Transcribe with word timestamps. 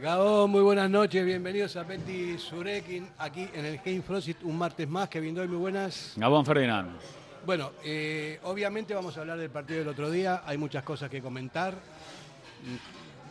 Gabo, 0.00 0.46
muy 0.46 0.60
buenas 0.60 0.90
noches, 0.90 1.24
bienvenidos 1.24 1.76
a 1.76 1.82
Betty 1.82 2.36
Surekin, 2.38 3.08
aquí 3.16 3.48
en 3.54 3.64
el 3.64 3.78
Game 3.78 4.02
Frost, 4.02 4.42
un 4.42 4.58
martes 4.58 4.86
más. 4.86 5.08
Kevin 5.08 5.34
Doy, 5.34 5.48
muy 5.48 5.56
buenas. 5.56 6.12
Gabón 6.16 6.44
Ferdinand. 6.44 6.90
Bueno, 7.46 7.72
eh, 7.82 8.38
obviamente 8.42 8.94
vamos 8.94 9.16
a 9.16 9.20
hablar 9.20 9.38
del 9.38 9.48
partido 9.50 9.78
del 9.78 9.88
otro 9.88 10.10
día, 10.10 10.42
hay 10.44 10.58
muchas 10.58 10.82
cosas 10.82 11.08
que 11.08 11.22
comentar. 11.22 11.74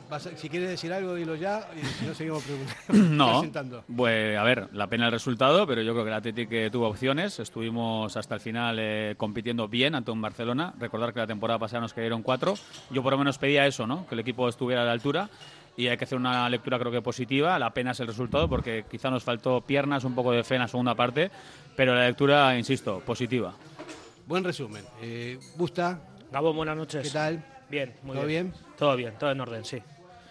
Vas 0.10 0.28
a- 0.28 0.38
si 0.38 0.50
quieres 0.50 0.70
decir 0.70 0.94
algo, 0.94 1.16
dilo 1.16 1.36
ya, 1.36 1.68
y 1.76 1.84
si 1.86 2.06
no, 2.06 2.14
seguimos 2.14 2.44
preguntando. 2.44 2.94
No, 3.16 3.28
presentando. 3.40 3.84
pues 3.96 4.38
a 4.38 4.44
ver, 4.44 4.70
la 4.74 4.88
pena 4.88 5.06
el 5.07 5.11
resultado, 5.11 5.66
pero 5.66 5.82
yo 5.82 5.94
creo 5.94 6.04
que 6.04 6.10
el 6.11 6.16
Athletic 6.16 6.52
eh, 6.52 6.70
tuvo 6.71 6.88
opciones. 6.88 7.39
Estuvimos 7.39 8.16
hasta 8.16 8.36
el 8.36 8.42
final 8.42 8.78
eh, 8.80 9.16
compitiendo 9.18 9.68
bien 9.68 9.96
ante 9.96 10.11
un 10.11 10.21
Barcelona. 10.21 10.74
Recordar 10.80 11.14
que 11.14 11.20
la 11.20 11.28
temporada 11.28 11.58
pasada 11.60 11.82
nos 11.82 11.94
cayeron 11.94 12.21
cuatro. 12.21 12.54
Yo 12.92 13.02
por 13.02 13.14
lo 13.14 13.18
menos 13.18 13.38
pedía 13.38 13.66
eso, 13.66 13.88
¿no? 13.88 14.06
Que 14.08 14.16
el 14.16 14.20
equipo 14.20 14.47
estuviera 14.47 14.84
a 14.84 14.86
la 14.86 14.92
altura. 14.92 15.30
Y 15.75 15.88
hay 15.88 15.97
que 15.97 16.04
hacer 16.04 16.20
una 16.20 16.47
lectura 16.50 16.78
creo 16.78 16.92
que 16.92 17.02
positiva. 17.02 17.58
La 17.58 17.74
pena 17.74 17.92
es 17.92 18.00
el 18.00 18.06
resultado 18.06 18.47
porque 18.47 18.86
quizá 18.92 19.10
nos 19.10 19.24
faltó 19.24 19.61
piernas, 19.61 20.04
un 20.04 20.14
poco 20.14 20.32
de 20.32 20.44
fe 20.44 20.56
en 20.56 20.61
la 20.61 20.68
segunda 20.68 20.94
parte. 20.94 21.32
Pero 21.75 21.96
la 21.96 22.06
lectura, 22.06 22.56
insisto, 22.56 23.00
positiva. 23.00 23.54
Buen 24.28 24.44
resumen. 24.44 24.83
Eh, 25.02 25.39
Busta, 25.58 26.00
Gabo, 26.32 26.54
buenas 26.54 26.78
noches. 26.78 27.02
¿qué 27.08 27.10
tal? 27.14 27.44
Bien, 27.70 27.92
muy 28.04 28.16
¿Todo 28.16 28.25
bien? 28.28 28.54
Todo 28.78 28.96
bien, 28.96 29.14
todo 29.18 29.32
en 29.32 29.42
orden, 29.42 29.66
sí. 29.66 29.82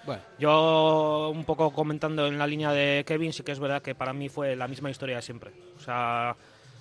Bueno, 0.07 0.23
Yo 0.39 1.31
un 1.35 1.45
poco 1.45 1.73
comentando 1.73 2.27
en 2.27 2.39
la 2.39 2.47
línea 2.47 2.73
de 2.73 3.05
Kevin, 3.07 3.33
sí 3.33 3.43
que 3.43 3.53
es 3.53 3.61
verdad 3.61 3.83
que 3.83 3.95
para 3.95 4.13
mí 4.13 4.29
fue 4.29 4.57
la 4.57 4.69
misma 4.69 4.91
historia 4.91 5.17
de 5.17 5.23
siempre. 5.23 5.53
O 5.77 5.81
sea, 5.81 6.37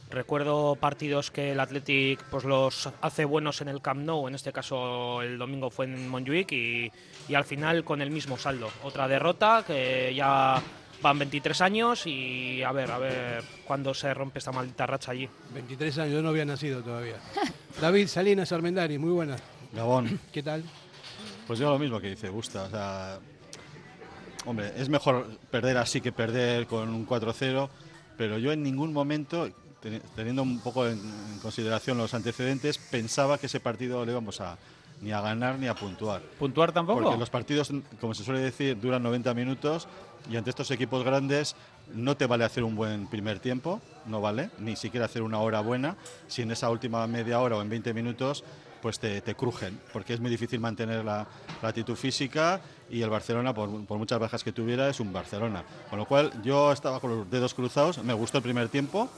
recuerdo 0.09 0.75
partidos 0.75 1.31
que 1.31 1.51
el 1.51 1.59
Athletic 1.59 2.23
pues 2.25 2.43
los 2.43 2.89
hace 3.01 3.25
buenos 3.25 3.61
en 3.61 3.67
el 3.69 3.81
Camp 3.81 4.01
Nou, 4.01 4.27
en 4.27 4.35
este 4.35 4.51
caso 4.51 5.21
el 5.21 5.37
domingo 5.37 5.69
fue 5.69 5.85
en 5.85 6.09
Montjuic 6.09 6.51
y, 6.51 6.91
y 7.27 7.35
al 7.35 7.45
final 7.45 7.83
con 7.83 8.01
el 8.01 8.11
mismo 8.11 8.37
saldo. 8.37 8.69
Otra 8.83 9.07
derrota 9.07 9.63
que 9.65 10.13
ya 10.15 10.61
van 11.01 11.19
23 11.19 11.61
años 11.61 12.05
y 12.05 12.61
a 12.63 12.71
ver, 12.71 12.91
a 12.91 12.97
ver 12.99 13.43
cuándo 13.65 13.93
se 13.93 14.13
rompe 14.13 14.39
esta 14.39 14.51
maldita 14.51 14.85
racha 14.85 15.11
allí. 15.11 15.27
23 15.53 15.97
años, 15.99 16.13
yo 16.13 16.21
no 16.21 16.29
había 16.29 16.45
nacido 16.45 16.81
todavía. 16.83 17.15
David 17.81 18.07
Salinas 18.07 18.51
Armendari, 18.51 18.97
muy 18.97 19.11
buenas. 19.11 19.41
Gabón, 19.73 20.19
¿Qué 20.33 20.43
tal? 20.43 20.63
Pues 21.47 21.59
yo 21.59 21.69
lo 21.69 21.79
mismo 21.79 21.99
que 21.99 22.09
dice 22.09 22.29
Busta. 22.29 22.63
O 22.63 22.69
sea, 22.69 23.19
hombre, 24.45 24.73
es 24.77 24.89
mejor 24.89 25.27
perder 25.49 25.77
así 25.77 26.01
que 26.01 26.11
perder 26.11 26.67
con 26.67 26.89
un 26.89 27.07
4-0, 27.07 27.69
pero 28.17 28.37
yo 28.37 28.51
en 28.51 28.63
ningún 28.63 28.93
momento, 28.93 29.47
teni- 29.83 30.01
teniendo 30.15 30.43
un 30.43 30.59
poco 30.59 30.87
en, 30.87 30.99
en 31.33 31.39
consideración 31.41 31.97
los 31.97 32.13
antecedentes, 32.13 32.77
pensaba 32.77 33.37
que 33.37 33.45
ese 33.47 33.59
partido 33.59 34.05
le 34.05 34.11
íbamos 34.11 34.41
a 34.41 34.57
ni 35.01 35.11
a 35.11 35.21
ganar 35.21 35.57
ni 35.57 35.67
a 35.67 35.73
puntuar. 35.73 36.21
¿Puntuar 36.37 36.71
tampoco? 36.71 36.99
Porque 37.01 37.19
los 37.19 37.29
partidos, 37.31 37.71
como 37.99 38.13
se 38.13 38.23
suele 38.23 38.39
decir, 38.41 38.79
duran 38.79 39.01
90 39.01 39.33
minutos 39.33 39.87
y 40.29 40.35
ante 40.37 40.51
estos 40.51 40.69
equipos 40.69 41.03
grandes 41.03 41.55
no 41.95 42.15
te 42.15 42.27
vale 42.27 42.43
hacer 42.45 42.63
un 42.63 42.75
buen 42.75 43.07
primer 43.07 43.39
tiempo, 43.39 43.81
no 44.05 44.21
vale, 44.21 44.51
ni 44.59 44.75
siquiera 44.75 45.07
hacer 45.07 45.23
una 45.23 45.39
hora 45.39 45.59
buena, 45.61 45.95
si 46.27 46.43
en 46.43 46.51
esa 46.51 46.69
última 46.69 47.05
media 47.07 47.39
hora 47.39 47.57
o 47.57 47.61
en 47.63 47.69
20 47.69 47.95
minutos 47.95 48.43
pues 48.81 48.99
te, 48.99 49.21
te 49.21 49.35
crujen, 49.35 49.79
porque 49.93 50.13
es 50.13 50.19
muy 50.19 50.29
difícil 50.29 50.59
mantener 50.59 51.05
la, 51.05 51.27
la 51.61 51.69
actitud 51.69 51.95
física 51.95 52.59
y 52.89 53.01
el 53.01 53.09
Barcelona, 53.09 53.53
por, 53.53 53.85
por 53.85 53.97
muchas 53.97 54.19
bajas 54.19 54.43
que 54.43 54.51
tuviera, 54.51 54.89
es 54.89 54.99
un 54.99 55.13
Barcelona. 55.13 55.63
Con 55.89 55.99
lo 55.99 56.05
cual 56.05 56.31
yo 56.43 56.71
estaba 56.71 56.99
con 56.99 57.11
los 57.17 57.29
dedos 57.29 57.53
cruzados, 57.53 58.03
me 58.03 58.13
gustó 58.13 58.37
el 58.39 58.43
primer 58.43 58.69
tiempo, 58.69 59.09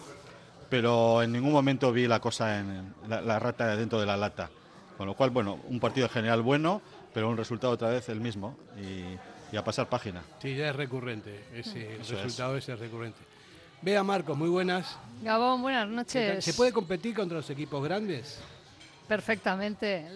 pero 0.69 1.21
en 1.21 1.31
ningún 1.31 1.51
momento 1.51 1.91
vi 1.91 2.07
la 2.07 2.19
cosa 2.19 2.59
en 2.59 2.93
la, 3.07 3.21
la 3.21 3.39
rata 3.39 3.75
dentro 3.75 3.99
de 3.99 4.05
la 4.05 4.17
lata. 4.17 4.49
Con 4.97 5.07
lo 5.07 5.15
cual, 5.15 5.29
bueno, 5.31 5.59
un 5.69 5.79
partido 5.79 6.05
en 6.07 6.13
general 6.13 6.41
bueno, 6.41 6.81
pero 7.13 7.29
un 7.29 7.37
resultado 7.37 7.73
otra 7.73 7.89
vez 7.89 8.09
el 8.09 8.19
mismo 8.19 8.57
y, 8.79 9.53
y 9.53 9.57
a 9.57 9.63
pasar 9.63 9.87
página. 9.89 10.21
Sí, 10.41 10.55
ya 10.55 10.69
es 10.69 10.75
recurrente, 10.75 11.45
ese 11.53 11.95
Eso 11.95 12.13
es. 12.15 12.21
resultado 12.23 12.57
ese 12.57 12.73
es 12.73 12.79
recurrente. 12.79 13.19
Vea 13.81 14.01
Marcos, 14.03 14.37
muy 14.37 14.49
buenas. 14.49 14.97
Gabón, 15.21 15.61
buenas 15.61 15.87
noches. 15.89 16.43
¿Se 16.45 16.53
puede 16.53 16.71
competir 16.71 17.13
contra 17.15 17.37
los 17.37 17.49
equipos 17.49 17.83
grandes? 17.83 18.39
Perfectamente. 19.07 20.07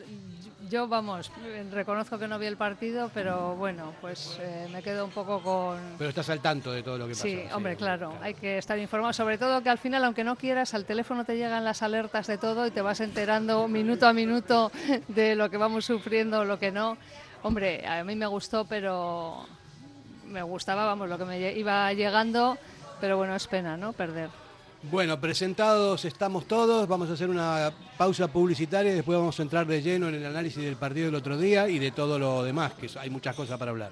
Yo, 0.69 0.87
vamos, 0.87 1.31
reconozco 1.71 2.19
que 2.19 2.27
no 2.27 2.37
vi 2.37 2.45
el 2.45 2.57
partido, 2.57 3.09
pero 3.13 3.55
bueno, 3.55 3.93
pues 4.01 4.37
eh, 4.41 4.67
me 4.69 4.83
quedo 4.83 5.05
un 5.05 5.11
poco 5.11 5.41
con... 5.41 5.77
Pero 5.97 6.09
estás 6.09 6.29
al 6.29 6.41
tanto 6.41 6.73
de 6.73 6.83
todo 6.83 6.97
lo 6.97 7.05
que 7.05 7.11
pasa. 7.11 7.23
Sí, 7.23 7.41
hombre, 7.53 7.77
claro, 7.77 8.13
hay 8.21 8.33
que 8.33 8.57
estar 8.57 8.77
informado. 8.77 9.13
Sobre 9.13 9.37
todo 9.37 9.63
que 9.63 9.69
al 9.69 9.77
final, 9.77 10.03
aunque 10.03 10.25
no 10.25 10.35
quieras, 10.35 10.73
al 10.73 10.83
teléfono 10.83 11.23
te 11.23 11.37
llegan 11.37 11.63
las 11.63 11.83
alertas 11.83 12.27
de 12.27 12.37
todo 12.37 12.67
y 12.67 12.71
te 12.71 12.81
vas 12.81 12.99
enterando 12.99 13.65
minuto 13.69 14.07
a 14.07 14.13
minuto 14.13 14.71
de 15.07 15.35
lo 15.35 15.49
que 15.49 15.55
vamos 15.55 15.85
sufriendo 15.85 16.39
o 16.39 16.45
lo 16.45 16.59
que 16.59 16.71
no. 16.71 16.97
Hombre, 17.43 17.87
a 17.87 18.03
mí 18.03 18.15
me 18.15 18.27
gustó, 18.27 18.65
pero 18.65 19.45
me 20.25 20.41
gustaba, 20.41 20.85
vamos, 20.85 21.07
lo 21.07 21.17
que 21.17 21.25
me 21.25 21.51
iba 21.53 21.93
llegando, 21.93 22.57
pero 22.99 23.15
bueno, 23.15 23.35
es 23.35 23.47
pena, 23.47 23.77
¿no? 23.77 23.93
Perder. 23.93 24.46
Bueno, 24.83 25.19
presentados 25.19 26.05
estamos 26.05 26.45
todos. 26.45 26.87
Vamos 26.87 27.09
a 27.09 27.13
hacer 27.13 27.29
una 27.29 27.71
pausa 27.97 28.27
publicitaria 28.27 28.91
y 28.91 28.95
después 28.95 29.17
vamos 29.17 29.39
a 29.39 29.43
entrar 29.43 29.65
de 29.65 29.81
lleno 29.81 30.07
en 30.07 30.15
el 30.15 30.25
análisis 30.25 30.63
del 30.63 30.75
partido 30.75 31.07
del 31.07 31.15
otro 31.15 31.37
día 31.37 31.67
y 31.67 31.79
de 31.79 31.91
todo 31.91 32.19
lo 32.19 32.43
demás, 32.43 32.73
que 32.73 32.87
hay 32.99 33.09
muchas 33.09 33.35
cosas 33.35 33.57
para 33.57 33.71
hablar. 33.71 33.91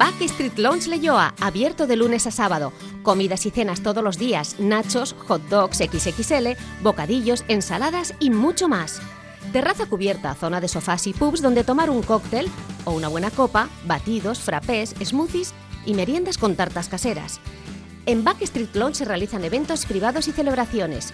Backstreet 0.00 0.58
Lounge 0.58 0.88
Leyoa, 0.88 1.34
abierto 1.42 1.86
de 1.86 1.94
lunes 1.94 2.26
a 2.26 2.30
sábado. 2.30 2.72
Comidas 3.02 3.44
y 3.44 3.50
cenas 3.50 3.82
todos 3.82 4.02
los 4.02 4.16
días, 4.16 4.58
nachos, 4.58 5.14
hot 5.28 5.42
dogs 5.50 5.76
XXL, 5.76 6.56
bocadillos, 6.82 7.44
ensaladas 7.48 8.14
y 8.18 8.30
mucho 8.30 8.66
más. 8.66 9.02
Terraza 9.52 9.84
cubierta, 9.84 10.34
zona 10.34 10.58
de 10.62 10.68
sofás 10.68 11.06
y 11.06 11.12
pubs 11.12 11.42
donde 11.42 11.64
tomar 11.64 11.90
un 11.90 12.02
cóctel 12.02 12.48
o 12.86 12.92
una 12.92 13.08
buena 13.08 13.30
copa, 13.30 13.68
batidos, 13.84 14.40
frappés, 14.40 14.94
smoothies 15.04 15.52
y 15.84 15.92
meriendas 15.92 16.38
con 16.38 16.56
tartas 16.56 16.88
caseras. 16.88 17.38
En 18.06 18.24
Backstreet 18.24 18.74
Lounge 18.76 18.94
se 18.94 19.04
realizan 19.04 19.44
eventos 19.44 19.84
privados 19.84 20.28
y 20.28 20.32
celebraciones. 20.32 21.12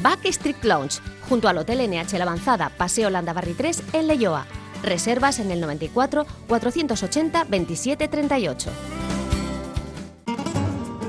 Backstreet 0.00 0.62
Lounge, 0.62 1.00
junto 1.28 1.48
al 1.48 1.58
Hotel 1.58 1.90
NH 1.90 2.16
La 2.16 2.22
Avanzada, 2.22 2.68
Paseo 2.68 3.10
Landabarri 3.10 3.54
3, 3.54 3.82
en 3.94 4.06
Leyoa. 4.06 4.46
Reservas 4.82 5.38
en 5.38 5.50
el 5.50 5.60
94 5.60 6.26
480 6.46 7.44
27 7.44 8.08
38. 8.08 8.70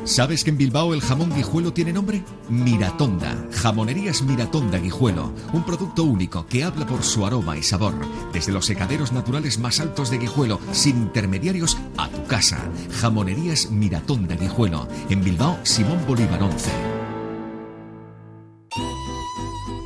¿Sabes 0.10 0.44
que 0.44 0.50
en 0.50 0.58
Bilbao 0.58 0.96
el 0.96 1.02
jamón 1.02 1.32
guijuelo 1.36 1.72
tiene 1.72 1.94
nombre? 1.94 2.24
Miratonda. 2.50 3.46
Jamonerías 3.52 4.24
Miratonda 4.24 4.80
Guijuelo. 4.80 5.32
Un 5.54 5.64
producto 5.64 6.04
único 6.04 6.48
que 6.48 6.64
habla 6.64 6.88
por 6.88 7.04
su 7.04 7.28
aroma 7.28 7.56
y 7.56 7.62
sabor. 7.62 7.94
Desde 8.34 8.52
los 8.52 8.66
secaderos 8.66 9.12
naturales 9.12 9.60
más 9.60 9.80
altos 9.80 10.10
de 10.10 10.18
Guijuelo, 10.18 10.60
sin 10.72 10.98
intermediarios, 10.98 11.78
a 11.96 12.10
tu 12.10 12.26
casa. 12.26 12.58
Jamonerías 13.00 13.70
Miratonda 13.70 14.34
Guijuelo. 14.34 14.88
En 15.12 15.24
Bilbao, 15.24 15.60
Simón 15.62 16.04
Bolívar 16.08 16.42
11. 16.42 16.99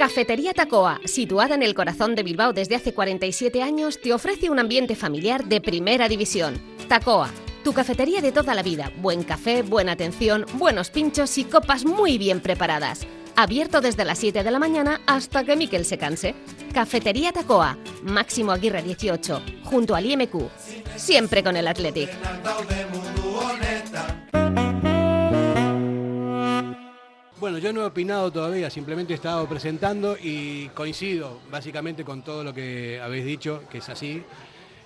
Cafetería 0.00 0.54
Tacoa, 0.54 0.98
situada 1.04 1.54
en 1.54 1.62
el 1.62 1.74
corazón 1.74 2.14
de 2.14 2.22
Bilbao 2.22 2.54
desde 2.54 2.74
hace 2.74 2.94
47 2.94 3.62
años, 3.62 4.00
te 4.00 4.14
ofrece 4.14 4.48
un 4.48 4.58
ambiente 4.58 4.96
familiar 4.96 5.44
de 5.44 5.60
primera 5.60 6.08
división. 6.08 6.58
Tacoa, 6.88 7.28
tu 7.62 7.74
cafetería 7.74 8.22
de 8.22 8.32
toda 8.32 8.54
la 8.54 8.62
vida. 8.62 8.90
Buen 8.96 9.24
café, 9.24 9.60
buena 9.60 9.92
atención, 9.92 10.46
buenos 10.54 10.88
pinchos 10.88 11.36
y 11.36 11.44
copas 11.44 11.84
muy 11.84 12.16
bien 12.16 12.40
preparadas. 12.40 13.06
Abierto 13.36 13.82
desde 13.82 14.06
las 14.06 14.18
7 14.18 14.42
de 14.42 14.50
la 14.50 14.58
mañana 14.58 15.02
hasta 15.06 15.44
que 15.44 15.54
Miquel 15.54 15.84
se 15.84 15.98
canse. 15.98 16.34
Cafetería 16.72 17.32
Tacoa, 17.32 17.76
Máximo 18.02 18.52
Aguirre 18.52 18.82
18, 18.82 19.42
junto 19.64 19.94
al 19.94 20.06
IMQ. 20.06 20.48
Siempre 20.96 21.44
con 21.44 21.58
el 21.58 21.68
Athletic. 21.68 22.08
Bueno, 27.40 27.56
yo 27.56 27.72
no 27.72 27.80
he 27.80 27.86
opinado 27.86 28.30
todavía, 28.30 28.68
simplemente 28.68 29.14
he 29.14 29.16
estado 29.16 29.48
presentando 29.48 30.14
y 30.22 30.68
coincido 30.74 31.40
básicamente 31.50 32.04
con 32.04 32.20
todo 32.20 32.44
lo 32.44 32.52
que 32.52 33.00
habéis 33.02 33.24
dicho, 33.24 33.62
que 33.70 33.78
es 33.78 33.88
así. 33.88 34.22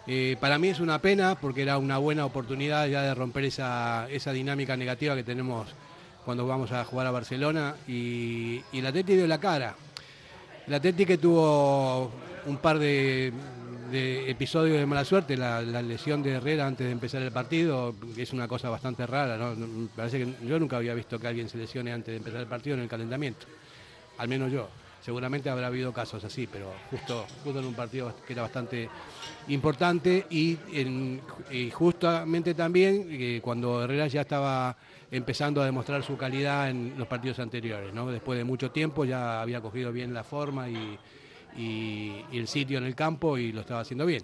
Eh, 0.07 0.37
para 0.39 0.57
mí 0.57 0.69
es 0.69 0.79
una 0.79 1.01
pena 1.01 1.35
porque 1.35 1.63
era 1.63 1.79
una 1.79 1.99
buena 1.99 2.25
oportunidad 2.25 2.87
ya 2.87 3.03
de 3.03 3.13
romper 3.13 3.47
esa, 3.47 4.07
esa 4.09 4.33
dinámica 4.33 4.77
negativa 4.77 5.17
que 5.17 5.25
tenemos 5.25 5.67
cuando 6.25 6.47
vamos 6.47 6.71
a 6.71 6.85
jugar 6.85 7.09
a 7.09 7.11
Barcelona 7.11 7.75
y, 7.89 8.63
y 8.71 8.79
el 8.79 8.87
Atleti 8.87 9.17
dio 9.17 9.27
la 9.27 9.41
cara. 9.41 9.75
El 10.69 10.75
Atleti 10.75 11.07
que 11.07 11.19
tuvo 11.19 12.13
un 12.47 12.59
par 12.59 12.79
de, 12.79 13.33
de 13.91 14.31
episodios 14.31 14.79
de 14.79 14.87
mala 14.87 15.05
suerte, 15.05 15.37
la, 15.37 15.63
lesión 15.63 16.23
de 16.23 16.33
Herrera 16.33 16.67
antes 16.67 16.87
de 16.87 16.93
empezar 16.93 17.23
el 17.23 17.33
partido, 17.33 17.95
es 18.17 18.33
una 18.33 18.49
cosa 18.49 18.69
bastante 18.71 19.07
rara, 19.07 19.37
¿no? 19.37 19.89
Parece 19.95 20.19
que 20.19 20.47
yo 20.47 20.59
nunca 20.59 20.77
había 20.77 20.95
visto 20.95 21.19
que 21.19 21.27
alguien 21.27 21.49
se 21.49 21.59
lesione 21.59 21.93
antes 21.93 22.13
de 22.13 22.17
empezar 22.17 22.41
el 22.41 22.47
partido 22.47 22.77
en 22.77 22.83
el 22.83 22.89
calentamiento, 22.89 23.47
al 24.19 24.29
menos 24.29 24.51
yo. 24.51 24.69
Seguramente 25.03 25.51
habrá 25.51 25.67
habido 25.67 25.93
casos 25.93 26.25
así, 26.25 26.47
pero 26.51 26.73
justo, 26.91 27.27
justo 27.43 27.61
en 27.61 27.67
un 27.67 27.75
partido 27.75 28.15
que 28.27 28.33
era 28.33 28.41
bastante 28.41 28.89
importante 29.49 30.27
y 30.31 30.59
justamente 31.71 32.55
también 32.55 33.09
eh, 33.11 33.41
cuando 33.43 33.85
Herrera 33.85 34.07
ya 34.07 34.23
estaba 34.23 34.75
empezando 35.11 35.61
a 35.61 35.67
demostrar 35.67 36.03
su 36.03 36.17
calidad 36.17 36.71
en 36.71 36.95
los 36.97 37.07
partidos 37.07 37.39
anteriores, 37.39 37.93
¿no? 37.93 38.11
Después 38.11 38.39
de 38.39 38.45
mucho 38.45 38.71
tiempo 38.71 39.05
ya 39.05 39.43
había 39.43 39.61
cogido 39.61 39.93
bien 39.93 40.15
la 40.15 40.25
forma 40.25 40.71
y, 40.71 40.99
y- 41.57 42.25
y 42.33 42.39
el 42.39 42.49
sitio 42.49 42.79
en 42.79 42.85
el 42.85 42.95
campo 42.95 43.39
y 43.39 43.53
lo 43.53 43.61
estaba 43.61 43.81
haciendo 43.81 44.07
bien. 44.07 44.23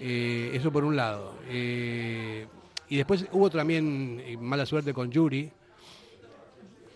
Eh, 0.00 0.50
eso 0.54 0.70
por 0.72 0.84
un 0.84 0.96
lado. 0.96 1.34
Eh, 1.48 2.46
y 2.88 2.96
después 2.96 3.26
hubo 3.32 3.48
también 3.50 4.20
eh, 4.24 4.36
mala 4.36 4.66
suerte 4.66 4.92
con 4.92 5.10
Yuri. 5.10 5.50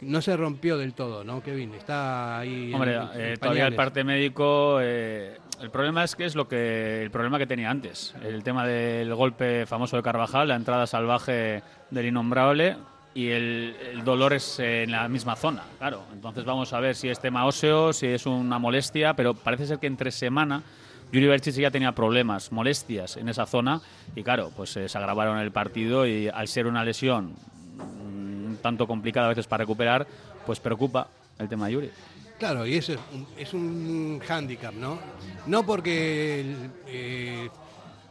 No 0.00 0.22
se 0.22 0.36
rompió 0.36 0.78
del 0.78 0.94
todo, 0.94 1.24
¿no, 1.24 1.42
Kevin? 1.42 1.74
Está 1.74 2.38
ahí. 2.38 2.68
en- 2.68 2.74
Hombre, 2.74 2.94
en 2.96 3.08
eh, 3.14 3.36
todavía 3.36 3.66
el 3.66 3.74
parte 3.74 4.04
médico. 4.04 4.78
eh, 4.80 5.38
el 5.60 5.70
problema 5.70 6.04
es 6.04 6.14
que 6.14 6.24
es 6.24 6.36
lo 6.36 6.46
que 6.46 7.02
el 7.02 7.10
problema 7.10 7.36
que 7.38 7.46
tenía 7.48 7.68
antes. 7.68 8.14
El 8.22 8.44
tema 8.44 8.64
del 8.64 9.12
golpe 9.14 9.66
famoso 9.66 9.96
de 9.96 10.04
Carvajal, 10.04 10.46
la 10.48 10.54
entrada 10.54 10.86
salvaje 10.86 11.62
del 11.90 12.06
innombrable 12.06 12.76
y 13.18 13.30
el, 13.30 13.74
dolor 14.04 14.32
es 14.32 14.60
en 14.60 14.92
la 14.92 15.08
misma 15.08 15.34
zona, 15.34 15.64
claro. 15.76 16.04
Entonces 16.12 16.44
vamos 16.44 16.72
a 16.72 16.78
ver 16.78 16.94
si 16.94 17.08
es 17.08 17.18
tema 17.18 17.46
óseo, 17.46 17.92
si 17.92 18.06
es 18.06 18.26
una 18.26 18.60
molestia, 18.60 19.14
pero 19.14 19.34
parece 19.34 19.66
ser 19.66 19.80
que 19.80 19.88
entre 19.88 20.12
semana 20.12 20.62
Yuri 21.10 21.26
Berchich 21.26 21.56
ya 21.56 21.72
tenía 21.72 21.90
problemas, 21.90 22.52
molestias 22.52 23.16
en 23.16 23.28
esa 23.28 23.44
zona 23.44 23.80
y 24.14 24.22
claro, 24.22 24.52
pues 24.56 24.76
eh, 24.76 24.88
se 24.88 24.98
agravaron 24.98 25.40
el 25.40 25.50
partido 25.50 26.06
y 26.06 26.28
al 26.28 26.46
ser 26.46 26.68
una 26.68 26.84
lesión 26.84 27.32
mm, 27.76 28.46
un 28.50 28.58
tanto 28.62 28.86
complicada 28.86 29.26
a 29.26 29.30
veces 29.30 29.48
para 29.48 29.62
recuperar, 29.62 30.06
pues 30.46 30.60
preocupa 30.60 31.08
el 31.40 31.48
tema 31.48 31.66
de 31.66 31.72
Yuri. 31.72 31.90
Claro, 32.38 32.68
y 32.68 32.76
eso 32.76 32.92
es 32.92 33.00
un, 33.12 33.26
es 33.36 33.52
un 33.52 34.20
hándicap, 34.24 34.74
¿no? 34.74 34.96
No 35.46 35.66
porque 35.66 36.46
eh, 36.86 37.48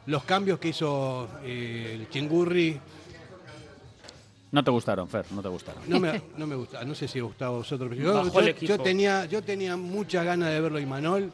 los 0.06 0.26
cambios 0.26 0.60
que 0.60 0.68
hizo 0.68 1.30
eh, 1.46 1.94
el 1.98 2.10
Chingurri 2.10 2.78
No 4.52 4.64
te 4.64 4.72
gustaron, 4.72 5.10
Fer, 5.10 5.26
no 5.32 5.42
te 5.42 5.50
gustaron. 5.50 5.84
no 5.88 6.00
me, 6.00 6.22
no 6.38 6.48
me 6.48 6.56
gusta, 6.56 6.84
no 6.86 6.96
sé 6.96 7.08
si 7.08 7.20
gustaba 7.20 7.56
a 7.56 7.58
vosotros. 7.58 7.92
pero 7.94 8.52
Yo, 8.62 8.80
tenía, 8.80 9.26
yo 9.26 9.42
tenía 9.42 9.76
muchas 9.76 10.26
ganas 10.26 10.50
de 10.50 10.62
verlo 10.62 10.80
Imanol 10.80 11.32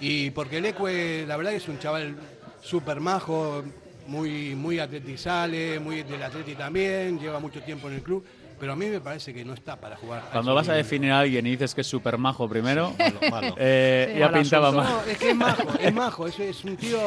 y 0.00 0.30
porque 0.30 0.58
el 0.58 0.66
Ecue, 0.66 1.24
la 1.26 1.36
verdad 1.36 1.52
es 1.52 1.68
un 1.68 1.78
chaval 1.78 2.16
súper 2.62 3.00
majo, 3.00 3.62
muy, 4.06 4.54
muy 4.54 4.78
atletizale, 4.78 5.78
muy 5.80 6.02
del 6.02 6.22
atleti 6.22 6.54
también, 6.54 7.18
lleva 7.18 7.40
mucho 7.40 7.62
tiempo 7.62 7.88
en 7.88 7.94
el 7.94 8.02
club, 8.02 8.24
pero 8.58 8.72
a 8.72 8.76
mí 8.76 8.86
me 8.86 9.00
parece 9.00 9.32
que 9.34 9.44
no 9.44 9.54
está 9.54 9.76
para 9.76 9.96
jugar. 9.96 10.22
Cuando 10.32 10.54
vas 10.54 10.68
a 10.68 10.74
definir 10.74 11.10
a 11.12 11.20
alguien 11.20 11.46
y 11.46 11.50
dices 11.50 11.74
que 11.74 11.80
es 11.82 11.86
súper 11.86 12.18
majo 12.18 12.48
primero, 12.48 12.92
Malo, 12.98 13.20
malo. 13.30 13.54
eh, 13.58 14.10
Sí. 14.14 14.18
ya 14.20 14.32
pintaba. 14.32 14.70
No, 14.72 15.00
es 15.02 15.18
que 15.18 15.30
es 15.30 15.36
majo, 15.36 15.62
es 15.80 15.94
majo, 15.94 16.26
es, 16.26 16.38
es 16.40 16.64
un 16.64 16.76
tío 16.76 16.98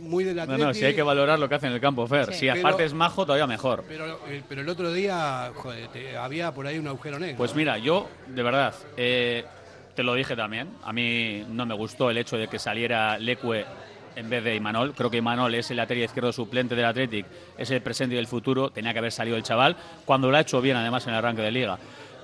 muy 0.00 0.24
del 0.24 0.36
No, 0.36 0.42
atleti. 0.42 0.62
no, 0.62 0.74
si 0.74 0.84
hay 0.84 0.94
que 0.94 1.02
valorar 1.02 1.38
lo 1.38 1.48
que 1.48 1.54
hace 1.56 1.66
en 1.66 1.72
el 1.72 1.80
campo, 1.80 2.06
Fer. 2.06 2.26
Sí. 2.32 2.40
Si 2.40 2.46
Pero- 2.46 2.60
aparte 2.60 2.84
es 2.84 2.94
majo, 2.94 3.24
todavía 3.26 3.46
mejor. 3.46 3.84
Pero, 3.88 4.20
eh, 4.28 4.42
pero 4.48 4.60
el 4.62 4.68
otro 4.68 4.92
día, 4.92 5.52
joder, 5.54 5.88
te- 5.88 6.16
había 6.16 6.52
por 6.52 6.66
ahí 6.66 6.78
un 6.78 6.86
agujero 6.88 7.18
negro. 7.18 7.36
Pues 7.36 7.54
mira, 7.54 7.78
yo, 7.78 8.08
de 8.26 8.42
verdad, 8.42 8.74
eh, 8.96 9.44
te 9.94 10.02
lo 10.02 10.14
dije 10.14 10.36
también. 10.36 10.68
A 10.84 10.92
mí 10.92 11.44
no 11.48 11.66
me 11.66 11.74
gustó 11.74 12.10
el 12.10 12.16
hecho 12.18 12.36
de 12.38 12.48
que 12.48 12.58
saliera 12.58 13.18
Leque 13.18 13.64
en 14.16 14.30
vez 14.30 14.44
de 14.44 14.54
Imanol. 14.54 14.94
Creo 14.94 15.10
que 15.10 15.18
Imanol 15.18 15.54
es 15.54 15.70
el 15.70 15.76
lateral 15.76 16.04
izquierdo 16.04 16.32
suplente 16.32 16.74
del 16.74 16.84
Athletic, 16.84 17.26
es 17.58 17.70
el 17.70 17.82
presente 17.82 18.14
y 18.14 18.18
el 18.18 18.26
futuro. 18.26 18.70
Tenía 18.70 18.92
que 18.92 18.98
haber 18.98 19.12
salido 19.12 19.36
el 19.36 19.42
chaval, 19.42 19.76
cuando 20.04 20.30
lo 20.30 20.36
ha 20.36 20.40
hecho 20.40 20.60
bien 20.60 20.76
además 20.76 21.06
en 21.06 21.12
el 21.12 21.18
arranque 21.18 21.42
de 21.42 21.50
liga. 21.50 21.78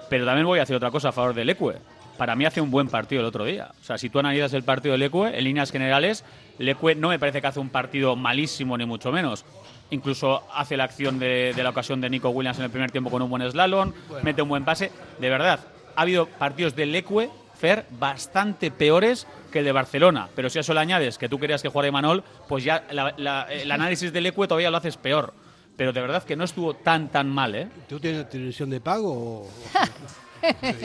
Pero 0.09 0.25
también 0.25 0.47
voy 0.47 0.59
a 0.59 0.63
hacer 0.63 0.77
otra 0.77 0.91
cosa 0.91 1.09
a 1.09 1.13
favor 1.13 1.35
de 1.35 1.45
Leque. 1.45 1.75
Para 2.17 2.35
mí 2.35 2.47
hace 2.47 2.61
un 2.61 2.71
buen 2.71 2.89
partido 2.89 3.21
el 3.21 3.27
otro 3.27 3.45
día. 3.45 3.73
O 3.81 3.85
sea, 3.85 3.99
si 3.99 4.09
tú 4.09 4.19
analizas 4.19 4.53
el 4.55 4.63
partido 4.63 4.93
de 4.93 4.99
Leque, 4.99 5.37
en 5.37 5.45
líneas 5.45 5.71
generales, 5.71 6.25
Leque 6.59 6.95
no 6.95 7.09
me 7.09 7.19
parece 7.19 7.41
que 7.41 7.47
hace 7.47 7.61
un 7.61 7.69
partido 7.69 8.17
malísimo, 8.17 8.79
ni 8.79 8.87
mucho 8.87 9.13
menos. 9.13 9.45
Incluso 9.91 10.43
hace 10.55 10.77
la 10.77 10.85
acción 10.85 11.19
de, 11.19 11.53
de 11.55 11.63
la 11.63 11.71
ocasión 11.71 12.01
de 12.01 12.09
Nico 12.09 12.31
Williams 12.31 12.59
en 12.59 12.65
el 12.65 12.71
primer 12.71 12.91
tiempo 12.91 13.11
con 13.11 13.23
un 13.23 13.31
buen 13.31 13.49
slalom, 13.51 13.93
mete 14.23 14.43
un 14.43 14.49
buen 14.49 14.65
pase. 14.65 14.91
De 15.21 15.29
verdad, 15.29 15.61
ha 15.95 16.03
habido 16.03 16.27
partidos 16.27 16.75
de 16.75 16.87
Leque, 16.87 17.31
Fer, 17.59 17.87
bastante 17.99 18.71
peores 18.71 19.27
que 19.51 19.61
el 19.61 19.65
de 19.65 19.73
Barcelona. 19.73 20.29
Pero 20.35 20.51
si 20.51 20.59
a 20.59 20.61
eso 20.61 20.75
le 20.75 20.81
añades 20.81 21.19
que 21.19 21.29
tú 21.29 21.39
querías 21.39 21.63
que 21.63 21.69
jugara 21.69 21.89
Imanol, 21.89 22.23
pues 22.49 22.65
ya 22.65 22.85
la- 22.91 23.15
la- 23.17 23.43
el 23.51 23.71
análisis 23.73 24.13
del 24.13 24.25
Leque 24.25 24.47
todavía 24.47 24.71
lo 24.71 24.77
haces 24.77 24.97
peor. 24.97 25.33
Pero 25.77 25.93
de 25.93 26.01
verdad 26.01 26.23
que 26.23 26.37
no 26.37 26.45
estuvo 26.45 26.75
tan, 26.75 27.09
tan 27.09 27.29
mal, 27.29 27.55
¿eh? 27.55 27.69
¿Tú 27.89 28.01
tienes 28.01 28.29
televisión 28.31 28.71
de 28.71 28.81
pago 28.81 29.13
o...? 29.13 29.51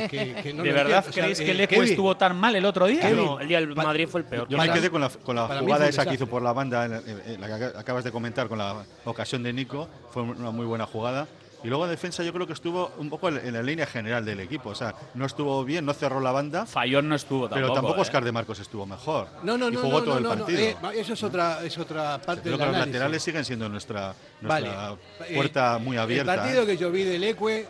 Que- 0.10 0.36
que 0.42 0.54
no 0.54 0.64
¿De 0.64 0.72
verdad 0.72 1.04
entiendo. 1.06 1.10
O 1.10 1.14
sea, 1.14 1.24
creéis 1.24 1.40
eh, 1.42 1.46
que 1.46 1.54
Leque 1.54 1.76
Kevin, 1.76 1.90
estuvo 1.90 2.18
tan 2.18 2.36
mal 2.38 2.56
el 2.56 2.66
otro 2.66 2.88
día? 2.88 3.10
No, 3.12 3.40
el 3.40 3.48
día 3.48 3.60
del 3.60 3.76
Madrid 3.76 4.08
fue 4.08 4.22
el 4.22 4.26
peor. 4.26 4.48
Yo 4.50 4.58
me 4.58 4.72
quedé 4.72 4.90
con 4.90 5.02
la, 5.02 5.10
con 5.10 5.36
la 5.36 5.48
jugada 5.48 5.88
esa 5.88 6.06
que 6.06 6.16
hizo 6.16 6.28
por 6.28 6.42
la 6.42 6.54
banda, 6.54 6.86
en 6.86 7.42
la 7.42 7.48
que 7.60 7.78
acabas 7.78 8.04
de 8.04 8.12
comentar, 8.12 8.48
con 8.48 8.58
la 8.58 8.84
ocasión 9.06 9.44
de 9.44 9.54
Nico. 9.54 9.88
Fue 10.12 10.24
una 10.24 10.52
muy 10.52 10.66
buena 10.66 10.86
jugada. 10.86 11.28
Y 11.64 11.68
luego 11.68 11.86
en 11.86 11.92
defensa 11.92 12.24
yo 12.24 12.34
creo 12.34 12.48
que 12.48 12.54
estuvo 12.54 12.92
un 12.98 13.10
poco 13.10 13.30
en, 13.30 13.38
en 13.38 13.54
la 13.54 13.62
línea 13.62 13.86
general 13.86 14.26
del 14.26 14.40
equipo. 14.40 14.70
O 14.70 14.76
sea, 14.76 14.96
no 15.14 15.26
estuvo 15.26 15.64
bien, 15.64 15.86
no 15.86 15.94
cerró 15.94 16.20
la 16.20 16.32
banda. 16.32 16.66
Fallón 16.66 17.08
no 17.10 17.16
estuvo 17.16 17.48
tampoco. 17.48 17.56
Pero 17.62 17.74
tampoco 17.74 17.98
¿eh? 17.98 18.02
Oscar 18.02 18.24
de 18.24 18.32
Marcos 18.32 18.60
estuvo 18.60 18.86
mejor. 18.86 19.28
No, 19.44 19.58
no, 19.58 19.70
y 19.70 19.74
no, 19.74 19.80
jugó 19.82 20.00
no, 20.00 20.04
todo 20.06 20.20
no, 20.20 20.34
el 20.34 20.40
partido. 20.40 20.60
eh, 20.60 20.76
eso 20.96 21.14
es 21.14 21.24
otra, 21.24 21.64
es 21.64 21.78
otra 21.78 22.20
parte 22.20 22.42
Creo 22.44 22.58
del 22.58 22.66
que 22.68 22.72
los 22.78 22.86
laterales 22.88 23.22
siguen 23.24 23.46
siendo 23.46 23.70
nuestra, 23.70 24.14
Vale. 24.42 24.68
nuestra 24.70 24.96
Eh, 25.28 25.36
puerta 25.36 25.78
muy 25.78 25.98
abierta. 25.98 26.34
El 26.34 26.40
partido 26.40 26.64
¿eh? 26.64 26.66
que 26.66 26.78
yo 26.78 26.92
vi 26.92 27.04
del 27.04 27.24
Ecue 27.24 27.68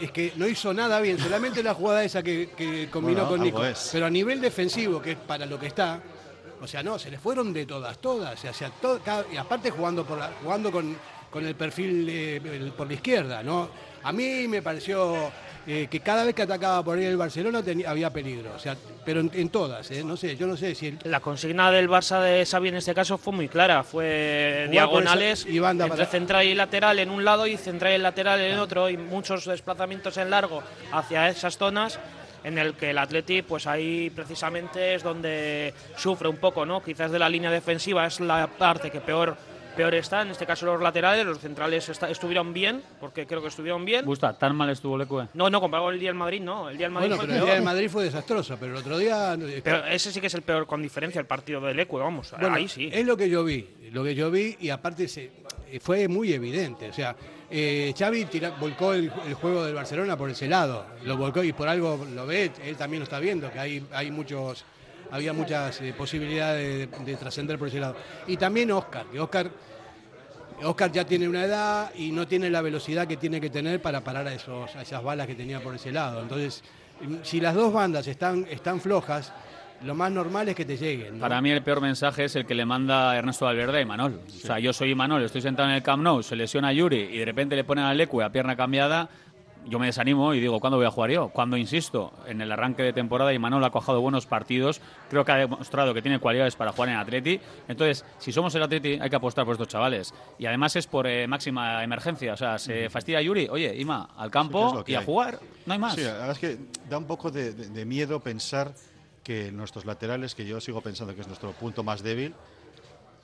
es 0.00 0.10
que 0.10 0.32
no 0.36 0.48
hizo 0.48 0.74
nada 0.74 1.00
bien, 1.00 1.18
solamente 1.18 1.62
la 1.62 1.74
jugada 1.74 2.02
esa 2.02 2.22
que, 2.22 2.50
que 2.56 2.88
combinó 2.90 3.20
Bueno, 3.26 3.28
con 3.36 3.40
Nico. 3.42 3.64
es. 3.64 3.90
Pero 3.92 4.06
a 4.06 4.10
nivel 4.10 4.40
defensivo, 4.40 5.00
que 5.00 5.12
es 5.12 5.18
para 5.18 5.46
lo 5.46 5.60
que 5.60 5.66
está, 5.68 6.00
o 6.60 6.66
sea, 6.66 6.82
no, 6.82 6.98
se 6.98 7.10
le 7.10 7.18
fueron 7.18 7.52
de 7.52 7.66
todas, 7.66 7.98
todas. 7.98 8.42
O 8.44 8.52
sea, 8.52 8.70
to- 8.70 8.98
cada- 9.04 9.24
y 9.32 9.36
aparte 9.36 9.70
jugando 9.70 10.04
por 10.04 10.18
la- 10.18 10.32
jugando 10.42 10.72
con, 10.72 10.96
con 11.30 11.46
el 11.46 11.54
perfil 11.54 12.06
eh, 12.10 12.70
por 12.76 12.86
la 12.86 12.94
izquierda, 12.94 13.42
¿no? 13.42 13.68
A 14.02 14.12
mí 14.12 14.46
me 14.48 14.62
pareció 14.62 15.30
eh, 15.66 15.88
que 15.90 16.00
cada 16.00 16.24
vez 16.24 16.34
que 16.34 16.42
atacaba 16.42 16.82
por 16.82 16.96
ahí 16.96 17.04
el 17.04 17.16
Barcelona 17.16 17.62
tenía- 17.62 17.90
había 17.90 18.10
peligro. 18.10 18.52
O 18.54 18.58
sea, 18.58 18.76
pero 19.04 19.20
en, 19.20 19.30
en 19.34 19.50
todas, 19.50 19.90
¿eh? 19.90 20.02
No 20.04 20.16
sé, 20.16 20.36
yo 20.36 20.46
no 20.46 20.56
sé 20.56 20.74
si 20.74 20.86
el, 20.86 20.98
La 21.04 21.20
consigna 21.20 21.70
del 21.70 21.88
Barça 21.90 22.20
de 22.22 22.46
Xavi 22.46 22.68
en 22.68 22.76
este 22.76 22.94
caso 22.94 23.18
fue 23.18 23.32
muy 23.34 23.48
clara, 23.48 23.82
fue 23.82 24.68
diagonales 24.70 25.40
esa- 25.40 25.48
y 25.50 25.58
banda 25.58 25.84
entre 25.84 25.98
para- 25.98 26.10
central 26.10 26.46
y 26.46 26.54
lateral 26.54 26.98
en 27.00 27.10
un 27.10 27.24
lado 27.24 27.46
y 27.46 27.56
central 27.56 27.92
y 27.94 27.98
lateral 27.98 28.40
en 28.40 28.58
otro 28.58 28.88
y 28.88 28.96
muchos 28.96 29.44
desplazamientos 29.44 30.16
en 30.16 30.30
largo 30.30 30.62
hacia 30.92 31.28
esas 31.28 31.58
zonas 31.58 31.98
en 32.44 32.56
el 32.56 32.74
que 32.74 32.90
el 32.90 32.98
Atleti 32.98 33.42
pues 33.42 33.66
ahí 33.66 34.10
precisamente 34.10 34.94
es 34.94 35.02
donde 35.02 35.74
sufre 35.96 36.28
un 36.28 36.36
poco, 36.36 36.64
¿no? 36.64 36.82
Quizás 36.82 37.10
de 37.10 37.18
la 37.18 37.28
línea 37.28 37.50
defensiva 37.50 38.06
es 38.06 38.20
la 38.20 38.46
parte 38.46 38.90
que 38.90 39.00
peor 39.00 39.36
peor 39.78 39.94
está, 39.94 40.22
en 40.22 40.30
este 40.32 40.44
caso 40.44 40.66
los 40.66 40.82
laterales, 40.82 41.24
los 41.24 41.38
centrales 41.38 41.88
estuvieron 41.88 42.52
bien, 42.52 42.82
porque 43.00 43.28
creo 43.28 43.40
que 43.40 43.46
estuvieron 43.46 43.84
bien. 43.84 44.04
Gusta, 44.04 44.36
tan 44.36 44.56
mal 44.56 44.68
estuvo 44.70 44.96
el 44.96 45.02
Ecue. 45.02 45.28
No, 45.34 45.48
no, 45.48 45.60
comparado 45.60 45.86
con 45.86 45.94
el 45.94 46.00
día 46.00 46.08
del 46.08 46.16
Madrid, 46.18 46.40
no, 46.40 46.68
el 46.68 46.76
día 46.76 46.86
del 46.86 46.92
Madrid 46.92 47.08
Bueno, 47.10 47.20
fue 47.22 47.26
pero 47.28 47.38
el 47.38 47.44
día 47.46 47.54
del 47.54 47.62
Madrid 47.62 47.88
fue 47.88 48.02
desastroso, 48.04 48.56
pero 48.58 48.72
el 48.72 48.78
otro 48.78 48.98
día... 48.98 49.34
eh, 49.34 49.60
Pero 49.62 49.84
ese 49.86 50.10
sí 50.10 50.20
que 50.20 50.26
es 50.26 50.34
el 50.34 50.42
peor 50.42 50.66
con 50.66 50.82
diferencia, 50.82 51.20
el 51.20 51.26
partido 51.26 51.60
del 51.60 51.78
Ecue, 51.78 52.00
vamos, 52.02 52.32
Bueno, 52.40 52.56
ahí 52.56 52.66
sí. 52.66 52.90
Es 52.92 53.06
lo 53.06 53.16
que 53.16 53.30
yo 53.30 53.44
vi, 53.44 53.68
lo 53.92 54.02
que 54.02 54.16
yo 54.16 54.32
vi 54.32 54.56
y 54.58 54.70
aparte 54.70 55.06
se, 55.06 55.30
eh, 55.70 55.78
fue 55.80 56.08
muy 56.08 56.32
evidente. 56.32 56.88
O 56.88 56.92
sea, 56.92 57.14
eh, 57.48 57.94
Xavi 57.96 58.24
tira- 58.24 58.50
volcó 58.58 58.94
el, 58.94 59.12
el 59.28 59.34
juego 59.34 59.64
del 59.64 59.74
Barcelona 59.74 60.16
por 60.16 60.28
ese 60.28 60.48
lado, 60.48 60.84
lo 61.04 61.16
volcó 61.16 61.44
y 61.44 61.52
por 61.52 61.68
algo 61.68 62.04
lo 62.14 62.26
ve, 62.26 62.50
él 62.64 62.76
también 62.76 62.98
lo 63.00 63.04
está 63.04 63.20
viendo, 63.20 63.50
que 63.52 63.58
hay, 63.60 63.86
hay 63.92 64.10
muchos, 64.10 64.64
había 65.10 65.32
muchas 65.32 65.80
eh, 65.80 65.94
posibilidades 65.96 66.90
de, 66.90 67.04
de 67.04 67.16
trascender 67.16 67.58
por 67.58 67.68
ese 67.68 67.80
lado. 67.80 67.96
Y 68.26 68.36
también 68.36 68.70
Oscar, 68.70 69.06
que 69.06 69.20
Oscar, 69.20 69.50
Oscar 70.62 70.90
ya 70.90 71.04
tiene 71.04 71.28
una 71.28 71.44
edad 71.44 71.90
y 71.94 72.10
no 72.10 72.26
tiene 72.26 72.50
la 72.50 72.60
velocidad 72.62 73.06
que 73.06 73.16
tiene 73.16 73.40
que 73.40 73.50
tener 73.50 73.80
para 73.80 74.02
parar 74.02 74.26
a, 74.26 74.34
esos, 74.34 74.74
a 74.74 74.82
esas 74.82 75.02
balas 75.02 75.26
que 75.26 75.34
tenía 75.34 75.60
por 75.60 75.74
ese 75.74 75.92
lado. 75.92 76.22
Entonces, 76.22 76.62
mm, 77.00 77.16
si 77.22 77.40
las 77.40 77.54
dos 77.54 77.72
bandas 77.72 78.06
están, 78.06 78.46
están 78.50 78.80
flojas, 78.80 79.32
lo 79.84 79.94
más 79.94 80.10
normal 80.10 80.48
es 80.48 80.56
que 80.56 80.64
te 80.64 80.76
lleguen. 80.76 81.14
¿no? 81.14 81.20
Para 81.20 81.40
mí 81.40 81.50
el 81.50 81.62
peor 81.62 81.80
mensaje 81.80 82.24
es 82.24 82.34
el 82.34 82.44
que 82.46 82.54
le 82.54 82.64
manda 82.64 83.16
Ernesto 83.16 83.44
Valverde 83.44 83.78
a 83.78 83.80
Imanol. 83.80 84.20
O 84.26 84.30
sea, 84.30 84.58
yo 84.58 84.72
soy 84.72 84.90
Imanol, 84.90 85.22
estoy 85.22 85.40
sentado 85.40 85.68
en 85.68 85.76
el 85.76 85.82
Camp 85.82 86.02
Nou, 86.02 86.22
se 86.22 86.34
lesiona 86.34 86.72
Yuri 86.72 87.00
y 87.12 87.18
de 87.18 87.24
repente 87.24 87.54
le 87.54 87.62
ponen 87.62 87.84
al 87.84 88.00
Ecue 88.00 88.24
a 88.24 88.30
pierna 88.30 88.56
cambiada. 88.56 89.08
Yo 89.68 89.78
me 89.78 89.86
desanimo 89.86 90.32
y 90.32 90.40
digo, 90.40 90.58
¿cuándo 90.60 90.78
voy 90.78 90.86
a 90.86 90.90
jugar 90.90 91.10
yo? 91.10 91.28
Cuando, 91.28 91.56
insisto, 91.56 92.12
en 92.26 92.40
el 92.40 92.50
arranque 92.50 92.82
de 92.82 92.92
temporada 92.94 93.32
Imanol 93.34 93.62
ha 93.64 93.70
cojado 93.70 94.00
buenos 94.00 94.24
partidos, 94.26 94.80
creo 95.10 95.24
que 95.24 95.32
ha 95.32 95.36
demostrado 95.36 95.92
que 95.92 96.00
tiene 96.00 96.18
cualidades 96.18 96.56
para 96.56 96.72
jugar 96.72 96.88
en 96.88 96.96
Atleti. 96.96 97.38
Entonces, 97.68 98.04
si 98.18 98.32
somos 98.32 98.54
el 98.54 98.62
Atleti, 98.62 98.98
hay 99.00 99.10
que 99.10 99.16
apostar 99.16 99.44
por 99.44 99.52
estos 99.52 99.68
chavales. 99.68 100.14
Y 100.38 100.46
además 100.46 100.74
es 100.76 100.86
por 100.86 101.06
eh, 101.06 101.26
máxima 101.26 101.84
emergencia. 101.84 102.32
O 102.32 102.36
sea, 102.36 102.58
se 102.58 102.88
fastidia 102.88 103.20
Yuri, 103.20 103.48
oye, 103.50 103.74
Ima, 103.76 104.08
al 104.16 104.28
Sí, 104.28 104.32
campo 104.32 104.84
que 104.84 104.92
y 104.92 104.94
a 104.94 105.00
hay. 105.00 105.04
jugar, 105.04 105.38
no 105.66 105.72
hay 105.74 105.78
más. 105.78 105.94
Sí, 105.94 106.02
la 106.02 106.12
verdad 106.12 106.30
es 106.30 106.38
que 106.38 106.58
da 106.88 106.96
un 106.96 107.06
poco 107.06 107.30
de, 107.30 107.52
de- 107.52 107.68
de 107.68 107.84
miedo 107.84 108.20
pensar 108.20 108.72
que 109.22 109.52
nuestros 109.52 109.84
laterales, 109.84 110.34
que 110.34 110.46
yo 110.46 110.60
sigo 110.62 110.80
pensando 110.80 111.14
que 111.14 111.20
es 111.20 111.26
nuestro 111.26 111.52
punto 111.52 111.82
más 111.82 112.02
débil, 112.02 112.34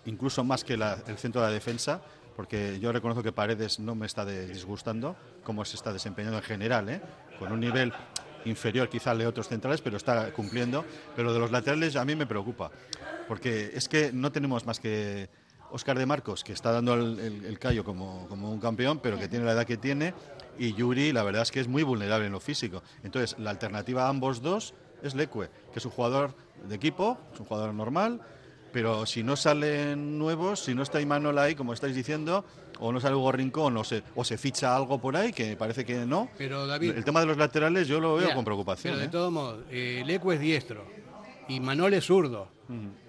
incluso 0.05 0.45
más 0.45 0.63
que 0.65 0.77
la- 0.77 0.99
el 1.07 1.17
centro 1.17 1.41
de 1.41 1.47
la 1.49 1.53
defensa, 1.55 2.03
porque 2.37 2.79
yo 2.81 2.93
reconozco 2.93 3.23
que 3.23 3.33
Paredes 3.33 3.79
no 3.79 3.95
me 3.95 4.07
está 4.07 4.25
disgustando 4.25 5.17
cómo 5.43 5.65
se 5.65 5.77
está 5.77 5.93
desempeñando 5.93 6.39
en 6.39 6.45
general, 6.45 6.89
¿eh? 6.89 7.01
con 7.39 7.53
un 7.53 7.61
nivel 7.61 7.93
inferior 8.45 8.89
quizá 8.89 9.13
al 9.13 9.19
de 9.19 9.27
otros 9.27 9.49
centrales, 9.49 9.81
pero 9.81 9.97
está 9.97 10.33
cumpliendo. 10.33 10.85
Pero 11.17 11.33
de 11.33 11.39
los 11.39 11.51
laterales 11.51 11.97
a 11.97 12.05
mí 12.05 12.15
me 12.15 12.27
preocupa, 12.27 12.71
porque 13.29 13.71
es 13.75 13.89
que 13.89 14.13
no 14.13 14.31
tenemos 14.33 14.67
más 14.67 14.81
que 14.81 15.29
Oscar 15.71 15.99
de 15.99 16.07
Marcos, 16.07 16.45
que 16.45 16.53
está 16.53 16.71
dando 16.73 16.95
el, 16.95 17.19
el- 17.19 17.45
el 17.47 17.59
callo 17.59 17.85
como, 17.85 18.27
como 18.29 18.51
un 18.53 18.61
campeón, 18.61 19.01
pero 19.01 19.19
que 19.19 19.29
tiene 19.29 19.45
la 19.45 19.53
edad 19.53 19.67
que 19.67 19.77
tiene, 19.77 20.15
y 20.59 20.73
Yuri, 20.75 21.13
la 21.13 21.23
verdad 21.25 21.43
es 21.43 21.51
que 21.51 21.59
es 21.61 21.67
muy 21.69 21.83
vulnerable 21.83 22.27
en 22.27 22.33
lo 22.33 22.39
físico. 22.41 22.83
Entonces, 23.03 23.37
la 23.39 23.51
alternativa 23.51 24.05
a 24.07 24.09
ambos 24.09 24.41
dos 24.43 24.75
es 25.03 25.15
Leque, 25.15 25.49
que 25.73 25.79
es 25.79 25.85
un 25.85 25.91
jugador 25.91 26.35
de 26.69 26.75
equipo, 26.77 27.19
es 27.33 27.41
un 27.41 27.47
jugador 27.47 27.75
normal, 27.75 28.21
pero 28.75 29.07
si 29.07 29.23
no 29.23 29.37
salen 29.37 30.19
nuevos, 30.19 30.59
si 30.61 30.75
no 30.75 30.83
está 30.83 31.01
Imanol 31.01 31.39
ahí, 31.39 31.55
como 31.55 31.73
estáis 31.73 31.95
diciendo, 31.95 32.45
o 32.81 32.91
no 32.93 33.01
sale 33.01 33.15
Hugo 33.15 33.31
Rincón, 33.31 33.77
o 33.77 33.85
se, 33.85 34.03
o 34.17 34.25
se 34.25 34.37
ficha 34.37 34.75
algo 34.77 35.01
por 35.01 35.17
ahí, 35.17 35.33
que 35.33 35.57
parece 35.57 35.85
que 35.87 36.05
no. 36.05 36.29
Pero 36.37 36.67
David, 36.67 36.91
el 36.97 37.05
tema 37.05 37.21
de 37.21 37.27
los 37.27 37.37
laterales 37.39 37.87
yo 37.87 38.01
lo 38.01 38.15
veo 38.17 38.25
Mira, 38.25 38.35
con 38.35 38.45
preocupación. 38.45 38.95
Pero 38.95 39.01
de 39.01 39.07
¿eh? 39.07 39.11
todos 39.11 39.33
modos, 39.33 39.65
eh, 39.71 40.03
Leco 40.05 40.33
es 40.33 40.41
diestro 40.41 40.85
y 41.49 41.61
Manol 41.61 41.95
es 41.95 42.05
zurdo. 42.05 42.53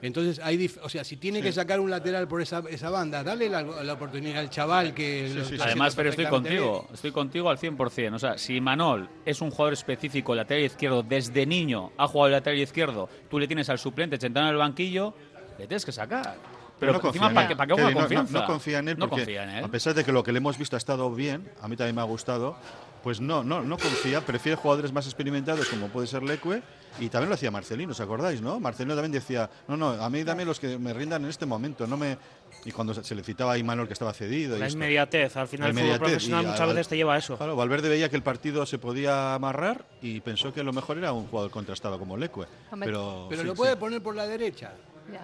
Entonces, 0.01 0.41
hay 0.43 0.57
dif- 0.57 0.79
o 0.83 0.89
sea, 0.89 1.05
si 1.05 1.15
tiene 1.15 1.41
que 1.41 1.53
sacar 1.53 1.79
un 1.79 1.89
lateral 1.89 2.27
por 2.27 2.41
esa, 2.41 2.61
esa 2.69 2.89
banda, 2.89 3.23
dale 3.23 3.47
la, 3.49 3.61
la 3.63 3.93
oportunidad 3.93 4.39
al 4.39 4.49
chaval 4.49 4.93
que... 4.93 5.31
lo 5.33 5.43
está 5.43 5.63
Además, 5.63 5.95
pero 5.95 6.09
estoy 6.09 6.25
contigo, 6.25 6.89
estoy 6.93 7.11
contigo 7.13 7.49
al 7.49 7.57
100%. 7.57 8.13
O 8.13 8.19
sea, 8.19 8.37
si 8.37 8.59
Manol 8.59 9.07
es 9.25 9.39
un 9.41 9.51
jugador 9.51 9.71
específico, 9.71 10.35
lateral 10.35 10.65
izquierdo, 10.65 11.03
desde 11.03 11.45
niño 11.45 11.93
ha 11.97 12.05
jugado 12.05 12.27
el 12.27 12.33
lateral 12.33 12.59
izquierdo, 12.59 13.07
tú 13.29 13.39
le 13.39 13.47
tienes 13.47 13.69
al 13.69 13.79
suplente 13.79 14.19
sentado 14.19 14.45
en 14.47 14.51
el 14.51 14.57
banquillo, 14.57 15.13
le 15.57 15.67
tienes 15.67 15.85
que 15.85 15.91
sacar. 15.91 16.35
Pero 16.79 16.91
no 16.91 16.97
encima, 16.97 17.11
confía 17.11 17.27
en 17.27 17.33
¿para 17.33 17.41
él. 17.43 17.47
qué, 17.47 17.55
para 17.55 17.67
qué 17.67 17.81
no- 17.81 18.23
no- 18.41 18.45
confía 18.47 18.79
en 18.79 18.87
él 18.89 18.97
No 18.97 19.07
porque, 19.07 19.23
confía 19.23 19.43
en 19.43 19.49
él. 19.49 19.63
a 19.63 19.67
pesar 19.69 19.93
de 19.93 20.03
que 20.03 20.11
lo 20.11 20.23
que 20.23 20.31
le 20.33 20.39
hemos 20.39 20.57
visto 20.57 20.75
ha 20.75 20.77
estado 20.77 21.09
bien, 21.13 21.49
a 21.61 21.67
mí 21.69 21.77
también 21.77 21.95
me 21.95 22.01
ha 22.01 22.05
gustado, 22.05 22.57
pues 23.01 23.21
no, 23.21 23.43
no, 23.45 23.61
no 23.61 23.77
confía, 23.77 24.19
prefiere 24.21 24.57
jugadores 24.57 24.91
más 24.91 25.05
experimentados 25.05 25.69
como 25.69 25.87
puede 25.87 26.07
ser 26.07 26.23
Leque 26.23 26.61
y 26.99 27.07
también 27.07 27.29
lo 27.29 27.35
hacía 27.35 27.49
Marcelino, 27.51 27.91
¿os 27.91 27.99
acordáis, 28.01 28.41
no? 28.41 28.59
Marcelino 28.59 28.93
también 28.93 29.11
decía, 29.13 29.49
no, 29.69 29.77
no, 29.77 29.91
a 29.91 30.09
mí 30.09 30.23
dame 30.25 30.43
los 30.43 30.59
que 30.59 30.77
me 30.77 30.91
rindan 30.93 31.23
en 31.23 31.29
este 31.29 31.45
momento, 31.45 31.87
no 31.87 31.95
me... 31.97 32.17
Y 32.65 32.71
cuando 32.71 32.93
se 32.93 33.15
le 33.15 33.23
citaba 33.23 33.53
a 33.53 33.57
Imanol 33.57 33.85
que 33.87 33.93
estaba 33.93 34.11
cedido. 34.11 34.57
y 34.57 34.59
La 34.59 34.65
esto. 34.67 34.77
inmediatez, 34.77 35.37
al 35.37 35.47
final 35.47 35.69
el 35.69 35.77
fútbol 35.77 35.99
profesional 35.99 36.43
y 36.43 36.47
muchas 36.47 36.67
veces 36.69 36.87
te 36.87 36.97
lleva 36.97 37.13
a 37.13 37.17
eso. 37.19 37.37
Claro, 37.37 37.55
Valverde 37.55 37.89
veía 37.89 38.09
que 38.09 38.15
el 38.15 38.23
partido 38.23 38.65
se 38.65 38.79
podía 38.79 39.33
amarrar 39.35 39.85
y 40.01 40.19
pensó 40.21 40.51
que 40.53 40.63
lo 40.63 40.73
mejor 40.73 40.97
era 40.97 41.13
un 41.13 41.27
jugador 41.27 41.51
contrastado 41.51 41.99
como 41.99 42.17
Leque. 42.17 42.41
Pero, 42.79 43.27
Pero 43.29 43.41
sí, 43.41 43.47
lo 43.47 43.53
sí. 43.53 43.57
puede 43.57 43.75
poner 43.75 44.01
por 44.01 44.15
la 44.15 44.25
derecha. 44.25 44.71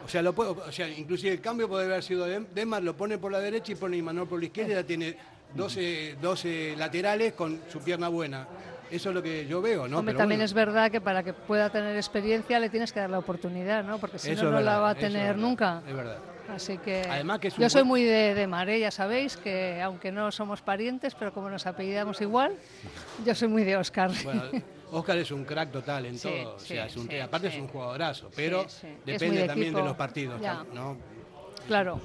O 0.05 0.07
sea, 0.07 0.21
lo 0.21 0.33
puede, 0.33 0.51
o 0.51 0.71
sea, 0.71 0.87
inclusive 0.87 1.33
el 1.33 1.41
cambio 1.41 1.67
puede 1.67 1.85
haber 1.85 2.03
sido 2.03 2.25
de 2.25 2.45
Demar, 2.53 2.83
lo 2.83 2.95
pone 2.95 3.17
por 3.17 3.31
la 3.31 3.39
derecha 3.39 3.71
y 3.71 3.75
pone 3.75 3.97
Imanol 3.97 4.27
por 4.27 4.39
la 4.39 4.45
izquierda 4.45 4.71
y 4.71 4.75
ya 4.75 4.83
tiene 4.83 5.15
12, 5.55 6.17
12 6.21 6.75
laterales 6.77 7.33
con 7.33 7.61
su 7.71 7.79
pierna 7.79 8.07
buena. 8.07 8.47
Eso 8.89 9.09
es 9.09 9.15
lo 9.15 9.23
que 9.23 9.47
yo 9.47 9.61
veo, 9.61 9.87
¿no? 9.87 9.99
Hombre, 9.99 10.11
Pero 10.11 10.23
también 10.23 10.39
bueno, 10.39 10.45
es 10.45 10.53
verdad 10.53 10.91
que 10.91 10.99
para 10.99 11.23
que 11.23 11.33
pueda 11.33 11.69
tener 11.69 11.95
experiencia 11.95 12.59
le 12.59 12.69
tienes 12.69 12.91
que 12.91 12.99
dar 12.99 13.09
la 13.09 13.19
oportunidad, 13.19 13.83
¿no? 13.85 13.97
Porque 13.99 14.19
si 14.19 14.31
eso 14.31 14.45
no, 14.45 14.51
no 14.51 14.61
la 14.61 14.79
va 14.79 14.89
a 14.89 14.93
es 14.93 14.99
tener 14.99 15.37
nunca. 15.37 15.81
Es 15.87 15.95
verdad. 15.95 16.17
Así 16.53 16.77
que 16.77 17.03
Además 17.09 17.39
que 17.39 17.49
yo 17.49 17.69
soy 17.69 17.83
muy 17.83 18.03
de, 18.03 18.33
de 18.33 18.47
Mare, 18.47 18.79
ya 18.79 18.91
sabéis, 18.91 19.37
que 19.37 19.81
aunque 19.81 20.11
no 20.11 20.31
somos 20.31 20.61
parientes, 20.61 21.15
pero 21.15 21.33
como 21.33 21.49
nos 21.49 21.65
apellidamos 21.65 22.19
igual, 22.19 22.53
yo 23.25 23.33
soy 23.33 23.47
muy 23.47 23.63
de 23.63 23.77
Oscar. 23.77 24.11
Bueno, 24.23 24.43
Oscar 24.91 25.17
es 25.17 25.31
un 25.31 25.45
crack 25.45 25.71
total 25.71 26.05
en 26.05 26.17
Sí, 26.17 26.27
todo. 26.29 26.55
o 26.55 26.59
sea, 26.59 26.85
es 26.85 26.95
un- 26.97 27.07
sí, 27.07 27.17
aparte 27.19 27.49
sí. 27.49 27.55
es 27.57 27.61
un 27.61 27.67
jugadorazo, 27.69 28.29
pero 28.35 28.65
depende 29.05 29.41
de 29.41 29.47
también 29.47 29.73
de 29.73 29.81
los 29.83 29.95
partidos. 29.95 30.39
Ya. 30.41 30.63
¿no? 30.73 30.97
claro. 31.67 31.99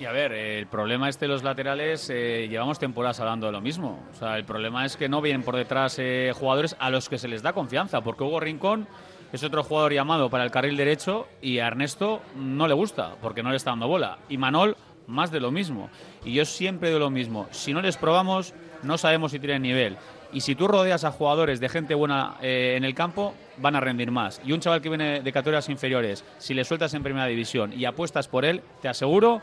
Y 0.00 0.04
a 0.04 0.12
ver, 0.12 0.30
el 0.32 0.66
problema 0.68 1.08
este 1.08 1.24
de 1.24 1.32
los 1.32 1.42
laterales, 1.42 2.08
eh, 2.08 2.46
llevamos 2.48 2.78
temporadas 2.78 3.18
hablando 3.18 3.46
de 3.46 3.52
lo 3.52 3.60
mismo. 3.60 4.06
O 4.12 4.14
sea, 4.14 4.36
el 4.36 4.44
problema 4.44 4.84
es 4.86 4.96
que 4.96 5.08
no 5.08 5.20
vienen 5.20 5.42
por 5.42 5.56
detrás 5.56 5.96
eh, 5.98 6.30
jugadores 6.38 6.76
a 6.78 6.88
los 6.90 7.08
que 7.08 7.18
se 7.18 7.26
les 7.26 7.42
da 7.42 7.52
confianza, 7.52 8.00
porque 8.00 8.22
Hugo 8.22 8.38
Rincón 8.38 8.86
es 9.32 9.42
otro 9.42 9.64
jugador 9.64 9.92
llamado 9.92 10.30
para 10.30 10.44
el 10.44 10.52
carril 10.52 10.76
derecho 10.76 11.26
y 11.42 11.58
a 11.58 11.66
Ernesto 11.66 12.22
no 12.36 12.68
le 12.68 12.74
gusta, 12.74 13.16
porque 13.20 13.42
no 13.42 13.50
le 13.50 13.56
está 13.56 13.70
dando 13.70 13.88
bola. 13.88 14.18
Y 14.28 14.38
Manol, 14.38 14.76
más 15.08 15.32
de 15.32 15.40
lo 15.40 15.50
mismo. 15.50 15.90
Y 16.24 16.32
yo 16.32 16.44
siempre 16.44 16.90
de 16.92 16.98
lo 17.00 17.10
mismo. 17.10 17.48
Si 17.50 17.72
no 17.74 17.80
les 17.82 17.96
probamos, 17.96 18.54
no 18.84 18.98
sabemos 18.98 19.32
si 19.32 19.40
tienen 19.40 19.62
nivel. 19.62 19.96
Y 20.32 20.40
si 20.40 20.54
tú 20.54 20.68
rodeas 20.68 21.04
a 21.04 21.10
jugadores 21.10 21.60
de 21.60 21.68
gente 21.68 21.94
buena 21.94 22.36
eh, 22.42 22.74
en 22.76 22.84
el 22.84 22.94
campo, 22.94 23.34
van 23.56 23.76
a 23.76 23.80
rendir 23.80 24.10
más. 24.10 24.40
Y 24.44 24.52
un 24.52 24.60
chaval 24.60 24.82
que 24.82 24.88
viene 24.88 25.20
de 25.20 25.32
categorías 25.32 25.68
inferiores, 25.68 26.24
si 26.38 26.54
le 26.54 26.64
sueltas 26.64 26.92
en 26.94 27.02
primera 27.02 27.26
división 27.26 27.72
y 27.72 27.84
apuestas 27.84 28.28
por 28.28 28.44
él, 28.44 28.62
te 28.82 28.88
aseguro 28.88 29.40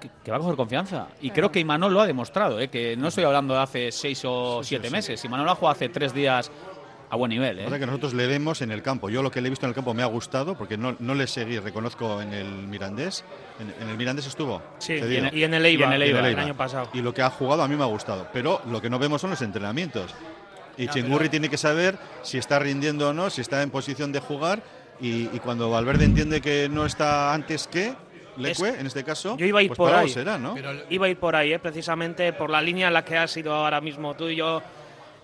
que, 0.00 0.08
que 0.24 0.30
va 0.30 0.36
a 0.36 0.40
coger 0.40 0.56
confianza. 0.56 1.08
Y 1.20 1.30
creo 1.30 1.50
que 1.50 1.58
Imanol 1.58 1.92
lo 1.92 2.00
ha 2.00 2.06
demostrado, 2.06 2.60
¿eh? 2.60 2.68
que 2.68 2.96
no 2.96 3.08
estoy 3.08 3.24
hablando 3.24 3.54
de 3.54 3.60
hace 3.60 3.92
seis 3.92 4.22
o 4.24 4.62
siete 4.62 4.88
meses. 4.90 5.24
Imanol 5.24 5.48
ha 5.48 5.54
jugado 5.54 5.74
hace 5.74 5.88
tres 5.88 6.14
días 6.14 6.50
a 7.08 7.16
buen 7.16 7.30
nivel. 7.30 7.58
¿eh? 7.58 7.62
verdad 7.64 7.78
que 7.78 7.86
nosotros 7.86 8.14
le 8.14 8.26
vemos 8.26 8.62
en 8.62 8.70
el 8.72 8.82
campo. 8.82 9.08
Yo 9.10 9.22
lo 9.22 9.30
que 9.30 9.40
le 9.40 9.46
he 9.46 9.50
visto 9.50 9.66
en 9.66 9.70
el 9.70 9.74
campo 9.74 9.94
me 9.94 10.02
ha 10.02 10.06
gustado 10.06 10.56
porque 10.56 10.76
no, 10.76 10.96
no 10.98 11.14
le 11.14 11.26
seguí, 11.26 11.58
reconozco 11.58 12.20
en 12.20 12.32
el 12.32 12.46
Mirandés. 12.46 13.24
En, 13.60 13.72
en 13.82 13.88
el 13.90 13.96
Mirandés 13.96 14.26
estuvo. 14.26 14.60
Sí, 14.78 14.94
y 14.94 15.16
en, 15.16 15.30
y 15.36 15.44
en 15.44 15.54
el 15.54 15.64
Eibar, 15.66 15.88
Y 15.88 15.94
en 15.96 16.02
el 16.02 16.02
Eibar, 16.02 16.26
el 16.26 16.38
año 16.38 16.56
pasado. 16.56 16.88
Y 16.92 17.00
lo 17.02 17.14
que 17.14 17.22
ha 17.22 17.30
jugado 17.30 17.62
a 17.62 17.68
mí 17.68 17.76
me 17.76 17.82
ha 17.84 17.86
gustado. 17.86 18.26
Pero 18.32 18.60
lo 18.70 18.80
que 18.82 18.90
no 18.90 18.98
vemos 18.98 19.20
son 19.20 19.30
los 19.30 19.42
entrenamientos. 19.42 20.14
Y 20.76 20.88
Chingurri 20.88 21.28
tiene 21.28 21.48
que 21.48 21.56
saber 21.56 21.96
si 22.22 22.36
está 22.38 22.58
rindiendo 22.58 23.08
o 23.08 23.12
no, 23.12 23.30
si 23.30 23.40
está 23.40 23.62
en 23.62 23.70
posición 23.70 24.12
de 24.12 24.20
jugar. 24.20 24.62
Y, 25.00 25.24
y 25.34 25.40
cuando 25.42 25.70
Valverde 25.70 26.04
entiende 26.04 26.40
que 26.40 26.68
no 26.70 26.84
está 26.86 27.32
antes 27.32 27.66
que 27.66 27.94
Lecue, 28.36 28.78
en 28.78 28.86
este 28.86 29.02
caso, 29.02 29.36
Yo 29.38 29.46
iba 29.46 29.60
a 29.60 29.62
ir 29.62 29.68
pues 29.68 29.78
por 29.78 29.94
ahí. 29.94 30.08
será, 30.10 30.38
¿no? 30.38 30.54
Pero 30.54 30.70
Iba 30.90 31.06
a 31.06 31.08
ir 31.08 31.16
por 31.18 31.34
ahí, 31.34 31.52
¿eh? 31.54 31.58
precisamente 31.58 32.32
por 32.34 32.50
la 32.50 32.60
línea 32.60 32.88
en 32.88 32.94
la 32.94 33.04
que 33.04 33.16
has 33.16 33.34
ido 33.36 33.54
ahora 33.54 33.80
mismo 33.80 34.14
tú 34.14 34.28
y 34.28 34.36
yo. 34.36 34.62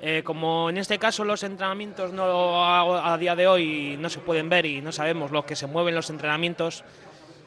Eh, 0.04 0.22
como 0.24 0.68
en 0.68 0.78
este 0.78 0.98
caso 0.98 1.24
los 1.24 1.44
entrenamientos 1.44 2.12
no 2.12 2.64
a, 2.64 3.14
a 3.14 3.18
día 3.18 3.36
de 3.36 3.46
hoy 3.46 3.96
no 4.00 4.10
se 4.10 4.18
pueden 4.18 4.48
ver 4.48 4.66
y 4.66 4.80
no 4.82 4.90
sabemos 4.90 5.30
lo 5.30 5.46
que 5.46 5.54
se 5.54 5.68
mueve 5.68 5.90
en 5.90 5.94
los 5.94 6.10
entrenamientos, 6.10 6.82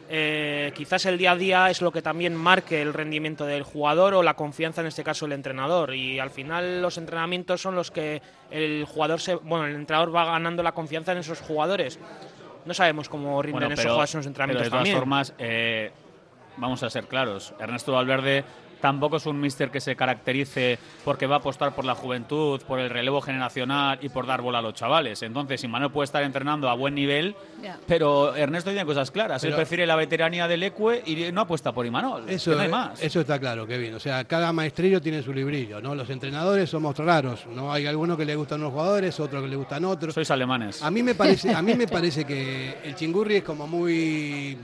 eh, 0.07 0.71
quizás 0.75 1.05
el 1.05 1.17
día 1.17 1.31
a 1.31 1.35
día 1.35 1.69
es 1.69 1.81
lo 1.81 1.91
que 1.91 2.01
también 2.01 2.35
marque 2.35 2.81
el 2.81 2.93
rendimiento 2.93 3.45
del 3.45 3.63
jugador 3.63 4.13
o 4.13 4.23
la 4.23 4.35
confianza 4.35 4.81
en 4.81 4.87
este 4.87 5.03
caso 5.03 5.25
el 5.25 5.33
entrenador 5.33 5.95
y 5.95 6.19
al 6.19 6.29
final 6.29 6.81
los 6.81 6.97
entrenamientos 6.97 7.61
son 7.61 7.75
los 7.75 7.91
que 7.91 8.21
el 8.51 8.85
jugador 8.85 9.19
se, 9.19 9.35
bueno 9.35 9.65
el 9.65 9.75
entrenador 9.75 10.15
va 10.15 10.25
ganando 10.25 10.63
la 10.63 10.71
confianza 10.73 11.11
en 11.11 11.17
esos 11.17 11.41
jugadores. 11.41 11.99
No 12.65 12.73
sabemos 12.73 13.09
cómo 13.09 13.41
rinden 13.41 13.61
Bueno, 13.63 13.73
esos 13.73 13.83
pero, 13.83 13.93
jugadores 13.95 14.13
en 14.13 14.17
los 14.19 14.25
pero 14.25 14.29
entrenamientos 14.29 14.63
de 14.65 14.69
todas 14.69 14.79
también. 14.79 14.97
formas, 14.97 15.33
eh, 15.39 15.91
vamos 16.57 16.83
a 16.83 16.89
ser 16.89 17.07
claros. 17.07 17.53
Ernesto 17.59 17.91
Valverde 17.91 18.43
tampoco 18.81 19.17
es 19.17 19.25
un 19.25 19.39
mister 19.39 19.69
que 19.69 19.81
se 19.81 19.95
caracterice 19.95 20.77
porque 21.03 21.27
va 21.27 21.35
a 21.35 21.39
apostar 21.39 21.73
por 21.75 21.85
la 21.85 21.95
juventud, 21.95 22.61
por 22.61 22.79
el 22.79 22.89
relevo 22.89 23.21
generacional 23.21 23.99
y 24.01 24.09
por 24.09 24.27
dar 24.27 24.41
bola 24.41 24.59
a 24.59 24.61
los 24.61 24.73
chavales. 24.73 25.21
Entonces, 25.23 25.63
Imanol 25.63 25.91
puede 25.91 26.05
estar 26.05 26.23
entrenando 26.23 26.69
a 26.69 26.73
buen 26.73 26.95
nivel, 26.95 27.35
pero 27.87 28.35
Ernesto 28.35 28.71
tiene 28.71 28.85
cosas 28.85 29.11
claras. 29.11 29.43
Él 29.43 29.53
prefiere 29.53 29.85
la 29.85 29.95
veteranía 29.95 30.47
del 30.47 30.63
Ecue 30.63 31.03
y 31.05 31.31
no 31.31 31.41
apuesta 31.41 31.71
por 31.71 31.85
Imanol. 31.85 32.29
Eso, 32.29 32.51
que 32.51 32.57
no 32.57 32.63
hay 32.63 32.69
más. 32.69 33.01
eso 33.01 33.21
está 33.21 33.39
claro, 33.39 33.65
Kevin. 33.67 33.95
O 33.95 33.99
sea, 33.99 34.23
cada 34.25 34.51
maestrillo 34.53 35.01
tiene 35.01 35.21
su 35.21 35.33
librillo, 35.33 35.81
¿no? 35.81 35.95
Los 35.95 36.09
entrenadores 36.09 36.69
somos 36.69 36.97
raros, 36.97 37.45
¿no? 37.47 37.71
Hay 37.71 37.85
algunos 37.85 38.17
que 38.17 38.25
le 38.25 38.35
gustan 38.35 38.61
unos 38.61 38.73
jugadores, 38.73 39.19
otros 39.19 39.43
que 39.43 39.49
le 39.49 39.55
gustan 39.55 39.85
otros. 39.85 40.13
Sois 40.13 40.29
alemanes. 40.31 40.81
A 40.81 40.91
mí 40.91 41.03
me 41.03 41.15
parece, 41.15 41.53
a 41.53 41.61
mí 41.61 41.73
me 41.75 41.87
parece 41.95 42.25
que 42.25 42.79
el 42.83 42.95
chingurri 42.95 43.37
es 43.37 43.43
como 43.43 43.67
muy 43.67 44.57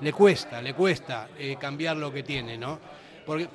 le 0.00 0.12
cuesta, 0.12 0.60
le 0.60 0.74
cuesta 0.74 1.28
eh, 1.38 1.56
cambiar 1.58 1.96
lo 1.96 2.12
que 2.12 2.22
tiene, 2.22 2.58
¿no? 2.58 2.78
Porque 3.26 3.48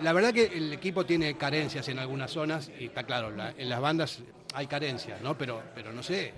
la 0.00 0.12
verdad 0.12 0.32
que 0.32 0.44
el 0.46 0.72
equipo 0.72 1.04
tiene 1.04 1.36
carencias 1.36 1.86
en 1.88 1.98
algunas 1.98 2.30
zonas 2.30 2.70
y 2.78 2.86
está 2.86 3.04
claro, 3.04 3.30
la- 3.30 3.50
en 3.56 3.68
las 3.68 3.80
bandas 3.80 4.20
hay 4.54 4.66
carencias, 4.66 5.20
¿no? 5.22 5.36
Pero, 5.36 5.60
pero 5.74 5.92
no 5.92 6.02
sé. 6.02 6.32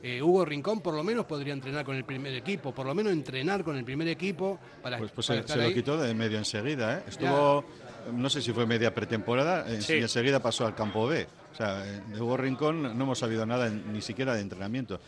eh, 0.00 0.22
Hugo 0.22 0.44
Rincón 0.44 0.80
por 0.80 0.94
lo 0.94 1.02
menos 1.02 1.24
podría 1.26 1.52
entrenar 1.52 1.84
con 1.84 1.96
el 1.96 2.04
primer 2.04 2.32
equipo, 2.32 2.72
por 2.72 2.86
lo 2.86 2.94
menos 2.94 3.12
entrenar 3.12 3.64
con 3.64 3.76
el 3.76 3.84
primer 3.84 4.06
equipo 4.06 4.56
para, 4.80 4.96
Pues, 4.96 5.10
pues 5.10 5.26
para 5.26 5.38
se, 5.38 5.40
estar 5.40 5.56
se 5.56 5.62
lo 5.62 5.68
ahí. 5.68 5.74
quitó 5.74 5.96
de 5.98 6.14
medio 6.14 6.38
enseguida. 6.38 6.98
¿eh? 6.98 7.02
Estuvo, 7.08 7.64
no 8.12 8.30
sé 8.30 8.40
si 8.40 8.52
fue 8.52 8.64
media 8.64 8.94
pretemporada, 8.94 9.66
Sí. 9.80 9.94
y 9.94 10.02
enseguida 10.02 10.38
pasó 10.40 10.66
al 10.66 10.76
campo 10.76 11.08
B. 11.08 11.26
O 11.52 11.56
sea, 11.56 11.84
eh, 11.84 12.00
de 12.14 12.20
Hugo 12.20 12.36
Rincón 12.36 12.80
no 12.82 12.90
hemos 13.04 13.18
sabido 13.18 13.44
nada, 13.44 13.68
ni 13.70 14.00
siquiera 14.00 14.34
de 14.36 14.40
entrenamiento. 14.42 15.00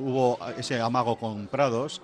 Hubo 0.00 0.36
ese 0.58 0.80
amago 0.80 1.14
con 1.16 1.46
Prados, 1.46 2.02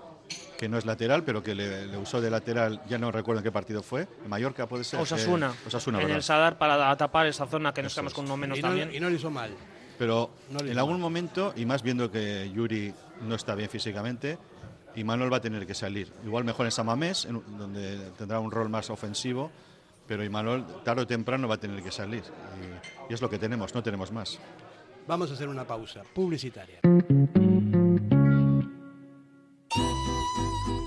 que 0.59 0.69
no 0.69 0.77
es 0.77 0.85
lateral, 0.85 1.23
pero 1.25 1.43
que 1.43 1.55
le, 1.55 1.87
le 1.87 1.97
usó 1.97 2.21
de 2.21 2.29
lateral, 2.31 2.83
ya 2.89 2.99
no 2.99 3.11
recuerdo 3.13 3.39
en 3.39 3.45
qué 3.45 3.53
partido 3.53 3.83
fue. 3.83 4.09
¿En 4.25 4.29
Mallorca 4.29 4.67
puede 4.67 4.83
ser. 4.85 5.01
Osasuna, 5.01 5.53
Eh, 5.55 5.67
Osasuna, 5.69 5.99
en 5.99 6.03
¿verdad? 6.05 6.17
el 6.17 6.23
Sadar 6.25 6.59
para 6.59 6.95
tapar 6.97 7.27
esa 7.27 7.47
zona 7.47 7.73
que 7.73 7.83
nos 7.83 7.93
Eso 7.93 8.01
quedamos 8.01 8.13
es. 8.13 8.17
con 8.17 8.25
uno 8.27 8.37
menos 8.37 8.59
Y 8.59 8.63
no, 8.63 8.69
también. 8.69 8.93
y 8.95 8.99
no 9.01 9.09
lo 9.09 9.15
hizo 9.15 9.31
mal. 9.31 9.53
Pero 9.99 10.31
No 10.51 10.59
le 10.59 10.67
en 10.67 10.71
hizo 10.73 10.81
algún 10.81 10.95
mal. 10.95 11.01
momento, 11.03 11.53
y 11.57 11.65
más 11.65 11.83
viendo 11.83 12.11
que 12.11 12.51
Yuri 12.53 12.93
no 13.23 13.35
está 13.37 13.55
bien 13.55 13.71
físicamente, 13.71 14.37
y 14.97 15.05
Manuel 15.05 15.33
va 15.33 15.37
a 15.37 15.41
tener 15.41 15.65
que 15.67 15.75
salir. 15.75 16.13
Igual 16.25 16.43
mejor 16.45 16.67
en 16.67 16.73
Samamés, 16.73 17.25
en- 17.25 17.41
donde 17.57 18.11
tendrá 18.19 18.41
un 18.41 18.51
rol 18.51 18.69
más 18.69 18.91
ofensivo, 18.91 19.51
pero 20.09 20.25
Imanol 20.25 20.65
tarde 20.85 21.03
o 21.03 21.07
temprano 21.07 21.47
va 21.47 21.55
a 21.55 21.59
tener 21.61 21.83
que 21.85 21.91
salir. 21.93 22.23
Y, 23.09 23.13
y 23.13 23.15
es 23.15 23.23
lo 23.23 23.31
que 23.31 23.39
tenemos, 23.39 23.75
no 23.75 23.83
tenemos 23.83 24.11
más. 24.11 24.39
Vamos 25.07 25.31
a 25.31 25.35
hacer 25.35 25.49
una 25.49 25.65
pausa 25.65 26.03
publicitaria. 26.15 26.81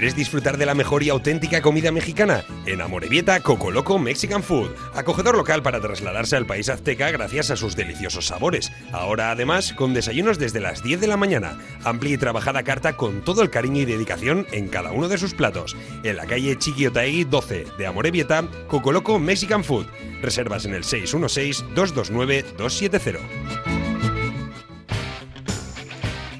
¿Quieres 0.00 0.16
disfrutar 0.16 0.56
de 0.56 0.64
la 0.64 0.74
mejor 0.74 1.02
y 1.02 1.10
auténtica 1.10 1.60
comida 1.60 1.92
mexicana? 1.92 2.42
En 2.64 2.80
Amorebieta, 2.80 3.38
Coco 3.40 3.70
Loco 3.70 3.98
Mexican 3.98 4.42
Food, 4.42 4.70
acogedor 4.94 5.36
local 5.36 5.62
para 5.62 5.78
trasladarse 5.78 6.36
al 6.36 6.46
país 6.46 6.70
azteca 6.70 7.10
gracias 7.10 7.50
a 7.50 7.56
sus 7.56 7.76
deliciosos 7.76 8.28
sabores. 8.28 8.72
Ahora 8.92 9.30
además 9.30 9.74
con 9.74 9.92
desayunos 9.92 10.38
desde 10.38 10.60
las 10.60 10.82
10 10.82 11.02
de 11.02 11.06
la 11.06 11.18
mañana, 11.18 11.58
amplia 11.84 12.14
y 12.14 12.16
trabajada 12.16 12.62
carta 12.62 12.96
con 12.96 13.20
todo 13.20 13.42
el 13.42 13.50
cariño 13.50 13.82
y 13.82 13.84
dedicación 13.84 14.46
en 14.52 14.68
cada 14.68 14.90
uno 14.90 15.08
de 15.08 15.18
sus 15.18 15.34
platos. 15.34 15.76
En 16.02 16.16
la 16.16 16.24
calle 16.24 16.56
Chiquiotaegui 16.56 17.24
12 17.24 17.66
de 17.76 17.86
Amorebieta, 17.86 18.48
Coco 18.68 18.92
Loco 18.92 19.18
Mexican 19.18 19.62
Food. 19.62 19.84
Reservas 20.22 20.64
en 20.64 20.72
el 20.72 20.84
616-229-270. 20.84 23.79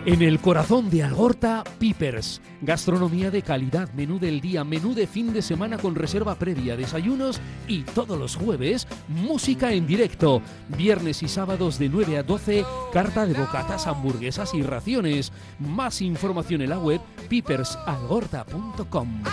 En 0.04 0.24
el 0.24 0.40
corazón 0.40 0.90
de 0.90 1.04
Algorta, 1.04 1.64
Pipers. 1.78 2.42
Gastronomía 2.62 3.30
de 3.30 3.44
calidad, 3.44 3.88
menú 3.94 4.18
del 4.18 4.42
día, 4.42 4.64
menú 4.64 4.96
de 4.96 5.06
fin 5.06 5.32
de 5.32 5.44
semana 5.44 5.78
con 5.78 5.94
reserva 5.94 6.34
previa, 6.34 6.76
desayunos 6.76 7.40
y 7.68 7.84
todos 7.84 8.18
los 8.18 8.36
jueves, 8.36 8.88
música 9.08 9.72
en 9.72 9.86
directo. 9.86 10.42
Viernes 10.70 11.22
y 11.22 11.28
sábados 11.28 11.78
de 11.78 11.90
9 11.90 12.18
a 12.18 12.24
12, 12.24 12.66
carta 12.92 13.28
de 13.28 13.36
bocatas, 13.36 13.86
hamburguesas 13.86 14.56
y 14.56 14.64
raciones. 14.64 15.32
Más 15.60 16.02
información 16.02 16.64
en 16.64 16.72
la 16.72 16.80
web 16.80 17.00
pipersalgorta.com. 17.30 19.24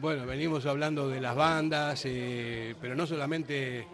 Bueno, 0.00 0.26
venimos 0.26 0.64
hablando 0.64 1.08
de 1.08 1.20
las 1.20 1.34
bandas, 1.34 2.02
eh, 2.04 2.76
pero 2.80 2.94
no 2.94 3.04
solamente 3.06 3.84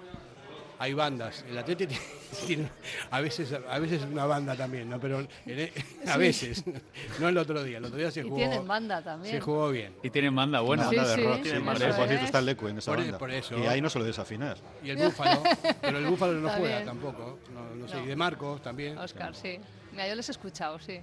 hay 0.78 0.92
bandas. 0.94 1.44
El 1.48 1.56
Atlético 1.58 1.94
tiene 2.46 2.68
a 3.10 3.20
veces 3.20 3.52
a 3.52 3.78
veces 3.78 4.02
una 4.10 4.26
banda 4.26 4.54
también, 4.56 4.88
¿no? 4.90 4.98
Pero 5.00 5.20
en- 5.20 5.28
e, 5.46 5.72
a 6.06 6.12
Sí. 6.14 6.18
veces, 6.18 6.64
no 7.20 7.28
el 7.28 7.38
otro 7.38 7.62
día. 7.62 7.78
El 7.78 7.84
otro 7.84 7.96
día 7.98 8.10
se 8.10 8.20
Y 8.20 8.22
jugó. 8.24 8.36
tienen 8.36 8.66
banda 8.66 9.02
también. 9.02 9.34
Se 9.34 9.40
jugó 9.40 9.70
bien. 9.70 9.94
Y 10.02 10.10
tienen 10.10 10.34
banda 10.34 10.60
buena. 10.60 10.88
Sí, 10.88 10.96
Banda 10.96 11.10
de 11.10 11.16
sí, 11.16 11.22
rock, 11.28 11.36
sí, 11.36 11.42
sí, 11.44 11.56
eso 11.56 11.64
por 11.64 12.12
eso 12.12 12.24
está 12.24 12.38
el 12.38 12.46
Lecu 12.46 12.68
en 12.68 12.78
esa 12.78 12.90
Por- 12.92 13.00
banda. 13.00 13.18
por 13.18 13.30
eso. 13.30 13.58
Y 13.58 13.66
ahí 13.66 13.80
no 13.80 13.88
se 13.90 13.98
lo 13.98 14.04
desafinar. 14.04 14.56
Y 14.82 14.90
el 14.90 14.96
Búfalo, 14.98 15.42
pero 15.80 15.98
el 15.98 16.06
Búfalo 16.06 16.32
no 16.34 16.46
Está 16.48 16.58
juega 16.58 16.74
bien. 16.76 16.86
tampoco. 16.86 17.38
No, 17.52 17.74
no 17.74 17.88
sé, 17.88 17.96
No. 17.96 18.04
y 18.04 18.06
de 18.06 18.16
Marcos 18.16 18.62
también. 18.62 18.98
Oscar, 18.98 19.34
sí. 19.34 19.58
Mira, 19.92 20.08
yo 20.08 20.14
les 20.16 20.28
he 20.28 20.32
escuchado, 20.32 20.78
sí. 20.80 21.00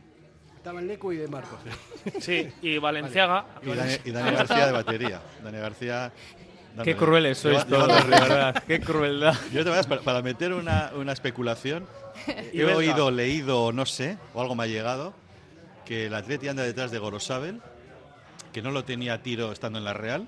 Estaban 0.57 0.87
Leco 0.87 1.11
y 1.11 1.17
de 1.17 1.27
Marcos. 1.27 1.57
Sí, 2.19 2.47
y 2.61 2.77
Valenciaga. 2.77 3.45
Y 3.63 3.69
Dani, 3.73 3.93
y 4.05 4.11
Dani 4.11 4.31
García 4.35 4.67
de 4.67 4.71
batería. 4.71 5.19
Dani 5.43 5.57
García. 5.57 6.11
Qué 6.71 6.77
dándole- 6.77 6.95
crueles 6.97 7.37
sois 7.37 7.65
todos, 7.67 7.87
de 8.05 8.09
verdad. 8.09 8.63
Qué 8.67 8.79
crueldad. 8.79 9.35
Yo 9.51 9.63
te 9.63 9.69
voy 9.69 9.79
a- 9.79 9.83
para, 9.83 10.01
para 10.01 10.21
meter 10.21 10.53
una, 10.53 10.91
una 10.95 11.11
especulación, 11.13 11.85
he 12.53 12.63
oído, 12.65 13.11
leído 13.11 13.63
o 13.63 13.71
no 13.71 13.85
sé, 13.85 14.17
o 14.33 14.41
algo 14.41 14.55
me 14.55 14.63
ha 14.63 14.67
llegado, 14.67 15.13
que 15.85 16.05
el 16.07 16.13
Atleti 16.15 16.47
anda 16.47 16.63
detrás 16.63 16.91
de 16.91 16.99
Gorosabel, 16.99 17.61
que 18.53 18.61
no 18.61 18.71
lo 18.71 18.83
tenía 18.83 19.13
a 19.15 19.17
tiro 19.23 19.51
estando 19.51 19.79
en 19.79 19.85
la 19.85 19.93
Real, 19.93 20.27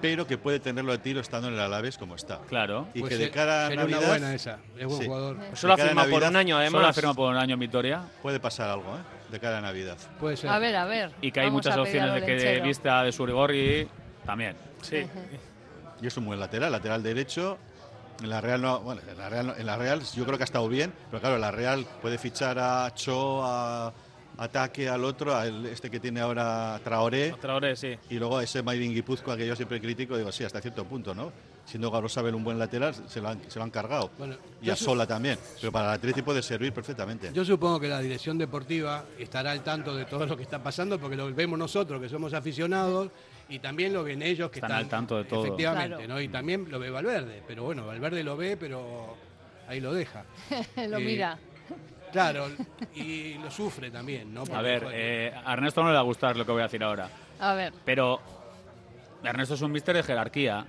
pero 0.00 0.28
que 0.28 0.38
puede 0.38 0.60
tenerlo 0.60 0.92
a 0.92 0.98
tiro 0.98 1.20
estando 1.20 1.48
en 1.48 1.54
el 1.54 1.60
Alavés 1.60 1.98
como 1.98 2.14
está. 2.14 2.38
Claro. 2.48 2.86
Y 2.94 3.00
Pues 3.00 3.10
que 3.12 3.18
de 3.18 3.30
cara 3.32 3.66
a 3.66 3.68
sería 3.68 3.84
una 3.84 3.92
Navidad... 3.96 4.08
buena 4.10 4.34
esa. 4.34 4.58
Es 4.78 4.86
buen 4.86 5.00
Sí. 5.00 5.06
jugador. 5.06 5.36
Solo 5.54 5.72
ha 5.72 5.76
firmado 5.76 6.08
por 6.10 6.20
Navidad 6.22 6.30
un 6.30 6.36
año, 6.36 6.54
Solo 6.54 6.78
además. 6.78 6.94
firma 6.94 7.14
por 7.14 7.30
un 7.32 7.36
año 7.36 7.54
en 7.54 7.60
Vitoria. 7.60 8.02
Puede 8.22 8.38
pasar 8.38 8.70
algo, 8.70 8.94
¿eh? 8.94 9.00
De 9.32 9.40
cara 9.40 9.58
a 9.58 9.60
Navidad. 9.60 9.96
Puede 10.20 10.36
ser. 10.36 10.50
A 10.50 10.58
ver, 10.60 10.76
a 10.76 10.84
ver. 10.84 11.10
Y 11.20 11.32
que 11.32 11.40
hay 11.40 11.46
Vamos 11.46 11.64
muchas 11.64 11.76
opciones 11.76 12.14
de 12.14 12.24
que 12.24 12.32
de 12.36 12.60
vista 12.60 13.02
de 13.02 13.10
Surigorri 13.10 13.88
también. 14.24 14.56
Sí. 14.82 14.98
Y 16.00 16.06
es 16.06 16.16
un 16.16 16.26
buen 16.26 16.38
lateral, 16.40 16.70
lateral 16.72 17.02
derecho. 17.02 17.58
En 18.22 18.30
la 18.30 18.40
Real 18.40 18.60
no, 18.60 18.80
bueno, 18.80 19.00
en 19.08 19.16
la 19.16 19.28
Real, 19.28 19.54
en 19.58 19.66
la 19.66 19.76
Real 19.76 20.02
yo 20.14 20.24
creo 20.24 20.36
que 20.36 20.42
ha 20.42 20.44
estado 20.44 20.68
bien, 20.68 20.92
pero 21.10 21.20
claro, 21.20 21.38
la 21.38 21.50
Real 21.52 21.86
puede 22.02 22.18
fichar 22.18 22.58
a 22.58 22.92
Cho, 22.94 23.44
a 23.44 23.92
Ataque, 24.38 24.88
al 24.88 25.04
otro, 25.04 25.34
a 25.36 25.46
el- 25.46 25.66
este 25.66 25.88
que 25.90 26.00
tiene 26.00 26.20
ahora 26.20 26.80
Traoré, 26.82 27.32
Traoré, 27.40 27.76
sí. 27.76 27.96
y 28.10 28.18
luego 28.18 28.38
a 28.38 28.44
ese 28.44 28.62
Maidin 28.62 28.92
Guipúzcoa 28.92 29.36
que 29.36 29.46
yo 29.46 29.54
siempre 29.54 29.80
critico, 29.80 30.16
digo, 30.16 30.30
sí, 30.32 30.42
hasta 30.44 30.60
cierto 30.60 30.84
punto, 30.84 31.14
¿no? 31.14 31.32
Siendo 31.64 31.90
Garosabel 31.90 32.34
un 32.34 32.42
buen 32.42 32.58
lateral, 32.58 32.94
se 32.94 33.20
lo 33.20 33.28
han, 33.28 33.40
se 33.50 33.58
lo 33.58 33.64
han 33.64 33.70
cargado. 33.70 34.10
Bueno, 34.18 34.36
y 34.62 34.70
a 34.70 34.74
Sola 34.76 35.06
también, 35.06 35.38
pero 35.60 35.70
para 35.70 35.88
el 35.90 35.94
Atleti 35.94 36.22
puede 36.22 36.42
servir 36.42 36.72
perfectamente. 36.72 37.30
Yo 37.32 37.44
supongo 37.44 37.78
que 37.78 37.88
la 37.88 38.00
dirección 38.00 38.38
deportiva 38.38 39.04
estará 39.18 39.50
al 39.52 39.62
tanto 39.62 39.94
de 39.94 40.06
todo 40.06 40.24
lo 40.26 40.36
que 40.36 40.42
está 40.44 40.60
pasando 40.62 40.98
porque 40.98 41.14
lo 41.16 41.32
vemos 41.34 41.58
nosotros 41.58 42.00
que 42.00 42.08
somos 42.08 42.32
aficionados 42.32 43.10
y 43.48 43.58
también 43.58 43.92
lo 43.92 44.04
ven 44.04 44.22
ellos 44.22 44.50
que 44.50 44.58
Están 44.58 44.70
están, 44.70 44.84
al 44.84 44.88
tanto 44.90 45.16
de 45.18 45.24
todo. 45.24 45.44
Efectivamente, 45.46 45.96
Claro. 45.96 46.08
¿no? 46.14 46.20
Y 46.20 46.28
también 46.28 46.66
lo 46.70 46.78
ve 46.78 46.90
Valverde, 46.90 47.42
pero 47.46 47.64
bueno, 47.64 47.86
Valverde 47.86 48.22
lo 48.22 48.36
ve, 48.36 48.56
pero 48.56 49.16
ahí 49.68 49.80
lo 49.80 49.92
deja. 49.94 50.24
Lo 50.88 50.98
Eh, 50.98 51.04
mira. 51.04 51.38
Claro, 52.12 52.48
y 52.94 53.34
lo 53.34 53.50
sufre 53.50 53.90
también, 53.90 54.32
¿no? 54.32 54.42
A 54.54 54.62
ver, 54.62 54.86
eh, 54.92 55.30
a 55.44 55.52
Ernesto 55.52 55.82
no 55.82 55.88
le 55.88 55.94
va 55.94 56.00
a 56.00 56.04
gustar 56.04 56.36
lo 56.38 56.46
que 56.46 56.52
voy 56.52 56.60
a 56.60 56.64
decir 56.64 56.82
ahora. 56.82 57.10
A 57.38 57.52
ver. 57.52 57.72
Pero 57.84 58.18
Ernesto 59.22 59.54
es 59.54 59.60
un 59.60 59.72
mister 59.72 59.94
de 59.94 60.02
jerarquía. 60.02 60.64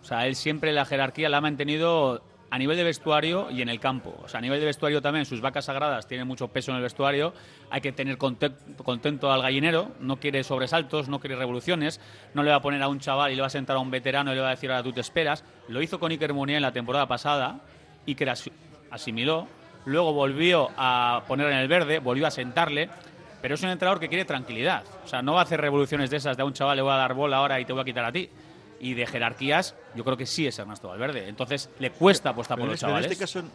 O 0.00 0.04
sea, 0.04 0.26
él 0.28 0.36
siempre 0.36 0.72
la 0.72 0.84
jerarquía 0.84 1.28
la 1.28 1.38
ha 1.38 1.40
mantenido 1.40 2.22
a 2.50 2.58
nivel 2.58 2.76
de 2.76 2.84
vestuario 2.84 3.50
y 3.50 3.60
en 3.62 3.68
el 3.68 3.78
campo. 3.78 4.14
O 4.24 4.28
sea, 4.28 4.38
a 4.38 4.40
nivel 4.40 4.58
de 4.60 4.66
vestuario 4.66 5.02
también, 5.02 5.26
sus 5.26 5.40
vacas 5.40 5.66
sagradas 5.66 6.06
tienen 6.06 6.26
mucho 6.26 6.48
peso 6.48 6.70
en 6.70 6.78
el 6.78 6.82
vestuario. 6.82 7.34
Hay 7.70 7.80
que 7.80 7.92
tener 7.92 8.16
conte- 8.16 8.52
contento 8.82 9.30
al 9.30 9.42
gallinero. 9.42 9.90
No 10.00 10.16
quiere 10.18 10.42
sobresaltos, 10.44 11.08
no 11.08 11.20
quiere 11.20 11.36
revoluciones. 11.36 12.00
No 12.34 12.42
le 12.42 12.50
va 12.50 12.56
a 12.56 12.62
poner 12.62 12.82
a 12.82 12.88
un 12.88 13.00
chaval 13.00 13.32
y 13.32 13.34
le 13.34 13.42
va 13.42 13.48
a 13.48 13.50
sentar 13.50 13.76
a 13.76 13.80
un 13.80 13.90
veterano 13.90 14.32
y 14.32 14.34
le 14.36 14.40
va 14.40 14.48
a 14.48 14.50
decir 14.52 14.70
ahora 14.70 14.82
tú 14.82 14.92
te 14.92 15.00
esperas. 15.02 15.44
Lo 15.68 15.82
hizo 15.82 16.00
con 16.00 16.10
Iker 16.10 16.32
Munier 16.32 16.56
en 16.56 16.62
la 16.62 16.72
temporada 16.72 17.06
pasada. 17.06 17.60
Iker 18.06 18.30
asi- 18.30 18.52
asimiló. 18.90 19.46
Luego 19.84 20.12
volvió 20.12 20.70
a 20.76 21.22
poner 21.28 21.48
en 21.52 21.58
el 21.58 21.68
verde, 21.68 21.98
volvió 21.98 22.26
a 22.26 22.30
sentarle. 22.30 22.88
Pero 23.40 23.54
es 23.54 23.62
un 23.62 23.68
entrenador 23.68 24.00
que 24.00 24.08
quiere 24.08 24.24
tranquilidad. 24.24 24.82
O 25.04 25.06
sea, 25.06 25.22
no 25.22 25.34
va 25.34 25.40
a 25.40 25.42
hacer 25.44 25.60
revoluciones 25.60 26.10
de 26.10 26.16
esas 26.16 26.36
de 26.36 26.42
a 26.42 26.46
un 26.46 26.52
chaval 26.54 26.76
le 26.76 26.82
voy 26.82 26.92
a 26.92 26.96
dar 26.96 27.14
bola 27.14 27.36
ahora 27.36 27.60
y 27.60 27.64
te 27.64 27.72
voy 27.72 27.82
a 27.82 27.84
quitar 27.84 28.04
a 28.04 28.10
ti. 28.10 28.28
Y 28.80 28.94
de 28.94 29.06
jerarquías, 29.06 29.74
yo 29.94 30.04
creo 30.04 30.16
que 30.16 30.26
sí 30.26 30.46
es 30.46 30.58
Ernesto 30.58 30.88
Valverde. 30.88 31.28
Entonces 31.28 31.68
le 31.80 31.90
cuesta 31.90 32.30
apostar 32.30 32.56
Pero 32.56 32.66
por 32.66 32.68
en 32.68 32.72
los 32.72 32.76
este- 32.78 32.86
pero 32.86 32.96
en 32.98 33.02
chavales. 33.02 33.12
este 33.12 33.40
caso 33.40 33.48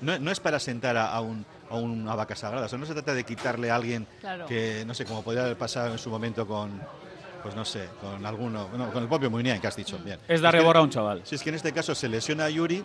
no, 0.00 0.18
no 0.18 0.30
es 0.30 0.40
para 0.40 0.58
sentar 0.58 0.96
a, 0.96 1.12
a 1.12 1.20
un, 1.20 1.46
a 1.70 1.76
una 1.76 2.14
vaca 2.14 2.34
sagrada, 2.36 2.66
o 2.66 2.68
sea, 2.68 2.78
no 2.78 2.84
se 2.86 2.92
trata 2.94 3.14
de 3.14 3.24
quitarle 3.24 3.70
a 3.70 3.76
alguien 3.76 4.06
Claro. 4.20 4.46
que, 4.46 4.84
no 4.86 4.92
sé, 4.94 5.04
como 5.04 5.22
podría 5.22 5.44
haber 5.44 5.56
pasado 5.56 5.92
en 5.92 5.98
su 5.98 6.10
momento 6.10 6.46
con, 6.46 6.80
pues 7.42 7.54
no 7.54 7.64
sé, 7.64 7.88
con 8.00 8.26
alguno, 8.26 8.68
no, 8.76 8.92
con 8.92 9.02
el 9.04 9.08
propio 9.08 9.30
Muniain 9.30 9.60
que 9.60 9.66
has 9.68 9.76
dicho, 9.76 9.98
bien. 10.04 10.18
Es 10.28 10.40
darle 10.40 10.60
que- 10.60 10.66
borra 10.66 10.80
a 10.80 10.82
un 10.82 10.90
chaval. 10.90 11.22
Si 11.24 11.34
es 11.36 11.42
que 11.42 11.48
en 11.50 11.54
este 11.54 11.72
caso 11.72 11.94
se 11.94 12.08
lesiona 12.08 12.44
a 12.46 12.50
Yuri, 12.50 12.84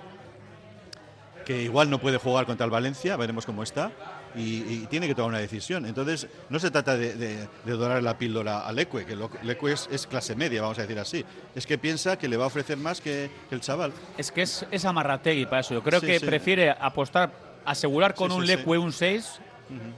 que 1.45 1.63
igual 1.63 1.89
no 1.89 1.97
puede 1.99 2.17
jugar 2.17 2.45
contra 2.45 2.65
el 2.65 2.71
Valencia, 2.71 3.17
veremos 3.17 3.45
cómo 3.45 3.63
está, 3.63 3.91
y, 4.35 4.57
y 4.63 4.87
tiene 4.89 5.07
que 5.07 5.15
tomar 5.15 5.29
una 5.29 5.39
decisión. 5.39 5.85
Entonces, 5.85 6.27
no 6.49 6.59
se 6.59 6.71
trata 6.71 6.95
de, 6.97 7.15
de- 7.15 7.47
de 7.65 7.71
dorar 7.73 8.01
la 8.03 8.17
píldora 8.17 8.67
a 8.67 8.71
Leque, 8.71 9.05
que 9.05 9.15
lo- 9.15 9.29
Leque 9.43 9.71
es, 9.71 9.87
es 9.91 10.07
clase 10.07 10.35
media, 10.35 10.61
vamos 10.61 10.77
a 10.79 10.81
decir 10.83 10.99
así. 10.99 11.25
Es 11.55 11.65
que 11.67 11.77
piensa 11.77 12.17
que 12.17 12.27
le 12.27 12.37
va 12.37 12.45
a 12.45 12.47
ofrecer 12.47 12.77
más 12.77 13.01
que, 13.01 13.29
que 13.49 13.55
el 13.55 13.61
chaval. 13.61 13.91
Es 14.17 14.31
que 14.31 14.41
es, 14.43 14.65
es 14.71 14.85
amarrategui 14.85 15.45
para 15.45 15.61
eso. 15.61 15.73
Yo 15.73 15.83
creo 15.83 15.99
Sí, 15.99 16.07
que 16.07 16.19
sí. 16.19 16.25
prefiere 16.25 16.69
apostar, 16.71 17.31
asegurar 17.65 18.13
con 18.15 18.29
Sí, 18.31 18.37
un 18.37 18.41
sí, 18.45 18.47
Leque 18.47 18.69
un 18.69 18.91
6, 18.93 19.39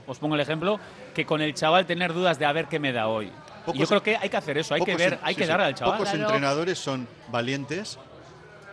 os 0.06 0.18
pongo 0.18 0.34
el 0.36 0.40
ejemplo, 0.40 0.78
que 1.14 1.24
con 1.26 1.40
el 1.40 1.52
chaval 1.54 1.84
tener 1.86 2.12
dudas 2.12 2.38
de 2.38 2.46
a 2.46 2.52
ver 2.52 2.66
qué 2.66 2.78
me 2.78 2.92
da 2.92 3.08
hoy. 3.08 3.30
Y 3.72 3.78
yo 3.78 3.86
creo 3.86 4.02
que 4.02 4.16
hay 4.16 4.28
que 4.28 4.36
hacer 4.36 4.58
eso, 4.58 4.74
hay 4.74 4.80
que 4.82 4.92
Pocos 4.92 4.98
ver, 5.10 5.18
hay 5.22 5.34
sí, 5.34 5.38
que 5.38 5.44
sí. 5.44 5.48
darle 5.48 5.66
al 5.66 5.74
chaval. 5.74 5.94
Pocos 5.98 6.10
Claro. 6.10 6.24
entrenadores 6.26 6.78
son 6.78 7.08
valientes. 7.30 7.98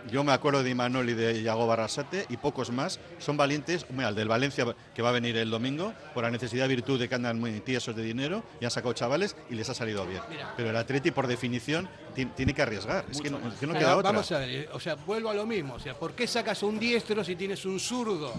Yo 0.09 0.23
me 0.23 0.31
acuerdo 0.31 0.63
de 0.63 0.69
Imanol 0.69 1.09
y 1.09 1.13
de 1.13 1.41
Iago 1.41 1.67
Barrasate 1.67 2.25
y 2.29 2.37
pocos 2.37 2.71
más 2.71 2.99
son 3.19 3.37
valientes. 3.37 3.85
Mira, 3.89 4.09
el 4.09 4.15
del 4.15 4.27
Valencia 4.27 4.65
que 4.95 5.01
va 5.01 5.09
a 5.09 5.11
venir 5.11 5.37
el 5.37 5.49
domingo 5.49 5.93
por 6.13 6.23
la 6.23 6.31
necesidad 6.31 6.67
virtud 6.67 6.99
de 6.99 7.07
que 7.09 7.15
andan 7.15 7.39
muy 7.39 7.59
tiesos 7.59 7.95
de 7.95 8.03
dinero 8.03 8.43
y 8.59 8.65
han 8.65 8.71
sacado 8.71 8.93
chavales 8.93 9.35
y 9.49 9.55
les 9.55 9.69
ha 9.69 9.73
salido 9.73 10.05
bien. 10.05 10.21
Pero 10.57 10.69
el 10.69 10.75
Atleti 10.75 11.11
por 11.11 11.27
definición 11.27 11.87
ti- 12.15 12.25
tiene 12.25 12.53
que 12.53 12.61
arriesgar. 12.61 13.05
Es 13.11 13.21
que 13.21 13.29
no, 13.29 13.37
es 13.47 13.53
que 13.55 13.67
no 13.67 13.73
queda 13.73 13.95
otra. 13.97 14.11
Vamos 14.11 14.31
a 14.31 14.39
ver, 14.39 14.69
o 14.73 14.79
sea, 14.79 14.95
vuelvo 14.95 15.29
a 15.29 15.33
lo 15.33 15.45
mismo. 15.45 15.75
O 15.75 15.79
sea, 15.79 15.93
¿por 15.93 16.13
qué 16.13 16.25
sacas 16.27 16.63
un 16.63 16.79
diestro 16.79 17.23
si 17.23 17.35
tienes 17.35 17.65
un 17.65 17.79
zurdo 17.79 18.33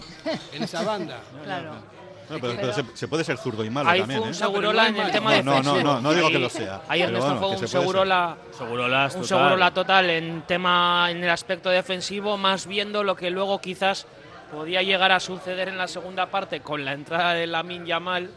en 0.51 0.63
esa 0.63 0.83
banda? 0.83 1.21
Claro. 1.43 2.02
No, 2.33 2.39
pero, 2.39 2.55
pero 2.55 2.73
se, 2.73 2.83
se 2.93 3.07
puede 3.07 3.23
ser 3.23 3.37
zurdo 3.37 3.63
y 3.63 3.69
malo 3.69 3.89
Ahí 3.89 3.99
también. 3.99 4.19
fue 4.19 4.27
un 4.29 4.33
¿eh? 4.33 4.37
Segurola 4.37 4.87
en 4.87 4.97
el 4.97 5.11
tema 5.11 5.41
no, 5.41 5.61
no, 5.61 5.73
no, 5.75 5.83
no, 5.83 6.01
no 6.01 6.13
digo 6.13 6.29
que 6.29 6.39
lo 6.39 6.49
sea. 6.49 6.81
Ahí 6.87 7.01
Ernesto 7.01 7.25
bueno, 7.25 7.39
fue 7.39 7.49
un. 7.57 7.67
Segurola, 7.67 8.37
Segurolas, 8.57 9.15
un 9.15 9.21
total. 9.21 9.37
Segurola 9.39 9.73
total 9.73 10.09
en 10.09 10.41
tema 10.43 11.07
en 11.09 11.23
el 11.23 11.29
aspecto 11.29 11.69
defensivo, 11.69 12.37
más 12.37 12.67
viendo 12.67 13.03
lo 13.03 13.15
que 13.15 13.29
luego 13.29 13.59
quizás 13.59 14.07
podía 14.51 14.81
llegar 14.83 15.11
a 15.11 15.19
suceder 15.19 15.67
en 15.69 15.77
la 15.77 15.87
segunda 15.87 16.27
parte 16.27 16.61
con 16.61 16.85
la 16.85 16.93
entrada 16.93 17.33
de 17.33 17.47
Lamin 17.47 17.85
Yamal, 17.85 18.29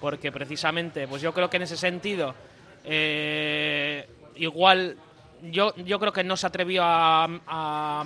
porque 0.00 0.30
precisamente, 0.30 1.08
pues 1.08 1.20
yo 1.22 1.32
creo 1.34 1.50
que 1.50 1.56
en 1.56 1.64
ese 1.64 1.76
sentido, 1.76 2.34
eh, 2.84 4.08
igual 4.36 4.96
yo, 5.50 5.74
yo 5.76 5.98
creo 5.98 6.12
que 6.12 6.24
no 6.24 6.36
se 6.36 6.46
atrevió 6.46 6.82
a, 6.84 7.24
a 7.46 8.04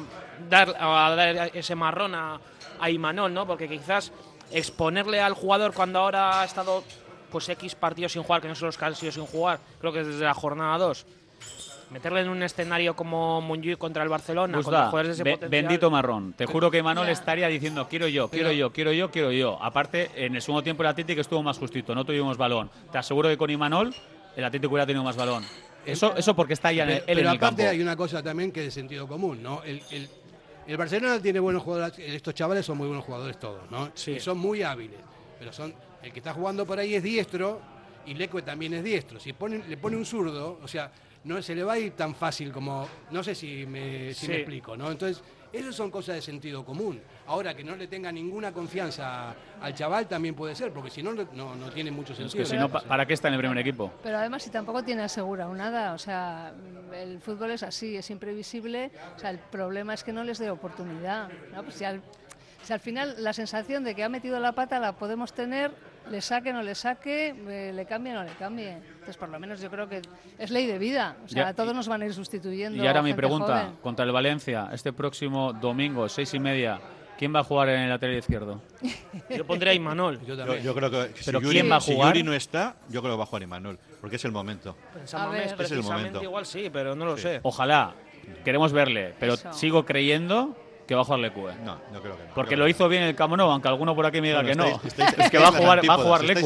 dar, 0.49 0.75
a 0.79 1.15
dar 1.15 1.51
ese 1.55 1.75
marrón 1.75 2.15
a, 2.15 2.41
a 2.81 2.91
Imanol, 2.91 3.33
¿no? 3.33 3.47
Porque 3.47 3.69
quizás 3.69 4.13
exponerle 4.51 5.21
al 5.21 5.35
jugador 5.35 5.73
cuando 5.75 5.99
ahora 6.01 6.41
ha 6.41 6.45
estado 6.45 6.83
pues 7.31 7.49
X 7.49 7.75
partidos 7.75 8.13
sin 8.13 8.23
jugar, 8.23 8.41
que 8.41 8.49
no 8.49 8.55
son 8.55 8.67
los 8.67 8.79
que 8.79 8.85
han 8.85 8.95
sido 8.97 9.13
sin 9.13 9.27
jugar, 9.27 9.61
creo 9.81 9.93
que 9.93 10.03
desde 10.05 10.25
la 10.25 10.35
jornada 10.35 10.79
2, 10.79 11.07
Meterle 11.91 12.21
en 12.21 12.29
un 12.29 12.43
escenario 12.43 12.95
como 12.95 13.41
Montjuic 13.41 13.79
contra 13.79 14.03
el 14.03 14.11
Barcelona, 14.11 14.53
contra 14.59 14.71
Gusda, 14.81 14.91
jugadores 14.91 15.09
de 15.09 15.13
ese 15.15 15.23
be- 15.25 15.31
potencial. 15.37 15.63
bendito 15.63 15.91
marrón. 15.91 16.35
Te 16.35 16.45
juro 16.45 16.71
que 16.71 16.83
Manol 16.83 17.07
Ya. 17.07 17.13
estaría 17.13 17.49
diciendo 17.49 17.87
quiero 17.89 18.07
yo, 18.09 18.29
quiero 18.29 18.53
yo, 18.53 18.71
quiero 18.75 18.93
yo, 18.93 19.11
quiero 19.11 19.33
yo. 19.33 19.57
Aparte, 19.63 20.11
en 20.15 20.35
el 20.37 20.43
segundo 20.43 20.63
tiempo 20.63 20.83
el 20.83 20.89
Atlético 20.91 21.23
estuvo 21.23 21.43
más 21.43 21.57
justito, 21.57 21.95
no 21.95 22.05
tuvimos 22.05 22.37
balón. 22.37 22.71
Te 22.93 22.99
aseguro 22.99 23.31
que 23.31 23.39
con 23.39 23.49
Imanol 23.49 23.95
el 24.37 24.45
Atlético 24.45 24.75
hubiera 24.75 24.85
tenido 24.85 25.03
más 25.03 25.17
balón. 25.17 25.47
Eso, 25.87 26.15
eso 26.15 26.37
porque 26.37 26.53
está 26.53 26.71
ya 26.73 26.83
en 26.85 26.91
el, 26.91 26.95
Pero, 26.97 27.01
él 27.01 27.17
pero 27.17 27.21
en 27.21 27.27
el 27.33 27.37
aparte 27.39 27.57
campo. 27.63 27.71
hay 27.71 27.81
una 27.81 27.97
cosa 27.97 28.23
también 28.23 28.53
que 28.53 28.61
es 28.61 28.67
de 28.67 28.71
sentido 28.71 29.09
común, 29.09 29.43
¿no? 29.43 29.63
El, 29.63 29.81
el- 29.91 30.11
el 30.69 30.77
Barcelona 30.77 31.21
tiene 31.21 31.41
buenos 31.41 31.63
jugadores, 31.63 31.99
estos 31.99 32.35
chavales 32.35 32.65
son 32.65 32.77
muy 32.79 32.87
buenos 32.87 33.05
jugadores 33.05 33.39
todos, 33.41 33.69
¿no? 33.71 33.91
Y 34.17 34.21
son 34.21 34.39
muy 34.39 34.63
hábiles, 34.63 35.01
pero 35.39 35.53
son 35.53 35.75
el 36.03 36.13
que 36.13 36.19
está 36.21 36.33
jugando 36.35 36.67
por 36.67 36.79
ahí 36.79 36.95
es 36.95 37.03
diestro 37.03 37.61
y 38.07 38.15
Leque 38.15 38.43
también 38.43 38.75
es 38.75 38.85
diestro. 38.85 39.19
Si 39.19 39.31
le 39.31 39.77
pone 39.79 39.97
un 39.97 40.05
zurdo, 40.05 40.61
o 40.63 40.69
sea, 40.69 40.93
no 41.25 41.41
se 41.43 41.55
le 41.55 41.65
va 41.65 41.73
a 41.73 41.79
ir 41.79 41.93
tan 41.93 42.15
fácil 42.15 42.53
como, 42.53 42.87
no 43.11 43.25
sé 43.25 43.35
si 43.35 43.67
me, 43.67 44.13
si 44.15 44.29
me 44.29 44.35
Sí. 44.35 44.39
explico, 44.41 44.77
¿no? 44.77 44.91
Entonces, 44.91 45.23
esas 45.53 45.75
son 45.75 45.91
cosas 45.91 46.17
de 46.17 46.23
sentido 46.23 46.65
común. 46.65 47.01
Ahora 47.29 47.55
que 47.55 47.63
no 47.63 47.77
le 47.77 47.87
tenga 47.87 48.11
ninguna 48.11 48.53
confianza 48.53 49.35
al 49.61 49.75
chaval 49.75 50.09
también 50.09 50.35
puede 50.35 50.55
ser, 50.55 50.73
porque 50.73 50.89
si 50.91 51.03
no, 51.03 51.13
no, 51.13 51.55
no 51.55 51.71
tiene 51.71 51.91
mucho 51.91 52.13
Es 52.15 52.19
sentido. 52.19 52.43
que 52.43 52.49
si 52.51 52.57
no, 52.57 52.69
pa- 52.71 52.81
¿para 52.81 53.05
qué 53.07 53.13
está 53.15 53.29
en 53.29 53.35
el 53.35 53.41
primer 53.41 53.59
equipo? 53.59 53.93
Pero 54.03 54.17
además, 54.19 54.43
si 54.43 54.51
tampoco 54.51 54.83
tiene 54.83 55.03
asegurado 55.03 55.53
nada, 55.55 55.93
o 55.93 55.99
sea, 55.99 56.53
el 56.95 57.21
fútbol 57.21 57.51
es 57.51 57.63
así, 57.63 57.97
es 57.97 58.09
imprevisible. 58.11 58.91
O 59.15 59.19
sea, 59.19 59.31
el 59.31 59.39
problema 59.39 59.93
es 59.95 60.03
que 60.05 60.13
no 60.13 60.25
les 60.25 60.39
dé 60.39 60.51
oportunidad. 60.51 61.29
¿no? 61.55 61.63
Pues 61.63 61.75
si, 61.77 61.85
al, 61.85 62.01
si 62.63 62.73
al 62.73 62.81
final 62.81 63.15
la 63.19 63.33
sensación 63.35 63.85
de 63.85 63.95
que 63.95 64.03
ha 64.05 64.09
metido 64.09 64.41
la 64.41 64.53
pata 64.53 64.79
la 64.81 64.93
podemos 64.93 65.33
tener, 65.35 65.71
le 66.11 66.23
saque, 66.23 66.55
no 66.55 66.63
le 66.63 66.75
saque, 66.75 67.35
eh, 67.49 67.73
le 67.75 67.85
cambie, 67.85 68.15
no 68.15 68.25
le 68.25 68.33
cambie. 68.33 68.71
Entonces, 68.73 69.19
por 69.19 69.29
lo 69.29 69.39
menos 69.39 69.61
yo 69.61 69.69
creo 69.71 69.87
que 69.87 70.01
es 70.39 70.51
ley 70.51 70.67
de 70.67 70.79
vida. 70.79 71.17
O 71.27 71.29
sea, 71.29 71.45
Ya, 71.49 71.53
todos 71.53 71.75
nos 71.75 71.87
van 71.89 72.01
a 72.01 72.07
ir 72.07 72.15
sustituyendo. 72.15 72.83
Y 72.83 72.87
ahora 72.87 73.03
mi 73.03 73.13
pregunta, 73.13 73.61
joven. 73.65 73.77
contra 73.83 74.07
el 74.07 74.13
Valencia, 74.13 74.71
este 74.73 74.95
próximo 74.95 75.53
domingo, 75.53 76.09
seis 76.09 76.33
y 76.33 76.39
media, 76.39 76.81
¿quién 77.19 77.35
va 77.35 77.41
a 77.41 77.45
jugar 77.45 77.69
en 77.71 77.81
el 77.81 77.89
lateral 77.91 78.17
izquierdo? 78.17 78.63
Yo 79.37 79.45
pondría 79.47 79.73
a 79.73 79.75
Imanol. 79.75 80.21
Yo, 80.25 80.35
yo 80.57 80.75
creo 80.75 80.91
que 80.91 81.11
¿Pero 81.27 81.41
si 81.41 81.45
Yuri, 81.45 81.51
quién 81.61 81.71
va 81.71 81.77
a 81.77 81.81
si 81.81 81.95
jugar? 81.95 82.15
Yuri 82.15 82.23
no 82.23 82.33
está, 82.33 82.77
yo 82.89 83.01
creo 83.03 83.15
que 83.15 83.19
va 83.19 83.25
a 83.25 83.27
jugar 83.27 83.43
Imanol, 83.43 83.79
porque 84.01 84.17
es 84.17 84.25
el 84.25 84.33
momento. 84.33 84.77
Pensamos 84.95 85.33
ver. 85.33 85.43
es 85.43 85.61
Es 85.61 85.73
el 85.73 85.83
momento. 85.83 86.23
igual 86.23 86.47
sí, 86.47 86.71
pero 86.73 86.95
no 86.95 87.05
lo 87.05 87.19
sé. 87.19 87.41
Ojalá, 87.43 87.95
queremos 88.45 88.73
verle, 88.73 89.15
pero 89.19 89.35
Eso. 89.35 89.53
sigo 89.53 89.85
creyendo 89.85 90.57
que 90.89 90.95
va 90.95 91.03
a 91.03 91.05
jugar 91.05 91.21
Lecue. 91.21 91.53
No, 91.65 91.79
no 91.93 92.01
creo 92.01 92.17
que 92.17 92.23
no. 92.25 92.35
Porque 92.35 92.49
Creo 92.55 92.61
lo 92.65 92.69
hizo 92.69 92.89
bien 92.89 93.03
el 93.03 93.15
Camp 93.15 93.37
Nou, 93.37 93.51
aunque 93.51 93.69
alguno 93.69 93.95
por 93.95 94.07
aquí 94.07 94.23
me 94.23 94.29
diga 94.29 94.41
Bueno, 94.43 94.65
que 94.65 94.71
no. 94.73 94.81
estáis- 94.83 94.87
estáis- 95.13 95.19
es 95.27 95.31
que 95.31 95.37
va 95.39 95.45
a 95.45 95.49
en 95.51 95.55
jugar, 95.57 95.81
va 95.91 95.95
a 95.95 95.99
jugar 95.99 96.21
en 96.23 96.27
Lecue. 96.29 96.43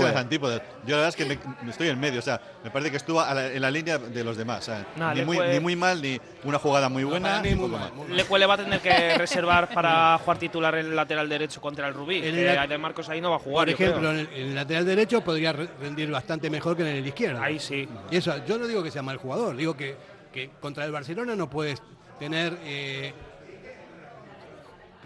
Yo 0.85 0.97
la 0.97 0.97
verdad 0.97 1.09
es 1.09 1.17
que 1.17 1.25
me, 1.25 1.39
estoy 1.71 1.89
en 1.89 2.01
medio, 2.01 2.19
o 2.19 2.23
sea, 2.23 2.41
me 2.65 2.71
parece 2.73 2.91
que 2.91 2.97
estuvo 2.97 3.21
a 3.21 3.33
la- 3.33 3.47
en 3.53 3.63
la 3.63 3.71
línea 3.71 3.99
de 3.99 4.25
los 4.25 4.37
demás. 4.37 4.59
o 4.63 4.63
sea, 4.73 4.85
Nah, 4.97 5.15
ni, 5.15 5.25
muy, 5.25 5.37
Leque- 5.39 5.53
ni 5.55 5.61
muy 5.61 5.77
mal, 5.77 6.03
ni 6.03 6.21
una 6.43 6.59
jugada 6.59 6.89
muy 6.89 7.05
buena, 7.05 7.41
mí 7.41 7.51
ni 7.51 7.55
muy 7.55 7.69
mal, 7.69 7.93
mal. 7.97 8.41
le 8.41 8.47
va 8.47 8.55
a 8.55 8.57
tener 8.59 8.81
que 8.81 9.17
reservar 9.17 9.69
para 9.73 10.19
jugar 10.19 10.39
titular 10.39 10.75
el 10.75 10.97
lateral 10.97 11.29
derecho 11.29 11.61
contra 11.61 11.87
el 11.87 11.95
Rubí. 11.95 12.17
En 12.17 12.23
que 12.35 12.51
el- 12.53 12.69
de 12.69 12.79
Marcos 12.79 13.09
ahí 13.09 13.21
no 13.21 13.31
va 13.31 13.37
a 13.37 13.39
jugar. 13.39 13.67
Por 13.67 13.75
ejemplo, 13.75 14.11
en 14.11 14.19
el, 14.19 14.29
en 14.35 14.47
el 14.49 14.55
lateral 14.57 14.85
derecho 14.85 15.21
podría 15.23 15.53
re- 15.53 15.69
rendir 15.81 16.11
bastante 16.11 16.51
mejor 16.51 16.77
que 16.77 16.83
en 16.83 16.97
el 16.97 17.07
izquierdo. 17.07 17.41
Ahí 17.41 17.61
sí. 17.61 17.89
Y 18.11 18.17
eso, 18.17 18.35
yo 18.45 18.59
no 18.59 18.67
digo 18.67 18.83
que 18.83 18.91
sea 18.91 19.03
mal 19.03 19.19
jugador, 19.19 19.55
digo 19.57 19.77
que, 19.77 19.95
que 20.33 20.51
contra 20.61 20.85
el 20.85 20.91
Barcelona 20.91 21.37
no 21.37 21.49
puedes 21.49 21.81
tener. 22.19 22.59
eh, 22.65 23.13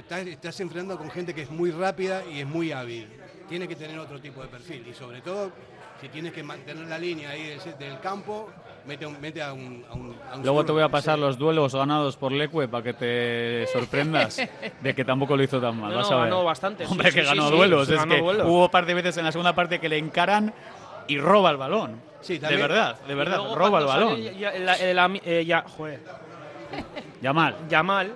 estás, 0.03 0.27
estás 0.27 0.61
enfrentando 0.61 0.99
con 0.99 1.11
gente 1.11 1.35
que 1.35 1.43
es 1.43 1.51
muy 1.51 1.71
rápida 1.71 2.23
y 2.31 2.41
es 2.41 2.47
muy 2.47 2.73
hábil. 2.73 3.09
Tiene 3.49 3.69
que 3.69 3.77
tener 3.77 3.99
otro 3.99 4.21
tipo 4.21 4.43
de 4.43 4.49
perfil 4.49 4.87
y 4.89 4.95
sobre 4.95 5.21
todo 5.21 5.53
si 6.01 6.09
tienes 6.09 6.33
que 6.33 6.43
mantener 6.43 6.87
la 6.89 6.99
línea 6.99 7.31
ahí 7.31 7.45
del, 7.49 7.79
del 7.79 8.01
campo, 8.01 8.51
mete, 8.87 9.07
un- 9.07 9.21
mete 9.21 9.41
a 9.43 9.53
un, 9.53 9.85
a 9.89 9.95
un- 9.95 10.17
a 10.31 10.37
un 10.37 10.43
Luego 10.43 10.65
te 10.65 10.73
voy 10.73 10.83
a 10.83 10.89
pasar 10.89 11.19
los 11.19 11.39
duelos 11.39 11.75
ganados 11.75 12.17
por 12.17 12.33
Lecue 12.33 12.69
para 12.69 12.83
que 12.83 12.93
te 12.93 13.67
sorprendas 13.73 14.37
de 14.83 14.95
que 14.95 15.05
tampoco 15.05 15.37
lo 15.37 15.43
hizo 15.43 15.61
tan 15.61 15.81
mal. 15.81 15.91
No, 15.93 15.97
vas 15.99 16.11
no, 16.11 16.17
a 16.17 16.21
ver. 16.23 16.31
ganó 16.31 16.45
bastante, 16.45 16.85
Hombre, 16.87 17.11
sí, 17.11 17.15
que 17.15 17.21
sí, 17.23 17.27
ganó 17.29 17.49
sí, 17.49 17.57
duelos. 17.57 17.87
sí, 17.87 17.95
es 17.95 17.99
ganó 18.01 18.15
que 18.15 18.21
duelos. 18.21 18.47
hubo 18.47 18.65
un 18.65 18.71
par 18.71 18.85
de 18.85 18.95
veces 18.95 19.17
en 19.17 19.25
la 19.25 19.33
segunda 19.33 19.55
parte 19.55 19.79
que 19.79 19.89
le 19.89 19.97
encaran 19.99 20.53
y 21.09 21.19
roba 21.19 21.51
el 21.51 21.57
balón. 21.57 22.01
Sí, 22.21 22.39
de 22.39 22.57
verdad, 22.57 22.99
de 23.07 23.15
verdad, 23.15 23.39
roba 23.55 23.79
el 23.79 23.87
balón. 23.87 24.11
sale 24.17 24.37
ya- 24.39 24.51
el- 24.51 24.69
el 24.69 24.99
ami- 24.99 25.23
eh, 25.25 25.45
ya- 25.47 25.63
joder, 25.69 26.01
Yamal. 27.23 27.57
Yamal, 27.69 28.13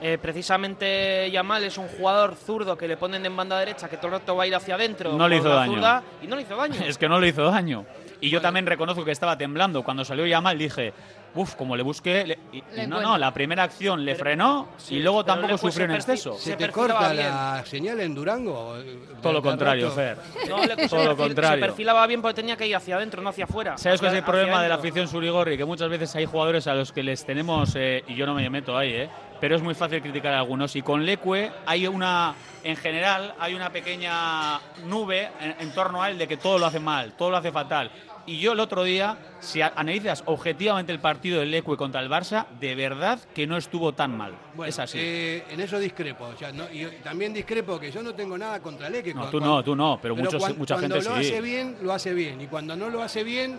eh, 0.00 0.18
precisamente 0.20 1.30
Yamal 1.30 1.64
es 1.64 1.78
un 1.78 1.88
jugador 1.88 2.34
zurdo 2.36 2.76
que 2.76 2.88
le 2.88 2.96
ponen 2.96 3.24
en 3.24 3.36
banda 3.36 3.58
derecha, 3.58 3.88
que 3.88 3.96
todo 3.96 4.08
el 4.08 4.12
rato 4.14 4.36
va 4.36 4.44
a 4.44 4.46
ir 4.46 4.54
hacia 4.54 4.74
adentro. 4.74 5.12
No 5.12 5.28
le 5.28 5.36
hizo 5.36 5.48
daño. 5.48 5.72
zurda, 5.74 6.02
y 6.22 6.26
no 6.26 6.36
le 6.36 6.42
hizo 6.42 6.56
daño. 6.56 6.74
Es 6.86 6.98
que 6.98 7.08
no 7.08 7.20
le 7.20 7.28
hizo 7.28 7.44
daño. 7.44 7.84
Y 8.20 8.30
yo 8.30 8.40
también 8.40 8.66
reconozco 8.66 9.04
que 9.04 9.12
estaba 9.12 9.38
temblando. 9.38 9.84
Cuando 9.84 10.04
salió 10.04 10.26
Yamal 10.26 10.58
dije, 10.58 10.92
uff, 11.36 11.54
como 11.54 11.76
le 11.76 11.84
busqué. 11.84 12.26
le- 12.26 12.38
y- 12.52 12.58
y 12.58 12.62
Le 12.74 12.86
no, 12.88 13.00
no, 13.00 13.16
la 13.16 13.32
primera 13.32 13.62
acción 13.62 14.04
le 14.04 14.12
Pero- 14.14 14.24
frenó 14.24 14.68
sí, 14.76 14.96
y 14.96 15.02
luego 15.02 15.24
tampoco 15.24 15.56
sufrió 15.56 15.84
en 15.84 15.92
exceso. 15.92 16.34
¿Se 16.34 16.50
se 16.50 16.56
te 16.56 16.68
corta 16.70 17.12
bien. 17.12 17.26
la 17.28 17.62
señal 17.64 18.00
en 18.00 18.16
Durango? 18.16 18.74
Todo 19.22 19.32
lo 19.34 19.40
contrario, 19.42 19.84
rato. 19.90 19.94
Fer. 19.96 20.16
No, 20.48 20.64
se 20.64 20.88
Todo 20.88 21.04
lo 21.04 21.16
contrario. 21.16 21.60
Se 21.62 21.68
perfilaba 21.68 22.04
bien 22.08 22.20
porque 22.20 22.34
tenía 22.34 22.56
que 22.56 22.66
ir 22.66 22.74
hacia 22.74 22.96
adentro, 22.96 23.22
no 23.22 23.28
hacia 23.30 23.44
afuera. 23.44 23.78
¿Sabes 23.78 24.00
cuál 24.00 24.10
es 24.12 24.18
el 24.18 24.24
problema 24.24 24.62
de 24.64 24.68
la 24.68 24.74
afición 24.76 25.06
surigorri? 25.06 25.56
Que 25.56 25.64
muchas 25.64 25.88
veces 25.88 26.12
hay 26.16 26.24
jugadores 26.26 26.66
a 26.66 26.74
los 26.74 26.90
que 26.90 27.04
les 27.04 27.24
tenemos, 27.24 27.72
eh, 27.76 28.02
y 28.08 28.16
yo 28.16 28.26
no 28.26 28.34
me 28.34 28.50
meto 28.50 28.76
ahí, 28.76 28.94
eh, 28.94 29.08
pero 29.40 29.56
es 29.56 29.62
muy 29.62 29.74
fácil 29.74 30.00
criticar 30.02 30.34
a 30.34 30.38
algunos. 30.38 30.74
Y 30.76 30.82
con 30.82 31.04
Leque 31.04 31.50
hay 31.66 31.86
una, 31.86 32.34
en 32.64 32.76
general, 32.76 33.34
hay 33.38 33.54
una 33.54 33.70
pequeña 33.70 34.60
nube 34.86 35.30
en, 35.40 35.54
en 35.60 35.72
torno 35.72 36.02
a 36.02 36.10
él 36.10 36.18
de 36.18 36.26
que 36.28 36.36
todo 36.36 36.58
lo 36.58 36.66
hace 36.66 36.80
mal, 36.80 37.12
todo 37.16 37.30
lo 37.30 37.36
hace 37.36 37.52
fatal. 37.52 37.90
Y 38.26 38.38
yo 38.40 38.52
el 38.52 38.60
otro 38.60 38.84
día, 38.84 39.16
si 39.40 39.62
analizas 39.62 40.22
objetivamente 40.26 40.92
el 40.92 41.00
partido 41.00 41.40
del 41.40 41.50
Leque 41.50 41.74
contra 41.78 42.02
el 42.02 42.10
Barça, 42.10 42.44
de 42.60 42.74
verdad 42.74 43.18
que 43.34 43.46
no 43.46 43.56
estuvo 43.56 43.92
tan 43.94 44.14
mal. 44.14 44.34
Bueno, 44.54 44.68
es 44.68 44.78
así. 44.78 44.98
eh, 45.00 45.44
en 45.48 45.60
eso 45.60 45.78
discrepo. 45.78 46.24
o 46.26 46.36
sea, 46.36 46.52
no- 46.52 46.70
y 46.70 46.84
también 47.02 47.32
discrepo 47.32 47.80
que 47.80 47.90
yo 47.90 48.02
no 48.02 48.14
tengo 48.14 48.36
nada 48.36 48.60
contra 48.60 48.90
Leque. 48.90 49.14
No, 49.14 49.22
Cu- 49.26 49.30
tú 49.30 49.40
no, 49.40 49.64
tú 49.64 49.74
no, 49.74 49.98
pero 50.02 50.14
muchos- 50.14 50.42
cuan- 50.42 50.58
mucha 50.58 50.74
cuando 50.74 50.96
gente 50.96 51.08
lo 51.08 51.16
sí. 51.22 51.26
hace 51.28 51.40
bien, 51.40 51.78
lo 51.80 51.92
hace 51.94 52.12
bien. 52.12 52.38
Y 52.42 52.46
cuando 52.48 52.76
no 52.76 52.90
lo 52.90 53.02
hace 53.02 53.24
bien, 53.24 53.58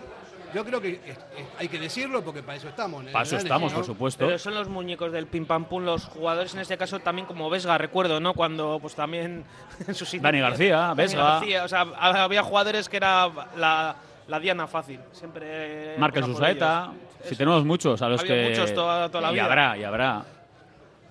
yo 0.54 0.64
creo 0.64 0.80
que 0.80 0.92
es- 1.04 1.16
es- 1.16 1.18
hay 1.58 1.68
que 1.68 1.78
decirlo 1.78 2.22
porque 2.22 2.42
para 2.42 2.56
eso 2.58 2.68
estamos. 2.68 3.04
el 3.04 3.12
Para 3.12 3.22
eso 3.24 3.36
estamos, 3.36 3.72
¿no? 3.72 3.78
por 3.78 3.86
supuesto. 3.86 4.26
Pero 4.26 4.38
son 4.38 4.54
los 4.54 4.68
muñecos 4.68 5.12
del 5.12 5.26
pim 5.26 5.46
pam 5.46 5.64
pum, 5.66 5.84
los 5.84 6.04
jugadores 6.06 6.54
en 6.54 6.60
este 6.60 6.76
caso 6.78 6.98
también 7.00 7.26
como 7.26 7.48
Vesga, 7.50 7.76
recuerdo, 7.78 8.20
¿no? 8.20 8.34
Cuando 8.34 8.78
pues 8.80 8.94
también 8.94 9.44
en 9.86 9.94
su 9.94 10.04
sitio. 10.04 10.22
Dani 10.22 10.40
García, 10.40 10.76
Dani 10.76 10.94
Vesga. 10.96 11.22
García, 11.24 11.64
o 11.64 11.68
sea, 11.68 11.80
había 11.98 12.42
jugadores 12.42 12.88
que 12.88 12.96
era 12.96 13.28
la, 13.56 13.96
la 14.28 14.40
diana 14.40 14.66
fácil, 14.66 15.00
siempre. 15.12 15.96
Marques 15.98 16.20
iba 16.20 16.26
por 16.28 16.36
Usaeta, 16.42 16.90
ellos. 16.92 17.28
si 17.28 17.36
tenemos 17.36 17.64
muchos 17.64 18.00
a 18.02 18.08
los 18.08 18.22
que. 18.22 18.48
muchos 18.50 18.72
toda- 18.74 19.08
toda 19.08 19.22
la 19.22 19.30
y 19.30 19.34
vida. 19.34 19.44
habrá, 19.44 19.78
y 19.78 19.84
habrá. 19.84 20.24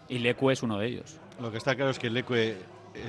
Y 0.07 0.19
Leque 0.19 0.51
es 0.51 0.63
uno 0.63 0.77
de 0.79 0.87
ellos. 0.87 1.17
Lo 1.39 1.51
que 1.51 1.57
está 1.57 1.75
claro 1.75 1.91
es 1.91 1.99
que 1.99 2.09
Leque 2.09 2.57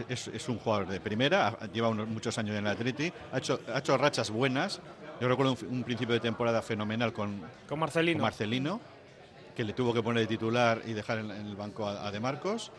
es, 0.09 0.29
es 0.29 0.49
un 0.49 0.59
jugador 0.59 0.87
de 0.87 1.01
primera, 1.01 1.49
ha- 1.49 1.67
lleva 1.67 1.89
unos, 1.89 2.07
muchos 2.07 2.37
años 2.39 2.55
en 2.57 2.67
el 2.67 2.73
Atleti, 2.73 3.13
ha 3.33 3.39
hecho, 3.39 3.61
ha 3.75 3.79
hecho 3.79 3.97
rachas 3.97 4.31
buenas. 4.31 4.81
Yo 5.21 5.29
recuerdo 5.29 5.53
un, 5.69 5.75
un 5.77 5.85
principio 5.85 6.15
de 6.15 6.21
temporada 6.21 6.63
fenomenal 6.63 7.13
con, 7.13 7.43
Con 7.69 7.79
Marcelino. 7.79 8.19
con 8.19 8.23
Marcelino, 8.23 8.81
que 9.55 9.65
le 9.65 9.73
tuvo 9.73 9.93
que 9.93 10.03
poner 10.03 10.23
de 10.23 10.27
titular 10.29 10.81
y 10.87 10.93
dejar 10.95 11.19
en, 11.19 11.31
en 11.31 11.47
el 11.47 11.57
banco 11.57 11.87
a, 11.87 12.07
a 12.07 12.11
De 12.11 12.21
Marcos. 12.21 12.73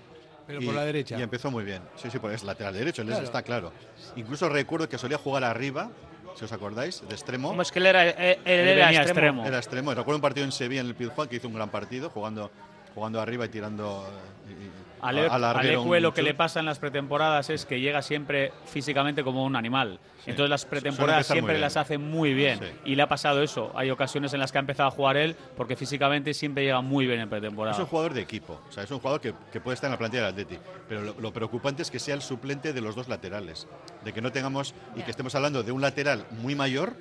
Pero 0.47 0.61
y, 0.61 0.65
por 0.65 0.73
la 0.73 0.83
derecha. 0.83 1.19
Y 1.19 1.21
empezó 1.21 1.51
muy 1.51 1.63
bien. 1.63 1.81
Sí, 1.97 2.09
sí, 2.09 2.17
por 2.17 2.31
es 2.31 2.43
lateral 2.43 2.73
derecho, 2.73 3.03
Claro. 3.03 3.23
está 3.23 3.43
claro. 3.43 3.71
Incluso 4.15 4.49
recuerdo 4.49 4.89
que 4.89 4.97
solía 4.97 5.17
jugar 5.19 5.43
arriba, 5.43 5.91
si 6.35 6.45
os 6.45 6.51
acordáis, 6.51 7.07
de 7.07 7.13
extremo. 7.13 7.49
Como 7.49 7.61
es 7.61 7.71
que 7.71 7.77
él 7.79 7.85
era, 7.85 8.09
él, 8.09 8.39
él 8.43 8.59
Él 8.59 8.67
era 8.69 8.87
extremo. 8.91 9.03
extremo. 9.03 9.45
Era 9.45 9.57
extremo. 9.57 9.93
Recuerdo 9.93 10.15
un 10.17 10.21
partido 10.21 10.45
en 10.45 10.51
Sevilla 10.51 10.81
en 10.81 10.87
el 10.87 10.95
Pizjuán 10.95 11.27
que 11.29 11.35
hizo 11.35 11.47
un 11.47 11.53
gran 11.53 11.69
partido, 11.69 12.09
jugando, 12.09 12.49
jugando 12.95 13.21
arriba 13.21 13.45
y 13.45 13.49
tirando 13.49 14.03
eh, 14.47 14.51
y- 14.51 14.63
y- 14.65 14.71
A, 15.01 15.11
Le- 15.11 15.21
al 15.25 15.31
a 15.31 15.39
larguero 15.39 15.79
Leque 15.83 15.97
un 15.97 16.01
lo 16.03 16.13
que 16.13 16.21
le 16.21 16.33
pasa 16.33 16.59
en 16.59 16.65
las 16.65 16.79
pretemporadas 16.79 17.49
es 17.49 17.65
que 17.65 17.79
llega 17.79 18.01
siempre 18.01 18.51
físicamente 18.65 19.23
como 19.23 19.43
un 19.43 19.55
animal. 19.55 19.99
Entonces 20.27 20.49
las 20.51 20.65
pretemporadas 20.65 21.25
siempre 21.25 21.57
las 21.57 21.77
hace 21.77 21.97
muy 21.97 22.33
bien. 22.35 22.59
Sí. 22.59 22.65
Y 22.85 22.95
le 22.95 23.01
ha 23.01 23.07
pasado 23.07 23.41
eso. 23.41 23.71
Hay 23.75 23.89
ocasiones 23.89 24.33
en 24.33 24.39
las 24.39 24.51
que 24.51 24.59
ha 24.59 24.61
empezado 24.61 24.87
a 24.89 24.91
jugar 24.91 25.17
él 25.17 25.35
porque 25.57 25.75
físicamente 25.75 26.33
siempre 26.35 26.63
llega 26.63 26.81
muy 26.81 27.07
bien 27.07 27.19
en 27.19 27.29
pretemporada. 27.29 27.75
Es 27.75 27.79
un 27.79 27.87
jugador 27.87 28.13
de 28.13 28.21
equipo, 28.21 28.61
o 28.69 28.71
sea, 28.71 28.83
es 28.83 28.91
un 28.91 28.99
jugador 28.99 29.19
que, 29.19 29.33
que 29.51 29.59
puede 29.59 29.73
estar 29.75 29.87
en 29.87 29.93
la 29.93 29.97
plantilla 29.97 30.23
del 30.25 30.31
Atleti, 30.33 30.57
pero 30.87 31.01
lo, 31.01 31.15
lo 31.19 31.33
preocupante 31.33 31.81
es 31.81 31.89
que 31.89 31.97
sea 31.97 32.13
el 32.13 32.21
suplente 32.21 32.71
de 32.73 32.81
los 32.81 32.95
dos 32.95 33.07
laterales, 33.07 33.67
de 34.05 34.13
que 34.13 34.21
no 34.21 34.31
tengamos 34.31 34.75
y 34.95 35.01
que 35.01 35.09
estemos 35.11 35.33
hablando 35.33 35.63
de 35.63 35.71
un 35.71 35.81
lateral 35.81 36.25
muy 36.29 36.53
mayor, 36.53 36.93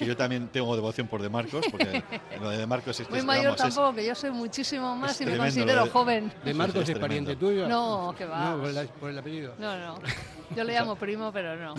que 0.00 0.06
yo 0.06 0.16
también 0.16 0.48
tengo 0.48 0.74
devoción 0.74 1.06
por 1.06 1.20
De 1.20 1.28
Marcos, 1.28 1.66
porque 1.70 2.02
lo 2.40 2.48
de 2.48 2.56
De 2.56 2.66
Marcos 2.66 2.98
es 3.00 3.06
que 3.06 3.10
Muy 3.12 3.18
es, 3.20 3.24
mayor 3.26 3.54
tampoco, 3.54 3.94
que 3.94 4.06
yo 4.06 4.14
soy 4.14 4.30
muchísimo 4.30 4.96
más 4.96 5.20
y 5.20 5.26
me 5.26 5.36
considero 5.36 5.84
de- 5.84 5.90
joven. 5.90 6.32
¿De 6.42 6.54
Marcos 6.54 6.84
Sí, 6.86 6.92
es, 6.92 6.96
es 6.96 6.98
pariente 6.98 7.36
tuyo? 7.36 7.68
No, 7.68 8.14
que 8.16 8.24
va. 8.24 8.50
No, 8.52 8.60
por 8.60 8.68
el, 8.70 8.88
por 8.88 9.10
el 9.10 9.18
apellido. 9.18 9.54
No, 9.58 9.76
no. 9.78 9.98
Yo 10.56 10.64
le 10.64 10.72
llamo 10.72 10.96
primo, 10.96 11.30
pero 11.32 11.54
no. 11.56 11.74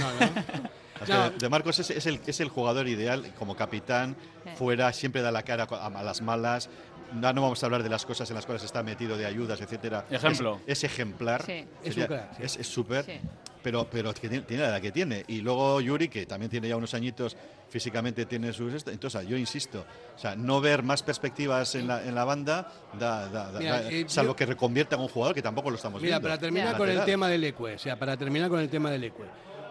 No, 1.08 1.30
de 1.32 1.50
Marcos 1.50 1.80
es, 1.80 1.90
es 1.90 2.06
el, 2.06 2.22
es 2.28 2.40
el 2.42 2.50
jugador 2.50 2.88
ideal 2.88 3.34
como 3.40 3.56
capitán, 3.56 4.16
fuera, 4.56 4.94
siempre 4.94 5.24
da 5.24 5.32
la 5.32 5.42
cara 5.42 5.68
a, 5.70 5.88
a 5.88 6.04
las 6.04 6.22
malas. 6.22 6.70
No, 7.14 7.34
no 7.34 7.42
vamos 7.42 7.62
a 7.62 7.66
hablar 7.66 7.84
de 7.84 7.90
las 7.90 8.06
cosas 8.06 8.30
en 8.30 8.36
las 8.36 8.46
cuales 8.46 8.64
está 8.64 8.84
metido, 8.84 9.18
de 9.18 9.26
ayudas, 9.26 9.60
etcétera. 9.62 10.06
Ejemplo. 10.10 10.60
Es, 10.66 10.78
es 10.80 10.84
ejemplar. 10.86 11.44
Sí. 11.46 11.66
Es 11.84 11.96
Sería-. 11.96 12.30
Es 12.40 12.54
súper. 12.68 13.06
Sí. 13.06 13.14
pero, 13.62 13.88
pero 13.92 14.14
que 14.14 14.28
tiene, 14.30 14.42
tiene 14.42 14.64
la 14.64 14.70
edad 14.70 14.82
que 14.82 14.92
tiene. 14.92 15.24
Y 15.28 15.42
luego 15.42 15.82
Yuri, 15.82 16.08
que 16.08 16.26
también 16.26 16.50
tiene 16.50 16.68
ya 16.70 16.76
unos 16.78 16.94
añitos, 16.94 17.36
físicamente 17.70 18.26
tiene 18.26 18.52
sus... 18.54 18.88
Entonces, 18.88 19.28
yo 19.28 19.38
insisto, 19.38 19.86
o 20.16 20.20
sea, 20.20 20.36
no 20.36 20.60
ver 20.62 20.84
más 20.84 21.04
perspectivas 21.04 21.76
en 21.76 21.88
la, 21.88 22.04
en 22.04 22.16
la 22.16 22.24
banda, 22.26 22.72
da, 23.00 23.28
da- 23.30 23.52
da- 23.52 23.60
Mira, 23.60 23.82
da- 23.84 23.90
eh, 23.92 24.06
salvo 24.08 24.32
yo- 24.32 24.36
que 24.36 24.46
reconvierta 24.46 24.96
en 24.96 25.02
un 25.02 25.08
jugador 25.10 25.36
que 25.36 25.42
tampoco 25.42 25.70
lo 25.70 25.76
estamos 25.76 26.02
Mira, 26.02 26.16
viendo. 26.18 26.28
para 26.30 26.40
terminar 26.40 26.76
con 26.78 26.90
el 26.90 27.04
tema 27.06 27.28
del 27.28 27.44
Ecue, 27.44 27.76
o 27.76 27.80
sea, 27.80 27.98
para 28.00 28.18
terminar 28.18 28.50
con 28.50 28.60
el 28.60 28.70
tema 28.70 28.90
del 28.90 29.04
Ecue. 29.04 29.26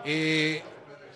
Eh, 0.04 0.62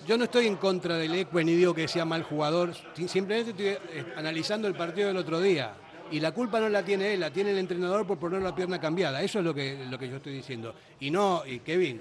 yo 0.06 0.18
no 0.18 0.24
estoy 0.24 0.46
en 0.46 0.56
contra 0.56 0.96
del 0.96 1.14
Ecue 1.14 1.44
ni 1.44 1.54
digo 1.54 1.74
que 1.74 1.87
sea 1.88 2.04
mal 2.04 2.22
jugador, 2.24 2.72
si- 2.94 3.08
simplemente 3.08 3.50
estoy 3.52 3.66
eh, 3.98 4.04
analizando 4.16 4.66
el 4.68 4.74
partido 4.74 5.08
del 5.08 5.16
otro 5.18 5.40
día. 5.40 5.74
Y 6.10 6.20
la 6.20 6.32
culpa 6.32 6.60
no 6.60 6.68
la 6.68 6.84
tiene 6.84 7.14
él, 7.14 7.20
la 7.20 7.30
tiene 7.30 7.50
el 7.50 7.58
entrenador 7.58 8.06
por 8.06 8.18
poner 8.18 8.40
la 8.42 8.54
pierna 8.54 8.80
cambiada. 8.80 9.22
Eso 9.22 9.38
es 9.40 9.44
lo 9.44 9.54
que, 9.54 9.84
lo 9.90 9.98
que 9.98 10.08
yo 10.08 10.16
estoy 10.16 10.32
diciendo. 10.34 10.74
Y 11.00 11.10
no, 11.10 11.42
y 11.46 11.58
Kevin, 11.60 12.00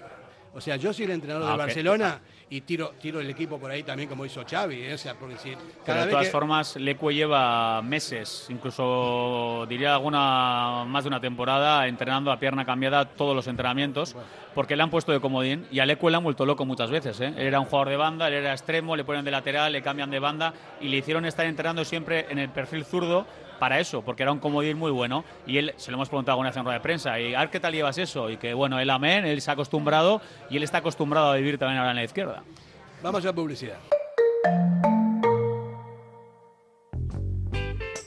o 0.54 0.62
sea, 0.62 0.76
yo 0.76 0.94
soy 0.94 1.06
el 1.06 1.12
entrenador 1.12 1.48
Ah, 1.50 1.54
de. 1.54 1.58
Barcelona 1.58 2.20
y 2.50 2.62
tiro, 2.62 2.94
tiro 3.02 3.20
el 3.20 3.30
equipo 3.30 3.58
por 3.58 3.72
ahí 3.72 3.82
también 3.82 4.08
como 4.08 4.24
hizo 4.26 4.44
Xavi. 4.48 4.84
eh, 4.84 4.94
O 4.94 4.98
sea, 5.00 5.16
porque 5.16 5.38
si 5.38 5.54
Pero 5.86 6.06
de 6.06 6.12
todas 6.12 6.26
que- 6.26 6.32
formas, 6.32 6.76
Lecue 6.76 7.16
lleva 7.16 7.82
meses, 7.82 8.46
incluso 8.50 9.66
diría 9.68 9.94
alguna 9.96 10.84
más 10.86 11.04
de 11.06 11.08
una 11.08 11.20
temporada, 11.20 11.88
entrenando 11.88 12.32
a 12.32 12.38
pierna 12.40 12.66
cambiada 12.66 13.06
todos 13.06 13.36
los 13.36 13.48
entrenamientos, 13.48 14.16
porque 14.54 14.76
le 14.76 14.84
han 14.84 14.92
puesto 14.92 15.12
de 15.12 15.20
comodín 15.20 15.66
y 15.72 15.80
a 15.80 15.86
Lecue 15.88 16.12
le 16.12 16.18
han 16.18 16.24
vuelto 16.24 16.46
loco 16.46 16.66
muchas 16.66 16.92
veces. 16.92 17.20
¿eh? 17.22 17.34
Él 17.36 17.48
era 17.48 17.60
un 17.60 17.66
jugador 17.66 17.90
de 17.90 17.98
banda, 17.98 18.28
él 18.28 18.36
era 18.36 18.52
extremo, 18.52 18.96
le 18.96 19.04
ponen 19.04 19.26
de 19.26 19.32
lateral, 19.32 19.72
le 19.72 19.82
cambian 19.82 20.12
de 20.12 20.20
banda 20.20 20.54
y 20.80 20.90
le 20.90 20.98
hicieron 20.98 21.26
estar 21.26 21.48
entrenando 21.48 21.84
siempre 21.84 22.28
en 22.30 22.38
el 22.38 22.50
perfil 22.50 22.86
zurdo 22.86 23.26
para 23.60 23.80
eso, 23.80 24.02
porque 24.02 24.24
era 24.24 24.32
un 24.32 24.40
comodín 24.40 24.78
muy 24.78 24.92
bueno. 24.92 25.24
Y 25.46 25.58
él, 25.58 25.74
se 25.78 25.92
lo 25.92 25.98
hemos 25.98 26.10
preguntado 26.10 26.34
alguna 26.34 26.50
vez 26.50 26.58
en 26.58 26.64
rueda 26.64 26.78
de 26.78 26.84
prensa, 26.84 27.20
y 27.20 27.34
a 27.34 27.40
ver 27.40 27.50
qué 27.50 27.60
tal 27.60 27.74
llevas 27.74 27.98
eso. 27.98 28.30
Y 28.30 28.38
que 28.38 28.54
bueno, 28.54 28.80
él 28.80 28.90
amén, 28.90 29.26
él 29.26 29.42
se 29.42 29.52
ha 29.52 29.54
acostumbrado 29.54 30.22
y 30.50 30.58
él 30.58 30.64
está 30.64 30.80
acostumbrado 30.80 31.32
a 31.32 31.36
vivir 31.36 31.58
también 31.58 31.80
ahora 31.80 31.92
en 31.92 31.98
la 31.98 32.04
izquierda. 32.04 32.44
Vamos 33.02 33.26
a 33.26 33.34
publicidad. 33.34 33.78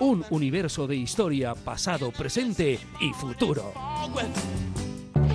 un 0.00 0.24
universo 0.30 0.86
de 0.86 0.96
historia, 0.96 1.54
pasado, 1.54 2.10
presente 2.10 2.78
y 3.00 3.12
futuro. 3.12 3.72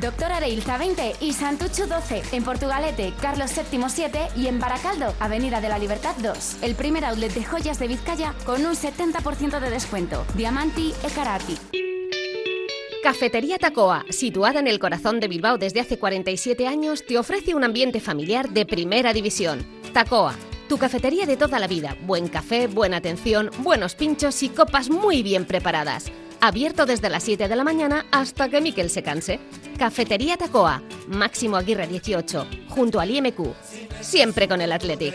Doctor 0.00 0.32
Areilza 0.32 0.78
20 0.78 1.16
y 1.20 1.34
Santucho 1.34 1.86
12. 1.86 2.22
En 2.32 2.42
Portugalete, 2.42 3.12
Carlos 3.20 3.50
VII 3.54 3.82
7 3.86 4.28
y 4.34 4.46
en 4.46 4.58
Baracaldo, 4.58 5.12
Avenida 5.20 5.60
de 5.60 5.68
la 5.68 5.78
Libertad 5.78 6.14
2. 6.22 6.62
El 6.62 6.74
primer 6.74 7.04
outlet 7.04 7.34
de 7.34 7.44
joyas 7.44 7.78
de 7.78 7.86
Vizcaya 7.86 8.34
con 8.46 8.64
un 8.64 8.74
70% 8.74 9.60
de 9.60 9.68
descuento. 9.68 10.24
Diamanti 10.34 10.94
e 11.02 11.10
Karati. 11.10 11.56
Cafetería 13.02 13.58
Tacoa, 13.58 14.06
situada 14.08 14.60
en 14.60 14.68
el 14.68 14.78
corazón 14.78 15.20
de 15.20 15.28
Bilbao 15.28 15.58
desde 15.58 15.80
hace 15.80 15.98
47 15.98 16.66
años, 16.66 17.04
te 17.04 17.18
ofrece 17.18 17.54
un 17.54 17.64
ambiente 17.64 18.00
familiar 18.00 18.48
de 18.48 18.64
primera 18.64 19.12
división. 19.12 19.66
Tacoa, 19.92 20.34
tu 20.68 20.78
cafetería 20.78 21.26
de 21.26 21.36
toda 21.36 21.58
la 21.58 21.66
vida. 21.66 21.96
Buen 22.06 22.28
café, 22.28 22.68
buena 22.68 22.98
atención, 22.98 23.50
buenos 23.58 23.94
pinchos 23.96 24.42
y 24.42 24.48
copas 24.48 24.88
muy 24.88 25.22
bien 25.22 25.44
preparadas. 25.44 26.10
Abierto 26.42 26.86
desde 26.86 27.10
las 27.10 27.22
7 27.24 27.48
de 27.48 27.56
la 27.56 27.64
mañana 27.64 28.06
hasta 28.10 28.48
que 28.48 28.62
Miquel 28.62 28.88
se 28.88 29.02
canse. 29.02 29.38
Cafetería 29.78 30.38
Tacoa, 30.38 30.82
Máximo 31.08 31.56
Aguirre 31.56 31.86
18, 31.86 32.46
junto 32.68 32.98
al 32.98 33.10
IMQ. 33.10 33.54
Siempre 34.00 34.48
con 34.48 34.62
el 34.62 34.72
Athletic. 34.72 35.14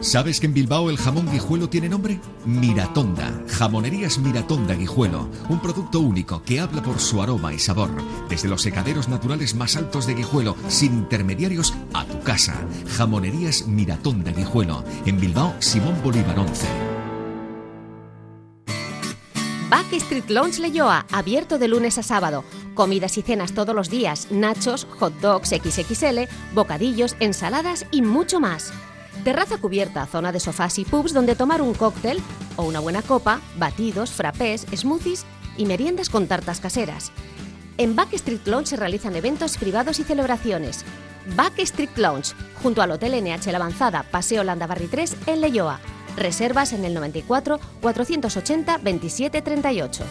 ¿Sabes 0.00 0.40
que 0.40 0.46
en 0.46 0.54
Bilbao 0.54 0.88
el 0.88 0.96
jamón 0.96 1.30
guijuelo 1.30 1.68
tiene 1.68 1.86
nombre? 1.86 2.20
Miratonda. 2.46 3.44
Jamonerías 3.48 4.18
Miratonda 4.18 4.74
Guijuelo. 4.74 5.28
Un 5.50 5.60
producto 5.60 6.00
único 6.00 6.42
que 6.42 6.58
habla 6.58 6.82
por 6.82 6.98
su 6.98 7.20
aroma 7.20 7.52
y 7.52 7.58
sabor. 7.58 7.90
Desde 8.30 8.48
los 8.48 8.62
secaderos 8.62 9.10
naturales 9.10 9.54
más 9.54 9.76
altos 9.76 10.06
de 10.06 10.14
Guijuelo, 10.14 10.56
sin 10.68 10.94
intermediarios, 10.94 11.74
a 11.92 12.06
tu 12.06 12.18
casa. 12.22 12.66
Jamonerías 12.96 13.66
Miratonda 13.66 14.32
Guijuelo. 14.32 14.84
En 15.04 15.20
Bilbao, 15.20 15.54
Simón 15.58 16.00
Bolívar 16.02 16.38
11. 16.38 16.66
Backstreet 19.68 20.30
Lounge 20.30 20.60
Leyoa, 20.60 21.04
abierto 21.12 21.58
de 21.58 21.68
lunes 21.68 21.98
a 21.98 22.02
sábado. 22.02 22.42
Comidas 22.74 23.18
y 23.18 23.22
cenas 23.22 23.52
todos 23.52 23.74
los 23.74 23.90
días, 23.90 24.28
nachos, 24.30 24.86
hot 24.98 25.12
dogs 25.20 25.50
XXL, 25.50 26.20
bocadillos, 26.54 27.16
ensaladas 27.20 27.84
y 27.90 28.00
mucho 28.00 28.40
más. 28.40 28.72
Terraza 29.24 29.58
cubierta, 29.58 30.06
zona 30.06 30.32
de 30.32 30.40
sofás 30.40 30.78
y 30.78 30.84
pubs 30.84 31.12
donde 31.12 31.34
tomar 31.34 31.60
un 31.60 31.74
cóctel 31.74 32.22
o 32.56 32.62
una 32.64 32.80
buena 32.80 33.02
copa, 33.02 33.40
batidos, 33.58 34.10
frappés, 34.10 34.66
smoothies 34.74 35.26
y 35.58 35.66
meriendas 35.66 36.08
con 36.08 36.26
tartas 36.26 36.60
caseras. 36.60 37.12
En 37.76 37.96
Backstreet 37.96 38.46
Lounge 38.46 38.68
se 38.68 38.76
realizan 38.76 39.16
eventos 39.16 39.58
privados 39.58 40.00
y 40.00 40.04
celebraciones. 40.04 40.84
Backstreet 41.36 41.96
Lounge, 41.98 42.34
junto 42.62 42.80
al 42.80 42.90
Hotel 42.92 43.22
NH 43.22 43.52
La 43.52 43.58
Avanzada, 43.58 44.04
Paseo 44.10 44.42
Landabarri 44.42 44.86
3, 44.86 45.16
en 45.26 45.40
Leyoa. 45.42 45.80
Reservas 46.16 46.72
en 46.72 46.84
el 46.84 46.94
94 46.94 47.60
480 47.80 48.78
27 48.78 49.42
38. 49.42 50.04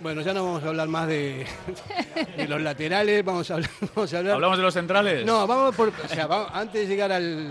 Bueno, 0.00 0.20
ya 0.22 0.32
no 0.32 0.44
vamos 0.44 0.62
a 0.62 0.68
hablar 0.68 0.86
más 0.88 1.08
de, 1.08 1.44
de 2.36 2.46
los 2.48 2.60
laterales, 2.60 3.24
vamos 3.24 3.50
a 3.50 3.54
hablar, 3.54 3.70
vamos 3.94 4.14
a 4.14 4.18
hablar- 4.18 4.34
¿Hablamos 4.34 4.56
de 4.58 4.62
los 4.62 4.74
centrales? 4.74 5.26
No, 5.26 5.46
vamos 5.46 5.74
por, 5.74 5.88
o 5.88 6.08
sea, 6.08 6.26
vamos- 6.26 6.50
antes 6.52 6.82
de 6.82 6.94
llegar 6.94 7.10
al 7.12 7.50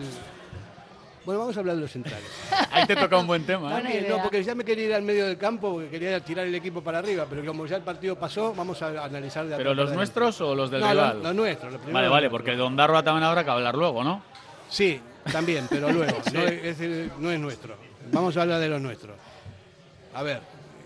bueno, 1.26 1.42
vamos 1.42 1.58
a 1.58 1.60
hablar 1.60 1.76
de 1.76 1.82
los 1.82 1.92
centrales. 1.92 2.26
Ahí 2.72 2.86
te 2.88 2.96
toca 2.96 3.18
un 3.18 3.28
buen 3.28 3.46
tema. 3.46 3.82
¿eh? 3.82 4.06
No, 4.10 4.22
porque 4.22 4.42
ya 4.46 4.56
me 4.56 4.64
quería 4.64 4.86
ir 4.86 4.94
al 4.94 5.02
medio 5.02 5.26
del 5.28 5.38
campo, 5.38 5.74
porque 5.74 5.90
quería 5.90 6.22
tirar 6.22 6.48
el 6.48 6.56
equipo 6.56 6.82
para 6.82 7.00
arriba, 7.00 7.26
pero 7.30 7.46
como 7.46 7.66
ya 7.66 7.76
el 7.76 7.82
partido 7.82 8.16
pasó, 8.16 8.54
vamos 8.56 8.82
a 8.82 9.04
analizar 9.04 9.46
de 9.46 9.58
¿Pero 9.58 9.74
los 9.74 9.92
nuestros 9.92 10.40
o 10.40 10.56
los 10.56 10.72
del 10.72 10.80
No, 10.80 10.90
rival? 10.92 11.16
los- 11.16 11.24
los 11.24 11.36
nuestros, 11.36 11.74
los 11.74 11.82
primeros 11.82 12.02
Vale, 12.02 12.08
vale, 12.08 12.30
porque 12.30 12.52
de 12.56 12.62
Ondarroa 12.62 13.04
también 13.04 13.26
habrá 13.26 13.44
que 13.44 13.50
hablar 13.50 13.76
luego, 13.76 14.06
¿no? 14.06 14.22
Sí, 14.70 15.02
también, 15.30 15.66
pero 15.70 15.92
luego, 15.92 16.18
Sí. 16.26 16.32
no, 16.34 16.44
es, 16.44 16.80
es- 16.80 17.12
no 17.20 17.30
es 17.30 17.40
nuestro. 17.42 17.76
Vamos 18.10 18.38
a 18.38 18.44
hablar 18.44 18.62
de 18.62 18.70
los 18.70 18.80
nuestros. 18.82 19.18
A 20.14 20.24
ver, 20.24 20.40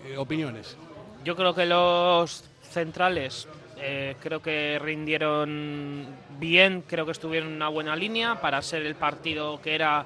eh, 0.08 0.16
opiniones. 0.16 0.76
Yo 1.24 1.36
creo 1.36 1.54
que 1.54 1.66
los 1.66 2.44
centrales 2.62 3.46
eh, 3.78 4.16
creo 4.20 4.42
que 4.42 4.78
rindieron 4.80 6.06
bien, 6.38 6.82
creo 6.86 7.04
que 7.06 7.12
estuvieron 7.12 7.50
en 7.50 7.56
una 7.56 7.68
buena 7.68 7.94
línea 7.96 8.40
para 8.40 8.60
ser 8.62 8.84
el 8.86 8.94
partido 8.94 9.60
que 9.60 9.74
era 9.74 10.04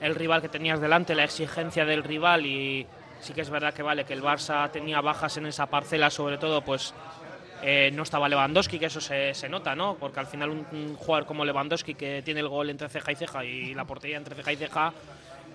el 0.00 0.14
rival 0.14 0.40
que 0.40 0.48
tenías 0.48 0.80
delante, 0.80 1.14
la 1.14 1.24
exigencia 1.24 1.84
del 1.84 2.02
rival 2.02 2.46
y 2.46 2.86
sí 3.20 3.32
que 3.32 3.40
es 3.42 3.50
verdad 3.50 3.74
que 3.74 3.82
vale 3.82 4.04
que 4.04 4.12
el 4.12 4.22
Barça 4.22 4.70
tenía 4.70 5.00
bajas 5.00 5.36
en 5.36 5.46
esa 5.46 5.66
parcela, 5.66 6.10
sobre 6.10 6.38
todo 6.38 6.62
pues 6.62 6.94
Eh, 7.66 7.90
no 7.94 8.02
estaba 8.02 8.28
Lewandowski, 8.28 8.78
que 8.78 8.86
eso 8.86 9.00
se, 9.00 9.48
nota, 9.48 9.74
¿no? 9.74 9.96
Porque 9.98 10.20
al 10.20 10.26
final 10.26 10.50
un, 10.50 10.66
un 10.72 10.96
jugador 10.96 11.24
como 11.24 11.46
Lewandowski, 11.46 11.94
que 11.94 12.20
tiene 12.22 12.40
el 12.40 12.48
gol 12.48 12.68
entre 12.68 12.90
ceja 12.90 13.12
y 13.12 13.14
ceja 13.14 13.42
y 13.42 13.74
la 13.74 13.86
portería 13.86 14.18
entre 14.18 14.34
ceja 14.34 14.52
y 14.52 14.56
ceja, 14.56 14.92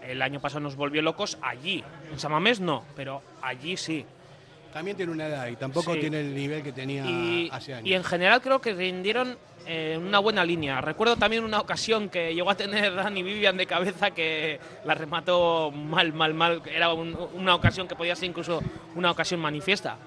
el 0.02 0.20
año 0.24 0.40
pasado 0.40 0.62
nos 0.62 0.76
volvió 0.76 1.04
locos 1.04 1.38
allí. 1.44 1.84
En 2.12 2.18
Samamés 2.18 2.62
no, 2.62 2.84
pero 2.96 3.22
allí 3.44 3.78
sí. 3.78 4.08
También 4.74 4.96
tiene 4.96 5.12
una 5.12 5.28
edad 5.28 5.48
y 5.48 5.56
tampoco 5.56 5.94
Sí. 5.94 6.00
tiene 6.00 6.20
el 6.20 6.34
nivel 6.36 6.62
que 6.64 6.72
tenía 6.72 7.04
Y, 7.06 7.50
hace 7.52 7.74
años. 7.74 7.88
y 7.88 7.94
en 7.94 8.04
general 8.04 8.40
creo 8.42 8.62
que 8.62 8.74
rindieron 8.74 9.38
eh, 9.66 9.94
en 9.96 10.04
una 10.08 10.20
buena 10.20 10.44
línea. 10.46 10.80
Recuerdo 10.82 11.16
también 11.18 11.44
una 11.44 11.60
ocasión 11.60 12.10
que 12.10 12.34
llegó 12.34 12.50
a 12.50 12.56
tener 12.56 12.96
Dani 12.96 13.22
Vivian 13.24 13.56
de 13.58 13.66
cabeza 13.68 14.12
que 14.12 14.60
la 14.86 14.96
remató 14.96 15.70
mal, 15.72 16.12
mal, 16.14 16.34
mal. 16.34 16.62
Era 16.66 16.92
un- 16.94 17.16
una 17.34 17.54
ocasión 17.56 17.88
que 17.88 17.96
podía 17.96 18.16
ser 18.16 18.30
incluso 18.30 18.62
una 18.96 19.12
ocasión 19.12 19.40
manifiesta. 19.40 19.98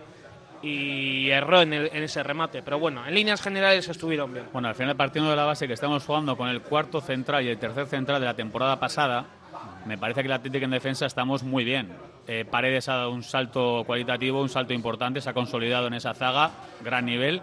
Y 0.63 1.29
erró 1.31 1.63
en, 1.63 1.73
el- 1.73 1.91
en 1.93 2.03
ese 2.05 2.23
remate. 2.23 2.63
Pero 2.63 2.79
bueno, 2.79 3.07
en 3.07 3.15
líneas 3.15 3.41
generales 3.43 3.89
estuvieron 3.89 4.33
bien. 4.33 4.47
Bueno, 4.53 4.69
al 4.69 4.75
final 4.75 4.97
partiendo 4.97 5.31
de 5.31 5.37
la 5.37 5.45
base 5.45 5.67
que 5.67 5.75
estamos 5.75 6.05
jugando 6.05 6.37
con 6.37 6.49
el 6.49 6.63
cuarto 6.63 7.01
central 7.01 7.45
y 7.45 7.49
el 7.49 7.59
tercer 7.59 7.87
central 7.87 8.21
de 8.21 8.27
la 8.27 8.35
temporada 8.35 8.79
pasada, 8.79 9.27
me 9.87 9.99
parece 9.99 10.23
que 10.23 10.27
el 10.27 10.33
Atlético 10.33 10.65
en 10.65 10.71
defensa 10.71 11.07
estamos 11.07 11.43
muy 11.43 11.65
bien. 11.65 11.93
Eh, 12.27 12.45
Paredes 12.49 12.89
ha 12.89 12.97
dado 12.97 13.11
un 13.11 13.23
salto 13.23 13.83
cualitativo, 13.87 14.41
un 14.41 14.49
salto 14.49 14.73
importante, 14.73 15.21
se 15.21 15.31
ha 15.31 15.35
consolidado 15.35 15.89
en 15.89 15.95
esa 15.95 16.15
zaga, 16.15 16.51
gran 16.83 17.07
nivel. 17.07 17.41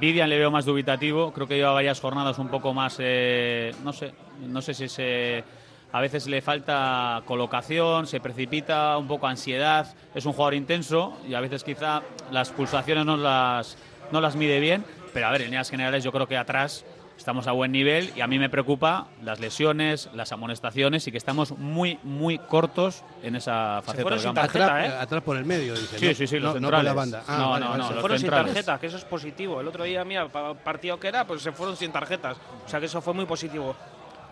Vivian 0.00 0.30
le 0.30 0.38
veo 0.38 0.50
más 0.50 0.64
dubitativo, 0.64 1.32
creo 1.32 1.46
que 1.46 1.56
lleva 1.56 1.72
varias 1.72 2.00
jornadas 2.00 2.38
un 2.38 2.48
poco 2.48 2.72
más, 2.72 2.96
eh, 3.00 3.74
no 3.82 3.92
sé, 3.92 4.14
no 4.40 4.62
sé 4.62 4.74
si 4.74 4.88
se, 4.88 5.44
a 5.92 6.00
veces 6.00 6.26
le 6.26 6.40
falta 6.40 7.22
colocación, 7.26 8.06
se 8.06 8.20
precipita, 8.20 8.96
un 8.96 9.06
poco 9.06 9.26
ansiedad, 9.26 9.94
es 10.14 10.24
un 10.24 10.32
jugador 10.32 10.54
intenso 10.54 11.18
y 11.28 11.34
a 11.34 11.40
veces 11.40 11.64
quizá 11.64 12.02
las 12.30 12.50
pulsaciones 12.50 13.04
no 13.04 13.16
las, 13.16 13.76
no 14.10 14.20
las 14.20 14.36
mide 14.36 14.60
bien, 14.60 14.84
pero 15.12 15.26
a 15.26 15.30
ver, 15.30 15.42
en 15.42 15.48
líneas 15.48 15.68
generales 15.68 16.02
yo 16.02 16.12
creo 16.12 16.26
que 16.26 16.38
atrás 16.38 16.86
estamos 17.22 17.46
a 17.46 17.52
buen 17.52 17.70
nivel 17.70 18.12
y 18.16 18.20
a 18.20 18.26
mí 18.26 18.38
me 18.38 18.50
preocupa 18.50 19.06
las 19.22 19.38
lesiones, 19.38 20.10
las 20.12 20.32
amonestaciones 20.32 21.06
y 21.06 21.12
que 21.12 21.18
estamos 21.18 21.56
muy, 21.56 21.98
muy 22.02 22.36
cortos 22.38 23.04
en 23.22 23.36
esa 23.36 23.80
faceta 23.82 24.02
fueron 24.02 24.18
del 24.18 24.26
sin 24.28 24.34
tarjeta, 24.34 24.64
atrás, 24.64 24.88
¿eh? 24.92 24.96
atrás 25.00 25.22
por 25.22 25.36
el 25.36 25.44
medio, 25.44 25.74
dice. 25.74 25.98
Sí, 25.98 26.06
¿no? 26.08 26.14
sí, 26.14 26.26
sí, 26.26 26.38
los 26.40 26.54
no, 26.54 26.60
no 26.60 26.68
por 26.68 26.78
centrales. 26.80 26.84
la 26.84 26.92
banda. 26.94 27.22
Ah, 27.28 27.38
No, 27.38 27.50
vale, 27.50 27.64
no, 27.64 27.76
no. 27.78 27.88
Se 27.88 27.94
fueron 27.94 28.18
sin 28.18 28.26
centrales. 28.26 28.52
tarjeta, 28.54 28.78
que 28.80 28.86
eso 28.88 28.96
es 28.96 29.04
positivo. 29.04 29.60
El 29.60 29.68
otro 29.68 29.84
día, 29.84 30.04
mira, 30.04 30.28
pa- 30.28 30.54
partido 30.54 30.98
que 30.98 31.08
era, 31.08 31.24
pues 31.26 31.42
se 31.42 31.52
fueron 31.52 31.76
sin 31.76 31.92
tarjetas. 31.92 32.36
O 32.66 32.68
sea 32.68 32.80
que 32.80 32.86
eso 32.86 33.00
fue 33.00 33.14
muy 33.14 33.24
positivo. 33.24 33.76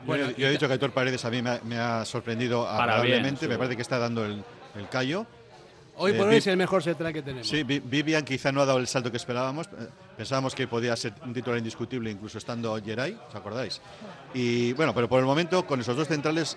Bueno, 0.05 0.31
yo, 0.37 0.49
he 0.49 0.51
dicho 0.51 0.67
que 0.67 0.73
Aitor 0.73 0.91
Paredes 0.91 1.25
a 1.25 1.31
mí 1.31 1.43
me 1.43 1.51
ha, 1.51 1.61
me 1.63 1.79
ha 1.79 2.05
sorprendido 2.05 2.67
agradablemente. 2.69 3.47
bien, 3.47 3.51
me 3.51 3.55
sí. 3.55 3.59
parece 3.59 3.77
que 3.77 3.83
está 3.83 3.99
dando 3.99 4.25
el, 4.25 4.43
el 4.75 4.89
callo. 4.89 5.27
Hoy 6.03 6.13
Eh, 6.13 6.15
por 6.15 6.29
hoy 6.29 6.37
es 6.37 6.47
el 6.47 6.57
mejor 6.57 6.83
central 6.83 7.13
que 7.13 7.21
tenemos. 7.23 7.47
Sí, 7.47 7.63
Vi- 7.63 7.81
Vivian 7.81 8.25
quizá 8.25 8.51
no 8.51 8.63
ha 8.63 8.65
dado 8.67 8.79
el 8.79 8.87
salto 8.87 9.11
que 9.11 9.19
esperábamos. 9.19 9.67
Eh, 9.67 9.89
Pensábamos 10.17 10.55
que 10.55 10.67
podía 10.67 10.97
ser 10.97 11.13
un 11.25 11.33
titular 11.35 11.59
indiscutible, 11.59 12.11
incluso 12.11 12.39
estando 12.39 12.75
Geray, 12.83 13.19
¿os 13.29 13.35
acordáis? 13.35 13.81
Y 14.35 14.73
bueno, 14.75 14.95
pero 14.95 15.09
por 15.09 15.19
el 15.21 15.27
momento, 15.27 15.67
con 15.67 15.81
esos 15.81 15.97
dos 15.97 16.09
centrales, 16.09 16.57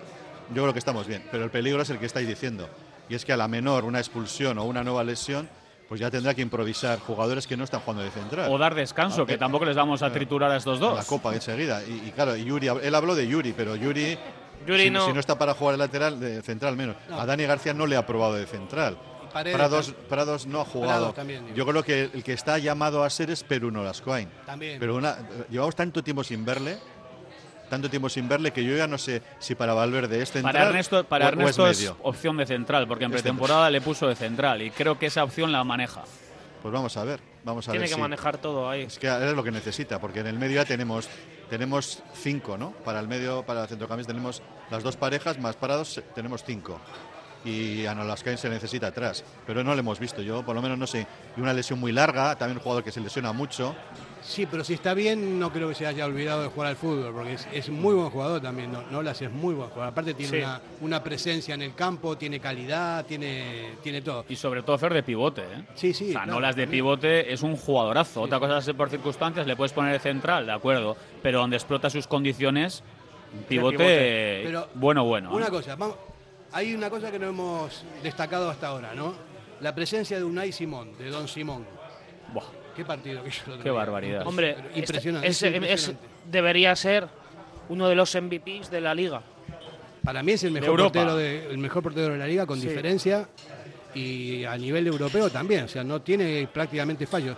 yo 0.54 0.62
creo 0.62 0.72
que 0.72 0.78
estamos 0.78 1.06
bien. 1.06 1.24
Pero 1.30 1.44
el 1.44 1.50
peligro 1.50 1.82
es 1.82 1.90
el 1.90 1.98
que 1.98 2.06
estáis 2.06 2.26
diciendo. 2.28 2.68
Y 3.08 3.14
es 3.14 3.24
que 3.24 3.32
a 3.32 3.36
la 3.36 3.48
menor 3.48 3.84
una 3.84 3.98
expulsión 3.98 4.56
o 4.58 4.64
una 4.64 4.82
nueva 4.82 5.04
lesión, 5.04 5.48
pues 5.88 6.00
ya 6.00 6.10
tendrá 6.10 6.32
que 6.34 6.40
improvisar 6.40 6.98
jugadores 7.00 7.46
que 7.46 7.56
no 7.58 7.64
están 7.64 7.80
jugando 7.80 8.02
de 8.02 8.10
central. 8.10 8.50
O 8.50 8.56
dar 8.56 8.74
descanso, 8.74 9.22
Ah, 9.22 9.26
que 9.26 9.34
eh, 9.34 9.38
tampoco 9.38 9.66
les 9.66 9.76
vamos 9.76 10.02
a 10.02 10.10
triturar 10.10 10.50
a 10.50 10.56
estos 10.56 10.78
dos. 10.80 10.96
La 10.96 11.04
copa 11.04 11.34
enseguida. 11.34 11.82
Y, 11.84 12.08
y 12.08 12.12
claro, 12.14 12.34
Yuri, 12.34 12.68
él 12.68 12.94
habló 12.94 13.14
de 13.14 13.26
Yuri, 13.28 13.52
pero 13.52 13.76
Yuri, 13.76 14.16
Yuri 14.66 14.84
si, 14.84 14.90
no. 14.90 15.04
si 15.06 15.12
no 15.12 15.20
está 15.20 15.38
para 15.38 15.52
jugar 15.52 15.74
el 15.74 15.80
lateral, 15.80 16.18
de 16.18 16.40
central 16.40 16.76
menos. 16.76 16.96
No. 17.10 17.20
A 17.20 17.26
Dani 17.26 17.44
García 17.44 17.74
no 17.74 17.86
le 17.86 17.96
ha 17.96 18.00
aprobado 18.00 18.32
de 18.34 18.46
central. 18.46 18.96
Paredes 19.34 19.56
Prados, 19.58 19.94
Prados 20.08 20.46
no 20.46 20.60
ha 20.60 20.64
jugado. 20.64 21.12
También. 21.12 21.54
Yo 21.54 21.66
creo 21.66 21.82
que 21.82 22.04
el 22.14 22.24
que 22.24 22.32
está 22.32 22.56
llamado 22.58 23.04
a 23.04 23.10
ser 23.10 23.30
es 23.30 23.42
Peruno 23.42 23.82
Lascoain. 23.84 24.28
También. 24.46 24.78
Pero 24.80 24.94
una, 24.96 25.18
llevamos 25.50 25.74
tanto 25.76 26.02
tiempo 26.02 26.24
sin 26.24 26.44
verle, 26.44 26.78
tanto 27.68 27.90
tiempo 27.90 28.08
sin 28.08 28.28
verle 28.28 28.52
que 28.52 28.64
yo 28.64 28.76
ya 28.76 28.86
no 28.86 28.96
sé 28.96 29.22
si 29.40 29.54
para 29.54 29.74
Valverde 29.74 30.22
es 30.22 30.30
central 30.30 30.52
Para 30.54 30.68
Ernesto, 30.68 31.04
para 31.04 31.24
o- 31.24 31.28
o 31.28 31.32
Ernesto 31.32 31.66
es, 31.66 31.78
medio. 31.78 31.96
opción 32.02 32.36
de 32.36 32.46
central, 32.46 32.86
porque 32.86 33.04
en 33.04 33.12
Es 33.14 33.20
pretemporada 33.22 33.68
le 33.70 33.80
puso 33.80 34.06
de 34.08 34.14
central 34.14 34.62
y 34.62 34.70
creo 34.70 34.98
que 34.98 35.06
esa 35.06 35.24
opción 35.24 35.50
la 35.52 35.64
maneja. 35.64 36.04
Pues 36.62 36.72
vamos 36.72 36.96
a 36.96 37.04
ver, 37.04 37.20
vamos 37.44 37.68
a 37.68 37.72
Tiene 37.72 37.80
ver 37.82 37.88
que 37.90 37.94
si- 37.96 38.00
manejar 38.00 38.38
todo 38.38 38.70
ahí. 38.70 38.82
Es 38.82 38.98
que 38.98 39.06
es 39.08 39.34
lo 39.34 39.42
que 39.44 39.50
necesita, 39.50 40.00
porque 40.00 40.20
en 40.20 40.28
el 40.28 40.38
medio 40.38 40.56
ya 40.56 40.64
tenemos 40.64 41.08
tenemos 41.50 42.02
cinco, 42.14 42.56
¿no? 42.56 42.70
Para 42.70 43.00
el 43.00 43.06
medio, 43.08 43.42
para 43.44 43.62
el 43.62 43.68
centrocampista 43.68 44.12
tenemos 44.12 44.42
las 44.70 44.82
dos 44.82 44.96
parejas, 44.96 45.38
más 45.38 45.56
parados 45.56 46.00
tenemos 46.14 46.42
cinco. 46.42 46.80
Y 47.44 47.84
a 47.84 47.94
Nolascain 47.94 48.38
se 48.38 48.48
necesita 48.48 48.86
atrás. 48.86 49.22
Pero 49.46 49.62
no 49.62 49.74
lo 49.74 49.80
hemos 49.80 49.98
visto, 50.00 50.22
yo 50.22 50.42
por 50.42 50.54
lo 50.54 50.62
menos 50.62 50.78
no 50.78 50.86
sé. 50.86 51.06
Y 51.36 51.40
una 51.40 51.52
lesión 51.52 51.78
muy 51.78 51.92
larga, 51.92 52.36
también 52.36 52.56
un 52.56 52.62
jugador 52.62 52.82
que 52.82 52.90
se 52.92 53.00
lesiona 53.00 53.32
mucho. 53.32 53.74
Sí, 54.22 54.46
pero 54.46 54.64
si 54.64 54.72
está 54.72 54.94
bien, 54.94 55.38
no 55.38 55.52
creo 55.52 55.68
que 55.68 55.74
se 55.74 55.86
haya 55.86 56.06
olvidado 56.06 56.40
de 56.42 56.48
jugar 56.48 56.70
al 56.70 56.76
fútbol, 56.76 57.12
porque 57.12 57.34
es, 57.34 57.46
es 57.52 57.68
muy 57.68 57.94
buen 57.94 58.08
jugador 58.08 58.40
también. 58.40 58.72
No, 58.72 58.80
Nolas 58.90 59.20
es 59.20 59.30
muy 59.30 59.52
buen 59.54 59.68
jugador. 59.68 59.92
Aparte, 59.92 60.14
tiene 60.14 60.30
Sí. 60.30 60.38
una, 60.38 60.60
una 60.80 61.02
presencia 61.04 61.54
en 61.54 61.60
el 61.60 61.74
campo, 61.74 62.16
tiene 62.16 62.40
calidad, 62.40 63.04
tiene, 63.04 63.74
tiene 63.82 64.00
todo. 64.00 64.24
Y 64.26 64.36
sobre 64.36 64.62
todo 64.62 64.78
Fer 64.78 64.94
de 64.94 65.02
pivote. 65.02 65.42
¿eh? 65.42 65.64
Sí, 65.74 65.92
sí. 65.92 66.08
O 66.08 66.12
sea, 66.12 66.24
no, 66.24 66.34
Nolas 66.36 66.56
de 66.56 66.62
también. 66.62 66.78
pivote 66.82 67.30
es 67.30 67.42
un 67.42 67.56
jugadorazo. 67.56 68.22
Otra 68.22 68.40
cosa 68.40 68.56
es 68.58 68.74
por 68.74 68.88
circunstancias 68.88 69.46
le 69.46 69.54
puedes 69.56 69.74
poner 69.74 69.92
de 69.92 69.98
central, 69.98 70.46
de 70.46 70.52
acuerdo. 70.52 70.96
Pero 71.22 71.40
donde 71.40 71.56
explota 71.56 71.90
sus 71.90 72.06
condiciones, 72.06 72.82
pivote, 73.46 73.76
pivote. 73.76 74.40
Pero 74.46 74.68
bueno, 74.76 75.04
bueno. 75.04 75.34
Una 75.34 75.48
¿eh? 75.48 75.50
cosa, 75.50 75.76
vamos, 75.76 75.96
hay 76.54 76.74
una 76.74 76.88
cosa 76.88 77.10
que 77.10 77.18
no 77.18 77.26
hemos 77.26 77.84
destacado 78.02 78.48
hasta 78.48 78.68
ahora, 78.68 78.94
¿no? 78.94 79.14
La 79.60 79.74
presencia 79.74 80.16
de 80.16 80.24
Unai 80.24 80.52
Simón, 80.52 80.96
de 80.98 81.10
Don 81.10 81.28
Simón. 81.28 81.66
Buah, 82.32 82.44
Qué 82.74 82.84
partido 82.84 83.22
que 83.22 83.28
hizo 83.28 83.44
el 83.46 83.52
otro 83.52 83.62
Qué 83.62 83.70
día. 83.70 83.78
barbaridad. 83.78 84.26
Hombre, 84.26 84.50
este- 84.50 84.78
impresionante, 84.80 85.28
es- 85.28 85.36
es 85.36 85.42
es- 85.42 85.54
impresionante. 85.54 86.08
debería 86.30 86.74
ser 86.74 87.06
uno 87.68 87.88
de 87.88 87.94
los 87.94 88.12
MVPs 88.16 88.68
de 88.70 88.80
la 88.80 88.94
liga. 88.94 89.22
Para 90.04 90.22
mí 90.22 90.32
es 90.32 90.42
el 90.44 90.50
mejor 90.50 90.76
portero 90.80 91.16
de, 91.16 91.46
el 91.50 91.58
mejor 91.58 91.82
portero 91.84 92.12
de 92.12 92.18
la 92.18 92.26
liga 92.26 92.46
con 92.46 92.60
Sí. 92.60 92.66
diferencia 92.68 93.28
y 93.94 94.44
a 94.44 94.56
nivel 94.58 94.86
europeo 94.88 95.30
también, 95.30 95.64
o 95.64 95.68
sea, 95.68 95.84
no 95.84 96.02
tiene 96.02 96.48
prácticamente 96.52 97.06
fallos. 97.06 97.36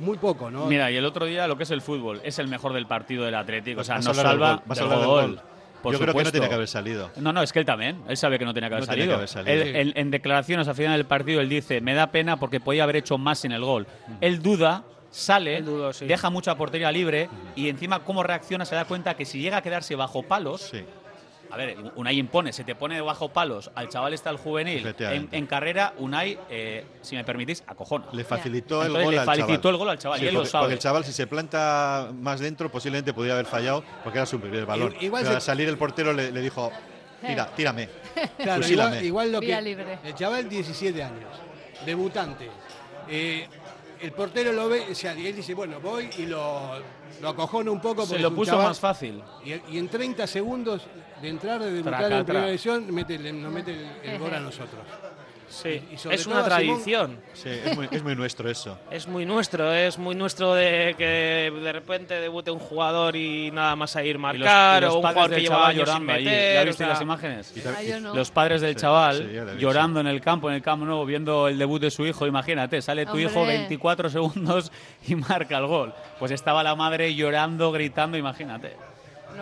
Muy 0.00 0.16
poco, 0.16 0.50
¿no? 0.50 0.66
Mira, 0.66 0.90
y 0.90 0.96
el 0.96 1.04
otro 1.04 1.26
día 1.26 1.46
lo 1.48 1.56
que 1.56 1.64
es 1.64 1.70
el 1.70 1.82
fútbol, 1.82 2.20
es 2.24 2.38
el 2.38 2.48
mejor 2.48 2.72
del 2.72 2.86
partido 2.86 3.24
del 3.24 3.34
Atlético. 3.34 3.80
O 3.82 3.84
sea, 3.84 3.96
nos 3.96 4.06
del 4.06 4.14
salva 4.16 4.50
gol, 4.54 4.62
vas 4.64 4.78
a 4.78 4.82
del 4.84 4.90
del 4.98 5.06
gol. 5.06 5.40
Por 5.82 5.92
Yo 5.92 5.98
creo 5.98 6.06
que 6.06 6.06
no 6.06 6.10
supuesto. 6.12 6.32
tenía 6.32 6.48
que 6.48 6.54
haber 6.54 6.68
salido. 6.68 7.10
No, 7.16 7.32
no, 7.32 7.42
es 7.42 7.52
que 7.52 7.58
él 7.60 7.64
también. 7.66 8.02
Él 8.08 8.16
sabe 8.16 8.38
que 8.38 8.44
no 8.44 8.52
tenía 8.54 8.68
que 8.68 8.74
haber 8.76 8.88
No 8.88 8.92
tenía 8.94 9.04
que 9.16 9.26
salido. 9.26 9.44
haber 9.52 9.62
salido. 9.62 9.78
Él- 9.80 9.88
en, 9.88 9.92
en 9.98 10.10
declaraciones 10.10 10.66
al 10.68 10.74
final 10.74 10.96
del 10.96 11.06
partido, 11.06 11.40
él 11.40 11.48
dice: 11.48 11.80
Me 11.80 11.94
da 11.94 12.10
pena 12.10 12.38
porque 12.38 12.60
podía 12.60 12.82
haber 12.84 12.96
hecho 12.96 13.16
más 13.18 13.38
sin 13.40 13.52
el 13.52 13.62
gol. 13.64 13.86
Él 14.20 14.42
duda, 14.42 14.82
sale, 15.10 15.56
Él 15.56 15.64
dudó, 15.64 15.92
sí. 15.92 16.06
deja 16.06 16.30
mucha 16.30 16.54
portería 16.56 16.90
libre 16.92 17.28
y 17.56 17.68
encima, 17.68 18.00
cómo 18.00 18.22
reacciona, 18.22 18.64
se 18.64 18.74
da 18.74 18.84
cuenta 18.84 19.14
que 19.14 19.24
si 19.24 19.40
llega 19.40 19.58
a 19.58 19.62
quedarse 19.62 19.94
bajo 19.94 20.22
palos. 20.22 20.62
Sí. 20.62 20.84
A 21.50 21.56
ver, 21.56 21.76
Unai 21.96 22.18
impone, 22.18 22.52
se 22.52 22.62
te 22.64 22.74
pone 22.74 23.00
bajo 23.00 23.30
palos, 23.30 23.70
al 23.74 23.88
chaval 23.88 24.12
está 24.12 24.28
el 24.30 24.36
juvenil. 24.36 24.94
En, 25.32 25.46
carrera, 25.46 25.94
Unai, 25.98 26.38
eh, 26.50 26.84
si 27.00 27.16
me 27.16 27.24
permitís, 27.24 27.64
acojona. 27.66 28.06
Le 28.12 28.22
facilitó 28.24 28.82
el 28.82 28.88
Entonces, 28.88 29.04
gol 29.04 29.14
le 29.14 29.20
al 29.20 29.26
facilitó 29.26 29.52
chaval. 29.62 29.72
el 29.74 29.78
gol 29.78 29.88
al 29.90 29.98
chaval, 29.98 30.18
Sí, 30.18 30.24
y 30.24 30.28
él 30.28 30.34
lo 30.34 30.40
porque, 30.40 30.50
sabe. 30.50 30.62
porque 30.64 30.74
el 30.74 30.78
chaval, 30.80 31.04
si 31.04 31.12
se 31.12 31.26
planta 31.26 32.10
más 32.14 32.40
dentro, 32.40 32.70
posiblemente 32.70 33.14
podría 33.14 33.32
haber 33.34 33.46
fallado 33.46 33.82
porque 34.04 34.18
era 34.18 34.26
su 34.26 34.38
primer 34.40 34.66
balón. 34.66 34.94
Igual 35.00 35.22
Pero 35.22 35.30
se- 35.32 35.36
al 35.36 35.42
salir 35.42 35.68
el 35.68 35.78
portero 35.78 36.12
le, 36.12 36.30
le 36.32 36.40
dijo: 36.42 36.70
Tira, 37.26 37.46
tírame. 37.56 37.88
Claro, 38.38 38.66
igual, 38.66 39.04
igual 39.04 39.32
lo 39.32 39.40
que. 39.40 39.62
libre. 39.62 39.98
El 40.04 40.14
chaval, 40.14 40.48
17 40.48 41.02
años, 41.02 41.30
debutante. 41.86 42.48
Eh, 43.08 43.46
el 44.02 44.12
portero 44.12 44.52
lo 44.52 44.68
ve, 44.68 44.86
o 44.90 44.94
sea, 44.94 45.14
y 45.14 45.26
él 45.26 45.34
dice, 45.36 45.54
bueno, 45.54 45.80
voy 45.80 46.08
y 46.18 46.26
lo, 46.26 46.72
lo 47.20 47.28
acojona 47.30 47.70
un 47.70 47.80
poco. 47.80 48.06
Se 48.06 48.18
lo 48.18 48.34
puso 48.34 48.52
chaval- 48.52 48.68
más 48.68 48.80
fácil. 48.80 49.22
Y, 49.44 49.52
y 49.74 49.78
en 49.78 49.88
30 49.88 50.26
segundos 50.26 50.82
de 51.20 51.28
entrar, 51.28 51.60
de 51.60 51.72
debutar 51.72 51.98
Traca, 52.00 52.18
en 52.18 52.24
primera 52.24 52.46
división, 52.46 52.94
mete, 52.94 53.18
nos 53.32 53.52
mete 53.52 53.72
el, 53.72 54.10
el 54.10 54.18
gol 54.18 54.34
a 54.34 54.40
nosotros. 54.40 54.80
Sí, 55.48 55.82
Y 55.90 55.94
es 55.94 56.26
una 56.26 56.44
tradición. 56.44 57.18
Sí, 57.32 57.48
es 57.48 57.74
muy, 57.76 57.88
es 57.90 58.02
muy 58.02 58.14
nuestro 58.14 58.50
eso. 58.50 58.78
Es 58.90 59.06
muy 59.08 59.24
nuestro, 59.26 59.72
es 59.72 59.98
muy 59.98 60.14
nuestro 60.14 60.54
de 60.54 60.94
que 60.98 61.50
de 61.52 61.72
repente 61.72 62.14
debute 62.20 62.50
un 62.50 62.58
jugador 62.58 63.16
y 63.16 63.50
nada 63.50 63.74
más 63.76 63.96
a 63.96 64.02
ir 64.02 64.10
Y 64.10 64.12
los- 64.12 64.20
marcar 64.22 64.82
y 64.82 64.86
los 64.86 64.94
o 64.94 64.96
un 64.98 65.02
padres 65.02 65.14
jugador 65.14 65.30
del 65.30 65.38
que 65.38 65.42
lleva 65.44 65.56
chaval 65.56 65.70
años 65.70 65.88
sin 65.88 65.94
llorando 65.94 66.12
allí. 66.12 66.24
¿Ya 66.54 66.60
o 66.60 66.64
viste 66.64 66.78
sea, 66.84 66.88
las 66.88 67.00
imágenes? 67.02 67.54
Ah, 67.66 67.98
no. 68.00 68.14
Los 68.14 68.30
padres 68.30 68.60
del 68.60 68.74
Sí, 68.74 68.80
chaval 68.80 69.16
sí, 69.16 69.58
llorando 69.60 70.00
en 70.00 70.06
el 70.06 70.20
campo, 70.20 70.48
en 70.50 70.56
el 70.56 70.62
campo 70.62 70.84
nuevo, 70.84 71.04
viendo 71.06 71.48
el 71.48 71.58
debut 71.58 71.80
de 71.80 71.90
su 71.90 72.06
hijo. 72.06 72.26
Imagínate, 72.26 72.82
sale 72.82 73.06
tu 73.06 73.18
hijo 73.18 73.40
Hombre. 73.40 73.58
24 73.58 74.10
segundos 74.10 74.70
y 75.06 75.14
marca 75.16 75.58
el 75.58 75.66
gol. 75.66 75.94
Pues 76.18 76.30
estaba 76.32 76.62
la 76.62 76.74
madre 76.74 77.14
llorando, 77.14 77.72
gritando, 77.72 78.16
imagínate. 78.18 78.76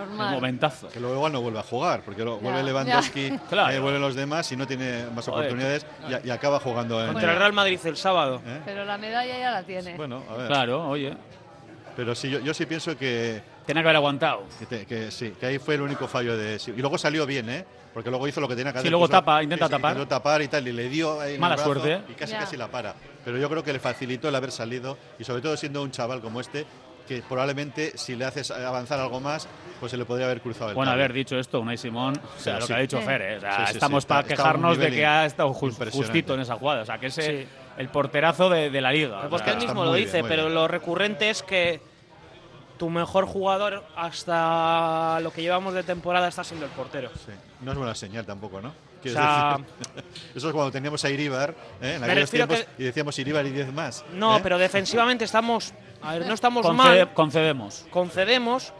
Un 0.02 0.08
Normal. 0.08 0.34
momentazo. 0.34 0.88
Que 0.88 1.00
luego 1.00 1.14
igual 1.16 1.32
no 1.32 1.40
vuelve 1.40 1.58
a 1.58 1.62
jugar, 1.62 2.02
porque 2.04 2.24
lo- 2.24 2.38
vuelve 2.38 2.62
Lewandowski, 2.62 3.30
Claro. 3.50 3.72
eh, 3.74 3.78
vuelven 3.80 4.00
los 4.02 4.14
demás 4.14 4.50
y 4.52 4.56
no 4.56 4.66
tiene 4.66 5.04
más 5.14 5.24
Joder. 5.26 5.46
oportunidades 5.46 5.86
y, 6.24 6.28
y 6.28 6.30
acaba 6.30 6.60
jugando 6.60 7.00
en. 7.04 7.12
Contra 7.12 7.32
el 7.32 7.38
Real 7.38 7.52
Madrid 7.52 7.80
el 7.84 7.96
sábado. 7.96 8.40
¿Eh? 8.46 8.60
Pero 8.64 8.84
la 8.84 8.98
medalla 8.98 9.38
ya 9.38 9.50
la 9.50 9.62
tiene. 9.62 9.96
Bueno, 9.96 10.22
a 10.30 10.36
ver. 10.36 10.46
Claro, 10.48 10.88
oye. 10.88 11.16
Pero 11.96 12.14
sí, 12.14 12.28
yo, 12.28 12.40
yo 12.40 12.52
sí 12.52 12.66
pienso 12.66 12.96
que 12.96 13.40
Tenía 13.64 13.82
que 13.82 13.88
haber 13.88 13.96
aguantado. 13.96 14.44
Que, 14.60 14.66
te- 14.66 14.86
que 14.86 15.10
sí, 15.10 15.32
que 15.40 15.46
ahí 15.46 15.58
fue 15.58 15.74
el 15.76 15.80
único 15.80 16.06
fallo 16.06 16.36
de. 16.36 16.58
sí. 16.58 16.72
Y 16.76 16.80
luego 16.80 16.98
salió 16.98 17.24
bien, 17.26 17.48
¿eh? 17.50 17.64
Porque 17.94 18.10
luego 18.10 18.28
hizo 18.28 18.40
lo 18.42 18.46
que 18.46 18.54
tenía 18.54 18.70
que 18.72 18.78
Sí, 18.78 18.82
hacer. 18.82 18.90
luego 18.90 19.06
puso- 19.06 19.12
tapa, 19.12 19.42
intenta 19.42 19.64
sí, 19.66 19.70
sí, 19.72 19.76
tapar. 19.76 19.92
intentó 19.92 20.08
tapar 20.14 20.42
y 20.42 20.48
tal, 20.48 20.68
y 20.68 20.72
le 20.72 20.88
dio. 20.90 21.18
ahí 21.20 21.38
Mala 21.38 21.54
brazo 21.56 21.72
suerte, 21.72 21.94
¿eh? 21.94 22.00
Y 22.10 22.12
casi 22.12 22.34
casi 22.34 22.56
la 22.58 22.68
para. 22.68 22.94
Pero 23.24 23.38
yo 23.38 23.48
creo 23.48 23.64
que 23.64 23.72
le 23.72 23.78
facilitó 23.80 24.28
el 24.28 24.34
haber 24.34 24.52
salido, 24.52 24.98
y 25.18 25.24
sobre 25.24 25.40
todo 25.40 25.56
siendo 25.56 25.82
un 25.82 25.90
chaval 25.90 26.20
como 26.20 26.40
este, 26.42 26.66
que 27.06 27.22
probablemente 27.28 27.96
si 27.96 28.16
le 28.16 28.24
haces 28.24 28.50
avanzar 28.50 28.98
algo 29.00 29.20
más, 29.20 29.48
pues 29.80 29.90
se 29.90 29.96
le 29.96 30.04
podría 30.04 30.26
haber 30.26 30.40
cruzado 30.40 30.70
el 30.70 30.74
Bueno, 30.74 30.90
cable. 30.92 31.04
haber 31.04 31.12
dicho 31.14 31.38
esto, 31.38 31.60
Unai 31.60 31.76
Simón, 31.76 32.14
o 32.36 32.40
sea, 32.40 32.54
lo 32.56 32.62
sí. 32.62 32.66
que 32.68 32.74
ha 32.74 32.78
dicho. 32.78 33.00
Fer, 33.00 33.22
¿eh? 33.22 33.36
O 33.36 33.40
sea, 33.40 33.50
Sí, 33.52 33.56
sí, 33.58 33.66
sí, 33.68 33.72
estamos 33.74 34.04
está- 34.04 34.14
para 34.16 34.28
quejarnos 34.28 34.78
de 34.78 34.90
que 34.90 35.06
ha 35.06 35.24
estado 35.26 35.50
jus- 35.54 35.70
impresionante. 35.72 35.96
justito 36.12 36.34
en 36.34 36.40
esa 36.40 36.56
jugada. 36.56 36.82
O 36.82 36.84
sea, 36.86 36.98
que 36.98 37.06
es 37.06 37.14
Sí. 37.14 37.46
el, 37.78 37.88
porterazo 37.88 38.48
de, 38.50 38.70
de 38.70 38.80
la 38.80 38.90
liga. 38.92 39.26
o 39.26 39.28
Porque 39.28 39.50
él 39.50 39.58
mismo 39.58 39.84
lo 39.84 39.92
dice, 39.94 40.18
bien, 40.18 40.26
pero 40.28 40.42
bien. 40.44 40.54
lo 40.54 40.66
recurrente 40.68 41.30
es 41.30 41.42
que 41.42 41.80
tu 42.78 42.90
mejor 42.90 43.24
jugador 43.26 43.84
hasta 43.96 45.20
lo 45.20 45.30
que 45.30 45.42
llevamos 45.42 45.74
de 45.74 45.82
temporada 45.82 46.28
está 46.28 46.44
siendo 46.44 46.66
el 46.66 46.72
portero. 46.72 47.10
Sí. 47.14 47.32
No 47.62 47.72
es 47.72 47.78
buena 47.78 47.94
señal 47.94 48.26
tampoco, 48.26 48.60
¿no? 48.60 48.72
O 49.08 49.12
sea- 49.12 49.56
decir, 49.58 50.04
eso 50.34 50.48
es 50.48 50.52
cuando 50.54 50.70
teníamos 50.72 51.04
a 51.04 51.10
Iribar, 51.10 51.54
¿eh? 51.80 51.94
en 51.96 52.04
aquellos 52.04 52.30
tiempos, 52.30 52.58
que- 52.76 52.82
y 52.82 52.86
decíamos 52.86 53.18
Iribar 53.18 53.46
y 53.46 53.50
10 53.50 53.72
más. 53.72 54.04
No, 54.12 54.36
¿eh? 54.36 54.40
pero 54.42 54.58
defensivamente 54.58 55.24
estamos. 55.24 55.72
A 56.02 56.14
ver, 56.14 56.26
no 56.26 56.34
estamos 56.34 56.64
concede- 56.66 57.04
mal. 57.06 57.14
concedemos. 57.14 57.86
concedemos, 57.90 58.72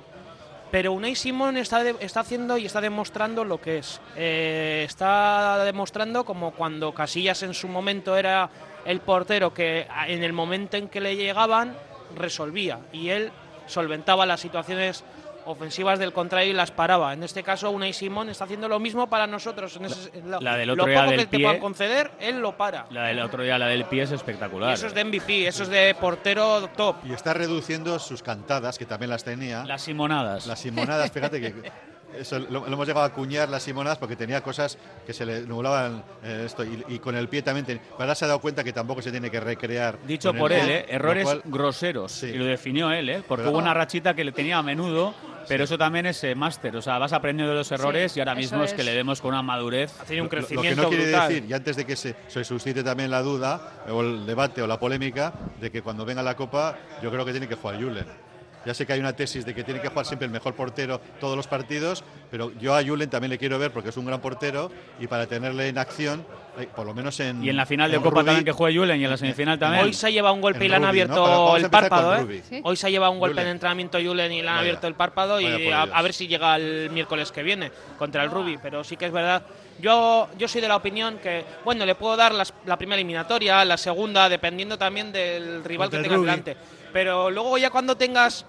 pero 0.70 0.92
Unai 0.92 1.14
Simón 1.16 1.56
está, 1.56 1.82
de- 1.82 1.96
está 2.00 2.20
haciendo 2.20 2.58
y 2.58 2.66
está 2.66 2.80
demostrando 2.80 3.44
lo 3.44 3.60
que 3.60 3.78
es. 3.78 4.00
Eh, 4.16 4.84
está 4.86 5.64
demostrando 5.64 6.24
como 6.24 6.52
cuando 6.52 6.92
Casillas 6.92 7.42
en 7.42 7.54
su 7.54 7.68
momento 7.68 8.16
era 8.16 8.50
el 8.84 9.00
portero 9.00 9.52
que 9.54 9.86
en 10.08 10.22
el 10.22 10.32
momento 10.32 10.76
en 10.76 10.88
que 10.88 11.00
le 11.00 11.16
llegaban 11.16 11.74
resolvía 12.14 12.78
y 12.92 13.08
él 13.08 13.32
solventaba 13.66 14.26
las 14.26 14.40
situaciones 14.40 15.02
ofensivas 15.46 15.98
del 15.98 16.12
contrario 16.12 16.50
y 16.50 16.54
las 16.54 16.70
paraba. 16.70 17.12
En 17.12 17.22
este 17.22 17.42
caso 17.42 17.70
Unai 17.70 17.92
Simón 17.92 18.28
está 18.28 18.44
haciendo 18.44 18.68
lo 18.68 18.78
mismo 18.78 19.08
para 19.08 19.26
nosotros. 19.26 19.76
En 19.76 19.86
ese- 19.86 20.10
en 20.18 20.30
lo, 20.30 20.40
la 20.40 20.56
del 20.56 20.68
lo 20.68 20.74
otro 20.74 20.86
día 20.86 20.98
poco 21.00 21.10
del 21.12 21.20
que 21.20 21.26
te 21.26 21.38
puedan 21.40 21.58
conceder, 21.60 22.10
él 22.20 22.40
lo 22.40 22.56
para. 22.56 22.86
La 22.90 23.04
del 23.04 23.20
otro 23.20 23.42
día, 23.42 23.58
la 23.58 23.66
del 23.68 23.84
pie, 23.84 24.02
es 24.02 24.10
Y 24.12 24.14
espectacular. 24.14 24.72
eso 24.74 24.86
es 24.86 24.94
de 24.94 25.04
MVP, 25.04 25.46
eso 25.48 25.62
es 25.62 25.68
de 25.68 25.94
portero 26.00 26.68
top. 26.76 26.96
Y 27.04 27.12
está 27.12 27.32
reduciendo 27.34 27.98
sus 27.98 28.22
cantadas, 28.22 28.78
que 28.78 28.86
también 28.86 29.10
las 29.10 29.24
tenía. 29.24 29.64
Las 29.64 29.82
simonadas. 29.82 30.46
Las 30.46 30.60
simonadas, 30.60 31.10
fíjate 31.12 31.40
que 31.40 31.54
eso 32.18 32.38
lo, 32.38 32.60
lo 32.60 32.66
hemos 32.66 32.86
llegado 32.86 33.04
a 33.04 33.08
acuñar 33.08 33.48
las 33.48 33.62
simonadas 33.62 33.98
porque 33.98 34.16
tenía 34.16 34.40
cosas 34.42 34.78
que 35.06 35.12
se 35.12 35.24
le 35.26 35.42
nublaban 35.42 36.02
eh, 36.22 36.42
esto 36.46 36.64
y, 36.64 36.84
y 36.88 36.98
con 36.98 37.16
el 37.16 37.28
pie 37.28 37.42
también. 37.42 37.66
ten- 37.66 37.78
pero 37.80 38.00
ahora 38.00 38.14
se 38.14 38.24
ha 38.24 38.28
dado 38.28 38.40
cuenta 38.40 38.62
que 38.64 38.72
tampoco 38.72 39.02
se 39.02 39.10
tiene 39.10 39.30
que 39.30 39.40
recrear. 39.40 39.98
Dicho 40.06 40.32
por 40.34 40.52
él, 40.52 40.64
pie, 40.66 40.76
¿eh? 40.80 40.86
errores 40.88 41.24
cual- 41.24 41.42
groseros. 41.44 42.12
Sí. 42.12 42.26
Y 42.26 42.34
lo 42.38 42.44
definió 42.44 42.90
él, 42.90 43.08
¿eh? 43.08 43.22
porque 43.26 43.42
Pero- 43.42 43.50
hubo 43.52 43.58
una 43.58 43.74
rachita 43.74 44.14
que 44.14 44.24
le 44.24 44.32
tenía 44.32 44.58
a 44.58 44.62
menudo, 44.62 45.14
pero 45.48 45.64
eso 45.64 45.78
también 45.78 46.06
es 46.06 46.22
eh, 46.24 46.34
máster. 46.34 46.74
O 46.76 46.82
sea, 46.82 46.98
vas 46.98 47.12
aprendiendo 47.12 47.52
de 47.52 47.58
los 47.58 47.70
errores 47.70 48.16
y 48.16 48.20
ahora 48.20 48.34
mismo 48.34 48.64
es. 48.64 48.70
es. 48.72 48.76
que 48.76 48.82
le 48.82 48.92
demos 48.94 49.20
con 49.20 49.30
una 49.30 49.42
madurez. 49.42 49.92
Ha 50.00 50.04
tenido 50.04 50.24
un 50.24 50.30
Lo- 50.30 50.36
lo, 50.40 50.40
que 50.42 50.46
crecimiento 50.54 50.82
no 50.82 50.88
quiere 50.88 51.04
brutal. 51.04 51.28
decir, 51.28 51.44
y 51.48 51.52
antes 51.52 51.76
de 51.76 51.84
que 51.84 51.94
se, 51.96 52.16
se 52.28 52.44
suscite 52.44 52.82
también 52.82 53.10
la 53.10 53.22
duda, 53.22 53.84
o 53.88 54.00
el 54.00 54.26
debate 54.26 54.60
o 54.62 54.66
la 54.66 54.78
polémica, 54.80 55.32
de 55.60 55.70
que 55.70 55.82
cuando 55.82 56.04
venga 56.04 56.22
la 56.22 56.34
Copa, 56.34 56.76
yo 57.02 57.10
creo 57.12 57.24
que 57.24 57.30
tiene 57.30 57.46
que 57.48 57.54
jugar 57.54 57.76
Julen. 57.80 58.25
Ya 58.66 58.74
sé 58.74 58.84
que 58.84 58.92
hay 58.92 59.00
una 59.00 59.14
tesis 59.14 59.46
de 59.46 59.54
que 59.54 59.62
tiene 59.64 59.80
que 59.80 59.88
jugar 59.88 60.04
siempre 60.04 60.26
el 60.26 60.32
mejor 60.32 60.54
portero 60.54 61.00
todos 61.20 61.36
los 61.36 61.46
partidos, 61.46 62.02
pero 62.30 62.52
yo 62.58 62.74
a 62.74 62.82
Julen 62.84 63.08
también 63.08 63.30
le 63.30 63.38
quiero 63.38 63.58
ver 63.60 63.70
porque 63.70 63.90
es 63.90 63.96
un 63.96 64.04
gran 64.06 64.20
portero 64.20 64.70
y 64.98 65.06
para 65.06 65.26
tenerle 65.26 65.68
en 65.68 65.78
acción, 65.78 66.26
eh, 66.58 66.66
por 66.74 66.84
lo 66.84 66.92
menos 66.92 67.18
en. 67.20 67.44
Y 67.44 67.48
en 67.48 67.56
la 67.56 67.64
final 67.64 67.90
de 67.92 67.98
Copa 67.98 68.20
Rubí- 68.22 68.24
también 68.26 68.44
que 68.44 68.50
juegue 68.52 68.76
Julen 68.78 69.00
y 69.00 69.04
en 69.04 69.10
la 69.10 69.16
semifinal 69.16 69.56
también. 69.58 69.84
Hoy 69.84 69.92
se 69.94 70.08
ha 70.08 70.10
llevado 70.10 70.34
un 70.34 70.40
golpe 70.40 70.64
y 70.64 70.68
le 70.68 70.74
han 70.76 70.84
abierto 70.84 71.56
el 71.56 71.70
párpado. 71.70 72.16
¿eh? 72.16 72.42
Sí. 72.48 72.60
Hoy 72.64 72.76
se 72.76 72.88
ha 72.88 72.90
llevado 72.90 73.12
un 73.12 73.20
golpe 73.20 73.34
Julen. 73.34 73.46
en 73.46 73.52
entrenamiento 73.52 73.98
Julen 74.02 74.32
y 74.32 74.42
le 74.42 74.48
han 74.48 74.54
Vaya. 74.56 74.60
abierto 74.60 74.86
el 74.88 74.94
párpado 74.94 75.40
y 75.40 75.46
a, 75.70 76.02
ver 76.02 76.12
si 76.12 76.26
llega 76.26 76.56
el 76.56 76.90
miércoles 76.90 77.30
que 77.30 77.44
viene 77.44 77.70
contra 77.98 78.24
el 78.24 78.30
Rubí. 78.32 78.58
Pero 78.60 78.82
sí 78.82 78.96
que 78.96 79.06
es 79.06 79.12
verdad. 79.12 79.42
Yo, 79.78 80.28
yo 80.38 80.48
soy 80.48 80.62
de 80.62 80.68
la 80.68 80.76
opinión 80.76 81.18
que, 81.18 81.44
bueno, 81.64 81.84
le 81.84 81.94
puedo 81.94 82.16
dar 82.16 82.34
las- 82.34 82.52
la 82.64 82.78
primera 82.78 82.96
eliminatoria, 82.96 83.62
la 83.64 83.76
segunda, 83.76 84.28
dependiendo 84.28 84.78
también 84.78 85.12
del 85.12 85.62
rival 85.62 85.90
Contra 85.90 86.02
que 86.08 86.16
Rubí. 86.16 86.26
delante. 86.26 86.56
Pero 86.96 87.30
luego 87.30 87.58
ya 87.58 87.68
cuando 87.68 87.94
tengas... 87.94 88.46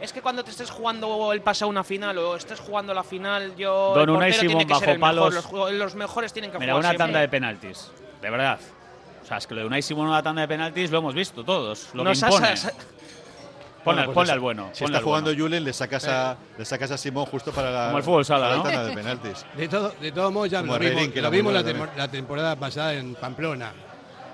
Es 0.00 0.10
que 0.10 0.22
cuando 0.22 0.42
te 0.42 0.50
estés 0.50 0.70
jugando 0.70 1.34
el 1.34 1.42
pase 1.42 1.64
a 1.64 1.66
una 1.66 1.84
final 1.84 2.16
o 2.16 2.34
estés 2.34 2.58
jugando 2.58 2.94
la 2.94 3.04
final, 3.04 3.54
yo 3.56 3.92
Don 3.94 4.04
el 4.04 4.10
Unai 4.10 4.30
portero 4.32 4.40
tiene 4.48 4.64
Simón 4.64 4.68
bajo 4.68 4.80
mejor. 4.86 5.00
palos. 5.00 5.34
Los, 5.52 5.72
los 5.72 5.94
mejores 5.94 6.32
tienen 6.32 6.50
que 6.50 6.58
Mira, 6.58 6.72
jugar 6.72 6.80
una 6.80 6.88
siempre. 6.88 7.04
tanda 7.04 7.20
de 7.20 7.28
penaltis. 7.28 7.90
De 8.22 8.30
verdad. 8.30 8.58
O 9.22 9.26
sea, 9.26 9.36
es 9.36 9.46
que 9.46 9.54
lo 9.54 9.60
de 9.60 9.66
Unai 9.66 9.82
Simón 9.82 10.08
una 10.08 10.22
tanda 10.22 10.40
de 10.40 10.48
penaltis 10.48 10.90
lo 10.90 10.98
hemos 10.98 11.14
visto 11.14 11.44
todos. 11.44 11.90
Lo 11.92 12.04
Nos 12.04 12.18
que 12.20 12.24
has- 12.26 12.32
impone. 12.34 12.54
Ponle, 12.56 12.74
Bueno, 13.84 14.04
pues 14.06 14.14
ponle 14.14 14.32
al 14.32 14.40
bueno. 14.40 14.70
Si 14.72 14.82
ponle 14.84 14.96
está 14.96 15.04
jugando 15.04 15.28
bueno. 15.30 15.44
Julen, 15.44 15.62
le 15.64 15.72
sacas, 15.74 16.08
a, 16.08 16.36
le 16.56 16.64
sacas 16.64 16.90
a 16.90 16.96
Simón 16.96 17.26
justo 17.26 17.52
para 17.52 17.70
la, 17.70 17.84
Como 17.88 17.98
el 17.98 18.04
fútbol 18.04 18.24
sala, 18.24 18.46
para 18.46 18.50
la 18.50 18.56
¿no? 18.56 18.62
tanda 18.64 18.84
de 18.86 18.94
penaltis. 18.94 19.44
De, 19.58 19.68
todo, 19.68 19.90
de 20.00 20.10
todos 20.10 20.32
modos, 20.32 20.48
ya 20.50 20.60
Como 20.60 20.72
lo 20.72 20.78
vimos, 20.78 21.14
lo 21.14 21.30
vimos 21.30 21.52
la, 21.52 21.62
la 21.96 22.08
temporada 22.08 22.56
pasada 22.56 22.94
en 22.94 23.14
Pamplona. 23.14 23.72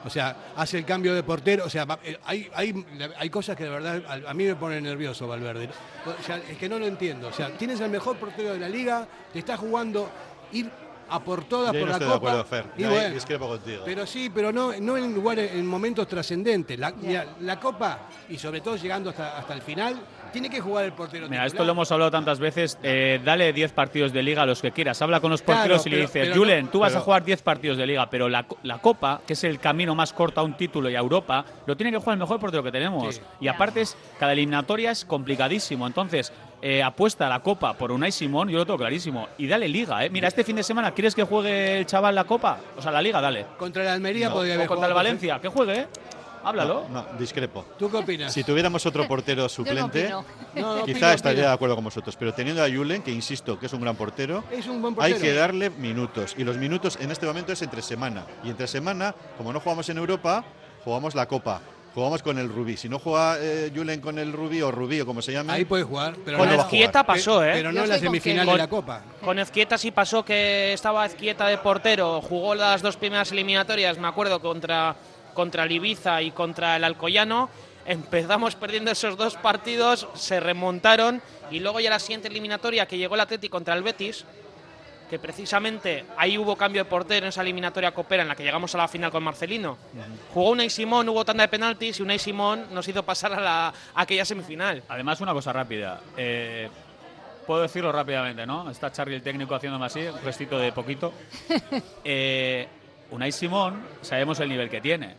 O 0.05 0.11
sea, 0.11 0.53
hace 0.57 0.78
el 0.78 0.84
cambio 0.84 1.14
de 1.14 1.22
portero. 1.22 1.64
O 1.66 1.70
sea, 1.70 1.86
eh, 2.05 2.18
hay, 2.24 2.48
hay, 2.55 2.84
hay 3.18 3.30
cosas 3.30 3.57
que 3.57 3.64
de 3.64 3.70
verdad 3.70 4.03
a, 4.09 4.30
a 4.30 4.34
mí 4.34 4.44
me 4.44 4.55
ponen 4.55 4.82
nervioso, 4.84 5.26
Valverde. 5.28 5.68
O 6.07 6.22
sea, 6.22 6.36
es 6.38 6.57
que 6.59 6.68
no 6.68 6.78
lo 6.78 6.86
entiendo. 6.86 7.28
O 7.28 7.32
sea, 7.32 7.51
tienes 7.57 7.80
el 7.80 7.90
mejor 7.90 8.16
portero 8.16 8.53
de 8.53 8.59
la 8.61 8.68
liga, 8.68 9.07
te 9.32 9.38
está 9.40 9.57
jugando 9.57 10.09
ir 10.53 10.70
a 11.12 11.18
por 11.18 11.42
todas 11.44 11.72
Yo 11.72 11.80
por 11.80 11.88
no 11.88 11.90
la 11.90 11.92
estoy 11.94 12.07
de 12.09 12.14
Copa. 12.14 12.28
acuerdo, 12.30 12.44
Fer. 12.44 12.66
Y 12.78 12.84
ahí 12.84 12.90
bueno, 12.94 13.14
discrepo 13.14 13.48
contigo. 13.48 13.82
pero 13.84 14.07
sí, 14.07 14.30
pero 14.32 14.53
no, 14.53 14.72
no 14.80 14.96
en 14.96 15.12
lugares, 15.12 15.51
en 15.53 15.66
momentos 15.66 16.07
trascendentes. 16.07 16.78
La, 16.78 16.92
mira, 16.92 17.26
la 17.40 17.59
Copa, 17.59 17.98
y 18.28 18.38
sobre 18.38 18.61
todo 18.61 18.76
llegando 18.76 19.11
hasta, 19.11 19.36
hasta 19.38 19.55
el 19.55 19.61
final, 19.62 20.01
tiene 20.31 20.49
que 20.51 20.61
jugar 20.61 20.85
el 20.85 20.93
portero. 20.93 21.28
Mira, 21.28 21.47
esto 21.47 21.64
lo 21.64 21.72
hemos 21.72 21.91
hablado 21.93 22.11
tantas 22.11 22.39
veces. 22.39 22.78
eh, 22.83 23.20
dale 23.24 23.53
10 23.53 23.72
partidos 23.72 24.12
de 24.12 24.22
liga 24.22 24.43
a 24.43 24.47
los 24.47 24.61
que 24.62 24.70
quieras. 24.72 25.01
Habla 25.03 25.20
con 25.20 25.31
los 25.31 25.43
Claro, 25.43 25.61
porteros 25.61 25.87
y 25.87 25.91
le 25.91 25.97
dices, 26.03 26.37
Julen, 26.37 26.66
no- 26.66 26.70
tú 26.70 26.78
vas 26.81 26.91
pero- 26.93 27.01
a 27.01 27.05
jugar 27.05 27.24
10 27.24 27.43
partidos 27.43 27.76
de 27.76 27.87
liga, 27.87 28.09
pero 28.11 28.28
la, 28.28 28.47
la 28.62 28.78
Copa, 28.78 29.20
que 29.26 29.33
es 29.35 29.45
el 29.45 29.59
camino 29.59 29.95
más 29.95 30.12
corto 30.12 30.41
a 30.41 30.45
un 30.45 30.57
título 30.57 30.89
y 30.91 30.97
a 30.97 31.01
Europa, 31.01 31.45
lo 31.66 31.76
tiene 31.76 31.91
que 31.93 31.99
jugar 31.99 32.14
el 32.14 32.20
mejor 32.20 32.39
portero 32.41 32.62
que 32.62 32.72
tenemos. 32.72 33.14
Sí. 33.16 33.20
Y 33.41 33.49
aparte, 33.49 33.81
es, 33.83 33.97
cada 34.18 34.33
eliminatoria 34.33 34.91
es 34.91 35.05
complicadísimo. 35.05 35.87
Entonces, 35.87 36.33
eh, 36.62 36.83
apuesta 36.83 37.26
a 37.26 37.28
la 37.31 37.41
Copa 37.41 37.72
por 37.74 37.91
Unai 37.91 38.12
Simón, 38.12 38.49
yo 38.51 38.59
lo 38.59 38.66
tengo 38.66 38.78
clarísimo. 38.78 39.28
Y 39.39 39.47
dale 39.47 39.66
liga, 39.68 40.05
¿eh? 40.05 40.11
Mira, 40.11 40.28
este 40.28 40.45
fin 40.45 40.57
de 40.57 40.62
semana, 40.62 40.91
¿quieres 40.93 41.14
que 41.14 41.22
juegue 41.24 41.78
el 41.78 41.87
chaval 41.87 42.14
la 42.14 42.24
Copa? 42.24 42.59
O 42.76 42.83
sea, 42.83 42.93
la 42.93 43.01
liga, 43.01 43.20
dale. 43.20 43.47
Contra 43.59 43.83
el 43.83 43.89
Almería 43.89 44.28
No, 44.28 44.35
podría 44.35 44.53
O 44.55 44.57
haber 44.57 44.68
contra 44.68 44.87
el 44.89 44.93
jugado 44.93 45.07
Valencia, 45.09 45.39
que 45.41 45.49
juegue, 45.49 45.81
¿eh? 45.81 45.87
Háblalo. 46.43 46.86
No, 46.91 47.03
no, 47.03 47.18
discrepo. 47.18 47.64
¿Tú 47.78 47.91
qué 47.91 47.99
opinas? 47.99 48.32
Si 48.32 48.45
tuviéramos 48.45 48.84
otro 48.86 49.07
portero 49.07 49.49
suplente. 49.49 50.09
No, 50.09 50.24
no, 50.55 50.84
quizá 50.84 50.97
opino, 50.97 51.11
estaría 51.11 51.41
opino. 51.41 51.49
de 51.49 51.55
acuerdo 51.55 51.74
con 51.74 51.84
vosotros. 51.84 52.16
Pero 52.16 52.32
teniendo 52.32 52.62
a 52.62 52.68
Julen, 52.68 53.03
que 53.03 53.11
insisto 53.11 53.59
que 53.59 53.66
es 53.66 53.72
un 53.72 53.80
gran 53.80 53.97
portero, 53.97 54.45
Es 54.51 54.66
un 54.66 54.80
buen 54.80 54.95
hay 54.99 55.14
que 55.14 55.34
darle 55.34 55.70
minutos. 55.70 56.34
Y 56.38 56.45
los 56.45 56.57
minutos 56.57 56.99
en 57.01 57.11
este 57.11 57.26
momento 57.26 57.53
es 57.53 57.62
entre 57.62 57.82
semana. 57.82 58.24
Y 58.45 58.51
entre 58.51 58.66
semana, 58.66 59.14
como 59.36 59.53
no 59.53 59.61
jugamos 59.61 59.88
en 59.88 59.99
Europa, 59.99 60.45
jugamos 60.84 61.14
la 61.14 61.26
Copa. 61.26 61.61
Jugamos 61.95 62.22
con 62.22 62.38
el 62.38 62.49
Rubí. 62.49 62.76
Si 62.76 62.88
no 62.88 63.01
juega 63.01 63.36
eh, 63.41 63.72
Julen 63.74 64.01
con 64.01 64.18
el 64.18 64.32
Rubí 64.32 64.62
o 64.62 64.70
Rubí 64.70 65.01
o 65.01 65.07
como 65.07 65.22
se 65.22 65.32
llame, 65.32 65.53
Ahí 65.53 65.64
puede 65.64 65.82
jugar, 65.82 66.14
pero 66.24 66.38
Con 66.38 66.49
no 66.49 66.55
Ezquieta 66.55 67.05
pasó, 67.05 67.45
¿eh? 67.45 67.51
Pero 67.53 67.72
no 67.72 67.82
en 67.82 67.88
la 67.88 67.99
semifinal 67.99 68.47
de 68.47 68.57
la 68.57 68.68
Copa. 68.68 69.03
Con 69.24 69.38
Ezquieta 69.41 69.76
sí 69.76 69.91
pasó 69.91 70.24
que 70.24 70.72
estaba 70.72 71.05
Ezquieta 71.05 71.49
de 71.49 71.59
portero, 71.59 72.20
jugó 72.20 72.55
las 72.55 72.80
dos 72.80 72.97
primeras 72.97 73.32
eliminatorias, 73.32 73.99
me 73.99 74.07
acuerdo, 74.07 74.41
contra, 74.41 74.95
contra 75.41 75.64
el 75.64 75.72
Ibiza 75.72 76.20
y 76.20 76.32
contra 76.32 76.76
el 76.76 76.84
Alcoyano. 76.84 77.49
Empezamos 77.86 78.57
perdiendo 78.57 78.91
esos 78.91 79.16
dos 79.16 79.36
partidos, 79.36 80.07
se 80.12 80.38
remontaron 80.38 81.22
y 81.51 81.61
luego 81.61 81.80
ya 81.80 81.88
la 81.88 81.99
siguiente 81.99 82.28
eliminatoria 82.28 82.84
que 82.84 82.99
llegó 82.99 83.14
el 83.14 83.22
Atlético 83.22 83.57
contra 83.57 83.72
el 83.72 83.82
Betis, 83.82 84.26
que 85.09 85.18
precisamente 85.18 86.05
ahí 86.18 86.36
hubo 86.36 86.57
cambio 86.57 86.84
de 86.84 86.91
portero 86.91 87.24
en 87.24 87.30
esa 87.30 87.41
eliminatoria 87.41 87.93
copera 87.93 88.22
en 88.22 88.28
la 88.28 88.36
que 88.36 88.43
llegamos 88.45 88.74
a 88.74 88.78
la 88.78 88.86
final 88.86 89.11
con 89.11 89.22
Marcelino. 89.22 89.78
Jugó 90.34 90.51
Unai 90.51 90.68
Simón, 90.68 91.09
hubo 91.09 91.24
tanda 91.24 91.43
de 91.45 91.49
penaltis 91.49 91.99
y 91.99 92.03
Unai 92.03 92.18
Simón 92.18 92.66
nos 92.70 92.86
hizo 92.86 93.03
pasar 93.03 93.32
a, 93.32 93.41
la, 93.41 93.68
a 93.68 93.72
aquella 93.95 94.26
semifinal. 94.26 94.82
Además, 94.91 95.22
una 95.22 95.32
cosa 95.32 95.55
rápida. 95.55 96.03
eh, 96.18 96.68
puedo 97.47 97.62
decirlo 97.62 97.91
rápidamente, 97.93 98.47
¿no? 98.47 98.70
Está 98.70 98.93
Charlie 98.93 99.16
el 99.16 99.22
técnico 99.22 99.55
haciéndome 99.55 99.86
así, 99.86 100.01
un 100.01 100.20
gestito 100.20 100.59
de 100.59 100.70
poquito. 100.70 101.14
Eh, 102.05 102.68
Unai 103.11 103.32
Simón, 103.32 103.82
sabemos 104.03 104.38
el 104.38 104.49
nivel 104.49 104.70
que 104.70 104.80
tiene. 104.80 105.16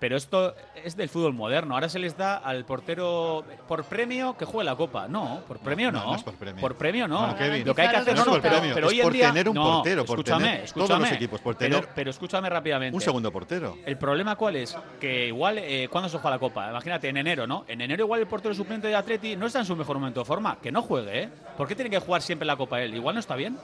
Pero 0.00 0.16
esto 0.16 0.54
es 0.82 0.96
del 0.96 1.10
fútbol 1.10 1.34
moderno. 1.34 1.74
Ahora 1.74 1.90
se 1.90 1.98
les 1.98 2.16
da 2.16 2.38
al 2.38 2.64
portero 2.64 3.44
por 3.68 3.84
premio 3.84 4.34
que 4.36 4.46
juegue 4.46 4.64
la 4.64 4.74
copa. 4.74 5.06
No, 5.08 5.42
por 5.46 5.58
premio 5.58 5.92
no. 5.92 6.00
no, 6.00 6.06
no 6.12 6.16
es 6.16 6.22
por 6.22 6.34
premio. 6.34 6.60
Por 6.60 6.74
premio 6.74 7.06
no. 7.06 7.36
Kevin. 7.36 7.66
Lo 7.66 7.74
que 7.74 7.82
hay 7.82 7.90
que 7.90 7.96
hacer 7.96 8.16
No, 8.16 8.24
no, 8.24 8.40
pero, 8.40 8.56
premio, 8.56 8.74
pero 8.74 8.86
es 8.86 8.92
hoy 8.94 8.98
en 9.00 9.04
por 9.04 9.12
día 9.12 9.26
tener 9.28 9.48
un 9.50 9.54
no, 9.54 9.62
portero, 9.74 10.04
por 10.06 10.18
escúchame, 10.18 10.44
tener- 10.44 10.64
escúchame. 10.64 10.88
todos 10.88 11.00
los 11.02 11.12
equipos, 11.12 11.40
por 11.42 11.56
Pero- 11.56 11.76
tener 11.80 11.88
pero 11.94 12.10
escúchame 12.10 12.48
rápidamente. 12.48 12.94
un 12.96 13.00
segundo 13.02 13.30
portero. 13.30 13.76
El 13.84 13.98
problema 13.98 14.36
cuál 14.36 14.56
es? 14.56 14.74
Que 14.98 15.26
igual, 15.28 15.58
eh, 15.58 15.86
¿cuándo 15.90 16.08
se 16.08 16.16
juega 16.16 16.30
la 16.30 16.38
Copa? 16.40 16.70
Imagínate, 16.70 17.08
en 17.10 17.18
enero, 17.18 17.46
¿no? 17.46 17.66
En 17.68 17.82
enero 17.82 18.04
igual 18.04 18.20
el 18.20 18.26
portero 18.26 18.54
suplente 18.54 18.88
de 18.88 18.94
Atleti 18.96 19.36
no 19.36 19.46
está 19.46 19.58
en 19.58 19.66
su 19.66 19.76
mejor 19.76 19.98
momento 19.98 20.20
de 20.20 20.24
forma. 20.26 20.56
Que 20.62 20.72
no 20.72 20.80
juegue, 20.80 21.24
¿eh? 21.24 21.28
¿Por 21.58 21.68
qué 21.68 21.74
tiene 21.74 21.90
que 21.90 21.98
jugar 21.98 22.22
siempre 22.22 22.46
la 22.46 22.56
Copa 22.56 22.80
él? 22.80 22.94
Igual 22.94 23.16
no 23.16 23.20
está 23.20 23.36
bien. 23.36 23.58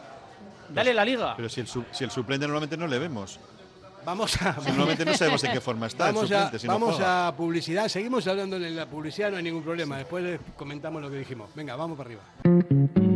Dale 0.68 0.92
la 0.92 1.04
Liga. 1.04 1.32
Pero 1.34 1.48
si 1.48 1.60
el, 1.62 1.66
su- 1.66 1.84
si 1.92 2.04
el 2.04 2.10
suplente 2.10 2.44
normalmente 2.46 2.76
no 2.76 2.86
le 2.86 2.98
vemos. 2.98 3.40
Vamos 4.06 4.40
a. 4.40 4.52
Normalmente 4.68 5.04
no 5.04 5.14
sabemos 5.14 5.42
en 5.42 5.52
qué 5.52 5.60
forma 5.60 5.88
está. 5.88 6.12
Vamos, 6.12 6.28
si 6.28 7.02
a 7.02 7.34
publicidad. 7.36 7.88
Seguimos 7.88 8.26
hablando 8.28 8.58
de 8.58 8.70
la 8.70 8.86
publicidad, 8.86 9.32
no 9.32 9.36
hay 9.36 9.42
ningún 9.42 9.64
problema. 9.64 9.98
Después 9.98 10.22
les 10.22 10.40
comentamos 10.56 11.02
lo 11.02 11.10
que 11.10 11.16
dijimos. 11.16 11.50
Venga, 11.56 11.74
vamos 11.74 11.98
para 11.98 12.10
arriba. 12.10 13.15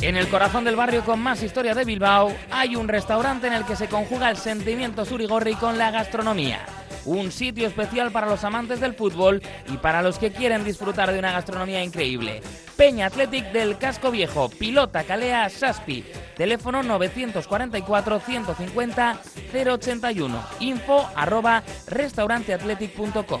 En 0.00 0.16
el 0.16 0.28
corazón 0.28 0.62
del 0.62 0.76
barrio 0.76 1.04
con 1.04 1.18
más 1.18 1.42
historia 1.42 1.74
de 1.74 1.84
Bilbao 1.84 2.32
hay 2.52 2.76
un 2.76 2.86
restaurante 2.86 3.48
en 3.48 3.52
el 3.52 3.64
que 3.64 3.74
se 3.74 3.88
conjuga 3.88 4.30
el 4.30 4.36
sentimiento 4.36 5.04
surigorri 5.04 5.54
con 5.54 5.76
la 5.76 5.90
gastronomía. 5.90 6.64
Un 7.04 7.32
sitio 7.32 7.66
especial 7.66 8.12
para 8.12 8.28
los 8.28 8.44
amantes 8.44 8.80
del 8.80 8.94
fútbol 8.94 9.42
y 9.66 9.76
para 9.78 10.02
los 10.02 10.18
que 10.18 10.30
quieren 10.30 10.62
disfrutar 10.62 11.12
de 11.12 11.18
una 11.18 11.32
gastronomía 11.32 11.82
increíble. 11.82 12.42
Peña 12.76 13.06
Athletic 13.06 13.50
del 13.50 13.76
Casco 13.76 14.12
Viejo, 14.12 14.48
Pilota 14.50 15.02
Calea 15.02 15.48
Saspi. 15.48 16.04
Teléfono 16.36 16.84
944 16.84 18.20
150 18.20 19.20
081. 19.52 20.42
Info 20.60 21.10
arroba 21.16 21.64
restauranteathletic.com. 21.88 23.40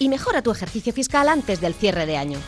y 0.00 0.08
mejora 0.08 0.42
tu 0.42 0.50
ejercicio 0.50 0.92
fiscal 0.92 1.28
antes 1.28 1.60
del 1.60 1.74
cierre 1.74 2.06
de 2.06 2.16
año. 2.16 2.38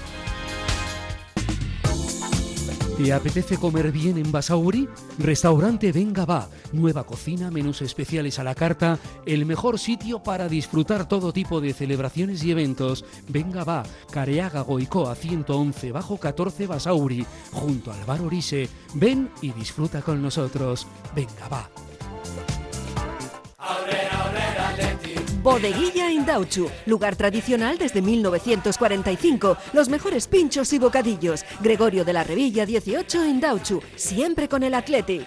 ¿Te 2.97 3.13
apetece 3.13 3.57
comer 3.57 3.91
bien 3.91 4.19
en 4.19 4.31
Basauri? 4.31 4.89
Restaurante 5.19 5.93
Venga 5.93 6.25
Va. 6.25 6.49
Nueva 6.73 7.05
cocina, 7.05 7.51
menús 7.51 7.83
especiales 7.83 8.39
a 8.39 8.45
la 8.45 8.55
carta, 8.55 8.99
el 9.27 9.45
mejor 9.45 9.79
sitio 9.79 10.23
para 10.23 10.49
disfrutar 10.49 11.09
todo 11.09 11.33
tipo 11.33 11.61
de 11.61 11.73
celebraciones 11.73 12.45
y 12.45 12.53
eventos. 12.53 13.05
Venga 13.29 13.65
Va, 13.65 13.83
Careaga 14.11 14.61
Goicoa 14.61 15.15
111 15.15 15.91
bajo 15.91 16.19
14 16.19 16.67
Basauri, 16.67 17.27
junto 17.51 17.93
al 17.93 18.05
bar 18.05 18.21
Orise. 18.21 18.69
Ven 18.95 19.31
y 19.41 19.53
disfruta 19.53 20.01
con 20.03 20.23
nosotros. 20.23 20.87
Venga 21.15 21.49
Va. 21.49 21.69
Bodeguilla 25.43 26.09
Indauchu, 26.09 26.71
lugar 26.87 27.17
tradicional 27.17 27.77
desde 27.77 28.01
1945. 28.01 29.57
Los 29.73 29.89
mejores 29.89 30.29
pinchos 30.29 30.73
y 30.73 30.79
bocadillos. 30.79 31.45
Gregorio 31.61 32.05
de 32.05 32.13
la 32.13 32.23
Revilla 32.23 32.65
18 32.65 33.25
Indauchu, 33.25 33.83
siempre 33.97 34.49
con 34.49 34.63
el 34.63 34.75
Athletic. 34.75 35.27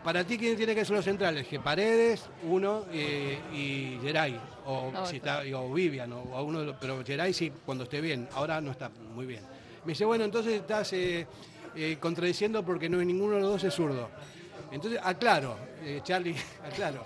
para 0.03 0.23
ti, 0.23 0.37
¿quién 0.37 0.55
tiene 0.55 0.73
que 0.73 0.85
ser 0.85 0.95
los 0.95 1.03
centrales? 1.05 1.45
Que 1.47 1.59
Paredes, 1.59 2.23
uno, 2.43 2.85
eh, 2.93 3.39
y 3.53 3.97
Geray, 4.01 4.39
o, 4.65 4.89
No, 4.93 5.05
si 5.05 5.17
está, 5.17 5.41
o 5.55 5.73
Vivian, 5.73 6.13
o, 6.13 6.21
o 6.21 6.43
uno 6.43 6.61
de 6.61 6.65
los- 6.67 6.75
pero 6.77 7.03
Geray 7.05 7.33
sí, 7.33 7.51
cuando 7.65 7.83
esté 7.83 7.99
bien, 7.99 8.27
ahora 8.33 8.61
no 8.61 8.71
está 8.71 8.89
muy 9.13 9.25
bien. 9.25 9.41
Me 9.83 9.91
dice, 9.91 10.05
bueno, 10.05 10.23
entonces 10.23 10.53
estás 10.53 10.93
eh, 10.93 11.27
eh, 11.75 11.97
contradiciendo 11.99 12.63
porque 12.63 12.87
no 12.87 13.03
ninguno 13.03 13.35
de 13.35 13.41
los 13.41 13.49
dos 13.51 13.63
es 13.65 13.73
zurdo. 13.73 14.09
Entonces, 14.71 14.99
aclaro, 15.03 15.57
eh, 15.83 15.99
Charlie, 16.03 16.35
aclaro. 16.63 17.03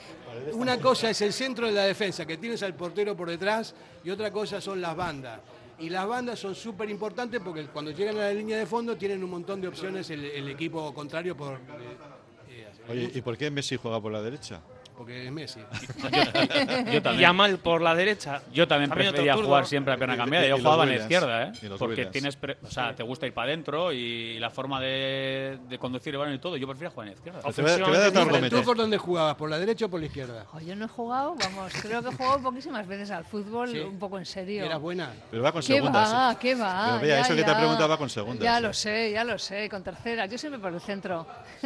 Una 0.54 0.80
cosa 0.80 1.10
es 1.10 1.22
el 1.22 1.34
centro 1.34 1.66
de 1.68 1.74
la 1.74 1.84
defensa, 1.86 2.26
que 2.26 2.38
tienes 2.38 2.62
al 2.64 2.76
portero 2.76 3.16
por 3.16 3.30
detrás, 3.30 3.74
y 4.04 4.10
otra 4.10 4.32
cosa 4.32 4.62
son 4.62 4.80
las 4.82 4.96
bandas. 4.96 5.40
Y 5.80 5.90
las 5.90 6.08
bandas 6.08 6.40
son 6.40 6.56
súper 6.56 6.90
importantes 6.90 7.42
porque 7.44 7.66
cuando 7.66 7.92
llegan 7.92 8.16
a 8.16 8.20
la 8.20 8.34
línea 8.34 8.58
de 8.58 8.66
fondo 8.66 8.96
tienen 8.96 9.22
un 9.24 9.30
montón 9.30 9.60
de 9.60 9.68
opciones 9.68 10.10
el, 10.10 10.24
el 10.24 10.48
equipo 10.50 10.94
contrario 10.94 11.36
por... 11.36 11.56
eh, 11.56 12.68
Oye, 12.88 13.12
¿y 13.14 13.22
por 13.22 13.38
qué 13.38 13.52
Messi 13.52 13.76
juega 13.76 14.00
por 14.00 14.12
la 14.12 14.22
derecha? 14.22 14.62
Porque 14.98 15.26
es 15.26 15.32
Messi. 15.32 15.60
Yo 16.92 17.02
también. 17.02 17.16
Y 17.20 17.22
Yamal 17.22 17.58
por 17.60 17.82
la 17.82 17.94
derecha. 17.96 18.42
Yo 18.54 18.68
también 18.68 18.90
También 18.90 19.12
prefería 19.12 19.36
jugar 19.36 19.66
siempre 19.66 19.94
a 19.94 19.98
pierna 19.98 20.16
cambiada. 20.18 20.48
Yo 20.48 20.58
jugaba 20.58 20.84
en 20.84 20.90
la 20.90 20.96
izquierda, 20.96 21.44
¿eh? 21.44 21.52
Porque 21.78 21.86
Williams. 21.96 22.12
tienes, 22.12 22.36
pre- 22.36 22.58
o 22.64 22.72
sea, 22.72 22.96
te 22.96 23.04
gusta 23.04 23.26
ir 23.28 23.34
para 23.34 23.48
adentro 23.48 23.92
y 23.92 24.40
la 24.40 24.50
forma 24.50 24.80
de, 24.82 25.58
de 25.68 25.78
conducir 25.80 26.14
el 26.14 26.20
balón 26.20 26.34
y 26.36 26.40
todo. 26.40 26.58
Yo 26.58 26.68
prefiero 26.68 26.92
jugar 26.92 27.08
en 27.08 27.14
la 27.14 27.18
izquierda. 27.18 27.40
Te 27.42 27.62
voy 27.62 27.72
a- 27.72 27.76
te 27.76 27.84
voy 27.84 27.96
a 27.96 28.00
dar 28.00 28.10
otro 28.10 28.22
argumento. 28.22 28.58
¿Tú 28.60 28.64
por 28.64 28.78
dónde 28.78 28.98
jugabas? 28.98 29.36
¿Por 29.36 29.50
la 29.50 29.60
derecha 29.60 29.86
o 29.86 29.90
por 29.90 30.00
la 30.00 30.06
izquierda? 30.08 30.46
Oh, 30.54 30.60
yo 30.60 30.76
no 30.76 30.86
he 30.86 30.88
jugado, 30.90 31.36
vamos, 31.36 31.74
creo 31.82 32.02
que 32.02 32.10
he 32.10 32.14
jugado 32.14 32.40
poquísimas 32.42 32.88
veces 32.88 33.12
al 33.12 33.26
fútbol, 33.26 33.70
Sí. 33.70 33.80
un 33.80 34.00
poco 34.00 34.18
en 34.18 34.26
serio. 34.26 34.66
¿Eras 34.66 34.80
buena? 34.80 35.12
Pero 35.32 35.44
va 35.44 35.52
con 35.52 35.62
¿Qué 35.62 35.68
segundas. 35.68 36.14
va? 36.14 36.38
¿Qué 36.40 36.56
va? 36.56 36.86
Pero 36.88 37.02
vea, 37.02 37.16
Ya, 37.18 37.22
eso 37.22 37.36
que 37.36 37.44
te 37.44 37.52
ha 37.52 37.58
preguntado 37.58 37.90
va 37.90 37.98
con 37.98 38.10
segundas. 38.10 38.44
Ya 38.44 38.60
lo 38.60 38.74
sé, 38.74 39.12
ya 39.12 39.24
lo 39.24 39.38
sé, 39.38 39.70
con 39.70 39.84
terceras. 39.84 40.30
Yo 40.30 40.38
siempre 40.38 40.60
por 40.60 40.74
el 40.74 40.82
centro. 40.82 41.26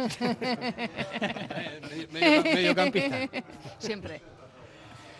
medio- 2.12 2.42
mediocampista. 2.42 3.19
Siempre. 3.78 4.22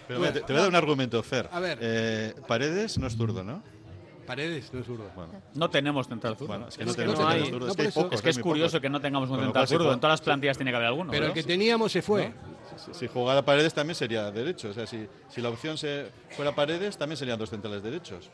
Pero 0.08 0.20
mira, 0.20 0.32
te, 0.32 0.40
te 0.40 0.52
voy 0.52 0.56
a 0.58 0.60
dar 0.62 0.68
un 0.70 0.76
argumento, 0.76 1.22
Fer. 1.22 1.48
A 1.52 1.60
ver. 1.60 1.78
Eh, 1.80 2.34
Paredes 2.48 2.98
no 2.98 3.06
es 3.06 3.16
zurdo, 3.16 3.44
¿no? 3.44 3.62
Paredes, 4.26 4.72
no 4.72 4.80
es 4.80 4.86
zurdo. 4.86 5.10
No 5.54 5.70
tenemos 5.70 6.06
central 6.06 6.36
zurdo. 6.36 6.48
Bueno, 6.48 6.68
es 6.68 6.76
que 6.76 6.82
Es 6.84 6.88
no 6.88 6.92
que 6.94 6.96
tenemos 7.02 7.18
no 7.18 7.26
central 7.28 7.42
hay. 7.44 7.50
zurdo, 7.50 7.66
No, 7.66 7.70
es 7.72 7.76
que 7.76 7.82
hay 7.82 7.88
pocos, 7.90 8.12
Es 8.12 8.22
que 8.22 8.30
es 8.30 8.38
curioso 8.38 8.70
pocos. 8.72 8.80
que 8.82 8.88
no 8.90 9.00
tengamos 9.00 9.28
un 9.30 9.36
lo 9.38 9.42
central 9.44 9.66
zurdo. 9.68 9.92
En 9.92 10.00
todas 10.00 10.12
las 10.12 10.20
plantillas 10.20 10.56
tiene 10.56 10.70
que 10.70 10.76
haber 10.76 10.88
alguno. 10.88 11.10
Pero 11.10 11.22
¿no? 11.24 11.28
el 11.28 11.34
que 11.34 11.42
teníamos 11.42 11.90
se 11.92 12.00
fue. 12.02 12.32
Si, 12.76 12.94
si 12.94 13.06
jugara 13.08 13.42
Paredes 13.44 13.74
también 13.74 13.94
sería 13.96 14.30
derecho. 14.30 14.68
O 14.70 14.72
sea, 14.72 14.86
si, 14.86 15.06
si 15.28 15.40
la 15.40 15.48
opción 15.48 15.76
se 15.76 16.06
fuera 16.30 16.54
Paredes, 16.54 16.96
también 16.96 17.16
serían 17.16 17.38
dos 17.38 17.50
centrales 17.50 17.82
derechos. 17.82 18.30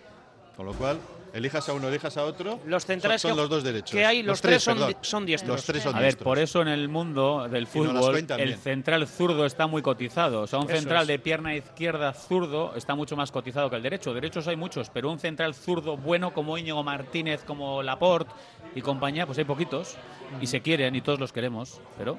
Con 0.56 0.66
lo 0.66 0.74
cual, 0.74 0.98
elijas 1.36 1.68
a 1.68 1.72
uno, 1.74 1.88
elijas 1.88 2.16
a 2.16 2.24
otro. 2.24 2.58
Los 2.66 2.84
centrales 2.86 3.20
son, 3.22 3.30
son 3.30 3.36
que- 3.36 3.40
los 3.42 3.50
dos 3.50 3.62
derechos. 3.64 3.90
que 3.90 4.04
hay, 4.04 4.22
los 4.22 4.40
tres 4.40 4.62
son 4.62 4.78
son 5.00 5.26
diestros. 5.26 5.56
Los 5.56 5.64
tres 5.64 5.82
son 5.82 5.94
A 5.94 6.00
ver, 6.00 6.16
por 6.18 6.38
eso 6.38 6.62
en 6.62 6.68
el 6.68 6.88
mundo 6.88 7.46
del 7.50 7.66
fútbol 7.66 8.16
el 8.38 8.56
central 8.56 9.06
zurdo 9.06 9.46
está 9.46 9.66
muy 9.66 9.82
cotizado. 9.82 10.42
O 10.42 10.46
sea, 10.46 10.58
un 10.58 10.66
Eso 10.70 10.76
central 10.78 11.02
es. 11.02 11.08
de 11.08 11.18
pierna 11.18 11.54
izquierda 11.54 12.12
zurdo 12.12 12.74
está 12.76 12.94
mucho 12.94 13.16
más 13.16 13.30
cotizado 13.30 13.68
que 13.70 13.76
el 13.76 13.82
derecho. 13.82 14.14
Derechos 14.14 14.46
hay 14.48 14.56
muchos, 14.56 14.90
pero 14.90 15.10
un 15.10 15.18
central 15.18 15.54
zurdo 15.54 15.96
bueno 15.96 16.32
como 16.32 16.56
Íñigo 16.58 16.82
Martínez, 16.82 17.42
como 17.44 17.82
Laporte 17.82 18.32
y 18.74 18.80
compañía, 18.82 19.26
pues 19.26 19.38
hay 19.38 19.44
poquitos. 19.44 19.96
Y 20.40 20.46
se 20.46 20.60
quieren 20.60 20.94
y 20.96 21.00
todos 21.02 21.20
los 21.20 21.32
queremos, 21.32 21.80
pero 21.98 22.18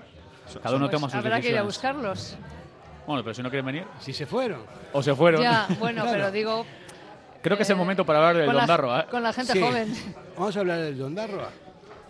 cada 0.63 0.76
uno 0.78 0.86
Pues 0.88 0.95
toma 0.95 1.07
sus 1.09 1.15
habrá 1.15 1.41
que 1.41 1.49
ir 1.49 1.57
a 1.57 1.63
decisiones. 1.63 1.65
buscarlos. 1.65 2.38
Bueno, 3.05 3.24
pero 3.24 3.34
si 3.34 3.41
no 3.41 3.49
quieren 3.49 3.65
venir, 3.65 3.84
Si 3.99 4.11
se 4.13 4.26
fueron. 4.26 4.61
o 4.93 5.01
se 5.01 5.15
fueron. 5.15 5.41
Ya, 5.41 5.65
bueno, 5.80 6.01
Claro. 6.03 6.18
pero 6.18 6.32
digo, 6.32 6.65
Creo 7.47 7.55
que 7.55 7.63
es 7.63 7.69
el 7.69 7.77
momento 7.77 8.05
para 8.05 8.19
hablar 8.19 8.35
del 8.35 8.45
con 8.45 8.55
la, 8.55 8.61
Dondarro. 8.63 8.99
¿eh? 8.99 9.05
con 9.09 9.23
la 9.23 9.31
gente 9.31 9.53
Sí. 9.53 9.61
joven. 9.61 9.93
Vamos 10.37 10.57
a 10.57 10.59
hablar 10.59 10.79
del 10.81 10.97
Dondarroa. 10.97 11.49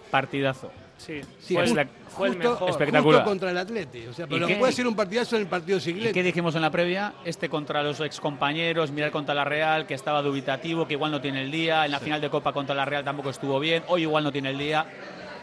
Partidazo. 0.10 0.72
Sí, 0.98 1.22
Sí, 1.40 1.54
fue, 1.54 1.64
justo- 1.66 1.80
el- 1.80 1.88
fue 2.10 2.28
el 2.30 2.34
justo- 2.34 2.50
mejor. 2.50 2.70
Espectacular. 2.72 3.20
Justo 3.20 3.30
contra 3.30 3.52
el 3.52 3.58
Atleti. 3.60 4.08
O 4.08 4.14
sea, 4.14 4.26
pero 4.26 4.48
qué? 4.48 4.56
puede 4.56 4.74
ser 4.74 4.88
un 4.88 4.96
partidazo 4.96 5.36
en 5.36 5.44
el 5.44 5.48
partido 5.48 5.78
¿Y 5.78 5.82
siguiente. 5.82 6.12
qué 6.12 6.24
dijimos 6.24 6.56
en 6.56 6.64
la 6.64 6.72
previa? 6.72 7.14
Este 7.24 7.50
contra 7.50 7.84
los 7.84 8.00
excompañeros, 8.00 8.90
mirar 8.90 9.12
contra 9.12 9.36
la 9.36 9.44
Real, 9.46 9.86
que 9.86 9.94
estaba 9.94 10.24
dubitativo, 10.24 10.88
que 10.88 10.94
igual 10.94 11.12
no 11.12 11.22
tiene 11.22 11.44
el 11.44 11.52
día. 11.52 11.86
En 11.86 11.92
la 11.92 12.00
final 12.00 12.20
de 12.20 12.32
Copa 12.32 12.52
contra 12.52 12.74
la 12.74 12.86
Real 12.86 13.04
tampoco 13.04 13.30
estuvo 13.30 13.60
bien. 13.60 13.84
Hoy 13.90 14.02
igual 14.02 14.24
no 14.24 14.32
tiene 14.32 14.50
el 14.50 14.58
día. 14.58 14.88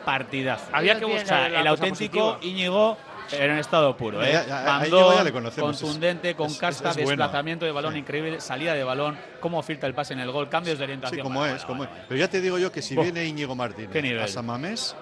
Partidazo. 0.04 0.66
Había 0.72 0.98
que 0.98 1.04
O 1.04 1.08
buscar 1.08 1.26
sea, 1.26 1.38
la 1.48 1.60
el 1.60 1.68
cosa 1.68 1.70
auténtico 1.70 2.32
positiva. 2.34 2.38
Íñigo 2.52 2.96
era 3.32 3.52
en 3.54 3.58
estado 3.58 3.96
puro. 3.96 4.22
¿eh? 4.22 4.30
Ya, 4.32 4.46
ya, 4.46 4.64
Mandó, 4.64 5.22
le 5.24 5.32
contundente, 5.32 6.34
con 6.34 6.46
es- 6.48 6.58
casta, 6.58 6.90
es 6.90 6.96
desplazamiento 6.96 7.64
de 7.64 7.72
balón 7.72 7.96
increíble, 7.96 8.40
salida 8.40 8.74
de 8.74 8.84
balón, 8.84 9.16
cómo 9.40 9.62
filtra 9.62 9.88
el 9.88 9.94
pase 9.94 10.12
en 10.14 10.20
el 10.20 10.30
gol, 10.30 10.48
cambios 10.48 10.78
de 10.78 10.84
orientación. 10.84 11.18
Sí, 11.18 11.22
como 11.22 11.40
Bueno, 11.40 11.54
es, 11.56 11.66
bueno, 11.66 11.84
como 11.84 11.84
es. 11.84 12.04
Pero 12.08 12.20
ya 12.20 12.28
te 12.28 12.40
digo 12.40 12.58
yo 12.58 12.70
que 12.72 12.82
si 12.82 12.96
viene 12.96 13.24
Íñigo 13.24 13.54
Martínez 13.54 14.22
a 14.22 14.28
San 14.28 14.46
Mamés, 14.46 14.94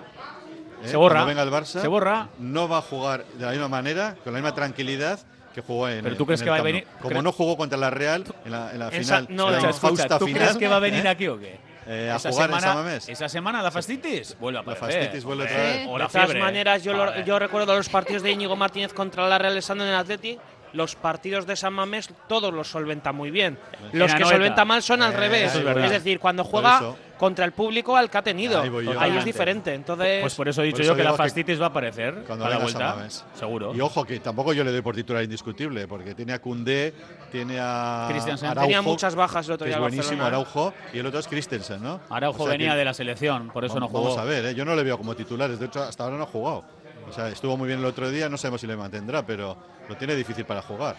eh, 0.85 0.89
Se 0.89 0.97
borra. 0.97 1.25
venga 1.25 1.43
el 1.43 1.51
Barça, 1.51 1.81
Se 1.81 1.89
borra. 1.89 2.29
no 2.39 2.68
va 2.68 2.79
a 2.79 2.83
jugar 2.83 3.25
de 3.35 3.45
la 3.45 3.51
misma 3.53 3.68
manera, 3.68 4.16
con 4.25 4.33
la 4.33 4.39
misma 4.41 4.55
tranquilidad 4.55 5.18
que 5.55 5.61
jugó 5.61 5.89
en 5.89 6.03
Pero 6.03 6.16
tú 6.16 6.25
crees 6.27 6.43
que 6.43 6.49
va 6.51 6.57
a 6.57 6.62
venir- 6.62 6.87
Como 7.01 7.20
no 7.23 7.31
jugó 7.33 7.57
contra 7.57 7.77
la 7.79 7.91
Real 7.91 8.25
en 8.45 8.51
la, 8.53 8.73
en 8.73 8.79
la 8.79 8.91
final, 8.91 9.27
no, 9.29 9.49
en 9.49 9.53
la 9.55 9.61
no. 9.61 9.68
Escucha, 9.68 9.93
infausta 9.93 10.18
¿tú 10.18 10.27
final, 10.27 10.43
crees 10.43 10.57
que 10.57 10.68
va 10.68 10.77
a 10.77 10.81
venir 10.81 11.05
¿eh? 11.05 11.09
aquí 11.11 11.29
o 11.29 11.39
qué? 11.39 11.72
Eh, 11.87 12.11
a 12.12 12.16
esa 12.16 12.30
jugar 12.30 12.51
en 12.51 12.57
semana, 12.57 12.66
San 12.74 12.85
Mamés. 12.85 13.09
Esa 13.09 13.28
semana 13.28 13.62
la 13.62 13.70
fastitis 13.70 14.37
vuelve 14.39 14.59
a 14.61 14.62
La 14.62 14.72
aparecer. 14.72 15.01
fascitis 15.05 15.24
vuelve 15.24 15.45
Hombre, 15.45 15.57
otra 15.57 15.72
vez. 15.72 15.87
O 15.89 15.93
De 15.95 15.99
la 15.99 16.07
todas 16.09 16.24
fiebre. 16.26 16.41
maneras, 16.41 16.83
yo, 16.85 16.93
lo- 16.93 17.07
Joder. 17.07 17.24
yo 17.24 17.39
recuerdo 17.39 17.74
los 17.76 17.89
partidos 17.89 18.22
de 18.22 18.30
Íñigo 18.30 18.55
Martínez 18.57 18.93
contra 18.93 19.28
la 19.28 19.39
Real 19.39 19.57
Estando 19.57 19.85
en 19.85 19.91
el 19.91 19.97
Atleti. 19.97 20.39
Los 20.72 20.95
partidos 20.97 21.47
de 21.47 21.55
San 21.55 21.74
Mamés 21.74 22.09
todos 22.28 22.53
los 22.55 22.66
solventa 22.68 23.12
muy 23.12 23.30
bien. 23.30 23.59
Los 23.93 24.11
En 24.12 24.18
que 24.18 24.24
solventa 24.24 24.64
mal 24.64 24.83
son 24.83 25.03
al 25.03 25.12
Eh, 25.12 25.16
revés. 25.16 25.55
es 25.55 25.64
Es, 25.85 25.91
decir, 25.91 26.18
cuando 26.18 26.45
juega. 26.45 26.80
Contra 27.23 27.45
el 27.45 27.53
público 27.53 27.97
al 27.97 28.11
que 28.11 28.18
ha 28.18 28.23
tenido. 28.23 28.61
Ahí 28.61 28.68
voy 28.68 28.85
yo. 28.85 28.99
Ahí 29.01 29.16
es 29.16 29.25
diferente. 29.25 29.73
Entonces, 29.73 30.23
Pues 30.23 30.35
por 30.35 30.49
eso 30.49 30.61
he 30.61 30.64
dicho 30.66 30.83
eso 30.83 30.91
yo 30.91 30.97
que 30.97 31.05
la 31.05 31.12
que 31.12 31.18
fastitis 31.18 31.61
va 31.61 31.66
a 31.66 31.68
aparecer 31.68 32.25
Cuando 32.27 32.47
a 32.47 32.51
la 32.51 32.59
vuelta. 32.59 33.07
Seguro. 33.39 33.73
Y 33.73 33.81
ojo, 33.81 34.05
que 34.05 34.18
tampoco 34.18 34.53
yo 34.53 34.64
le 34.64 34.73
doy 34.73 34.83
por 34.83 34.97
titular 34.97 35.23
indiscutible, 35.23 35.87
porque 35.87 36.16
tiene 36.16 36.33
a 36.33 36.41
Koundé, 36.41 36.93
tiene 37.31 37.59
a 37.61 38.09
Christensen. 38.11 38.49
Araujo, 38.49 38.66
Tenía 38.66 38.83
muchas 38.83 39.14
bajas 39.14 39.47
el 39.47 39.53
otro 39.53 39.64
que 39.66 39.68
día 39.68 39.77
es 39.77 39.81
buenísimo, 39.81 40.18
Barcelona. 40.25 40.27
Araujo, 40.37 40.75
y 40.93 40.99
el 40.99 41.07
otro 41.07 41.20
es 41.20 41.29
Christensen, 41.29 41.81
¿no? 41.81 42.01
Araujo 42.11 42.43
O 42.43 42.47
sea 42.47 42.53
venía 42.55 42.73
que- 42.73 42.79
de 42.79 42.85
la 42.87 42.95
selección, 42.95 43.51
por 43.51 43.64
eso 43.64 43.79
no 43.79 43.87
jugó. 43.87 44.03
Vamos 44.03 44.18
a 44.18 44.25
ver, 44.25 44.45
¿eh? 44.47 44.55
yo 44.57 44.64
no 44.64 44.75
le 44.75 44.83
veo 44.83 44.99
como 44.99 45.14
titulares, 45.14 45.61
de 45.61 45.66
hecho 45.66 45.81
hasta 45.81 46.03
ahora 46.03 46.16
no 46.16 46.25
ha 46.25 46.27
jugado. 46.27 46.64
O 47.09 47.12
sea, 47.12 47.29
estuvo 47.29 47.57
muy 47.57 47.68
bien 47.68 47.79
el 47.79 47.85
otro 47.85 48.11
día, 48.11 48.29
no 48.29 48.37
sabemos 48.37 48.61
si 48.62 48.66
le 48.66 48.77
mantendrá, 48.77 49.25
pero 49.25 49.57
lo 49.89 49.97
tiene 49.97 50.16
difícil 50.16 50.45
para 50.45 50.61
jugar. 50.61 50.97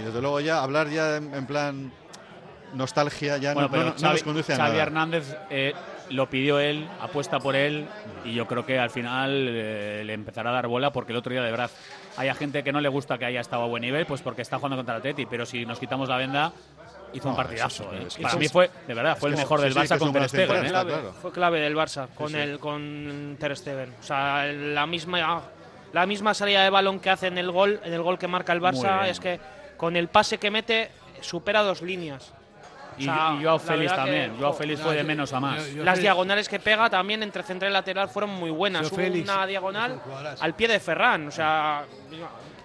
Y 0.00 0.02
desde 0.02 0.20
luego 0.20 0.40
ya 0.40 0.60
hablar 0.60 0.88
ya 0.88 1.18
en, 1.18 1.32
en 1.32 1.46
plan 1.46 1.92
nostalgia 2.72 3.36
ya 3.38 3.54
Bueno, 3.54 3.68
no, 3.68 3.72
pero 3.72 3.84
no- 3.84 3.90
no 3.90 3.96
Xavi, 3.98 4.12
nos 4.14 4.22
conduce 4.22 4.52
a 4.52 4.56
Xavi 4.56 4.70
nada. 4.70 4.82
Hernández 4.82 5.36
eh, 5.50 5.74
lo 6.10 6.28
pidió 6.28 6.58
él, 6.58 6.88
apuesta 7.00 7.38
por 7.38 7.54
él 7.56 7.86
y 8.24 8.34
yo 8.34 8.46
creo 8.46 8.64
que 8.66 8.78
al 8.78 8.90
final 8.90 9.46
eh, 9.48 10.02
le 10.04 10.12
empezará 10.12 10.50
a 10.50 10.52
dar 10.54 10.66
bola 10.68 10.92
porque 10.92 11.12
el 11.12 11.18
otro 11.18 11.32
día 11.32 11.42
de 11.42 11.50
verdad 11.50 11.70
hay 12.16 12.32
gente 12.34 12.62
que 12.62 12.72
no 12.72 12.80
le 12.80 12.88
gusta 12.88 13.18
que 13.18 13.24
haya 13.24 13.40
estado 13.40 13.62
a 13.62 13.66
buen 13.66 13.82
nivel, 13.82 14.06
pues 14.06 14.20
porque 14.22 14.42
está 14.42 14.56
jugando 14.58 14.76
contra 14.76 14.94
el 14.96 14.98
Atleti, 15.00 15.26
pero 15.26 15.46
si 15.46 15.64
nos 15.66 15.78
quitamos 15.78 16.08
la 16.08 16.16
venda 16.16 16.52
hizo 17.14 17.28
un 17.28 17.32
No, 17.32 17.36
partidazo. 17.36 17.84
eso 17.84 17.92
es- 17.94 18.00
eh. 18.00 18.04
es 18.08 18.16
que 18.16 18.22
Para 18.22 18.34
es- 18.34 18.40
mí 18.40 18.48
fue, 18.48 18.70
de 18.86 18.94
verdad, 18.94 19.16
fue 19.18 19.30
el 19.30 19.36
mejor 19.36 19.60
del 19.60 19.72
sí, 19.74 19.78
Barça 19.78 19.98
con 19.98 20.08
un 20.08 20.14
Ter 20.14 20.28
Stegen. 20.28 20.64
eh. 20.64 20.68
clave, 20.68 20.92
claro. 20.92 21.12
fue 21.20 21.32
clave 21.32 21.60
del 21.60 21.76
Barça 21.76 22.08
con 22.14 22.28
sí. 22.30 22.36
el 22.38 22.58
con 22.58 23.36
Ter 23.38 23.56
Stegen. 23.56 23.94
O 24.00 24.02
sea, 24.02 24.46
la 24.46 24.86
misma 24.86 25.42
la 25.92 26.06
misma 26.06 26.32
salida 26.32 26.62
de 26.64 26.70
balón 26.70 27.00
que 27.00 27.10
hace 27.10 27.26
en 27.26 27.36
el 27.36 27.50
gol, 27.50 27.78
en 27.84 27.92
el 27.92 28.00
gol 28.02 28.18
que 28.18 28.26
marca 28.28 28.54
el 28.54 28.62
Barça 28.62 29.06
es 29.08 29.20
que 29.20 29.38
con 29.76 29.94
el 29.96 30.08
pase 30.08 30.38
que 30.38 30.50
mete 30.50 30.90
supera 31.20 31.62
dos 31.62 31.82
líneas. 31.82 32.32
Y, 32.98 33.08
O 33.08 33.12
sea, 33.14 33.36
y 33.38 33.42
Joao 33.44 33.58
Félix 33.58 33.90
verdad 33.90 34.04
que, 34.04 34.10
también. 34.10 34.36
Joao 34.38 34.52
jo, 34.52 34.58
Félix 34.58 34.78
no, 34.80 34.86
fue 34.86 34.96
de 34.96 35.04
menos 35.04 35.32
a 35.32 35.40
más. 35.40 35.66
yo- 35.66 35.76
yo- 35.76 35.84
Las 35.84 35.98
Félix- 35.98 36.02
diagonales 36.02 36.48
que 36.48 36.58
pega 36.60 36.90
también 36.90 37.22
entre 37.22 37.42
central 37.42 37.70
y 37.70 37.74
lateral 37.74 38.08
fueron 38.08 38.30
muy 38.30 38.50
buenas. 38.50 38.88
Hubo 38.88 38.96
Félix 38.96 39.28
una 39.28 39.46
diagonal 39.46 40.00
al 40.40 40.54
pie 40.54 40.68
de 40.68 40.80
Ferran. 40.80 41.28
O 41.28 41.30
sea, 41.30 41.84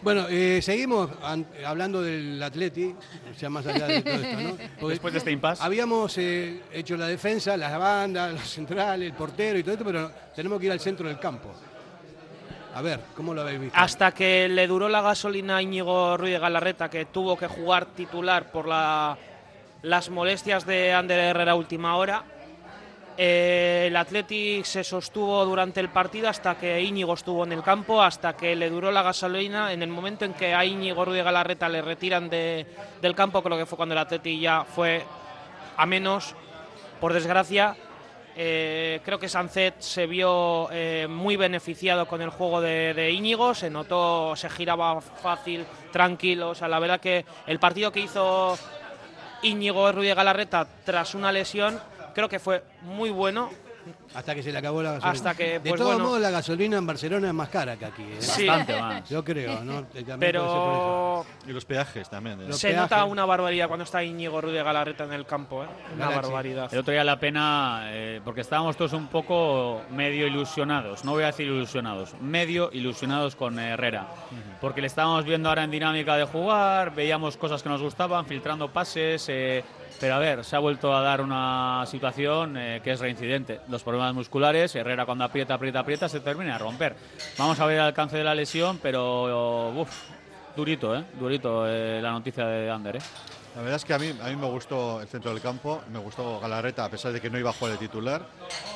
Bueno, 0.01 0.27
eh, 0.29 0.59
seguimos 0.61 1.09
an- 1.23 1.47
hablando 1.65 2.01
del 2.03 2.41
Atleti, 2.43 2.93
o 3.35 3.37
sea, 3.37 3.49
más 3.49 3.65
allá 3.65 3.87
de 3.87 4.01
todo 4.03 4.13
esto, 4.13 4.41
¿no? 4.41 4.57
Porque 4.79 4.89
Después 4.93 5.11
de 5.13 5.17
este 5.17 5.31
impasse. 5.31 5.63
Habíamos 5.63 6.15
eh, 6.19 6.61
hecho 6.71 6.95
la 6.97 7.07
defensa, 7.07 7.57
las 7.57 7.77
bandas, 7.79 8.31
los 8.33 8.47
centrales, 8.47 9.07
el 9.09 9.13
portero 9.15 9.57
y 9.57 9.63
todo 9.63 9.73
esto, 9.73 9.83
pero 9.85 10.11
tenemos 10.35 10.59
que 10.59 10.67
ir 10.67 10.71
al 10.71 10.79
centro 10.79 11.07
del 11.07 11.17
campo. 11.19 11.51
A 12.75 12.81
ver, 12.83 12.99
¿cómo 13.15 13.33
lo 13.33 13.41
habéis 13.41 13.59
visto? 13.59 13.75
hasta 13.79 14.11
que 14.11 14.47
le 14.47 14.67
duró 14.67 14.87
la 14.87 15.01
gasolina 15.01 15.57
a 15.57 15.61
Íñigo 15.63 16.15
Ruiz 16.15 16.33
de 16.33 16.39
Galarreta, 16.39 16.89
que 16.89 17.05
tuvo 17.05 17.35
que 17.35 17.47
jugar 17.47 17.87
titular 17.87 18.51
por 18.51 18.67
la- 18.67 19.17
las 19.83 20.09
molestias 20.09 20.65
de 20.65 20.93
Ander 20.93 21.19
Herrera 21.19 21.55
última 21.55 21.95
hora. 21.97 22.23
eh, 23.19 23.85
el 23.87 23.95
Athletic 23.95 24.63
se 24.63 24.83
sostuvo 24.83 25.43
durante 25.43 25.79
el 25.79 25.89
partido 25.89 26.29
hasta 26.29 26.55
que 26.55 26.79
Íñigo 26.81 27.15
estuvo 27.15 27.43
en 27.45 27.51
el 27.51 27.63
campo, 27.63 27.99
hasta 27.99 28.37
que 28.37 28.55
le 28.55 28.69
duró 28.69 28.91
la 28.91 29.01
gasolina. 29.01 29.73
En 29.73 29.81
el 29.81 29.89
momento 29.89 30.23
en 30.23 30.33
que 30.35 30.53
a 30.53 30.63
Íñigo 30.63 31.03
Ruiz 31.03 31.23
Galarreta 31.23 31.67
le 31.67 31.81
retiran 31.81 32.29
de- 32.29 32.67
del 33.01 33.15
campo, 33.15 33.41
creo 33.41 33.57
que 33.57 33.65
fue 33.65 33.75
cuando 33.75 33.93
el 33.93 33.99
Athletic 33.99 34.39
ya 34.39 34.63
fue 34.65 35.03
a 35.77 35.85
menos, 35.87 36.35
por 37.01 37.11
desgracia. 37.13 37.75
Eh, 38.39 39.01
creo 39.03 39.17
que 39.17 39.27
Sancet 39.27 39.81
se 39.81 40.05
vio 40.05 40.67
eh, 40.71 41.07
muy 41.09 41.37
beneficiado 41.37 42.07
con 42.07 42.21
el 42.21 42.29
juego 42.29 42.61
de, 42.61 42.93
de 42.93 43.09
Íñigo, 43.09 43.55
se 43.55 43.71
notó, 43.71 44.35
se 44.35 44.47
giraba 44.47 45.01
fácil, 45.01 45.65
tranquilo. 45.91 46.49
O 46.49 46.55
sea, 46.55 46.67
la 46.67 46.77
verdad 46.77 46.99
que 46.99 47.25
el 47.47 47.57
partido 47.57 47.91
que 47.91 48.01
hizo 48.01 48.55
Íñigo 49.41 49.91
Ruiz 49.91 50.15
Galarreta 50.15 50.67
tras 50.85 51.15
una 51.15 51.31
lesión 51.31 51.79
creo 52.17 52.29
que 52.29 52.39
fue 52.39 52.63
muy 52.81 53.11
bueno. 53.11 53.51
Hasta 54.13 54.33
que 54.35 54.41
se 54.43 54.51
le 54.51 54.57
acabó 54.57 54.81
la 54.81 54.93
gasolina. 54.93 55.11
Hasta 55.11 55.35
que, 55.35 55.59
de 55.59 55.69
pues 55.69 55.75
todos 55.79 55.93
bueno. 55.93 56.05
modos, 56.09 56.21
la 56.21 56.29
gasolina 56.31 56.77
en 56.77 56.87
Barcelona 56.87 57.27
es 57.27 57.33
más 57.33 57.49
cara 57.49 57.75
que 57.77 57.85
aquí. 57.85 58.03
¿eh? 58.03 58.17
Sí. 58.19 58.47
Bastante 58.47 58.81
más. 58.81 59.09
Yo 59.09 59.23
creo, 59.23 59.59
Pero 60.19 61.25
Y 61.47 61.51
los 61.51 61.65
peajes 61.65 62.09
también. 62.09 62.41
¿eh? 62.41 62.45
Los 62.47 62.57
se 62.57 62.69
peajes. 62.69 62.81
nota 62.89 63.05
una 63.05 63.25
barbaridad 63.25 63.67
cuando 63.67 63.83
está 63.83 64.03
Íñigo 64.03 64.41
Ruiz 64.41 64.53
de 64.53 64.63
Galarreta 64.63 65.03
en 65.03 65.13
el 65.13 65.25
campo, 65.25 65.63
¿eh? 65.63 65.67
Una 65.95 66.05
Galaxy. 66.07 66.25
barbaridad. 66.25 66.73
El 66.73 66.79
otro 66.79 66.93
día 66.93 67.03
la 67.03 67.19
pena, 67.19 67.81
eh, 67.91 68.21
porque 68.23 68.41
estábamos 68.41 68.75
todos 68.77 68.93
un 68.93 69.07
poco 69.07 69.81
medio 69.91 70.25
ilusionados, 70.27 71.03
no 71.05 71.11
voy 71.11 71.23
a 71.23 71.27
decir 71.27 71.47
ilusionados, 71.47 72.15
medio 72.21 72.69
ilusionados 72.73 73.35
con 73.35 73.59
Herrera, 73.59 74.07
porque 74.61 74.81
le 74.81 74.87
estábamos 74.87 75.25
viendo 75.25 75.49
ahora 75.49 75.63
en 75.63 75.71
dinámica 75.71 76.15
de 76.15 76.25
jugar, 76.25 76.93
veíamos 76.95 77.37
cosas 77.37 77.61
que 77.63 77.69
nos 77.69 77.81
gustaban, 77.81 78.25
filtrando 78.25 78.69
pases, 78.71 79.25
eh, 79.29 79.63
pero 79.99 80.13
a 80.15 80.19
ver, 80.19 80.43
se 80.45 80.55
ha 80.55 80.59
vuelto 80.59 80.95
a 80.95 81.01
dar 81.01 81.21
una 81.21 81.83
situación 81.87 82.55
eh, 82.55 82.81
que 82.83 82.91
es 82.91 82.99
reincidente. 82.99 83.61
Los 83.67 83.81
problemas 83.81 83.96
musculares, 84.13 84.75
Herrera 84.75 85.05
cuando 85.05 85.23
aprieta, 85.23 85.53
aprieta, 85.55 85.79
aprieta, 85.79 86.09
se 86.09 86.19
termina 86.19 86.53
de 86.53 86.59
romper. 86.59 86.95
Vamos 87.37 87.59
a 87.59 87.65
ver 87.65 87.75
el 87.75 87.81
alcance 87.83 88.17
de 88.17 88.23
la 88.23 88.35
lesión, 88.35 88.79
pero 88.81 89.69
uf, 89.79 89.89
Durito, 90.55 90.95
¿eh? 90.95 91.03
Durito 91.19 91.67
eh, 91.67 92.01
la 92.01 92.11
noticia 92.11 92.45
de 92.45 92.69
Ander, 92.69 92.95
¿eh? 92.97 93.01
La 93.55 93.61
verdad 93.61 93.77
es 93.77 93.85
que 93.85 93.93
a 93.93 93.99
mí, 93.99 94.13
a 94.21 94.27
mí 94.29 94.35
me 94.35 94.45
gustó 94.47 95.01
el 95.01 95.07
centro 95.07 95.31
del 95.31 95.41
campo, 95.41 95.81
me 95.91 95.97
gustó 95.99 96.39
Galarreta, 96.39 96.85
a 96.85 96.89
pesar 96.89 97.11
de 97.11 97.19
que 97.19 97.29
no 97.29 97.39
iba 97.39 97.49
a 97.49 97.53
jugar 97.53 97.73
de 97.73 97.79
titular. 97.79 98.21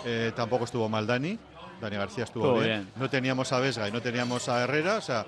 Eh, 0.05 0.32
tampoco 0.36 0.65
estuvo 0.65 0.89
mal 0.89 1.05
Dani, 1.05 1.38
Dani 1.80 1.95
García 1.97 2.24
estuvo 2.24 2.45
Estuvo 2.45 2.59
bien. 2.61 2.82
bien. 2.82 2.91
No 2.95 3.09
teníamos 3.09 3.51
a 3.51 3.59
Vesga 3.59 3.88
y 3.88 3.91
no 3.91 4.01
teníamos 4.01 4.49
a 4.49 4.63
Herrera, 4.63 4.97
o 4.97 5.01
sea, 5.01 5.26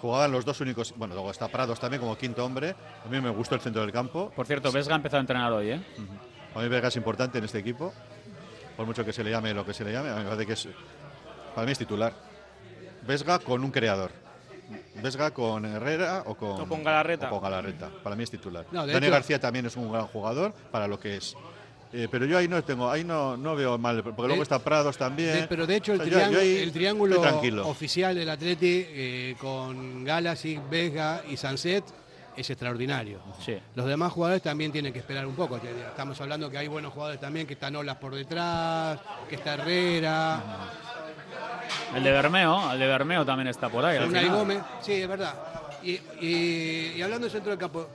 jugaban 0.00 0.32
los 0.32 0.44
dos 0.44 0.60
únicos. 0.60 0.94
Bueno, 0.96 1.14
luego 1.14 1.30
está 1.30 1.46
Prados 1.46 1.78
también 1.78 2.00
como 2.00 2.16
quinto 2.18 2.44
hombre. 2.44 2.74
A 3.04 3.08
mí 3.08 3.20
me 3.20 3.30
gustó 3.30 3.54
el 3.54 3.60
centro 3.60 3.82
del 3.82 3.92
campo. 3.92 4.32
Por 4.34 4.46
cierto, 4.46 4.72
Vesga 4.72 4.94
ha 4.94 4.96
empezado 4.96 5.18
a 5.18 5.20
entrenar 5.20 5.52
hoy, 5.52 5.70
¿eh? 5.70 5.80
A 6.56 6.58
mí 6.60 6.68
Vesga 6.68 6.88
es 6.88 6.96
importante 6.96 7.38
en 7.38 7.44
este 7.44 7.58
equipo, 7.58 7.92
por 8.78 8.86
mucho 8.86 9.04
que 9.04 9.12
se 9.12 9.24
le 9.24 9.30
llame 9.32 9.52
lo 9.52 9.66
que 9.66 9.74
se 9.74 9.84
le 9.84 9.90
llame. 9.92 10.08
A 10.08 10.14
mí 10.14 10.18
me 10.22 10.30
parece 10.30 10.46
que 10.46 10.52
es, 10.52 10.68
para 11.52 11.66
mí 11.66 11.72
es 11.72 11.78
titular. 11.78 12.12
Vesga 13.04 13.40
con 13.40 13.64
un 13.64 13.72
creador. 13.72 14.12
Vesga 15.02 15.32
con 15.32 15.64
Herrera 15.64 16.22
o 16.26 16.36
con, 16.36 16.60
O 16.60 16.68
con 16.68 16.84
Galarreta. 16.84 17.26
o 17.26 17.30
con 17.30 17.40
Galarreta. 17.42 17.90
Para 18.04 18.14
mí 18.14 18.22
es 18.22 18.30
titular. 18.30 18.66
No, 18.70 18.86
Dani 18.86 19.06
hecho- 19.06 19.10
García 19.10 19.40
también 19.40 19.66
es 19.66 19.74
un 19.76 19.90
gran 19.90 20.06
jugador 20.06 20.52
para 20.70 20.86
lo 20.86 21.00
que 21.00 21.16
es. 21.16 21.34
Eh, 21.92 22.06
pero 22.08 22.24
yo 22.24 22.38
ahí 22.38 22.46
no 22.46 22.62
tengo, 22.62 22.88
ahí 22.88 23.02
no, 23.02 23.36
no 23.36 23.56
veo 23.56 23.78
mal, 23.78 24.04
porque 24.04 24.22
luego 24.28 24.42
está 24.44 24.60
Prados 24.60 24.96
también. 24.96 25.32
De- 25.40 25.48
pero 25.48 25.66
de 25.66 25.74
hecho 25.74 25.94
el, 25.94 26.02
O 26.02 26.04
sea, 26.04 26.30
yo- 26.30 26.40
yo 26.40 26.72
triángulo, 26.72 27.24
el 27.42 27.58
oficial 27.60 28.14
del 28.14 28.28
Atleti 28.28 28.84
eh, 28.88 29.34
con 29.40 30.04
Galasi, 30.04 30.60
Vega 30.70 31.22
y 31.28 31.36
Sanset 31.36 31.82
es 32.40 32.50
extraordinario. 32.50 33.18
Sí. 33.44 33.58
Los 33.74 33.86
demás 33.86 34.12
jugadores 34.12 34.42
también 34.42 34.70
tienen 34.72 34.92
que 34.92 34.98
esperar 35.00 35.26
un 35.26 35.34
poco. 35.34 35.56
Estamos 35.58 36.20
hablando 36.20 36.50
que 36.50 36.58
hay 36.58 36.68
buenos 36.68 36.92
jugadores 36.92 37.20
también, 37.20 37.46
que 37.46 37.54
están 37.54 37.74
Olas 37.76 37.96
por 37.96 38.14
detrás, 38.14 38.98
que 39.28 39.34
está 39.36 39.54
Herrera, 39.54 40.42
El 41.94 42.02
de 42.02 42.10
Bermeo, 42.12 42.72
el 42.72 42.78
de 42.78 42.86
Bermeo 42.86 43.24
también 43.24 43.48
está 43.48 43.68
por 43.68 43.84
ahí. 43.84 43.96
al. 43.98 44.28
Gómez. 44.30 44.60
Sí, 44.80 44.92
es 44.94 45.08
verdad. 45.08 45.34
Y, 45.82 45.92
y- 46.20 46.92
y 46.96 47.02
hablando 47.02 47.24
del 47.26 47.32
centro 47.32 47.50
del 47.50 47.58
campo, 47.58 47.88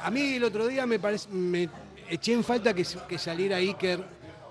a 0.00 0.10
mí 0.10 0.34
el 0.34 0.44
otro 0.44 0.66
día 0.66 0.86
me 0.86 0.98
parece, 0.98 1.28
me 1.30 1.68
eché 2.08 2.32
en 2.32 2.42
falta 2.44 2.74
que, 2.74 2.84
que 3.08 3.18
saliera 3.18 3.56
Iker 3.56 4.02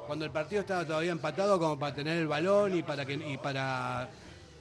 cuando 0.07 0.25
el 0.25 0.31
partido 0.31 0.61
estaba 0.61 0.85
todavía 0.85 1.11
empatado 1.11 1.59
como 1.59 1.77
para 1.77 1.93
tener 1.93 2.17
el 2.17 2.27
balón 2.27 2.77
y 2.77 2.83
para 2.83 3.05
que 3.05 3.13
y 3.13 3.37
para 3.37 4.07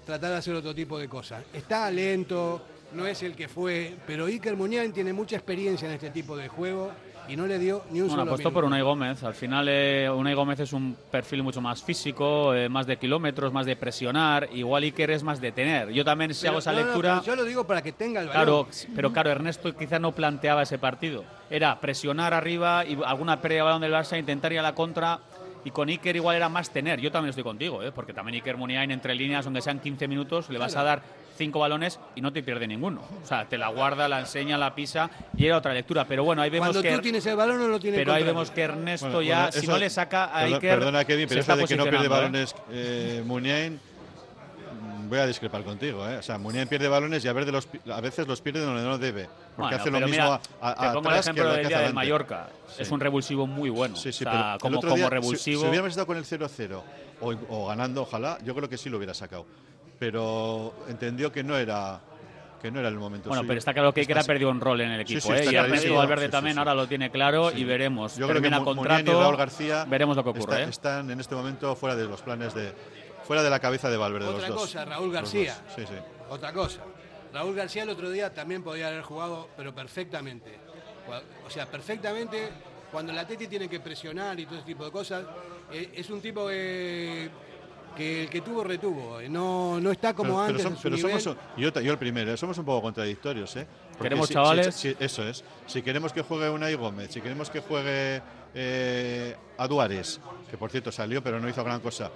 tratar 0.05 0.31
de 0.31 0.37
hacer 0.37 0.55
otro 0.55 0.75
tipo 0.75 0.99
de 0.99 1.09
cosas. 1.09 1.43
Está 1.53 1.91
lento, 1.91 2.63
no 2.95 3.07
es 3.07 3.23
el 3.23 3.35
que 3.35 3.49
fue, 3.49 3.95
pero 4.07 4.27
Iker 4.27 4.57
Muñán 4.57 4.93
tiene 4.93 5.13
mucha 5.13 5.37
experiencia 5.37 5.87
en 5.89 5.95
este 5.95 6.11
tipo 6.11 6.37
de 6.37 6.49
juego 6.49 6.91
y 7.29 7.37
no 7.37 7.47
le 7.47 7.59
dio 7.61 7.85
ni 7.91 8.01
un 8.01 8.09
Bueno, 8.09 8.23
solo 8.23 8.23
apostó 8.33 8.53
por 8.53 8.65
minuto. 8.65 8.67
Unai 8.67 8.83
Gómez. 8.83 9.23
Al 9.23 9.35
final, 9.35 9.69
eh, 9.69 10.11
Unai 10.11 10.35
Gómez 10.35 10.59
es 10.61 10.73
un 10.73 10.97
perfil 11.11 11.45
mucho 11.45 11.61
más 11.61 11.81
físico, 11.83 12.53
eh, 12.55 12.69
más 12.69 12.87
de 12.89 12.97
kilómetros, 12.97 13.53
más 13.53 13.67
de 13.67 13.77
presionar. 13.77 14.49
Igual 14.53 14.83
Iker 14.83 15.13
es 15.13 15.23
más 15.23 15.41
de 15.41 15.53
tener. 15.53 15.91
Yo 15.91 16.05
también, 16.05 16.35
si 16.35 16.41
Pero- 16.43 16.51
hago 16.53 16.59
esa 16.59 16.73
no, 16.73 16.79
lectura. 16.79 17.23
yo 17.25 17.37
lo 17.37 17.45
digo 17.45 17.65
para 17.65 17.83
que 17.83 17.93
tenga 17.93 18.21
el. 18.23 18.31
Claro, 18.31 18.67
pero 18.97 19.13
claro, 19.13 19.31
Ernesto 19.31 19.77
quizás 19.77 20.01
no 20.01 20.13
planteaba 20.13 20.63
ese 20.63 20.79
partido. 20.79 21.25
Era 21.49 21.79
presionar 21.79 22.35
arriba 22.35 22.85
y 22.85 22.99
alguna 23.05 23.41
pérdida 23.41 23.59
de 23.59 23.63
balón 23.65 23.83
del 23.83 23.93
Barça, 23.93 24.19
intentar 24.19 24.53
ir 24.53 24.59
a 24.59 24.63
la 24.63 24.75
contra. 24.75 25.21
Y 25.65 25.71
con 25.71 25.89
Iker 25.89 26.17
igual 26.17 26.37
era 26.37 26.49
más 26.49 26.71
tener. 26.71 27.01
Yo 27.01 27.13
también 27.13 27.29
estoy 27.31 27.45
contigo, 27.45 27.83
¿eh? 27.83 27.93
porque 27.93 28.15
también 28.15 28.35
Iker 28.37 28.57
Muniain 28.57 28.91
entre 28.91 29.15
líneas, 29.15 29.45
aunque 29.45 29.61
sean 29.61 29.79
15 29.79 30.09
minutos, 30.09 30.49
le 30.49 30.59
vas 30.59 30.75
a 30.75 30.83
dar 30.83 31.03
cinco 31.41 31.59
balones 31.61 31.99
y 32.15 32.21
no 32.21 32.33
te 32.35 32.43
pierde 32.43 32.67
ninguno. 32.67 33.01
O 33.23 33.27
sea, 33.27 33.47
te 33.49 33.57
la 33.57 33.69
guarda, 33.69 34.09
la 34.09 34.21
enseña, 34.21 34.59
la 34.59 34.75
pisa 34.75 35.09
y 35.37 35.47
era 35.47 35.57
otra 35.57 35.73
lectura. 35.73 36.05
Pero 36.07 36.23
bueno, 36.23 36.43
ahí 36.43 36.51
vemos 36.51 36.69
Cuando 36.69 36.83
que. 36.83 36.95
tú 36.95 37.01
tienes 37.01 37.25
el 37.25 37.35
balón 37.37 37.59
no 37.59 37.67
lo 37.69 37.81
tiene 37.81 37.97
el 37.97 38.03
pero 38.03 38.13
ahí 38.13 38.23
vemos 38.25 38.51
que 38.51 38.61
Ernesto 38.61 39.07
Bueno, 39.07 39.23
ya, 39.23 39.37
bueno, 39.39 39.53
si 39.53 39.59
eso- 39.61 39.73
no 39.73 39.79
le 39.79 39.89
saca 39.89 40.25
a 40.27 40.41
Iker. 40.41 40.79
Perdona, 40.79 41.05
Kevin, 41.07 41.27
pero 41.29 41.41
eso 41.41 41.57
de 41.57 41.65
que 41.65 41.77
no 41.77 41.85
pierde 41.85 42.05
¿eh? 42.05 42.09
balones 42.09 42.55
eh, 42.71 43.23
Muniain, 43.25 43.75
mm, 43.75 45.09
voy 45.09 45.19
a 45.19 45.27
discrepar 45.27 45.63
contigo. 45.65 46.07
¿eh? 46.07 46.19
O 46.19 46.23
sea, 46.23 46.37
Muniain 46.37 46.69
pierde 46.69 46.89
balones 46.89 47.25
y 47.25 47.29
a 47.29 47.33
veces 47.33 47.53
los, 47.53 47.69
a 47.91 48.01
veces 48.03 48.27
los 48.29 48.41
pierde 48.43 48.61
donde 48.61 48.83
no 48.83 48.99
debe. 48.99 49.25
Porque 49.57 49.77
Bueno, 49.77 49.77
hace 49.77 49.91
lo 49.91 49.99
mismo 50.01 50.11
mira, 50.11 50.41
a, 50.61 50.71
a- 50.71 50.75
te 50.89 50.95
pongo 50.95 51.11
el 51.11 51.17
ejemplo 51.17 51.45
lo 51.45 51.53
del 51.55 51.67
día 51.69 51.77
adelante. 51.77 51.95
Mallorca. 51.95 52.49
Sí. 52.69 52.83
Es 52.83 52.91
un 52.91 53.01
revulsivo 53.01 53.47
muy 53.47 53.71
bueno. 53.71 53.97
Sí, 53.97 54.13
sí, 54.13 54.25
O 54.25 54.31
sea, 54.31 54.33
pero 54.33 54.53
el 54.55 54.59
como, 54.61 54.81
como 54.81 54.97
día, 54.97 55.05
si- 55.07 55.11
revulsivo. 55.11 55.61
Si, 55.63 55.67
hubiéramos 55.67 55.89
estado 55.91 56.07
con 56.07 56.17
el 56.19 56.25
0-0 56.25 56.83
o, 57.23 57.35
o 57.49 57.67
ganando, 57.69 58.03
ojalá, 58.03 58.39
yo 58.45 58.55
creo 58.55 58.69
que 58.69 58.77
sí 58.79 58.89
lo 58.91 58.99
hubiera 58.99 59.15
sacado. 59.15 59.47
Pero 60.01 60.73
entendió 60.89 61.31
que 61.31 61.45
no 61.45 61.57
era 61.57 62.01
que 62.61 62.71
no 62.71 62.79
era 62.81 62.89
el 62.89 62.97
momento. 62.99 63.29
Bueno, 63.29 63.41
suyo. 63.43 63.49
pero 63.49 63.59
está 63.59 63.73
claro 63.73 63.93
que 63.95 64.01
Iker 64.01 64.19
ha 64.19 64.23
perdido 64.25 64.51
un 64.51 64.61
rol 64.61 64.81
en 64.83 64.91
el 64.91 65.07
Sí, 65.07 65.15
equipo. 65.15 65.29
sí, 65.29 65.33
¿eh? 65.33 65.39
está 65.41 65.53
Y 65.53 65.57
Ernesto. 65.57 65.95
Valverde 65.95 66.23
Sí, 66.23 66.27
sí, 66.27 66.31
también 66.33 66.55
sí. 66.55 66.59
ahora 66.59 66.75
lo 66.75 66.87
tiene 66.89 67.11
claro 67.11 67.51
Sí. 67.51 67.59
y 67.61 67.65
veremos. 67.65 68.17
Yo 68.17 68.27
creo 68.29 68.43
que 68.43 68.51
contrato. 68.51 69.11
y 69.11 69.15
Raúl 69.15 69.37
García 69.37 69.85
veremos 69.87 70.17
lo 70.17 70.25
que 70.25 70.31
ocurre. 70.31 70.43
está- 70.43 70.61
¿eh? 70.63 70.69
están 70.71 71.11
en 71.11 71.21
este 71.21 71.35
momento 71.35 71.75
fuera 71.77 71.95
de 71.97 72.05
los 72.07 72.21
planes 72.23 72.55
de 72.55 72.73
fuera 73.25 73.43
de 73.43 73.51
la 73.51 73.61
cabeza 73.61 73.89
de 73.91 73.97
Valverde 73.97 74.27
Otra 74.29 74.41
los 74.49 74.57
dos. 74.57 74.61
cosa, 74.63 74.85
Raúl 74.87 75.13
García. 75.13 75.55
Sí, 75.77 75.85
sí. 75.87 75.95
Otra 76.29 76.53
cosa. 76.53 76.81
Raúl 77.33 77.55
García 77.55 77.83
el 77.85 77.91
otro 77.91 78.11
día 78.11 78.33
también 78.35 78.63
podía 78.63 78.89
haber 78.89 79.03
jugado, 79.03 79.49
pero 79.57 79.75
perfectamente. 79.75 80.59
O 81.47 81.51
sea, 81.51 81.67
perfectamente, 81.67 82.49
cuando 82.91 83.13
la 83.13 83.27
Teti 83.27 83.47
tiene 83.49 83.69
que 83.69 83.81
presionar 83.81 84.39
y 84.41 84.47
todo 84.47 84.57
ese 84.57 84.67
tipo 84.67 84.85
de 84.85 84.91
cosas, 84.91 85.25
eh, 85.73 85.93
es 85.95 86.11
un 86.11 86.21
tipo 86.21 86.47
que, 86.49 87.31
que 87.97 88.23
el 88.25 88.31
que 88.31 88.41
tuvo, 88.41 88.65
retuvo. 88.65 89.21
Eh, 89.21 89.29
No, 89.29 89.81
no 89.81 89.91
está 89.91 90.15
como 90.15 90.31
pero, 90.47 90.59
antes. 90.59 90.79
Pero, 90.83 90.97
nivel. 90.97 91.21
somos, 91.21 91.39
yo, 91.57 91.71
yo 91.81 91.93
el 91.93 91.99
primero, 91.99 92.33
eh, 92.33 92.37
somos 92.37 92.57
un 92.59 92.65
poco 92.65 92.83
contradictorios. 92.83 93.55
¿eh? 93.57 93.67
Porque 93.93 94.05
Queremos 94.05 94.29
si- 94.29 94.35
chavales. 94.35 94.75
si- 94.75 94.91
si- 94.91 94.97
eso 95.01 95.27
es. 95.29 95.45
Si 95.67 95.83
queremos 95.83 96.13
que 96.13 96.23
juegue 96.23 96.49
Unai 96.51 96.75
Gómez, 96.75 97.11
si 97.13 97.21
queremos 97.21 97.51
que 97.51 97.61
juegue 97.61 98.23
eh, 98.55 99.37
a 99.59 99.67
Duárez, 99.69 100.21
que 100.51 100.57
por 100.57 100.71
cierto 100.71 100.91
salió 100.91 101.23
pero 101.23 101.39
no 101.41 101.49
hizo 101.49 101.63
gran 101.63 101.81
cosa. 101.81 102.11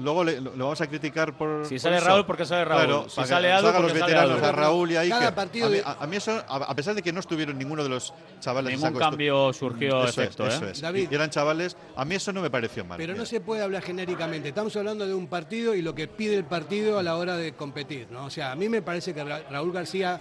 Luego 0.00 0.24
le- 0.24 0.40
lo, 0.40 0.50
vamos 0.52 0.80
a 0.80 0.86
criticar 0.86 1.36
por. 1.36 1.64
Si 1.66 1.74
por 1.74 1.80
sale 1.80 1.96
eso. 1.98 2.06
Raúl, 2.06 2.26
porque 2.26 2.44
sale 2.44 2.64
Raúl. 2.64 2.82
Claro, 2.84 3.08
Si 3.08 3.24
sale 3.24 3.52
Adu, 3.52 3.68
hagan 3.68 3.82
los 3.82 3.92
porque 3.92 4.00
sale 4.00 4.12
veteranos, 4.14 4.42
a 4.42 4.52
Raúl 4.52 4.90
y 4.92 4.96
a 4.96 5.08
Cada 5.08 5.20
Iker. 5.20 5.34
partido 5.34 5.66
a, 5.66 5.70
mí, 5.70 5.78
a- 5.84 5.96
a 6.00 6.06
mí 6.06 6.16
eso, 6.16 6.32
a, 6.48 6.56
a 6.56 6.74
pesar 6.74 6.94
de 6.94 7.02
que 7.02 7.12
no 7.12 7.20
estuvieron 7.20 7.58
ninguno 7.58 7.82
de 7.82 7.88
los 7.88 8.12
chavales. 8.40 8.70
Ningún 8.72 8.88
saco 8.88 8.98
esto- 9.00 9.10
cambio 9.10 9.52
surgió 9.52 10.04
Eso 10.04 10.22
efecto, 10.22 10.46
es, 10.46 10.54
¿eh? 10.54 10.56
eso 10.56 10.66
es. 10.68 10.80
David. 10.80 11.08
Y 11.10 11.14
eran 11.14 11.30
chavales, 11.30 11.76
a 11.96 12.04
mí 12.04 12.14
eso 12.14 12.32
no 12.32 12.40
me 12.42 12.50
pareció 12.50 12.84
mal. 12.84 12.96
Pero 12.98 13.12
no 13.12 13.18
Mira. 13.18 13.26
se 13.26 13.40
puede 13.40 13.62
hablar 13.62 13.82
genéricamente. 13.82 14.48
Estamos 14.48 14.74
hablando 14.76 15.06
de 15.06 15.14
un 15.14 15.26
partido 15.26 15.74
y 15.74 15.82
lo 15.82 15.94
que 15.94 16.08
pide 16.08 16.36
el 16.36 16.44
partido 16.44 16.98
a 16.98 17.02
la 17.02 17.16
hora 17.16 17.36
de 17.36 17.52
competir. 17.54 18.08
¿no? 18.10 18.26
O 18.26 18.30
sea, 18.30 18.52
a 18.52 18.56
mí 18.56 18.68
me 18.68 18.82
parece 18.82 19.14
que 19.14 19.24
Ra- 19.24 19.42
Raúl 19.50 19.72
García, 19.72 20.20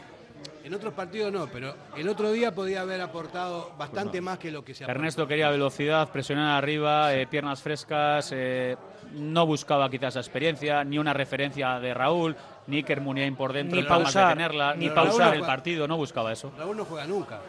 en 0.63 0.73
otros 0.73 0.93
partidos 0.93 1.31
no, 1.31 1.47
pero 1.47 1.73
el 1.95 2.07
otro 2.09 2.31
día 2.31 2.53
podía 2.53 2.81
haber 2.81 2.99
aportado 3.01 3.71
bastante 3.77 4.19
más 4.21 4.37
que 4.37 4.51
lo 4.51 4.63
que 4.65 4.73
se 4.73 4.83
aportó. 4.83 4.99
Ernesto 4.99 5.27
quería 5.27 5.49
velocidad, 5.49 6.09
presionar 6.09 6.57
arriba, 6.57 7.13
eh, 7.13 7.25
piernas 7.27 7.61
frescas. 7.61 8.31
eh, 8.33 8.75
no 9.13 9.45
buscaba 9.45 9.89
quizás 9.89 10.09
esa 10.13 10.19
experiencia, 10.19 10.83
ni 10.83 10.97
una 10.99 11.13
referencia 11.13 11.79
de 11.79 11.93
Raúl, 11.93 12.35
ni 12.67 12.77
Iker 12.77 12.99
Muniain 12.99 13.37
por 13.37 13.53
dentro, 13.53 13.77
Ni 13.77 13.83
nada 13.83 13.99
más 13.99 14.13
de 14.13 14.19
pausar, 14.19 14.33
tenerla, 14.37 14.73
ni 14.75 14.85
ni 14.87 14.89
pausar. 14.89 15.11
pausar 15.17 15.35
el 15.35 15.41
partido, 15.43 15.87
no 15.87 15.95
buscaba 15.95 16.33
eso. 16.33 16.51
Raúl 16.57 16.75
no 16.75 16.83
juega 16.83 17.05
nunca. 17.07 17.39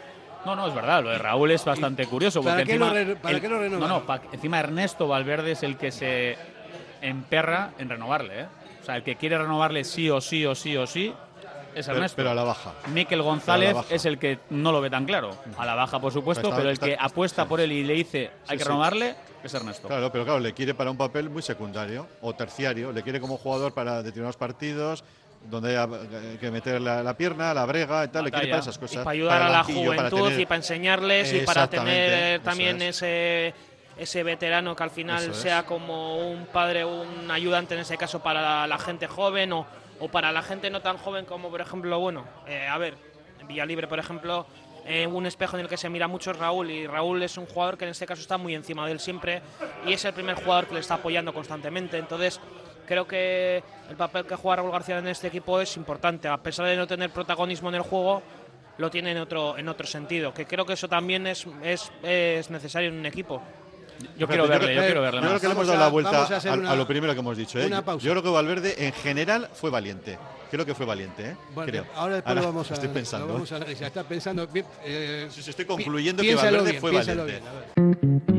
No, 0.45 0.55
no, 0.55 0.67
es 0.69 0.73
verdad, 0.73 1.03
lo 1.03 1.09
de 1.09 1.17
Raúl 1.17 1.51
es 1.51 1.65
bastante 1.65 2.05
curioso. 2.05 2.41
¿Para 2.41 2.63
qué 2.63 2.79
lo 2.79 2.85
encima, 2.87 2.93
re- 2.93 3.15
para 3.17 3.35
el- 3.35 3.41
qué 3.41 3.49
lo? 3.49 3.59
No, 3.77 3.87
no, 3.89 4.05
pa- 4.05 4.21
encima 4.31 4.57
Ernesto 4.61 5.05
Valverde 5.09 5.51
es 5.51 5.63
el 5.63 5.75
que 5.75 5.91
se 5.91 6.37
emperra 7.01 7.71
en 7.77 7.89
renovarle. 7.89 8.41
¿eh? 8.41 8.45
O 8.81 8.85
sea, 8.85 8.95
el 8.95 9.03
que 9.03 9.15
quiere 9.15 9.37
renovarle 9.37 9.83
sí 9.83 10.09
o 10.09 10.21
sí 10.21 10.45
o 10.45 10.55
sí 10.55 10.75
o 10.77 10.87
sí 10.87 11.13
es 11.75 11.87
Ernesto. 11.87 12.15
pero 12.15 12.31
a 12.31 12.35
la 12.35 12.43
baja. 12.43 12.73
Miquel 12.93 13.21
González 13.21 13.73
baja. 13.73 13.93
es 13.93 14.05
el 14.05 14.17
que 14.19 14.39
no 14.49 14.71
lo 14.71 14.81
ve 14.81 14.89
tan 14.89 15.05
claro. 15.05 15.31
A 15.57 15.65
la 15.65 15.75
baja, 15.75 15.99
por 15.99 16.11
supuesto, 16.13 16.47
Está- 16.47 16.57
pero 16.57 16.69
el 16.69 16.73
está- 16.73 16.85
que 16.87 16.97
apuesta 16.99 17.45
por 17.47 17.59
él 17.61 17.71
y 17.71 17.83
le 17.83 17.93
dice 17.93 18.31
hay 18.47 18.49
Sí, 18.51 18.57
que 18.57 18.63
sí. 18.63 18.67
renovarle 18.69 19.15
es 19.43 19.53
Ernesto. 19.53 19.87
Claro, 19.87 20.11
pero 20.11 20.23
claro, 20.25 20.39
le 20.39 20.53
quiere 20.53 20.73
para 20.73 20.91
un 20.91 20.97
papel 20.97 21.29
muy 21.29 21.41
secundario 21.41 22.07
o 22.21 22.33
terciario. 22.33 22.91
Le 22.91 23.03
quiere 23.03 23.19
como 23.21 23.37
jugador 23.37 23.73
para 23.73 23.97
determinados 24.03 24.37
partidos 24.37 25.03
donde 25.49 25.69
haya 25.77 25.87
eh, 25.93 26.37
que 26.41 26.51
meter 26.51 26.81
la, 26.81 27.01
la 27.01 27.15
pierna, 27.15 27.53
la 27.53 27.65
brega 27.65 28.03
y 28.03 28.09
tal. 28.09 28.25
Le 28.25 28.31
quiere 28.31 28.47
para 28.49 28.59
esas 28.61 28.75
Y 28.75 28.79
cosas. 28.79 28.97
para 28.97 29.11
ayudar 29.11 29.41
a 29.41 29.49
la 29.49 29.63
juventud 29.63 30.23
tener- 30.25 30.39
y 30.41 30.45
para 30.45 30.55
enseñarles 30.57 31.33
y 31.33 31.39
para 31.45 31.67
tener 31.69 32.41
también 32.41 32.81
es. 32.81 32.97
ese 33.01 33.53
ese 33.97 34.23
veterano 34.23 34.75
que 34.77 34.83
al 34.83 34.91
final 34.91 35.29
es. 35.29 35.35
sea 35.35 35.65
como 35.65 36.29
un 36.31 36.45
padre 36.45 36.85
un 36.85 37.29
ayudante 37.29 37.73
en 37.73 37.81
ese 37.81 37.97
caso 37.97 38.19
para 38.21 38.41
la, 38.41 38.67
la 38.67 38.77
gente 38.79 39.07
joven 39.07 39.51
o, 39.51 39.65
o 39.99 40.07
para 40.07 40.31
la 40.31 40.41
gente 40.41 40.69
no 40.69 40.81
tan 40.81 40.97
joven 40.97 41.25
como 41.25 41.49
por 41.49 41.61
ejemplo, 41.61 41.99
bueno, 41.99 42.25
eh, 42.47 42.67
a 42.67 42.77
ver, 42.77 42.95
Villalibre 43.47 43.87
por 43.87 43.99
ejemplo, 43.99 44.45
eh, 44.85 45.07
un 45.07 45.25
espejo 45.25 45.57
en 45.57 45.63
el 45.63 45.69
que 45.69 45.77
se 45.77 45.89
mira 45.89 46.07
mucho 46.07 46.33
Raúl 46.33 46.71
y 46.71 46.87
Raúl 46.87 47.21
es 47.23 47.37
un 47.37 47.45
jugador 47.45 47.77
que 47.77 47.85
en 47.85 47.91
este 47.91 48.05
caso 48.05 48.21
está 48.21 48.37
muy 48.37 48.55
encima 48.55 48.85
de 48.85 48.93
él 48.93 48.99
siempre 48.99 49.41
y 49.85 49.93
es 49.93 50.05
el 50.05 50.13
primer 50.13 50.35
jugador 50.35 50.67
que 50.67 50.73
le 50.75 50.79
está 50.79 50.95
apoyando 50.95 51.33
constantemente, 51.33 51.97
entonces 51.97 52.39
creo 52.85 53.07
que 53.07 53.63
el 53.89 53.95
papel 53.95 54.25
que 54.25 54.35
juega 54.35 54.57
Raúl 54.57 54.71
García 54.71 54.97
en 54.97 55.07
este 55.07 55.27
equipo 55.27 55.61
es 55.61 55.77
importante, 55.77 56.27
a 56.27 56.37
pesar 56.37 56.65
de 56.65 56.75
no 56.75 56.87
tener 56.87 57.11
protagonismo 57.11 57.69
en 57.69 57.75
el 57.75 57.81
juego, 57.81 58.23
lo 58.79 58.89
tiene 58.89 59.11
en 59.11 59.17
otro, 59.17 59.57
en 59.57 59.67
otro 59.67 59.85
sentido, 59.85 60.33
que 60.33 60.45
creo 60.45 60.65
que 60.65 60.73
eso 60.73 60.87
también 60.87 61.27
es, 61.27 61.45
es, 61.61 61.91
es 62.01 62.49
necesario 62.49 62.89
en 62.89 62.97
un 62.97 63.05
equipo. 63.05 63.43
Yo 64.17 64.27
quiero 64.27 64.47
verle, 64.47 64.67
creo- 64.67 64.75
yo 64.81 64.85
quiero 64.85 65.01
verle 65.01 65.21
Yo 65.21 65.27
creo 65.27 65.39
que 65.39 65.47
le 65.47 65.53
hemos 65.53 65.67
dado 65.67 65.79
a- 65.79 65.83
la 65.85 65.89
vuelta 65.89 66.19
a 66.21 66.23
hacer 66.37 66.51
a, 66.51 66.53
una- 66.55 66.71
a 66.71 66.75
lo 66.75 66.87
primero 66.87 67.13
que 67.13 67.19
hemos 67.19 67.37
dicho. 67.37 67.59
¿eh? 67.59 67.67
una 67.67 67.77
Yo- 67.79 67.85
pausa. 67.85 68.05
Yo 68.05 68.11
creo 68.11 68.23
que 68.23 68.29
Valverde 68.29 68.85
en 68.87 68.93
general 68.93 69.49
fue 69.53 69.69
valiente. 69.69 70.17
Creo 70.51 70.65
que 70.65 70.73
fue 70.73 70.85
valiente. 70.85 71.29
¿eh? 71.31 71.35
Bueno, 71.53 71.71
Creo. 71.71 71.85
ahora 71.95 72.15
después 72.15 72.35
lo 72.35 72.41
vamos 72.43 72.69
a 72.71 72.73
Estoy 72.73 72.89
pensando. 72.89 73.27
lo 73.27 73.33
vamos 73.33 73.51
a 73.51 73.55
analizar. 73.57 73.87
Está 73.87 74.03
pensando. 74.03 74.47
eh, 74.83 75.27
Sí, 75.29 75.41
sí, 75.43 75.49
estoy 75.51 75.65
concluyendo 75.65 76.23
que 76.23 76.35
Valverde 76.35 76.69
bien, 76.71 76.81
fue 76.81 76.91
valiente. 76.91 77.41
bien, 77.75 78.38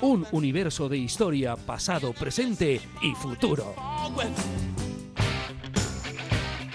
un 0.00 0.26
universo 0.32 0.88
de 0.88 0.98
historia, 0.98 1.56
pasado, 1.56 2.12
presente 2.12 2.80
y 3.02 3.14
futuro. 3.14 3.74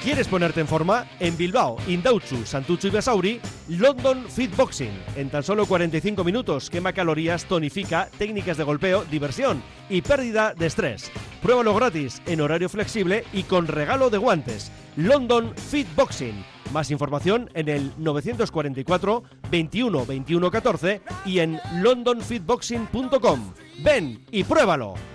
¿Quieres 0.05 0.27
ponerte 0.27 0.61
en 0.61 0.67
forma? 0.67 1.07
En 1.19 1.35
Bilbao, 1.35 1.77
Indauchu, 1.87 2.45
Santucho 2.45 2.89
y 2.89 2.91
Basauri, 2.91 3.41
London 3.69 4.25
Fit 4.29 4.55
Boxing. 4.55 4.91
En 5.15 5.31
tan 5.31 5.41
solo 5.41 5.65
45 5.65 6.23
minutos 6.23 6.69
quema 6.69 6.93
calorías, 6.93 7.45
tonifica, 7.45 8.07
técnicas 8.15 8.57
de 8.57 8.63
golpeo, 8.65 9.03
diversión 9.05 9.63
y 9.89 10.03
pérdida 10.03 10.53
de 10.53 10.67
estrés. 10.67 11.11
Pruébalo 11.41 11.73
gratis, 11.73 12.21
en 12.27 12.41
horario 12.41 12.69
flexible 12.69 13.23
y 13.33 13.43
con 13.43 13.65
regalo 13.65 14.11
de 14.11 14.19
guantes. 14.19 14.71
London 14.95 15.51
Fit 15.55 15.87
Boxing. 15.95 16.54
Más 16.71 16.91
información 16.91 17.49
en 17.53 17.69
el 17.69 17.91
944 17.97 19.23
21 19.49 20.05
21 20.05 20.51
14 20.51 21.01
y 21.25 21.39
en 21.39 21.59
londonfitboxing.com. 21.81 23.53
Ven 23.83 24.25
y 24.31 24.43
pruébalo. 24.43 25.14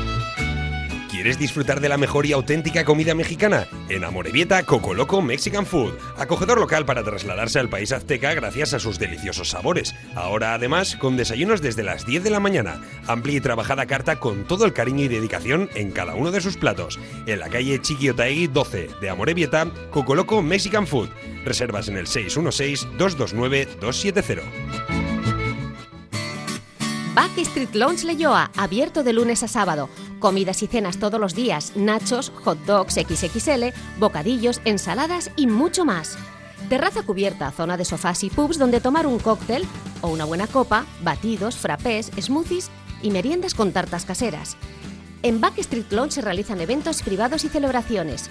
¿Quieres 1.21 1.37
disfrutar 1.37 1.81
de 1.81 1.87
la 1.87 1.99
mejor 1.99 2.25
y 2.25 2.31
auténtica 2.31 2.83
comida 2.83 3.13
mexicana? 3.13 3.67
En 3.89 4.03
Amorebieta, 4.03 4.63
Coco 4.63 4.95
Loco 4.95 5.21
Mexican 5.21 5.67
Food, 5.67 5.93
acogedor 6.17 6.59
local 6.59 6.83
para 6.83 7.03
trasladarse 7.03 7.59
al 7.59 7.69
país 7.69 7.91
azteca 7.91 8.33
gracias 8.33 8.73
a 8.73 8.79
sus 8.79 8.97
deliciosos 8.97 9.51
sabores. 9.51 9.93
Ahora 10.15 10.55
además 10.55 10.95
con 10.95 11.17
desayunos 11.17 11.61
desde 11.61 11.83
las 11.83 12.07
10 12.07 12.23
de 12.23 12.31
la 12.31 12.39
mañana, 12.39 12.81
amplia 13.05 13.37
y 13.37 13.39
trabajada 13.39 13.85
carta 13.85 14.19
con 14.19 14.45
todo 14.45 14.65
el 14.65 14.73
cariño 14.73 15.03
y 15.03 15.09
dedicación 15.09 15.69
en 15.75 15.91
cada 15.91 16.15
uno 16.15 16.31
de 16.31 16.41
sus 16.41 16.57
platos. 16.57 16.99
En 17.27 17.37
la 17.37 17.49
calle 17.49 17.79
Chiquiotaegui 17.79 18.47
12 18.47 18.89
de 18.99 19.09
Amorebieta, 19.11 19.67
Coco 19.91 20.15
Loco 20.15 20.41
Mexican 20.41 20.87
Food. 20.87 21.09
Reservas 21.45 21.87
en 21.87 21.97
el 21.97 22.07
616-229-270. 22.07 24.41
Backstreet 27.13 27.75
Lounge 27.75 28.05
Leyoa, 28.05 28.49
abierto 28.55 29.03
de 29.03 29.13
lunes 29.13 29.43
a 29.43 29.47
sábado. 29.47 29.87
Comidas 30.21 30.61
y 30.61 30.67
cenas 30.67 30.99
todos 30.99 31.19
los 31.19 31.33
días, 31.33 31.73
nachos, 31.75 32.31
hot 32.45 32.59
dogs 32.65 32.93
XXL, 32.93 33.73
bocadillos, 33.97 34.61
ensaladas 34.65 35.31
y 35.35 35.47
mucho 35.47 35.83
más. 35.83 36.15
Terraza 36.69 37.01
cubierta, 37.01 37.49
zona 37.49 37.75
de 37.75 37.85
sofás 37.85 38.23
y 38.23 38.29
pubs 38.29 38.59
donde 38.59 38.79
tomar 38.79 39.07
un 39.07 39.17
cóctel 39.17 39.65
o 40.01 40.09
una 40.09 40.25
buena 40.25 40.45
copa, 40.45 40.85
batidos, 41.01 41.57
frappés, 41.57 42.11
smoothies 42.21 42.69
y 43.01 43.09
meriendas 43.09 43.55
con 43.55 43.71
tartas 43.71 44.05
caseras. 44.05 44.57
En 45.23 45.41
Backstreet 45.41 45.91
Lounge 45.91 46.13
se 46.13 46.21
realizan 46.21 46.61
eventos 46.61 47.01
privados 47.01 47.43
y 47.43 47.49
celebraciones. 47.49 48.29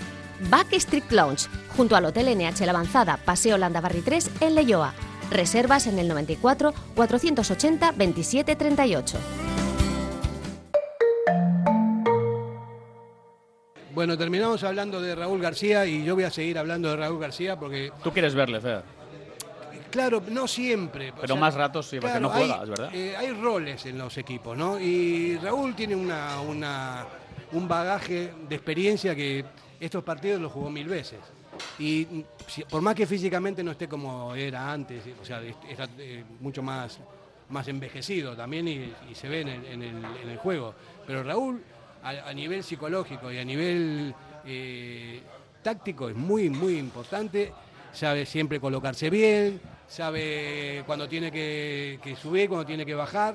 Backstreet 0.48 1.10
Lounge, 1.10 1.48
junto 1.76 1.96
al 1.96 2.04
Hotel 2.04 2.38
NH 2.38 2.66
La 2.66 2.70
Avanzada, 2.70 3.16
Paseo 3.16 3.58
Landabarri 3.58 4.02
3, 4.02 4.30
en 4.42 4.54
Leyoa. 4.54 4.94
Reservas 5.32 5.88
en 5.88 5.98
el 5.98 6.06
94 6.06 6.72
480 6.94 7.92
27 7.92 8.54
38. 8.54 9.18
Bueno, 14.00 14.16
terminamos 14.16 14.64
hablando 14.64 14.98
de 15.02 15.14
Raúl 15.14 15.42
García 15.42 15.84
y 15.84 16.02
yo 16.02 16.14
voy 16.14 16.24
a 16.24 16.30
seguir 16.30 16.56
hablando 16.56 16.88
de 16.88 16.96
Raúl 16.96 17.20
García 17.20 17.58
porque, 17.58 17.92
Tú 18.02 18.10
quieres 18.10 18.34
verle, 18.34 18.58
Fer. 18.58 18.82
claro, 19.90 20.22
no 20.26 20.48
siempre. 20.48 21.10
o 21.10 21.16
Pero 21.16 21.34
sea, 21.34 21.36
más 21.40 21.52
ratos 21.52 21.86
sí, 21.86 21.98
porque 22.00 22.18
no 22.18 22.30
juega, 22.30 22.54
hay, 22.56 22.62
es 22.62 22.68
verdad. 22.70 22.94
eh, 22.94 23.14
hay 23.14 23.32
roles 23.34 23.84
en 23.84 23.98
los 23.98 24.16
equipos, 24.16 24.56
¿no? 24.56 24.80
Y 24.80 25.36
Raúl 25.36 25.74
tiene 25.74 25.94
una, 25.96 26.40
una- 26.40 27.04
un 27.52 27.68
bagaje 27.68 28.32
de 28.48 28.54
experiencia 28.54 29.14
que 29.14 29.44
estos 29.78 30.02
partidos 30.02 30.40
los 30.40 30.50
jugó 30.50 30.70
mil 30.70 30.88
veces. 30.88 31.18
Y 31.78 32.24
por 32.70 32.80
más 32.80 32.94
que 32.94 33.06
físicamente 33.06 33.62
no 33.62 33.72
esté 33.72 33.86
como 33.86 34.34
era 34.34 34.72
antes, 34.72 35.02
o 35.20 35.24
sea, 35.26 35.42
est- 35.42 35.62
está 35.68 35.86
eh, 35.98 36.24
mucho 36.40 36.62
más, 36.62 36.98
más 37.50 37.68
envejecido 37.68 38.34
también 38.34 38.66
y, 38.66 38.94
y 39.10 39.14
se 39.14 39.28
ve 39.28 39.42
en 39.42 39.48
el, 39.48 39.64
en 39.66 39.82
el- 39.82 40.04
en 40.22 40.30
el 40.30 40.38
juego. 40.38 40.74
Pero 41.06 41.22
Raúl, 41.22 41.62
a, 42.02 42.28
a 42.28 42.32
nivel 42.32 42.62
psicológico 42.62 43.30
y 43.32 43.38
a 43.38 43.44
nivel 43.44 44.14
eh, 44.44 45.20
táctico, 45.62 46.08
es 46.08 46.16
muy, 46.16 46.48
muy 46.50 46.76
importante. 46.78 47.52
Sabe 47.92 48.24
siempre 48.24 48.60
colocarse 48.60 49.10
bien, 49.10 49.60
sabe 49.88 50.84
cuando 50.86 51.08
tiene 51.08 51.32
que, 51.32 51.98
que 52.02 52.14
subir, 52.14 52.48
cuando 52.48 52.64
tiene 52.64 52.86
que 52.86 52.94
bajar. 52.94 53.34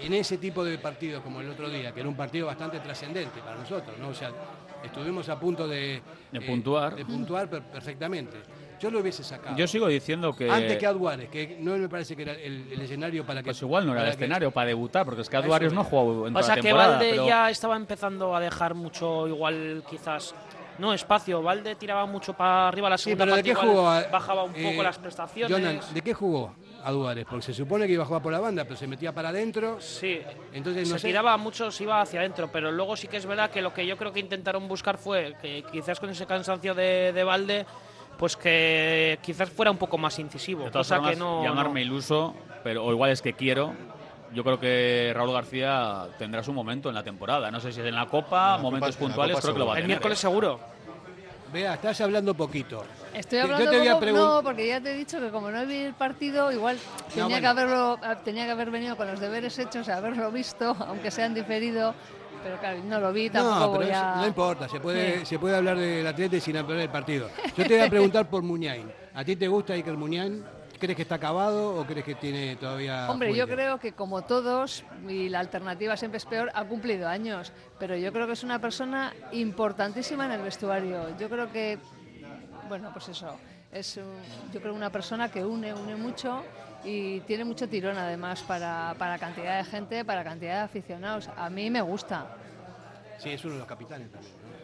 En 0.00 0.12
ese 0.14 0.38
tipo 0.38 0.64
de 0.64 0.78
partidos 0.78 1.22
como 1.24 1.40
el 1.40 1.48
otro 1.50 1.68
día, 1.68 1.92
que 1.92 2.00
era 2.00 2.08
un 2.08 2.16
partido 2.16 2.46
bastante 2.46 2.78
trascendente 2.80 3.40
para 3.40 3.56
nosotros, 3.56 3.96
¿no? 3.98 4.08
O 4.10 4.14
sea, 4.14 4.30
estuvimos 4.84 5.28
a 5.28 5.38
punto 5.40 5.66
de, 5.66 6.00
De 6.30 6.38
eh, 6.38 6.40
puntuar. 6.40 6.94
de 6.94 7.04
puntuar 7.04 7.48
per- 7.50 7.62
perfectamente. 7.62 8.36
Yo 8.80 8.90
lo 8.90 9.00
hubiese 9.00 9.24
sacado. 9.24 9.56
Yo 9.56 9.66
sigo 9.66 9.86
diciendo 9.88 10.34
que. 10.34 10.50
Antes 10.50 10.76
que 10.76 10.86
Aduares, 10.86 11.28
que 11.28 11.56
no 11.60 11.76
me 11.76 11.88
parece 11.88 12.14
que 12.16 12.22
era 12.22 12.32
el, 12.32 12.70
el 12.72 12.80
escenario 12.80 13.24
para 13.26 13.40
que. 13.42 13.46
Pues 13.46 13.62
igual 13.62 13.86
no 13.86 13.92
era 13.92 14.02
el 14.02 14.08
que- 14.08 14.24
escenario 14.24 14.50
para 14.50 14.68
debutar, 14.68 15.04
porque 15.04 15.22
es 15.22 15.28
que 15.28 15.36
A 15.36 15.40
no 15.42 15.80
ha 15.80 15.84
jugado 15.84 16.26
en 16.26 16.32
toda 16.32 16.40
O 16.40 16.46
sea 16.46 16.56
la 16.56 16.62
que 16.62 16.68
temporada. 16.68 16.92
Valde 16.96 17.10
pero- 17.10 17.26
ya 17.26 17.50
estaba 17.50 17.76
empezando 17.76 18.34
a 18.36 18.40
dejar 18.40 18.74
mucho, 18.74 19.26
igual 19.28 19.82
quizás. 19.88 20.34
No, 20.78 20.94
espacio. 20.94 21.42
Valde 21.42 21.74
tiraba 21.74 22.06
mucho 22.06 22.34
para 22.34 22.68
arriba 22.68 22.88
la 22.88 22.96
Sí, 22.96 23.04
segunda 23.10 23.24
pero 23.24 23.36
¿de 23.36 23.42
parte, 23.42 23.60
qué 23.60 23.66
jugó? 23.72 23.88
a- 23.88 24.02
bajaba 24.04 24.44
un 24.44 24.52
poco 24.52 24.64
eh, 24.80 24.82
las 24.84 24.98
prestaciones. 24.98 25.56
Jonan, 25.58 25.80
¿de 25.92 26.02
qué 26.02 26.14
jugó 26.14 26.54
Aduares? 26.84 27.24
Porque 27.28 27.46
se 27.46 27.54
supone 27.54 27.88
que 27.88 27.94
iba 27.94 28.04
a 28.04 28.06
jugar 28.06 28.22
por 28.22 28.30
la 28.32 28.38
banda, 28.38 28.62
pero 28.62 28.76
se 28.76 28.86
metía 28.86 29.12
para 29.12 29.30
adentro. 29.30 29.80
Sí. 29.80 30.20
Entonces 30.52 30.88
no 30.88 30.94
se 30.94 31.00
sé. 31.00 31.08
tiraba 31.08 31.36
mucho, 31.36 31.72
se 31.72 31.82
iba 31.82 32.00
hacia 32.00 32.20
adentro, 32.20 32.48
pero 32.52 32.70
luego 32.70 32.96
sí 32.96 33.08
que 33.08 33.16
es 33.16 33.26
verdad 33.26 33.50
que 33.50 33.60
lo 33.60 33.74
que 33.74 33.84
yo 33.84 33.96
creo 33.96 34.12
que 34.12 34.20
intentaron 34.20 34.68
buscar 34.68 34.98
fue 34.98 35.34
que 35.42 35.64
quizás 35.72 35.98
con 35.98 36.10
ese 36.10 36.26
cansancio 36.26 36.76
de, 36.76 37.12
de 37.12 37.24
Valde, 37.24 37.66
pues 38.18 38.36
que 38.36 39.18
quizás 39.22 39.48
fuera 39.48 39.70
un 39.70 39.78
poco 39.78 39.96
más 39.96 40.18
incisivo. 40.18 40.64
De 40.64 40.70
todas 40.70 40.86
cosa 40.86 40.96
formas, 40.96 41.12
que 41.14 41.18
no. 41.18 41.42
llamarme 41.44 41.80
no. 41.80 41.86
iluso, 41.86 42.34
pero 42.64 42.84
o 42.84 42.92
igual 42.92 43.10
es 43.10 43.22
que 43.22 43.32
quiero. 43.32 43.72
Yo 44.34 44.44
creo 44.44 44.60
que 44.60 45.12
Raúl 45.14 45.32
García 45.32 46.06
tendrá 46.18 46.42
su 46.42 46.52
momento 46.52 46.90
en 46.90 46.94
la 46.94 47.02
temporada. 47.02 47.50
No 47.50 47.60
sé 47.60 47.72
si 47.72 47.80
es 47.80 47.86
en 47.86 47.94
la 47.94 48.06
Copa, 48.06 48.56
la 48.56 48.58
momentos 48.58 48.96
Copa- 48.96 49.06
puntuales, 49.06 49.34
Copa 49.36 49.42
creo 49.42 49.54
que 49.54 49.58
lo 49.60 49.66
va 49.66 49.72
a 49.72 49.76
El 49.76 49.82
tener. 49.84 49.88
miércoles 49.96 50.18
¿eh? 50.18 50.20
seguro. 50.20 50.60
Vea, 51.50 51.74
estás 51.74 51.98
hablando 52.02 52.34
poquito. 52.34 52.84
Estoy 53.14 53.38
Yo 53.38 53.44
hablando 53.44 53.70
te 53.70 53.78
voy 53.78 53.88
a 53.88 53.92
como- 53.94 54.06
pregun- 54.06 54.14
no, 54.36 54.42
porque 54.42 54.68
ya 54.68 54.82
te 54.82 54.92
he 54.92 54.96
dicho 54.98 55.18
que 55.18 55.30
como 55.30 55.50
no 55.50 55.64
vi 55.64 55.76
el 55.76 55.94
partido, 55.94 56.52
igual 56.52 56.76
tenía 57.08 57.24
bueno. 57.24 57.40
que 57.40 57.46
haberlo, 57.46 57.98
tenía 58.22 58.44
que 58.44 58.50
haber 58.50 58.70
venido 58.70 58.96
con 58.98 59.06
los 59.06 59.18
deberes 59.18 59.58
hechos, 59.58 59.88
haberlo 59.88 60.30
visto, 60.30 60.76
aunque 60.80 61.10
sean 61.10 61.32
diferido. 61.32 61.94
Pero 62.42 62.58
claro, 62.58 62.80
no 62.84 63.00
lo 63.00 63.12
vi, 63.12 63.30
tampoco 63.30 63.74
No, 63.74 63.78
pero 63.80 64.16
no 64.16 64.26
importa, 64.26 64.68
se 64.68 64.80
puede, 64.80 65.20
Sí. 65.20 65.26
se 65.26 65.38
puede 65.38 65.56
hablar 65.56 65.76
del 65.78 66.06
Atleti 66.06 66.40
sin 66.40 66.56
hablar 66.56 66.78
del 66.78 66.88
partido. 66.90 67.28
Yo 67.56 67.66
te 67.66 67.76
voy 67.76 67.86
a 67.86 67.90
preguntar 67.90 68.28
por 68.28 68.42
Muñain. 68.42 68.90
¿A 69.14 69.24
ti 69.24 69.36
te 69.36 69.48
gusta 69.48 69.72
Iker 69.74 69.96
Muñain? 69.96 70.44
¿Crees 70.78 70.94
que 70.94 71.02
está 71.02 71.16
acabado 71.16 71.74
o 71.80 71.84
crees 71.84 72.04
que 72.04 72.14
tiene 72.14 72.54
todavía 72.54 73.10
Hombre, 73.10 73.34
yo 73.34 73.48
creo 73.48 73.78
que 73.80 73.94
como 73.94 74.22
todos, 74.22 74.84
y 75.08 75.28
la 75.28 75.40
alternativa 75.40 75.96
siempre 75.96 76.18
es 76.18 76.24
peor, 76.24 76.52
ha 76.54 76.64
cumplido 76.64 77.08
años, 77.08 77.52
pero 77.80 77.96
yo 77.96 78.12
creo 78.12 78.28
que 78.28 78.34
es 78.34 78.44
una 78.44 78.60
persona 78.60 79.12
importantísima 79.32 80.26
en 80.26 80.32
el 80.32 80.42
vestuario. 80.42 81.16
Yo 81.18 81.28
creo 81.28 81.50
que, 81.50 81.78
bueno, 82.68 82.90
pues 82.92 83.08
eso, 83.08 83.36
es 83.72 83.98
yo 84.52 84.60
creo 84.60 84.72
una 84.72 84.90
persona 84.90 85.28
que 85.30 85.44
une, 85.44 85.74
une 85.74 85.96
mucho 85.96 86.44
y 86.84 87.20
tiene 87.20 87.44
mucho 87.44 87.68
tirón 87.68 87.96
además 87.96 88.42
para, 88.42 88.94
para 88.98 89.18
cantidad 89.18 89.58
de 89.58 89.64
gente, 89.64 90.04
para 90.04 90.24
cantidad 90.24 90.58
de 90.58 90.64
aficionados. 90.64 91.28
A 91.36 91.50
mí 91.50 91.70
me 91.70 91.80
gusta. 91.80 92.26
Sí, 93.18 93.30
es 93.30 93.44
uno 93.44 93.54
de 93.54 93.58
los 93.60 93.68
capitanes 93.68 94.10
también. 94.10 94.32
¿no? 94.42 94.58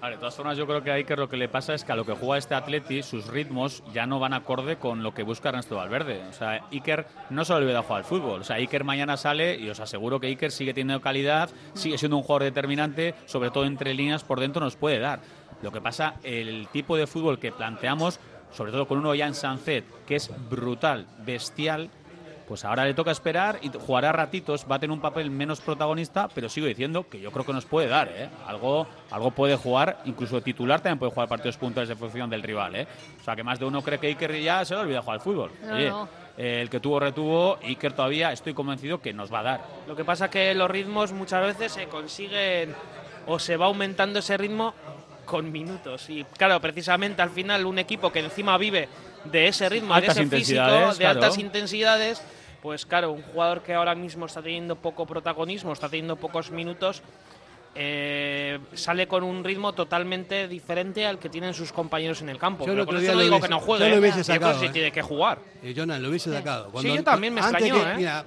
Vale, 0.00 0.14
de 0.14 0.20
todas 0.20 0.34
formas, 0.34 0.56
yo 0.56 0.66
creo 0.66 0.82
que 0.82 0.90
a 0.90 0.94
Iker 0.94 1.18
lo 1.18 1.28
que 1.28 1.36
le 1.36 1.50
pasa 1.50 1.74
es 1.74 1.84
que 1.84 1.92
a 1.92 1.96
lo 1.96 2.06
que 2.06 2.14
juega 2.14 2.38
este 2.38 2.54
Atleti, 2.54 3.02
sus 3.02 3.26
ritmos 3.26 3.82
ya 3.92 4.06
no 4.06 4.18
van 4.18 4.32
acorde 4.32 4.76
con 4.76 5.02
lo 5.02 5.12
que 5.12 5.22
busca 5.22 5.50
Ernesto 5.50 5.76
Valverde. 5.76 6.22
O 6.26 6.32
sea, 6.32 6.64
Iker 6.72 7.06
no 7.28 7.44
se 7.44 7.52
le 7.52 7.58
olvida 7.58 7.82
jugar 7.82 7.98
al 7.98 8.04
fútbol. 8.06 8.40
O 8.40 8.44
sea, 8.44 8.56
Iker 8.56 8.82
mañana 8.82 9.18
sale 9.18 9.56
y 9.56 9.68
os 9.68 9.78
aseguro 9.78 10.18
que 10.18 10.28
Iker 10.28 10.52
sigue 10.52 10.72
teniendo 10.72 11.02
calidad, 11.02 11.50
sigue 11.74 11.98
siendo 11.98 12.16
un 12.16 12.22
jugador 12.22 12.44
determinante, 12.44 13.14
sobre 13.26 13.50
todo 13.50 13.66
entre 13.66 13.92
líneas 13.92 14.24
por 14.24 14.40
dentro 14.40 14.64
nos 14.64 14.76
puede 14.76 15.00
dar. 15.00 15.20
Lo 15.60 15.70
que 15.70 15.82
pasa, 15.82 16.14
el 16.22 16.68
tipo 16.68 16.96
de 16.96 17.06
fútbol 17.06 17.38
que 17.38 17.52
planteamos, 17.52 18.20
sobre 18.52 18.72
todo 18.72 18.86
con 18.86 18.98
uno 18.98 19.14
ya 19.14 19.26
en 19.26 19.34
Sanzet, 19.34 19.84
que 20.06 20.16
es 20.16 20.30
brutal, 20.48 21.06
bestial, 21.24 21.90
pues 22.48 22.64
ahora 22.64 22.84
le 22.84 22.94
toca 22.94 23.12
esperar 23.12 23.60
y 23.62 23.68
jugará 23.68 24.10
ratitos, 24.10 24.66
va 24.68 24.74
a 24.74 24.78
tener 24.80 24.92
un 24.92 25.00
papel 25.00 25.30
menos 25.30 25.60
protagonista, 25.60 26.28
pero 26.34 26.48
sigo 26.48 26.66
diciendo 26.66 27.08
que 27.08 27.20
yo 27.20 27.30
creo 27.30 27.46
que 27.46 27.52
nos 27.52 27.64
puede 27.64 27.86
dar, 27.86 28.08
¿eh? 28.08 28.28
Algo, 28.44 28.88
algo 29.12 29.30
puede 29.30 29.54
jugar, 29.54 30.02
incluso 30.04 30.34
de 30.34 30.42
titular 30.42 30.80
también 30.80 30.98
puede 30.98 31.12
jugar 31.12 31.28
partidos 31.28 31.56
puntuales 31.56 31.88
de 31.88 31.94
función 31.94 32.28
del 32.28 32.42
rival, 32.42 32.74
¿eh? 32.74 32.88
O 33.20 33.24
sea 33.24 33.36
que 33.36 33.44
más 33.44 33.60
de 33.60 33.66
uno 33.66 33.82
cree 33.82 34.00
que 34.00 34.08
Iker 34.08 34.40
ya 34.42 34.64
se 34.64 34.74
le 34.74 34.80
olvida 34.80 35.00
jugar 35.00 35.14
al 35.14 35.20
fútbol. 35.20 35.52
No, 35.64 35.74
Oye, 35.76 35.90
no. 35.90 36.08
eh, 36.36 36.58
el 36.60 36.68
que 36.68 36.80
tuvo 36.80 36.98
retuvo, 36.98 37.56
Iker 37.62 37.92
todavía 37.92 38.32
estoy 38.32 38.52
convencido 38.52 39.00
que 39.00 39.12
nos 39.12 39.32
va 39.32 39.38
a 39.38 39.42
dar. 39.44 39.60
Lo 39.86 39.94
que 39.94 40.04
pasa 40.04 40.28
que 40.28 40.52
los 40.56 40.68
ritmos 40.68 41.12
muchas 41.12 41.46
veces 41.46 41.70
se 41.70 41.86
consiguen 41.86 42.74
o 43.28 43.38
se 43.38 43.56
va 43.56 43.66
aumentando 43.66 44.18
ese 44.18 44.36
ritmo 44.36 44.74
con 45.30 45.50
minutos. 45.52 46.10
Y 46.10 46.24
claro, 46.36 46.60
precisamente 46.60 47.22
al 47.22 47.30
final 47.30 47.64
un 47.64 47.78
equipo 47.78 48.10
que 48.10 48.18
encima 48.18 48.58
vive 48.58 48.88
de 49.24 49.46
ese 49.48 49.68
ritmo, 49.68 49.94
Altas 49.94 50.16
de 50.16 50.22
ese 50.22 50.30
físico, 50.36 50.60
intensidades, 50.60 50.98
de 50.98 51.04
claro. 51.04 51.20
altas 51.20 51.38
intensidades, 51.38 52.22
pues 52.60 52.84
claro, 52.84 53.12
un 53.12 53.22
jugador 53.22 53.62
que 53.62 53.74
ahora 53.74 53.94
mismo 53.94 54.26
está 54.26 54.42
teniendo 54.42 54.74
poco 54.76 55.06
protagonismo, 55.06 55.72
está 55.72 55.88
teniendo 55.88 56.16
pocos 56.16 56.50
minutos, 56.50 57.02
eh, 57.76 58.58
sale 58.74 59.06
con 59.06 59.22
un 59.22 59.44
ritmo 59.44 59.72
totalmente 59.72 60.48
diferente 60.48 61.06
al 61.06 61.18
que 61.20 61.28
tienen 61.28 61.54
sus 61.54 61.72
compañeros 61.72 62.20
en 62.22 62.28
el 62.30 62.38
campo. 62.38 62.66
Yo 62.66 62.72
Pero 62.72 62.86
con 62.86 62.96
eso 62.96 63.14
no 63.14 63.20
digo 63.20 63.36
hubiese- 63.36 63.42
que 63.42 63.48
no 63.48 63.60
yo 63.60 63.64
juegue. 63.66 63.88
lo 63.88 63.94
¿eh? 63.94 63.98
hubiese 64.00 64.24
sacado, 64.24 64.58
sí 64.58 64.66
¿eh? 64.66 64.70
tiene 64.70 64.90
que 64.90 65.02
jugar. 65.02 65.38
Eh, 65.62 65.72
Jonan, 65.76 66.02
lo 66.02 66.08
hubiese 66.08 66.32
sacado. 66.32 66.72
Sí, 66.80 66.88
yo 66.92 67.04
también 67.04 67.32
me 67.34 67.40
extrañó, 67.40 67.74
que- 67.76 67.90
¿eh? 67.92 67.94
Mira, 67.96 68.24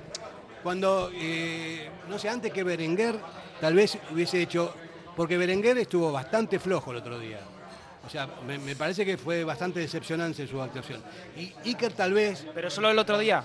cuando, 0.64 1.12
eh, 1.14 1.90
no 2.10 2.18
sé, 2.18 2.30
antes 2.30 2.54
que 2.54 2.64
Berenguer, 2.64 3.16
tal 3.60 3.74
vez 3.74 3.98
hubiese 4.12 4.42
hecho, 4.42 4.74
porque 5.16 5.38
Berenguer 5.38 5.78
estuvo 5.78 6.12
bastante 6.12 6.60
flojo 6.60 6.92
el 6.92 6.98
otro 6.98 7.20
día. 7.20 7.40
O 8.06 8.10
sea, 8.10 8.28
me, 8.46 8.58
me 8.58 8.76
parece 8.76 9.06
que 9.06 9.18
fue 9.18 9.44
bastante 9.44 9.80
decepcionante 9.80 10.46
su 10.46 10.62
actuación. 10.62 11.02
Y 11.38 11.54
Iker 11.70 11.94
tal 11.94 12.14
vez... 12.14 12.46
¿Pero 12.54 12.70
solo 12.70 12.90
el 12.90 13.00
otro 13.00 13.18
día? 13.18 13.44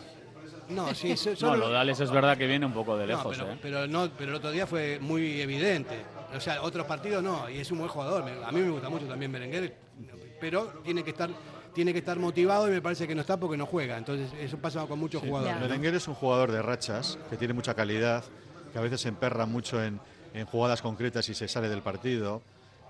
No, 0.69 0.93
sí, 0.95 1.17
so- 1.17 1.31
No, 1.31 1.37
solo... 1.37 1.57
lo 1.57 1.71
de 1.71 1.79
Alex 1.79 2.01
es 2.01 2.11
verdad 2.11 2.37
que 2.37 2.47
viene 2.47 2.67
un 2.67 2.73
poco 2.73 2.97
de 2.97 3.07
No, 3.07 3.13
lejos, 3.13 3.37
pero, 3.39 3.53
¿eh? 3.53 3.59
pero 3.63 3.87
no, 3.87 4.11
pero 4.19 4.31
el 4.31 4.37
otro 4.37 4.51
día 4.51 4.67
fue 4.67 4.99
muy 5.01 5.41
evidente. 5.41 6.03
O 6.35 6.41
sea, 6.41 6.63
otros 6.63 6.87
partidos 6.87 7.23
no, 7.23 7.49
y 7.49 7.59
es 7.61 7.71
un 7.71 7.79
buen 7.79 7.89
jugador. 7.91 8.25
A 8.45 8.51
mí 8.53 8.61
me 8.61 8.71
gusta 8.71 8.89
mucho 8.89 9.07
también 9.07 9.31
Berenguer, 9.33 9.75
pero 10.41 10.67
tiene 10.85 11.03
que 11.03 11.11
estar 11.11 11.31
tiene 11.75 11.93
que 11.93 12.01
estar 12.01 12.19
motivado 12.19 12.67
y 12.67 12.73
me 12.73 12.83
parece 12.83 13.07
que 13.07 13.15
no 13.15 13.21
está 13.21 13.39
porque 13.39 13.57
no 13.57 13.65
juega. 13.65 13.97
Entonces, 13.97 14.29
eso 14.41 14.59
pasa 14.59 14.85
con 14.87 14.99
muchos 14.99 15.23
jugadores. 15.23 15.61
Berenguer 15.61 15.95
es 15.95 16.09
un 16.09 16.15
jugador 16.15 16.51
de 16.51 16.61
rachas, 16.61 17.17
que 17.31 17.37
tiene 17.37 17.55
mucha 17.55 17.73
calidad, 17.75 18.25
que 18.73 18.79
a 18.79 18.83
veces 18.83 19.01
se 19.01 19.09
emperra 19.09 19.47
mucho 19.47 19.81
en, 19.81 20.01
en 20.39 20.47
jugadas 20.47 20.81
concretas 20.83 21.29
y 21.29 21.35
se 21.35 21.49
sale 21.49 21.69
del 21.69 21.83
partido. 21.83 22.43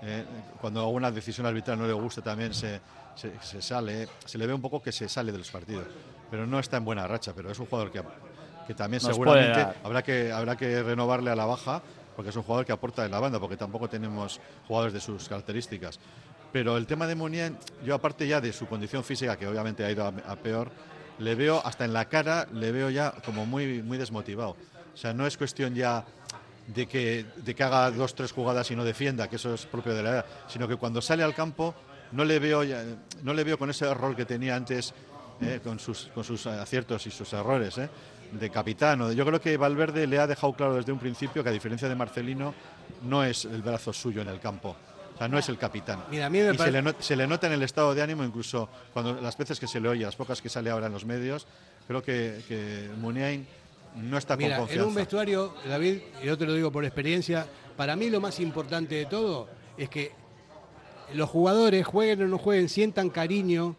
Eh, 0.02 0.24
cuando 0.60 0.80
alguna 0.80 1.10
decisión 1.10 1.46
arbitral 1.46 1.78
no 1.78 1.86
le 1.86 1.92
gusta 1.92 2.22
también 2.22 2.54
se, 2.54 2.80
se- 3.16 3.32
se 3.40 3.62
sale. 3.62 4.08
Se 4.24 4.38
le 4.38 4.46
ve 4.46 4.54
un 4.54 4.60
poco 4.60 4.80
que 4.82 4.92
se 4.92 5.08
sale 5.08 5.32
de 5.32 5.38
los 5.38 5.50
partidos. 5.50 5.86
Pero 6.30 6.46
no 6.46 6.58
está 6.58 6.76
en 6.76 6.84
buena 6.84 7.06
racha, 7.06 7.32
pero 7.34 7.50
es 7.50 7.58
un 7.58 7.66
jugador 7.66 7.90
que, 7.90 8.02
que 8.66 8.74
también 8.74 9.02
Nos 9.02 9.12
seguramente 9.12 9.60
habrá 9.82 10.02
que, 10.02 10.30
habrá 10.30 10.56
que 10.56 10.82
renovarle 10.82 11.30
a 11.30 11.36
la 11.36 11.46
baja, 11.46 11.82
porque 12.14 12.30
es 12.30 12.36
un 12.36 12.42
jugador 12.42 12.66
que 12.66 12.72
aporta 12.72 13.04
en 13.04 13.10
la 13.10 13.18
banda, 13.18 13.40
porque 13.40 13.56
tampoco 13.56 13.88
tenemos 13.88 14.40
jugadores 14.66 14.92
de 14.92 15.00
sus 15.00 15.28
características. 15.28 15.98
Pero 16.52 16.76
el 16.76 16.86
tema 16.86 17.06
de 17.06 17.14
Munier, 17.14 17.52
yo 17.84 17.94
aparte 17.94 18.26
ya 18.28 18.40
de 18.40 18.52
su 18.52 18.66
condición 18.66 19.04
física, 19.04 19.36
que 19.36 19.46
obviamente 19.46 19.84
ha 19.84 19.90
ido 19.90 20.04
a, 20.04 20.08
a 20.30 20.36
peor, 20.36 20.70
le 21.18 21.34
veo 21.34 21.60
hasta 21.64 21.84
en 21.84 21.92
la 21.92 22.04
cara, 22.06 22.46
le 22.52 22.70
veo 22.72 22.90
ya 22.90 23.12
como 23.24 23.46
muy, 23.46 23.82
muy 23.82 23.98
desmotivado. 23.98 24.50
O 24.94 24.96
sea, 24.96 25.12
no 25.12 25.26
es 25.26 25.36
cuestión 25.36 25.74
ya 25.74 26.04
de 26.74 26.86
que, 26.86 27.24
de 27.36 27.54
que 27.54 27.62
haga 27.62 27.90
dos, 27.90 28.14
tres 28.14 28.32
jugadas 28.32 28.70
y 28.70 28.76
no 28.76 28.84
defienda, 28.84 29.28
que 29.28 29.36
eso 29.36 29.54
es 29.54 29.66
propio 29.66 29.94
de 29.94 30.02
la 30.02 30.10
edad, 30.10 30.26
sino 30.48 30.68
que 30.68 30.76
cuando 30.76 31.00
sale 31.00 31.22
al 31.22 31.34
campo 31.34 31.74
no 32.12 32.24
le 32.24 32.38
veo, 32.38 32.62
ya- 32.64 32.84
no 33.22 33.34
le 33.34 33.44
veo 33.44 33.58
con 33.58 33.70
ese 33.70 33.92
rol 33.94 34.14
que 34.14 34.24
tenía 34.24 34.54
antes, 34.56 34.92
eh, 35.40 35.60
con, 35.62 35.78
sus, 35.78 36.08
con 36.14 36.24
sus 36.24 36.46
aciertos 36.46 37.06
y 37.06 37.10
sus 37.10 37.32
errores, 37.32 37.78
eh, 37.78 37.88
de 38.32 38.50
capitán. 38.50 39.12
Yo 39.14 39.24
creo 39.24 39.40
que 39.40 39.56
Valverde 39.56 40.06
le 40.06 40.18
ha 40.18 40.26
dejado 40.26 40.52
claro 40.52 40.74
desde 40.76 40.92
un 40.92 40.98
principio 40.98 41.42
que 41.42 41.48
a 41.48 41.52
diferencia 41.52 41.88
de 41.88 41.94
Marcelino, 41.94 42.54
no 43.02 43.24
es 43.24 43.44
el 43.46 43.62
brazo 43.62 43.92
suyo 43.92 44.20
en 44.22 44.28
el 44.28 44.40
campo. 44.40 44.76
O 45.14 45.18
sea, 45.18 45.26
no 45.28 45.38
es 45.38 45.48
el 45.48 45.58
capitán. 45.58 46.04
Mira, 46.10 46.26
a 46.26 46.30
mí 46.30 46.38
me 46.40 46.52
y 46.54 46.58
se 46.58 46.70
le, 46.70 46.82
not- 46.82 47.00
se 47.00 47.16
le 47.16 47.26
nota 47.26 47.46
en 47.46 47.54
el 47.54 47.62
estado 47.62 47.94
de 47.94 48.02
ánimo, 48.02 48.22
incluso 48.24 48.68
cuando 48.92 49.20
las 49.20 49.36
veces 49.36 49.58
que 49.58 49.66
se 49.66 49.80
le 49.80 49.88
oye, 49.88 50.04
las 50.04 50.14
pocas 50.16 50.40
que 50.42 50.48
sale 50.48 50.70
ahora 50.70 50.86
en 50.86 50.92
los 50.92 51.04
medios, 51.04 51.46
creo 51.88 52.02
que, 52.02 52.42
que 52.46 52.88
Muniain 52.98 53.46
no 53.96 54.16
está 54.18 54.36
Mira, 54.36 54.58
con 54.58 54.70
en 54.70 54.82
un 54.82 54.94
vestuario, 54.94 55.54
David, 55.66 55.98
y 56.22 56.26
yo 56.26 56.36
te 56.38 56.46
lo 56.46 56.54
digo 56.54 56.70
por 56.70 56.84
experiencia, 56.84 57.46
para 57.76 57.96
mí 57.96 58.10
lo 58.10 58.20
más 58.20 58.38
importante 58.40 58.94
de 58.94 59.06
todo 59.06 59.48
es 59.76 59.88
que 59.88 60.12
los 61.14 61.28
jugadores, 61.30 61.86
jueguen 61.86 62.22
o 62.22 62.28
no 62.28 62.38
jueguen, 62.38 62.68
sientan 62.68 63.08
cariño 63.10 63.76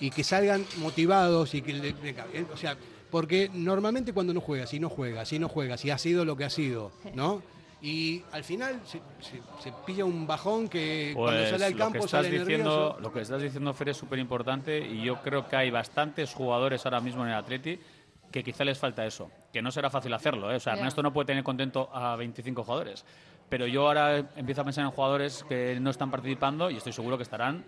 y 0.00 0.10
que 0.10 0.24
salgan 0.24 0.64
motivados 0.78 1.54
y 1.54 1.60
que 1.62 1.72
le- 1.74 1.92
le- 1.92 2.10
eh, 2.32 2.46
o 2.52 2.56
sea, 2.56 2.76
porque 3.10 3.50
normalmente 3.52 4.12
cuando 4.12 4.32
no 4.32 4.40
juegas, 4.40 4.70
si 4.70 4.80
no 4.80 4.88
juegas, 4.88 5.28
si 5.28 5.38
no 5.38 5.48
juegas, 5.48 5.80
si 5.80 5.90
ha 5.90 5.98
sido 5.98 6.24
lo 6.24 6.36
que 6.36 6.44
ha 6.44 6.50
sido, 6.50 6.90
¿no? 7.14 7.42
Y 7.82 8.22
al 8.32 8.44
final 8.44 8.80
se, 8.84 8.98
se- 9.20 9.40
se 9.62 9.72
pilla 9.86 10.04
un 10.04 10.26
bajón 10.26 10.68
que 10.68 11.12
cuando 11.14 11.40
Pues 11.40 11.50
sale 11.50 11.64
al 11.64 11.72
lo, 11.72 11.78
campo 11.78 11.92
que 11.98 12.04
estás 12.04 12.10
sale 12.24 12.30
diciendo, 12.38 12.70
nervioso. 12.70 13.00
lo 13.00 13.12
que 13.12 13.20
estás 13.22 13.42
diciendo, 13.42 13.74
Fer, 13.74 13.88
es 13.90 13.96
súper 13.96 14.18
importante 14.18 14.78
y 14.86 15.02
yo 15.02 15.16
creo 15.22 15.48
que 15.48 15.56
hay 15.56 15.70
bastantes 15.70 16.32
jugadores 16.34 16.84
ahora 16.84 17.00
mismo 17.00 17.22
en 17.24 17.28
el 17.30 17.34
Atleti 17.36 17.78
que 18.30 18.44
quizá 18.44 18.64
les 18.64 18.78
falta 18.78 19.04
eso, 19.04 19.30
que 19.52 19.62
no 19.62 19.70
será 19.70 19.90
fácil 19.90 20.12
hacerlo. 20.14 20.52
¿eh? 20.52 20.56
O 20.56 20.60
sea. 20.60 20.74
Ernesto 20.74 21.02
no 21.02 21.12
puede 21.12 21.26
tener 21.26 21.42
contento 21.42 21.90
a 21.92 22.16
25 22.16 22.64
jugadores. 22.64 23.04
Pero 23.48 23.66
yo 23.66 23.88
ahora 23.88 24.18
empiezo 24.36 24.60
a 24.60 24.64
pensar 24.64 24.84
en 24.84 24.92
jugadores 24.92 25.44
que 25.48 25.78
no 25.80 25.90
están 25.90 26.10
participando 26.10 26.70
y 26.70 26.76
estoy 26.76 26.92
seguro 26.92 27.16
que 27.16 27.24
estarán 27.24 27.64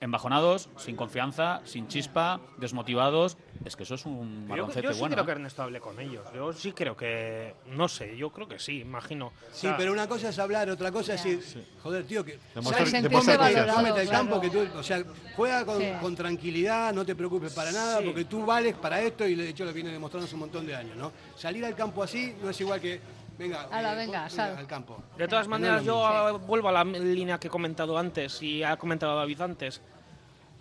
embajonados, 0.00 0.68
sin 0.76 0.96
confianza, 0.96 1.60
sin 1.64 1.88
chispa, 1.88 2.40
desmotivados. 2.58 3.36
Es 3.64 3.74
que 3.76 3.82
eso 3.84 3.94
es 3.94 4.04
un 4.06 4.42
Yo, 4.42 4.48
marroncete 4.48 4.82
yo 4.82 4.92
sí 4.92 5.00
bueno. 5.00 5.14
creo 5.14 5.22
¿eh? 5.22 5.26
que 5.26 5.32
Ernesto 5.32 5.62
hable 5.62 5.80
con 5.80 5.98
ellos. 6.00 6.24
Yo 6.34 6.52
sí 6.52 6.72
creo 6.72 6.96
que. 6.96 7.54
No 7.66 7.88
sé, 7.88 8.16
yo 8.16 8.30
creo 8.30 8.46
que 8.46 8.58
sí, 8.58 8.80
imagino. 8.80 9.32
Sí, 9.52 9.68
pero 9.76 9.92
una 9.92 10.06
cosa 10.06 10.28
es 10.28 10.38
hablar, 10.38 10.68
otra 10.70 10.92
cosa 10.92 11.14
es 11.14 11.24
decir, 11.24 11.64
joder, 11.82 12.04
tío, 12.06 12.24
que 12.24 12.38
confianza. 12.54 13.74
cómete 13.74 14.02
el 14.02 14.08
campo, 14.08 14.40
que 14.40 14.50
tú, 14.50 14.66
o 14.76 14.82
sea, 14.82 15.02
juega 15.34 15.64
con, 15.64 15.78
Sí. 15.80 15.88
con 16.00 16.14
tranquilidad, 16.16 16.92
no 16.92 17.04
te 17.04 17.14
preocupes 17.14 17.52
para 17.52 17.72
nada, 17.72 17.98
Sí. 18.00 18.04
porque 18.06 18.24
tú 18.24 18.44
vales 18.44 18.74
para 18.74 19.00
esto 19.00 19.26
y 19.26 19.34
de 19.34 19.48
hecho 19.48 19.64
lo 19.64 19.72
viene 19.72 19.90
demostrando 19.90 20.26
hace 20.26 20.34
un 20.34 20.40
montón 20.40 20.66
de 20.66 20.74
años, 20.74 20.96
¿no? 20.96 21.12
Salir 21.36 21.64
al 21.64 21.74
campo 21.74 22.02
así 22.02 22.34
no 22.42 22.50
es 22.50 22.60
igual 22.60 22.80
que, 22.80 23.00
venga, 23.38 23.62
Ala, 23.70 23.92
eh, 23.92 23.96
venga, 23.96 24.28
sal. 24.30 24.56
al 24.56 24.66
campo. 24.66 25.02
De 25.16 25.28
todas 25.28 25.48
maneras, 25.48 25.84
yo 25.84 26.38
vuelvo 26.46 26.68
a 26.68 26.72
la 26.72 26.84
línea 26.84 27.38
que 27.38 27.48
he 27.48 27.50
comentado 27.50 27.96
antes 27.98 28.42
y 28.42 28.62
ha 28.62 28.76
comentado 28.76 29.16
David 29.16 29.40
antes. 29.40 29.80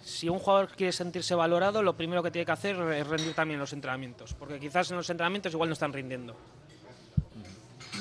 Si 0.03 0.29
un 0.29 0.37
jugador 0.39 0.69
quiere 0.75 0.91
sentirse 0.91 1.33
valorado, 1.33 1.81
lo 1.81 1.95
primero 1.97 2.21
que 2.21 2.29
tiene 2.29 2.45
que 2.45 2.51
hacer 2.51 2.75
es 2.93 3.07
rendir 3.07 3.33
también 3.33 3.55
en 3.55 3.61
los 3.61 3.73
entrenamientos, 3.73 4.33
porque 4.35 4.59
quizás 4.59 4.91
en 4.91 4.97
los 4.97 5.09
entrenamientos 5.09 5.51
igual 5.53 5.69
no 5.69 5.73
están 5.73 5.91
rindiendo. 5.93 6.35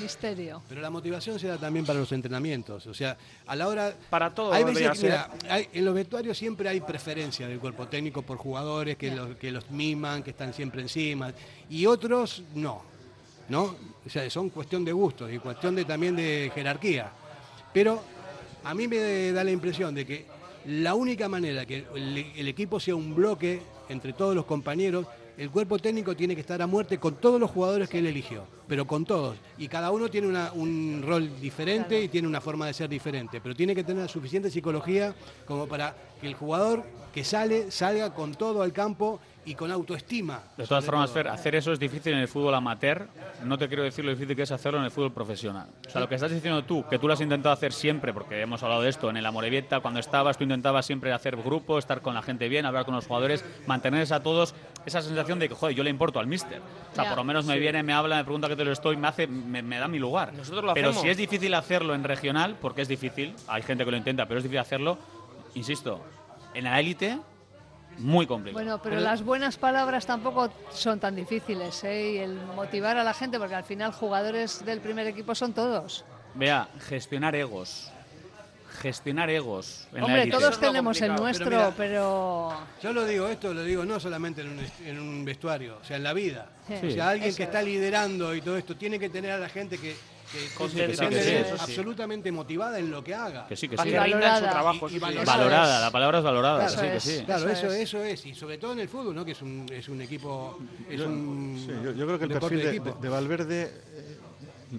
Misterio. 0.00 0.60
Pero 0.68 0.80
la 0.80 0.90
motivación 0.90 1.38
se 1.38 1.46
da 1.46 1.56
también 1.56 1.86
para 1.86 2.00
los 2.00 2.10
entrenamientos. 2.10 2.84
O 2.88 2.94
sea, 2.94 3.16
a 3.46 3.54
la 3.54 3.68
hora. 3.68 3.94
Para 4.10 4.34
todo 4.34 4.52
Hay 4.52 4.64
veces 4.64 5.00
debería 5.00 5.28
que, 5.28 5.38
mira, 5.44 5.54
hay- 5.54 5.68
en 5.72 5.84
los 5.84 5.94
vestuarios 5.94 6.36
siempre 6.36 6.68
hay 6.68 6.80
preferencia 6.80 7.46
del 7.46 7.60
cuerpo 7.60 7.86
técnico 7.86 8.22
por 8.22 8.36
jugadores 8.38 8.96
que, 8.96 9.12
los, 9.14 9.36
que 9.36 9.52
los 9.52 9.70
miman, 9.70 10.22
que 10.24 10.30
están 10.30 10.52
siempre 10.52 10.82
encima. 10.82 11.32
Y 11.70 11.86
otros 11.86 12.42
no. 12.54 12.82
¿No? 13.48 13.74
O 14.06 14.10
sea, 14.10 14.28
son 14.30 14.50
cuestión 14.50 14.84
de 14.84 14.92
gustos 14.92 15.32
y 15.32 15.38
cuestión 15.38 15.74
de, 15.74 15.84
también 15.84 16.16
de 16.16 16.50
jerarquía. 16.54 17.10
Pero 17.72 18.02
a 18.62 18.74
mí 18.74 18.88
me 18.88 19.32
da 19.32 19.44
la 19.44 19.50
impresión 19.50 19.94
de 19.94 20.06
que 20.06 20.26
la 20.66 20.94
única 20.94 21.28
manera 21.28 21.66
que 21.66 21.84
el, 21.94 22.48
equipo 22.48 22.80
sea 22.80 22.94
un 22.96 23.14
bloque 23.14 23.60
entre 23.88 24.12
todos 24.14 24.34
los 24.34 24.46
compañeros 24.46 25.06
el 25.36 25.50
cuerpo 25.50 25.78
técnico 25.80 26.14
tiene 26.14 26.34
que 26.36 26.40
estar 26.42 26.62
a 26.62 26.66
muerte 26.66 26.98
con 26.98 27.16
todos 27.16 27.40
los 27.40 27.50
jugadores 27.50 27.88
que 27.88 27.98
él 27.98 28.06
eligió, 28.06 28.44
pero 28.68 28.86
con 28.86 29.04
todos. 29.04 29.36
Y 29.58 29.66
cada 29.66 29.90
uno 29.90 30.08
tiene 30.08 30.28
una- 30.28 30.52
un 30.52 31.02
rol 31.04 31.28
diferente 31.40 32.00
y 32.00 32.08
tiene 32.08 32.28
una 32.28 32.40
forma 32.40 32.66
de 32.68 32.72
ser 32.72 32.88
diferente, 32.88 33.40
pero 33.40 33.52
tiene 33.54 33.74
que 33.74 33.82
tener 33.82 34.08
suficiente 34.08 34.48
psicología 34.48 35.12
como 35.44 35.66
para 35.66 35.96
que 36.20 36.28
el 36.28 36.34
jugador 36.34 36.84
que 37.12 37.24
sale 37.24 37.72
salga 37.72 38.14
con 38.14 38.36
todo 38.36 38.62
al 38.62 38.72
campo 38.72 39.18
y 39.46 39.54
con 39.54 39.70
autoestima. 39.70 40.40
De 40.56 40.66
todas 40.66 40.84
formas, 40.84 41.10
todo. 41.10 41.14
Fer, 41.22 41.28
hacer 41.28 41.54
eso 41.54 41.72
es 41.72 41.78
difícil 41.78 42.12
en 42.14 42.20
el 42.20 42.28
fútbol 42.28 42.54
amateur. 42.54 43.06
No 43.44 43.58
te 43.58 43.68
quiero 43.68 43.82
decir 43.82 44.04
lo 44.04 44.10
difícil 44.10 44.34
que 44.34 44.42
es 44.42 44.50
hacerlo 44.52 44.78
en 44.78 44.84
el 44.86 44.90
fútbol 44.90 45.12
profesional. 45.12 45.68
O 45.86 45.90
sea, 45.90 46.00
lo 46.00 46.08
que 46.08 46.14
estás 46.14 46.30
diciendo 46.30 46.64
tú, 46.64 46.84
que 46.88 46.98
tú 46.98 47.06
lo 47.06 47.14
has 47.14 47.20
intentado 47.20 47.52
hacer 47.52 47.72
siempre, 47.72 48.12
porque 48.14 48.40
hemos 48.40 48.62
hablado 48.62 48.82
de 48.82 48.88
esto 48.90 49.10
en 49.10 49.16
el 49.16 49.26
Amorebieta, 49.26 49.80
cuando 49.80 50.00
estabas, 50.00 50.38
tú 50.38 50.44
intentabas 50.44 50.86
siempre 50.86 51.12
hacer 51.12 51.36
grupo, 51.36 51.78
estar 51.78 52.00
con 52.00 52.14
la 52.14 52.22
gente 52.22 52.48
bien, 52.48 52.64
hablar 52.66 52.84
con 52.84 52.94
los 52.94 53.06
jugadores, 53.06 53.44
mantenerles 53.66 54.12
a 54.12 54.22
todos 54.22 54.54
esa 54.86 55.02
sensación 55.02 55.38
de 55.38 55.48
que, 55.48 55.54
joder, 55.54 55.74
yo 55.76 55.82
le 55.84 55.90
importo 55.90 56.18
al 56.20 56.26
míster. 56.26 56.60
O 56.92 56.94
sea, 56.94 57.04
Ya. 57.04 57.10
por 57.10 57.18
lo 57.18 57.24
menos 57.24 57.44
me 57.44 57.54
Sí. 57.54 57.60
viene, 57.60 57.82
me 57.82 57.92
habla, 57.92 58.16
me 58.16 58.24
pregunta 58.24 58.48
qué 58.48 58.56
te 58.56 58.64
lo 58.64 58.72
estoy, 58.72 58.96
me 58.96 59.08
hace, 59.08 59.26
me, 59.26 59.62
me 59.62 59.78
da 59.78 59.88
mi 59.88 59.98
lugar. 59.98 60.32
Nosotros 60.32 60.64
lo 60.64 60.74
pero 60.74 60.88
hacemos. 60.88 61.02
si 61.02 61.08
es 61.10 61.16
difícil 61.16 61.52
hacerlo 61.54 61.94
en 61.94 62.04
regional, 62.04 62.56
porque 62.60 62.82
es 62.82 62.88
difícil, 62.88 63.34
hay 63.48 63.62
gente 63.62 63.84
que 63.84 63.90
lo 63.90 63.96
intenta, 63.96 64.26
pero 64.26 64.38
es 64.38 64.44
difícil 64.44 64.58
hacerlo, 64.60 64.98
insisto, 65.54 66.00
en 66.54 66.64
la 66.64 66.78
élite, 66.80 67.18
muy 67.98 68.26
complicado. 68.26 68.62
Bueno, 68.64 68.80
pero 68.82 69.00
las 69.00 69.22
buenas 69.22 69.56
palabras 69.56 70.06
tampoco 70.06 70.50
son 70.72 70.98
tan 71.00 71.14
difíciles, 71.16 71.82
¿eh? 71.84 72.12
Y 72.12 72.16
el 72.18 72.34
motivar 72.56 72.96
a 72.96 73.04
la 73.04 73.14
gente, 73.14 73.38
porque 73.38 73.54
al 73.54 73.64
final 73.64 73.92
jugadores 73.92 74.64
del 74.64 74.80
primer 74.80 75.06
equipo 75.06 75.34
son 75.34 75.52
todos. 75.52 76.04
Vea, 76.34 76.68
gestionar 76.88 77.34
egos. 77.36 77.90
Gestionar 78.80 79.30
egos. 79.30 79.86
en 79.94 80.02
Hombre, 80.02 80.26
todos 80.26 80.58
tenemos 80.58 81.00
el 81.00 81.14
nuestro, 81.14 81.72
Pero 81.76 82.52
Yo 82.82 82.92
lo 82.92 83.04
digo 83.06 83.28
esto, 83.28 83.54
lo 83.54 83.62
digo 83.62 83.84
no 83.84 84.00
solamente 84.00 84.40
en 84.40 84.48
un, 84.50 84.58
est- 84.58 84.80
en 84.84 84.98
un 84.98 85.24
vestuario, 85.24 85.78
o 85.80 85.84
sea, 85.84 85.96
en 85.96 86.02
la 86.02 86.12
vida. 86.12 86.48
Sí. 86.66 86.88
O 86.88 86.90
sea, 86.90 87.10
alguien 87.10 87.28
Eso 87.28 87.36
que 87.36 87.42
es. 87.44 87.48
está 87.50 87.62
liderando 87.62 88.34
y 88.34 88.40
todo 88.40 88.56
esto 88.56 88.74
tiene 88.76 88.98
que 88.98 89.08
tener 89.08 89.30
a 89.30 89.38
la 89.38 89.48
gente 89.48 89.78
que, 89.78 89.94
que, 90.34 90.54
Contenta, 90.54 91.08
que 91.08 91.22
sí, 91.22 91.54
absolutamente 91.58 92.30
motivada 92.32 92.78
en 92.78 92.90
lo 92.90 93.02
que 93.02 93.14
haga. 93.14 93.46
Que 93.46 93.56
sí, 93.56 93.68
que 93.68 93.76
sí. 93.76 93.84
que 93.84 93.90
rinda 93.90 94.04
su 94.06 94.12
Valorada. 94.12 94.50
trabajo. 94.50 94.88
Y- 94.90 94.98
valorada. 94.98 95.36
Valorada, 95.36 95.80
la 95.80 95.90
palabra 95.90 96.18
es 96.18 96.24
valorada, 96.24 96.66
Claro, 96.66 96.82
que 96.82 97.00
sí, 97.00 97.10
que 97.12 97.18
sí. 97.20 97.24
Claro, 97.24 97.48
Eso 97.48 97.66
eso, 97.66 97.72
es. 97.74 97.80
eso 97.82 98.04
es. 98.04 98.26
Y 98.26 98.34
sobre 98.34 98.58
todo 98.58 98.72
en 98.72 98.80
el 98.80 98.88
fútbol, 98.88 99.14
¿no? 99.14 99.24
Que 99.24 99.32
es 99.32 99.42
un, 99.42 99.66
es 99.72 99.88
un 99.88 100.00
equipo. 100.02 100.58
Es 100.90 100.98
Yo- 101.00 101.06
un, 101.06 101.56
sí, 101.64 101.72
yo, 101.82 101.92
yo 101.92 102.06
creo 102.06 102.18
que 102.18 102.24
el 102.24 102.30
perfil 102.32 102.58
de, 102.58 102.68
equipo. 102.70 102.90
de- 102.92 103.00
de 103.00 103.08
Valverde 103.08 103.62
eh, 103.94 104.16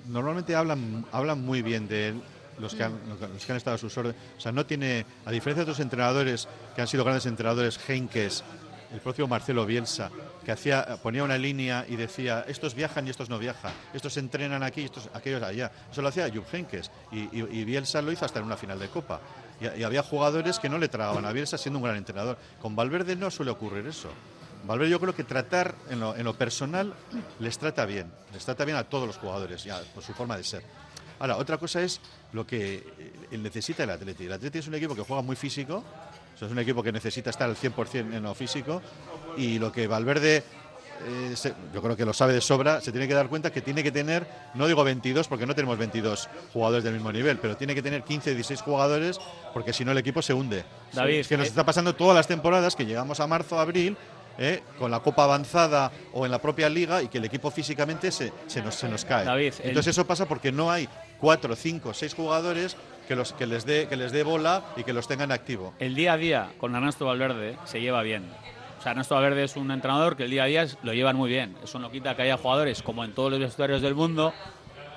normalmente 0.07 0.55
hablan, 0.55 1.05
hablan 1.11 1.41
muy 1.43 1.61
bien 1.61 1.87
de 1.87 2.09
él 2.09 2.21
los 2.59 2.73
que, 2.73 2.83
han, 2.83 2.93
los 3.09 3.45
que 3.45 3.51
han 3.51 3.57
estado 3.57 3.75
a 3.75 3.77
sus 3.77 3.97
órdenes. 3.97 4.17
O 4.37 4.41
sea, 4.41 4.51
no 4.51 4.65
tiene, 4.65 5.05
a 5.25 5.31
diferencia 5.31 5.65
de 5.65 5.71
otros 5.71 5.79
entrenadores 5.81 6.47
que 6.75 6.81
han 6.81 6.87
sido 6.87 7.03
grandes 7.03 7.25
entrenadores, 7.25 7.77
Henkes, 7.87 8.43
el 8.93 9.01
propio 9.01 9.27
Marcelo 9.27 9.65
Bielsa, 9.65 10.09
que 10.45 10.51
hacía, 10.51 10.97
ponía 11.01 11.23
una 11.23 11.37
línea 11.37 11.85
y 11.89 11.95
decía, 11.95 12.45
estos 12.47 12.75
viajan 12.75 13.07
y 13.07 13.09
estos 13.09 13.29
no 13.29 13.39
viajan, 13.39 13.73
estos 13.93 14.15
entrenan 14.17 14.61
aquí 14.63 14.81
y 14.81 14.85
estos, 14.85 15.09
aquellos 15.13 15.41
allá. 15.43 15.71
Eso 15.91 16.01
lo 16.01 16.07
hacía 16.09 16.29
Jupp 16.33 16.53
Henkes 16.53 16.91
y, 17.11 17.21
y- 17.37 17.47
y 17.51 17.63
Bielsa 17.65 18.01
lo 18.01 18.11
hizo 18.11 18.23
hasta 18.25 18.39
en 18.39 18.45
una 18.45 18.55
final 18.55 18.77
de 18.79 18.87
Copa. 18.87 19.19
Y, 19.59 19.79
y 19.79 19.83
había 19.83 20.03
jugadores 20.03 20.59
que 20.59 20.69
no 20.69 20.77
le 20.77 20.87
tragaban 20.87 21.25
a 21.25 21.31
Bielsa 21.31 21.57
siendo 21.57 21.79
un 21.79 21.83
gran 21.85 21.97
entrenador. 21.97 22.37
Con 22.61 22.75
Valverde 22.75 23.15
no 23.15 23.31
suele 23.31 23.51
ocurrir 23.51 23.87
eso. 23.87 24.09
Valverde 24.65 24.91
yo 24.91 24.99
creo 24.99 25.15
que 25.15 25.23
tratar 25.23 25.75
en 25.89 25.99
lo, 25.99 26.15
en 26.15 26.23
lo 26.23 26.33
personal 26.35 26.93
les 27.39 27.57
trata 27.57 27.85
bien, 27.85 28.11
les 28.33 28.43
trata 28.45 28.65
bien 28.65 28.77
a 28.77 28.83
todos 28.83 29.07
los 29.07 29.17
jugadores, 29.17 29.63
ya 29.63 29.79
por 29.93 30.03
su 30.03 30.13
forma 30.13 30.37
de 30.37 30.43
ser. 30.43 30.63
Ahora, 31.19 31.37
otra 31.37 31.57
cosa 31.57 31.81
es 31.81 32.01
lo 32.33 32.45
que 32.45 32.83
eh, 33.31 33.37
necesita 33.37 33.83
el 33.83 33.89
Atleti. 33.91 34.25
El 34.25 34.33
Atleti 34.33 34.59
es 34.59 34.67
un 34.67 34.75
equipo 34.75 34.95
que 34.95 35.01
juega 35.03 35.21
muy 35.21 35.35
físico, 35.35 35.83
o 36.35 36.37
sea, 36.37 36.47
es 36.47 36.51
un 36.51 36.59
equipo 36.59 36.83
que 36.83 36.91
necesita 36.91 37.29
estar 37.29 37.49
al 37.49 37.55
100% 37.55 38.13
en 38.13 38.21
lo 38.23 38.35
físico 38.35 38.81
y 39.37 39.57
lo 39.57 39.71
que 39.71 39.87
Valverde, 39.87 40.43
eh, 41.07 41.33
se- 41.35 41.53
yo 41.73 41.81
creo 41.81 41.95
que 41.97 42.05
lo 42.05 42.13
sabe 42.13 42.33
de 42.33 42.41
sobra, 42.41 42.79
se 42.81 42.91
tiene 42.91 43.07
que 43.07 43.13
dar 43.13 43.27
cuenta 43.27 43.51
que 43.51 43.61
tiene 43.61 43.83
que 43.83 43.91
tener, 43.91 44.25
no 44.53 44.67
digo 44.67 44.83
22 44.83 45.27
porque 45.27 45.45
no 45.45 45.53
tenemos 45.55 45.77
22 45.77 46.29
jugadores 46.53 46.83
del 46.83 46.93
mismo 46.93 47.11
nivel, 47.11 47.37
pero 47.37 47.55
tiene 47.57 47.75
que 47.75 47.81
tener 47.81 48.03
15, 48.03 48.31
16 48.33 48.61
jugadores 48.61 49.19
porque 49.53 49.73
si 49.73 49.83
no 49.85 49.91
el 49.91 49.97
equipo 49.97 50.21
se 50.21 50.33
hunde. 50.33 50.63
David, 50.93 51.19
es 51.19 51.27
que 51.27 51.37
nos 51.37 51.45
eh, 51.47 51.49
está 51.49 51.65
pasando 51.65 51.95
todas 51.95 52.15
las 52.15 52.27
temporadas 52.27 52.75
que 52.75 52.85
llegamos 52.85 53.19
a 53.19 53.27
marzo, 53.27 53.59
abril, 53.59 53.97
eh, 54.37 54.61
con 54.77 54.91
la 54.91 54.99
Copa 54.99 55.23
avanzada 55.23 55.91
o 56.13 56.25
en 56.25 56.31
la 56.31 56.39
propia 56.41 56.67
liga 56.69 57.01
y 57.01 57.07
que 57.07 57.19
el 57.19 57.25
equipo 57.25 57.49
físicamente 57.51 58.11
se, 58.11 58.33
se 58.47 58.61
nos, 58.61 58.75
se 58.75 58.89
nos 58.89 59.05
cae. 59.05 59.23
David, 59.25 59.53
el- 59.63 59.69
Entonces 59.69 59.91
eso 59.91 60.05
pasa 60.05 60.25
porque 60.25 60.51
no 60.51 60.69
hay 60.71 60.89
cuatro, 61.21 61.55
cinco, 61.55 61.93
seis 61.93 62.13
jugadores 62.13 62.75
que, 63.07 63.15
los, 63.15 63.33
que, 63.33 63.45
les 63.45 63.65
dé, 63.65 63.87
que 63.87 63.95
les 63.95 64.11
dé 64.11 64.23
bola 64.23 64.63
y 64.75 64.83
que 64.83 64.93
los 64.93 65.07
tengan 65.07 65.31
activo. 65.31 65.73
El 65.79 65.95
día 65.95 66.13
a 66.13 66.17
día 66.17 66.49
con 66.57 66.75
Ernesto 66.75 67.05
Valverde 67.05 67.57
se 67.65 67.81
lleva 67.81 68.01
bien. 68.01 68.23
O 68.79 68.81
sea, 68.81 68.91
Ernesto 68.91 69.15
Valverde 69.15 69.43
es 69.43 69.55
un 69.55 69.71
entrenador 69.71 70.15
que 70.15 70.23
el 70.23 70.31
día 70.31 70.43
a 70.43 70.47
día 70.47 70.67
lo 70.83 70.93
llevan 70.93 71.15
muy 71.15 71.29
bien. 71.29 71.55
Eso 71.63 71.79
no 71.79 71.91
quita 71.91 72.15
que 72.15 72.23
haya 72.23 72.37
jugadores, 72.37 72.81
como 72.81 73.03
en 73.03 73.13
todos 73.13 73.31
los 73.31 73.39
vestuarios 73.39 73.81
del 73.81 73.95
mundo, 73.95 74.33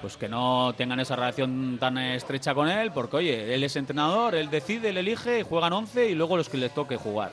pues 0.00 0.16
que 0.16 0.28
no 0.28 0.74
tengan 0.76 1.00
esa 1.00 1.16
relación 1.16 1.78
tan 1.78 1.98
estrecha 1.98 2.54
con 2.54 2.68
él, 2.68 2.92
porque 2.92 3.16
oye, 3.16 3.54
él 3.54 3.64
es 3.64 3.76
entrenador, 3.76 4.34
él 4.34 4.50
decide, 4.50 4.90
él 4.90 4.98
elige, 4.98 5.42
juegan 5.42 5.72
11 5.72 6.10
y 6.10 6.14
luego 6.14 6.36
los 6.36 6.48
que 6.48 6.58
les 6.58 6.72
toque 6.72 6.96
jugar. 6.96 7.32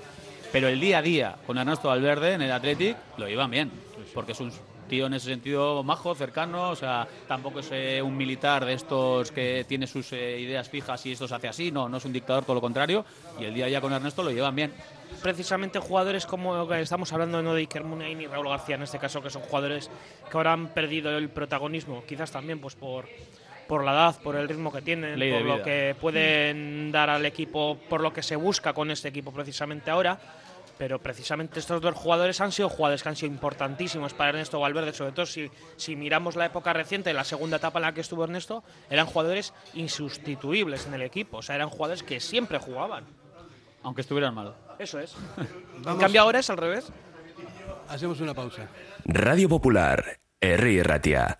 Pero 0.52 0.68
el 0.68 0.80
día 0.80 1.00
a 1.00 1.02
día 1.02 1.36
con 1.46 1.58
Ernesto 1.58 1.90
Valverde 1.90 2.34
en 2.34 2.42
el 2.42 2.52
Athletic 2.52 2.98
lo 3.18 3.28
llevan 3.28 3.52
bien, 3.52 3.72
porque 4.14 4.32
es 4.32 4.40
un 4.40 4.52
tío 4.88 5.08
en 5.08 5.14
ese 5.14 5.28
sentido 5.28 5.84
majo, 5.84 6.16
cercano, 6.16 6.70
o 6.70 6.76
sea, 6.76 7.08
tampoco 7.28 7.60
es 7.60 7.70
eh, 7.72 8.02
un 8.02 8.16
militar 8.16 8.66
de 8.66 8.74
estos 8.74 9.32
que 9.32 9.66
tiene 9.68 9.88
sus 9.88 10.12
eh, 10.14 10.40
ideas 10.40 10.70
fijas 10.70 11.06
y 11.06 11.12
esto 11.12 11.28
se 11.28 11.36
hace 11.36 11.48
así, 11.48 11.72
no, 11.72 11.90
no 11.90 11.98
es 11.98 12.06
un 12.06 12.14
dictador, 12.14 12.44
todo 12.44 12.56
lo 12.56 12.62
contrario, 12.62 13.06
y 13.40 13.46
el 13.46 13.54
día 13.54 13.66
a 13.66 13.68
día 13.68 13.82
con 13.82 13.94
Ernesto 13.94 14.24
lo 14.24 14.32
llevan 14.32 14.56
bien. 14.56 14.74
precisamente 15.22 15.80
jugadores 15.80 16.26
como 16.26 16.72
estamos 16.74 17.12
hablando 17.14 17.42
no 17.42 17.54
de 17.54 17.62
Iker 17.62 17.84
Muniain 17.84 18.22
y 18.22 18.28
Raúl 18.28 18.50
García 18.50 18.76
en 18.76 18.84
este 18.84 19.00
caso 19.00 19.22
que 19.22 19.30
son 19.30 19.42
jugadores 19.44 19.90
que 20.30 20.38
ahora 20.38 20.54
han 20.54 20.68
perdido 20.70 21.18
el 21.18 21.30
protagonismo 21.30 22.04
quizás 22.08 22.32
también 22.32 22.60
pues 22.60 22.76
por 22.76 23.06
por 23.68 23.84
la 23.84 23.94
edad, 23.94 24.16
por 24.22 24.36
el 24.36 24.48
ritmo 24.48 24.72
que 24.72 24.82
tienen, 24.82 25.20
por 25.20 25.42
lo 25.42 25.64
que 25.64 25.96
pueden 26.00 26.92
dar 26.92 27.10
al 27.10 27.26
equipo, 27.26 27.78
por 27.90 28.02
lo 28.02 28.14
que 28.14 28.24
se 28.24 28.36
busca 28.36 28.74
con 28.74 28.92
este 28.92 29.08
equipo 29.08 29.32
precisamente 29.32 29.90
ahora. 29.90 30.20
Pero 30.78 31.00
precisamente 31.00 31.60
estos 31.60 31.82
dos 31.82 31.96
jugadores 31.96 32.42
han 32.42 32.52
sido 32.52 32.70
jugadores 32.70 33.02
que 33.02 33.10
han 33.10 33.16
sido 33.16 33.32
importantísimos 33.32 34.14
para 34.14 34.30
Ernesto 34.30 34.60
Valverde, 34.60 34.94
sobre 34.94 35.14
todo 35.14 35.26
si, 35.26 35.50
si 35.78 35.96
miramos 35.96 36.36
la 36.36 36.46
época 36.46 36.74
reciente, 36.74 37.14
la 37.14 37.24
segunda 37.24 37.58
etapa 37.58 37.80
en 37.80 37.84
la 37.84 37.94
que 37.94 38.02
estuvo 38.02 38.24
Ernesto, 38.24 38.64
eran 38.90 39.06
jugadores 39.06 39.54
insustituibles 39.74 40.86
en 40.86 40.94
el 40.96 41.02
equipo, 41.02 41.38
o 41.38 41.42
sea, 41.42 41.56
eran 41.56 41.70
jugadores 41.70 42.04
que 42.04 42.20
siempre 42.20 42.60
jugaban. 42.60 43.06
Aunque 43.84 44.02
estuvieran 44.02 44.34
mal. 44.34 44.56
Eso 44.80 45.00
es. 45.00 45.16
En 45.86 45.98
cambio 45.98 46.22
ahora 46.22 46.40
es 46.40 46.50
al 46.50 46.58
revés. 46.58 46.92
Hacemos 47.90 48.20
una 48.20 48.34
pausa. 48.34 48.68
Radio 49.06 49.48
Popular, 49.48 50.20
Herri 50.42 50.82
Ratia. 50.82 51.40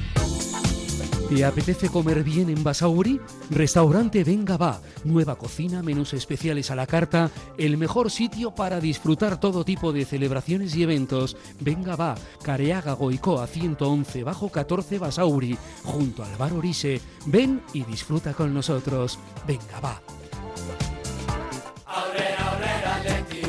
¿Te 1.33 1.45
apetece 1.45 1.87
comer 1.87 2.25
bien 2.25 2.49
en 2.49 2.61
Basauri? 2.61 3.21
Restaurante 3.49 4.25
Venga 4.25 4.57
Va. 4.57 4.81
Nueva 5.05 5.37
cocina, 5.37 5.81
menús 5.81 6.13
especiales 6.13 6.71
a 6.71 6.75
la 6.75 6.85
carta, 6.85 7.31
el 7.57 7.77
mejor 7.77 8.11
sitio 8.11 8.53
para 8.53 8.81
disfrutar 8.81 9.39
todo 9.39 9.63
tipo 9.63 9.93
de 9.93 10.03
celebraciones 10.03 10.75
y 10.75 10.83
eventos. 10.83 11.37
Venga 11.61 11.95
Va, 11.95 12.15
Careaga 12.43 12.91
Goicoa 12.91 13.47
111 13.47 14.25
bajo 14.25 14.49
14 14.49 14.99
Basauri, 14.99 15.57
junto 15.85 16.21
al 16.25 16.35
bar 16.35 16.51
Orise. 16.51 16.99
Ven 17.27 17.61
y 17.71 17.85
disfruta 17.85 18.33
con 18.33 18.53
nosotros. 18.53 19.17
Venga 19.47 19.79
Va. 19.81 20.01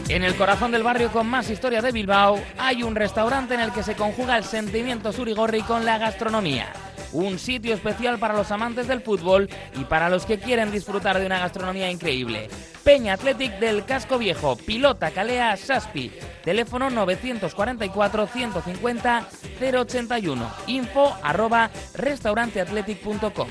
En 0.08 0.22
el 0.22 0.36
corazón 0.36 0.70
del 0.70 0.84
barrio 0.84 1.10
con 1.10 1.26
más 1.26 1.50
historia 1.50 1.82
de 1.82 1.90
Bilbao 1.90 2.38
hay 2.58 2.84
un 2.84 2.94
restaurante 2.94 3.54
en 3.54 3.60
el 3.60 3.72
que 3.72 3.82
se 3.82 3.96
conjuga 3.96 4.38
el 4.38 4.44
sentimiento 4.44 5.12
surigorri 5.12 5.62
con 5.62 5.84
la 5.84 5.98
gastronomía. 5.98 6.72
Un 7.12 7.38
sitio 7.38 7.74
especial 7.74 8.18
para 8.18 8.34
los 8.34 8.50
amantes 8.50 8.88
del 8.88 9.02
fútbol 9.02 9.48
y 9.78 9.84
para 9.84 10.08
los 10.08 10.24
que 10.24 10.38
quieren 10.38 10.70
disfrutar 10.70 11.18
de 11.18 11.26
una 11.26 11.38
gastronomía 11.38 11.90
increíble. 11.90 12.48
Peña 12.84 13.14
Athletic 13.14 13.58
del 13.58 13.84
Casco 13.84 14.18
Viejo, 14.18 14.56
Pilota 14.56 15.10
Calea 15.10 15.56
Saspi. 15.56 16.12
Teléfono 16.44 16.90
944 16.90 18.26
150 18.26 19.28
081. 19.60 20.50
Info 20.66 21.16
arroba 21.22 21.70
restauranteathletic.com. 21.94 23.48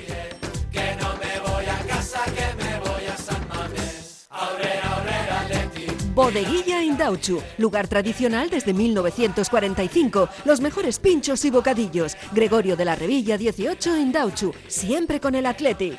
Bodeguilla 6.14 6.84
Indauchu, 6.84 7.42
lugar 7.58 7.88
tradicional 7.88 8.50
desde 8.50 8.74
1945. 8.74 10.28
Los 10.44 10.60
mejores 10.60 11.00
pinchos 11.00 11.46
y 11.46 11.50
bocadillos. 11.50 12.18
Gregorio 12.34 12.76
de 12.76 12.86
la 12.86 12.96
Revilla 12.96 13.38
18 13.38 13.98
Indauchu, 13.98 14.54
siempre 14.68 15.22
con 15.22 15.36
el 15.36 15.46
Athletic. 15.46 15.98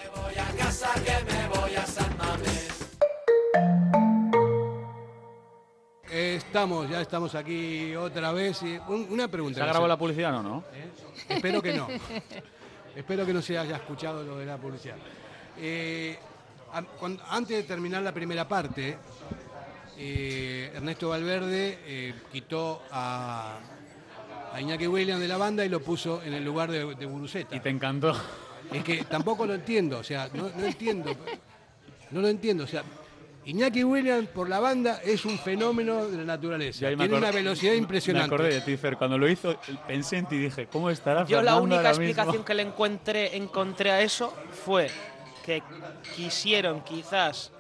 Estamos, 6.10 6.90
ya 6.90 7.01
estamos 7.01 7.34
aquí 7.34 7.94
otra 7.97 8.32
vez. 8.32 8.60
una 8.89 9.28
pregunta. 9.28 9.56
¿Se 9.56 9.62
ha 9.62 9.66
grabado 9.66 9.89
la 9.89 9.97
publicidad 9.97 10.36
o 10.36 10.43
no? 10.43 10.64
Espero 11.26 11.62
que 11.62 11.72
no. 11.72 11.89
Espero 12.94 13.24
que 13.24 13.32
no 13.32 13.40
se 13.40 13.56
haya 13.56 13.76
escuchado 13.76 14.22
lo 14.22 14.36
de 14.36 14.44
la 14.44 14.59
publicidad. 14.59 14.97
Eh, 15.56 16.18
antes 17.30 17.56
de 17.56 17.62
terminar 17.62 18.02
la 18.02 18.12
primera 18.12 18.47
parte, 18.47 18.98
eh, 19.98 20.73
Ernesto 20.74 21.09
Valverde 21.10 21.78
eh, 21.86 22.14
quitó 22.32 22.82
a, 22.90 23.59
a 24.52 24.60
Iñaki 24.60 24.86
Williams 24.86 25.20
de 25.20 25.28
la 25.28 25.36
banda 25.36 25.64
y 25.64 25.69
lo 25.69 25.81
puso 25.81 26.23
en 26.23 26.35
el 26.35 26.44
lugar 26.44 26.70
de, 26.70 26.94
de. 26.94 27.47
Y 27.51 27.60
te 27.60 27.69
encantó. 27.69 28.16
Es 28.73 28.82
que 28.85 29.05
tampoco 29.05 29.47
lo 29.47 29.55
entiendo, 29.55 29.98
o 29.98 30.05
sea, 30.05 30.28
no, 30.32 30.51
no 30.56 30.64
entiendo. 30.64 31.14
No 32.10 32.20
lo 32.20 32.28
entiendo, 32.28 32.64
o 32.64 32.66
sea, 32.66 32.82
Iñaki 33.44 33.85
Williams 33.85 34.28
por 34.28 34.48
la 34.48 34.60
banda 34.60 35.01
es 35.05 35.24
un 35.24 35.39
fenómeno 35.39 36.06
de 36.06 36.19
la 36.19 36.24
naturaleza. 36.24 36.89
Tiene 36.89 37.16
una 37.16 37.31
velocidad 37.31 37.74
impresionante. 37.74 38.28
Me 38.28 38.35
acordé 38.35 38.55
de 38.55 38.60
ti, 38.60 38.77
Fer. 38.77 38.97
Cuando 38.97 39.19
lo 39.19 39.28
hizo, 39.28 39.59
pensé 39.86 40.19
en 40.19 40.27
ti 40.27 40.36
y 40.36 40.39
dije, 40.39 40.66
¿cómo 40.66 40.90
estará 40.90 41.24
Yo 41.27 41.43
la 41.43 41.56
única 41.56 41.78
ahora 41.78 41.90
mismo? 41.90 42.05
explicación 42.05 42.44
que 42.44 42.55
le 42.55 42.62
encontré, 42.62 43.36
encontré 43.36 43.90
a 43.90 44.01
eso 44.01 44.32
fue 44.64 44.90
que 45.44 45.62
quisieron 46.14 46.82
quizás 46.82 47.51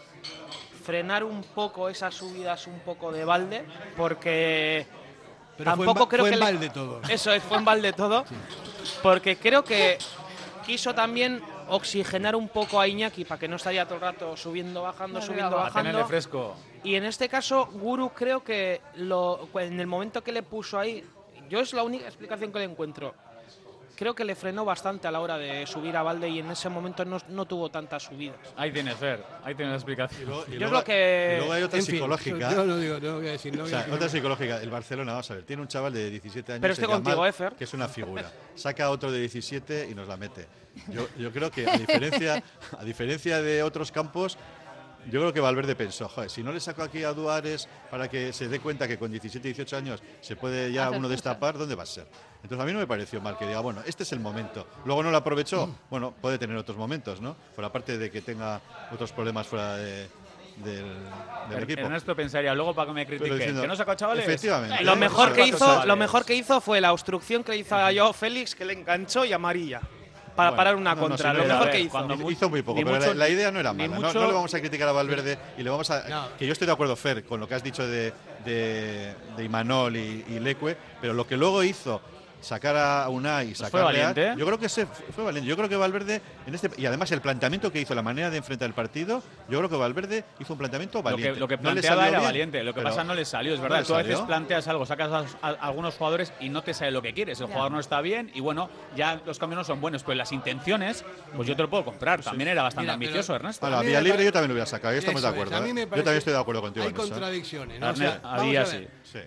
frenar 0.84 1.24
un 1.24 1.42
poco 1.42 1.88
esas 1.88 2.14
subidas 2.14 2.66
un 2.66 2.80
poco 2.80 3.12
de 3.12 3.24
balde, 3.24 3.64
porque 3.96 4.86
Pero 5.56 5.70
fue 5.76 5.84
en 5.84 5.86
tampoco 5.86 6.08
creo 6.08 6.22
fue 6.24 6.30
que 6.30 6.34
en 6.34 6.40
le- 6.40 6.44
balde 6.46 6.70
todo. 6.70 7.00
Eso 7.08 7.32
es, 7.32 7.42
fue 7.42 7.58
en 7.58 7.64
balde 7.64 7.92
todo, 7.92 8.24
porque 9.02 9.36
creo 9.36 9.62
que 9.64 9.98
quiso 10.66 10.94
también 10.94 11.42
oxigenar 11.68 12.36
un 12.36 12.48
poco 12.48 12.80
a 12.80 12.86
Iñaki 12.88 13.24
para 13.24 13.38
que 13.38 13.48
no 13.48 13.56
estaría 13.56 13.84
todo 13.84 13.94
el 13.96 14.00
rato 14.02 14.36
subiendo, 14.36 14.82
bajando, 14.82 15.22
subiendo, 15.22 15.56
para 15.56 15.70
tenerle 15.70 15.92
bajando. 16.02 16.08
fresco. 16.08 16.56
Y 16.84 16.96
en 16.96 17.04
este 17.04 17.28
caso, 17.28 17.66
Guru 17.72 18.10
creo 18.10 18.42
que 18.42 18.80
lo, 18.96 19.48
en 19.54 19.78
el 19.80 19.86
momento 19.86 20.22
que 20.22 20.32
le 20.32 20.42
puso 20.42 20.78
ahí, 20.78 21.04
yo 21.48 21.60
es 21.60 21.72
la 21.72 21.82
única 21.84 22.06
explicación 22.06 22.52
que 22.52 22.58
le 22.58 22.64
encuentro. 22.64 23.14
Creo 24.02 24.16
que 24.16 24.24
le 24.24 24.34
frenó 24.34 24.64
bastante 24.64 25.06
a 25.06 25.12
la 25.12 25.20
hora 25.20 25.38
de 25.38 25.64
subir 25.64 25.96
a 25.96 26.02
Valde 26.02 26.28
y 26.28 26.40
en 26.40 26.50
ese 26.50 26.68
momento 26.68 27.04
no, 27.04 27.18
no 27.28 27.44
tuvo 27.46 27.70
tantas 27.70 28.02
subidas. 28.02 28.34
Ahí 28.56 28.72
tienes, 28.72 28.96
Fer. 28.96 29.24
Ahí 29.44 29.54
tienes 29.54 29.70
la 29.70 29.76
explicación. 29.76 30.28
Yo 30.28 30.66
es 30.66 30.72
lo 30.72 30.82
que- 30.82 31.34
y 31.34 31.36
luego 31.38 31.52
hay 31.52 31.62
otra 31.62 31.78
En 31.78 31.84
fin, 31.86 31.94
psicológica. 31.94 32.52
yo 32.52 32.64
no 32.64 32.78
digo, 32.78 32.98
no 32.98 33.18
voy 33.18 33.28
a 33.28 33.30
decir, 33.30 33.52
no 33.54 33.60
O 33.60 33.62
voy 33.62 33.70
sea, 33.70 33.78
a 33.78 33.82
decir. 33.82 33.94
otra 33.94 34.08
psicológica. 34.08 34.60
El 34.60 34.70
Barcelona, 34.70 35.12
vamos 35.12 35.30
a 35.30 35.34
ver, 35.34 35.44
tiene 35.44 35.62
un 35.62 35.68
chaval 35.68 35.92
de 35.92 36.10
17 36.10 36.50
años. 36.54 36.60
Pero 36.62 36.72
estoy 36.72 36.88
contigo, 36.88 37.24
¿eh, 37.24 37.32
Fer? 37.32 37.52
Que 37.54 37.62
es 37.62 37.74
una 37.74 37.86
figura. 37.86 38.28
Saca 38.56 38.86
a 38.86 38.90
otro 38.90 39.12
de 39.12 39.20
17 39.20 39.86
y 39.88 39.94
nos 39.94 40.08
la 40.08 40.16
mete. 40.16 40.48
Yo, 40.88 41.06
yo 41.16 41.30
creo 41.30 41.52
que, 41.52 41.68
a 41.70 41.76
diferencia, 41.78 42.42
a 42.76 42.82
diferencia 42.82 43.40
de 43.40 43.62
otros 43.62 43.92
campos, 43.92 44.36
yo 45.10 45.20
creo 45.20 45.32
que 45.32 45.40
Valverde 45.40 45.74
pensó, 45.74 46.08
joder, 46.08 46.30
si 46.30 46.42
no 46.42 46.52
le 46.52 46.60
saco 46.60 46.82
aquí 46.82 47.02
a 47.04 47.12
Duares 47.12 47.68
para 47.90 48.08
que 48.08 48.32
se 48.32 48.48
dé 48.48 48.60
cuenta 48.60 48.86
que 48.88 48.98
con 48.98 49.10
17, 49.10 49.46
18 49.48 49.76
años 49.76 50.02
se 50.20 50.36
puede 50.36 50.72
ya 50.72 50.90
uno 50.90 51.08
destapar, 51.08 51.58
¿dónde 51.58 51.74
va 51.74 51.82
a 51.82 51.86
ser? 51.86 52.06
Entonces 52.42 52.60
a 52.62 52.66
mí 52.66 52.72
no 52.72 52.78
me 52.78 52.86
pareció 52.86 53.20
mal 53.20 53.36
que 53.38 53.46
diga, 53.46 53.60
bueno, 53.60 53.82
este 53.86 54.02
es 54.02 54.12
el 54.12 54.20
momento. 54.20 54.66
Luego 54.84 55.02
no 55.02 55.10
lo 55.10 55.16
aprovechó, 55.16 55.66
Mm. 55.68 55.74
bueno, 55.90 56.14
puede 56.20 56.38
tener 56.38 56.56
otros 56.56 56.76
momentos, 56.76 57.20
¿no? 57.20 57.36
Por 57.54 57.64
aparte 57.64 57.98
de 57.98 58.10
que 58.10 58.20
tenga 58.20 58.60
otros 58.90 59.12
problemas 59.12 59.46
fuera 59.46 59.76
de- 59.76 60.08
del, 60.56 60.84
del 61.48 61.62
equipo. 61.62 61.80
Ernesto 61.80 62.14
pensaría, 62.14 62.54
luego 62.54 62.74
para 62.74 62.88
que 62.88 62.92
me 62.92 63.06
critiquen, 63.06 63.38
diciendo, 63.38 63.62
que 63.62 63.68
no 63.68 63.74
saca 63.76 63.96
chavales. 63.96 64.24
Efectivamente. 64.28 64.84
Lo 64.84 64.96
mejor, 64.96 65.32
que 65.32 65.46
hizo, 65.46 65.86
lo 65.86 65.96
mejor 65.96 66.24
que 66.26 66.34
hizo 66.34 66.60
fue 66.60 66.78
la 66.80 66.92
obstrucción 66.92 67.42
que 67.42 67.52
le 67.52 67.58
hizo 67.58 67.74
a 67.74 67.90
Joao 67.92 68.12
Félix, 68.12 68.54
que 68.54 68.64
le 68.66 68.74
enganchó 68.74 69.24
y 69.24 69.32
amarilla. 69.32 69.80
Para 70.36 70.50
Bueno, 70.50 70.56
parar 70.56 70.76
una 70.76 70.94
no, 70.94 71.00
contra. 71.02 71.34
lo 71.34 71.44
mejor 71.44 71.70
que 71.70 71.80
hizo. 71.80 72.30
hizo 72.30 72.48
muy 72.48 72.62
poco, 72.62 72.78
pero 72.80 72.90
la- 72.92 72.98
mucho- 72.98 73.14
la, 73.14 73.28
idea 73.28 73.50
no 73.50 73.60
era 73.60 73.72
ni 73.72 73.86
mala. 73.88 74.00
No, 74.00 74.06
mucho- 74.08 74.20
no 74.20 74.26
le 74.28 74.32
vamos 74.32 74.54
a 74.54 74.60
criticar 74.60 74.88
a 74.88 74.92
Valverde 74.92 75.38
y 75.58 75.62
le 75.62 75.68
vamos 75.70 75.90
a. 75.90 76.08
No. 76.08 76.28
Que 76.38 76.46
yo 76.46 76.52
estoy 76.52 76.66
de 76.66 76.72
acuerdo, 76.72 76.96
Fer, 76.96 77.24
con 77.24 77.38
lo 77.40 77.46
que 77.46 77.54
has 77.54 77.62
dicho 77.62 77.86
de, 77.86 78.12
de, 78.44 79.14
de 79.36 79.44
Imanol 79.44 79.96
y, 79.96 80.24
y 80.28 80.40
Leque, 80.40 80.76
pero 81.00 81.12
lo 81.12 81.26
que 81.26 81.36
luego 81.36 81.62
hizo 81.62 82.00
sacar 82.42 82.76
a 82.76 83.08
Unai 83.08 83.44
y 83.44 83.54
Pues 83.54 83.58
fue 83.58 83.66
sacar 83.66 83.80
a 83.80 83.84
valiente, 83.84 84.26
¿eh? 84.28 84.34
yo 84.36 84.44
creo 84.46 84.58
que 84.58 84.66
ese 84.66 84.86
fue 84.86 85.24
valiente. 85.24 85.48
Yo 85.48 85.56
creo 85.56 85.68
que 85.68 85.76
Valverde 85.76 86.20
en 86.46 86.54
este 86.54 86.70
y 86.76 86.84
además 86.86 87.10
el 87.12 87.20
planteamiento 87.20 87.72
que 87.72 87.80
hizo, 87.80 87.94
la 87.94 88.02
manera 88.02 88.28
de 88.30 88.36
enfrentar 88.38 88.66
el 88.68 88.74
partido, 88.74 89.22
yo 89.48 89.58
creo 89.58 89.70
que 89.70 89.76
Valverde 89.76 90.24
hizo 90.40 90.52
un 90.52 90.58
planteamiento 90.58 90.98
Lo 90.98 91.04
que, 91.04 91.10
valiente. 91.12 91.40
lo 91.40 91.48
que 91.48 91.58
planteaba 91.58 92.02
era 92.08 92.18
bien, 92.18 92.28
valiente, 92.28 92.62
lo 92.64 92.74
que 92.74 92.82
pasa 92.82 93.04
no 93.04 93.14
le 93.14 93.24
salió, 93.24 93.54
es 93.54 93.60
verdad. 93.60 93.84
Tú 93.86 93.94
a 93.94 94.02
veces 94.02 94.20
planteas 94.20 94.68
algo, 94.68 94.84
sacas 94.86 95.10
a, 95.10 95.46
a- 95.46 95.50
a 95.50 95.66
algunos 95.68 95.94
jugadores 95.94 96.32
y 96.40 96.48
no 96.48 96.62
te 96.62 96.74
sale 96.74 96.90
lo 96.90 97.00
que 97.02 97.14
quieres. 97.14 97.40
El 97.40 97.46
jugador 97.46 97.72
no 97.72 97.80
está 97.80 98.00
bien 98.00 98.30
y 98.34 98.40
bueno, 98.40 98.68
ya 98.96 99.20
los 99.24 99.38
cambios 99.38 99.58
no 99.58 99.64
son 99.64 99.80
buenos, 99.80 100.02
pero 100.02 100.14
las 100.16 100.32
intenciones, 100.32 101.04
pues 101.36 101.46
yo 101.48 101.56
te 101.56 101.62
lo 101.62 101.70
puedo 101.70 101.84
comprar. 101.84 102.22
También 102.22 102.48
era 102.48 102.62
bastante 102.62 102.82
Mira, 102.84 102.94
ambicioso, 102.94 103.34
Ernesto. 103.34 103.66
A 103.66 103.82
Vía 103.82 104.00
Libre 104.00 104.24
yo 104.24 104.32
también 104.32 104.48
lo 104.48 104.54
hubiera 104.54 104.66
sacado, 104.66 104.94
estamos 104.94 105.22
de 105.22 105.28
acuerdo. 105.28 105.56
a 105.56 105.60
mí 105.60 105.70
¿eh? 105.70 105.74
me 105.74 105.82
Yo 105.82 105.88
también 105.88 106.16
estoy 106.16 106.32
de 106.32 106.38
acuerdo 106.40 106.60
contigo 106.60 106.84
Hay 106.84 106.90
¿eh? 106.90 106.94
contradicciones. 106.94 107.78
¿no? 107.80 107.90
O 107.90 107.96
sea, 107.96 108.20
a 108.24 108.42
día 108.42 108.66
sí. 108.66 108.86
Sí. 109.04 109.20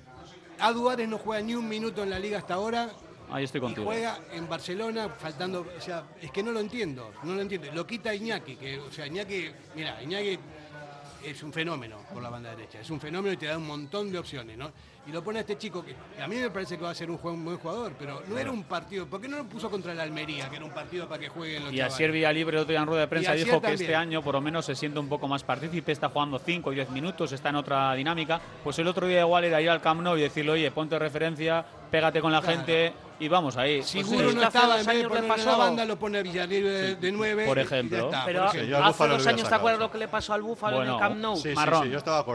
A 0.60 0.72
Duárez 0.72 1.08
no 1.10 1.18
juega 1.18 1.42
ni 1.44 1.54
un 1.54 1.68
minuto 1.68 2.02
en 2.04 2.10
la 2.10 2.18
liga 2.18 2.38
hasta 2.38 2.54
ahora 2.54 2.90
Ahí 3.32 3.44
estoy 3.44 3.60
y 3.60 3.62
contigo. 3.62 3.86
juega 3.86 4.20
en 4.32 4.48
Barcelona 4.48 5.10
faltando, 5.10 5.66
o 5.78 5.82
sea, 5.82 6.04
es 6.22 6.32
que 6.32 6.44
no 6.44 6.52
lo 6.52 6.60
entiendo, 6.60 7.12
no 7.24 7.34
lo 7.34 7.42
entiendo. 7.42 7.72
Lo 7.74 7.86
quita 7.86 8.14
Iñaki, 8.14 8.56
que, 8.56 8.80
o 8.80 8.92
sea, 8.92 9.08
Iñaki, 9.08 9.50
mira, 9.76 10.02
Iñaki 10.02 10.40
es 11.24 11.44
un 11.44 11.52
fenómeno 11.52 11.98
por 12.14 12.22
la 12.22 12.30
banda 12.30 12.52
derecha, 12.52 12.80
es 12.80 12.90
un 12.90 13.00
fenómeno 13.00 13.34
y 13.34 13.38
te 13.38 13.48
da 13.48 13.58
un 13.58 13.66
montón 13.66 14.12
de 14.12 14.20
opciones, 14.20 14.58
¿no? 14.58 14.72
y 15.08 15.12
lo 15.12 15.24
pone 15.24 15.40
a 15.40 15.42
este 15.42 15.58
chico 15.58 15.86
que 15.86 15.96
a 16.22 16.28
mí 16.28 16.36
me 16.36 16.50
parece 16.50 16.78
que 16.78 16.84
va 16.84 16.90
a 16.90 16.96
ser 16.96 17.12
un, 17.12 17.20
un 17.22 17.46
buen 17.46 17.58
jugador, 17.58 17.94
pero 17.98 18.24
no 18.28 18.38
era 18.38 18.52
un 18.52 18.64
partido. 18.64 19.06
¿Por 19.06 19.22
qué 19.22 19.28
no 19.28 19.38
lo 19.38 19.46
puso 19.46 19.70
contra 19.70 19.92
el 19.92 20.00
Almería, 20.00 20.50
que 20.50 20.56
era 20.56 20.66
un 20.66 20.72
partido 20.72 21.08
para 21.08 21.20
que 21.20 21.30
jueguen 21.30 21.66
los 21.66 21.74
Y? 21.74 21.80
Asier 21.80 22.12
Villalibre, 22.12 22.58
el 22.58 22.64
otro 22.64 22.72
día 22.72 22.82
en 22.82 22.88
rueda 22.88 23.02
de 23.02 23.08
prensa, 23.08 23.36
Y 23.36 23.44
dijo 23.44 23.62
que 23.62 23.74
este 23.74 23.96
año 23.96 24.24
por 24.24 24.34
lo 24.34 24.42
menos 24.42 24.66
se 24.66 24.76
siente 24.76 25.00
un 25.00 25.08
poco 25.08 25.28
más 25.28 25.44
partícipe, 25.44 25.92
está 25.92 26.10
jugando 26.10 26.40
5 26.40 26.72
y 26.72 26.76
10 26.76 26.90
minutos, 26.90 27.32
está 27.32 27.50
en 27.50 27.56
otra 27.58 27.94
dinámica. 27.94 28.42
Pues 28.64 28.80
el 28.80 28.88
otro 28.88 29.08
día 29.08 29.22
igual 29.22 29.44
era 29.44 29.62
ir 29.62 29.70
al 29.70 29.82
Camp 29.82 30.02
Nou 30.02 30.18
y 30.18 30.22
decirle, 30.22 30.52
oye, 30.52 30.72
ponte 30.72 30.98
referencia, 30.98 31.64
pégate 31.90 32.22
con 32.22 32.32
la 32.32 32.42
Claro. 32.42 32.58
gente 32.58 32.94
y 33.18 33.28
vamos 33.30 33.56
ahí. 33.56 33.82
Seguro 33.82 34.24
Pues, 34.24 34.36
no 34.36 34.42
sí. 34.42 34.48
estaba, 34.48 34.80
en 34.80 34.86
vez 34.86 35.10
de 35.38 35.46
la 35.46 35.56
banda, 35.56 35.86
lo 35.86 35.98
pone 35.98 36.22
de 36.22 37.12
9. 37.12 37.46
Por 37.46 37.60
ejemplo. 37.60 38.12
Pero 38.26 38.44
hace 38.44 39.08
dos 39.08 39.28
años, 39.28 39.48
¿te 39.48 39.56
acuerdas 39.56 39.80
lo 39.80 39.92
que 39.92 39.98
le 39.98 40.08
pasó 40.08 40.34
al 40.34 40.42
Búfalo 40.42 40.84
en 40.84 40.90
el 40.90 40.98
Camp 40.98 41.16
Nou? 41.18 41.38
marrón. 41.56 41.90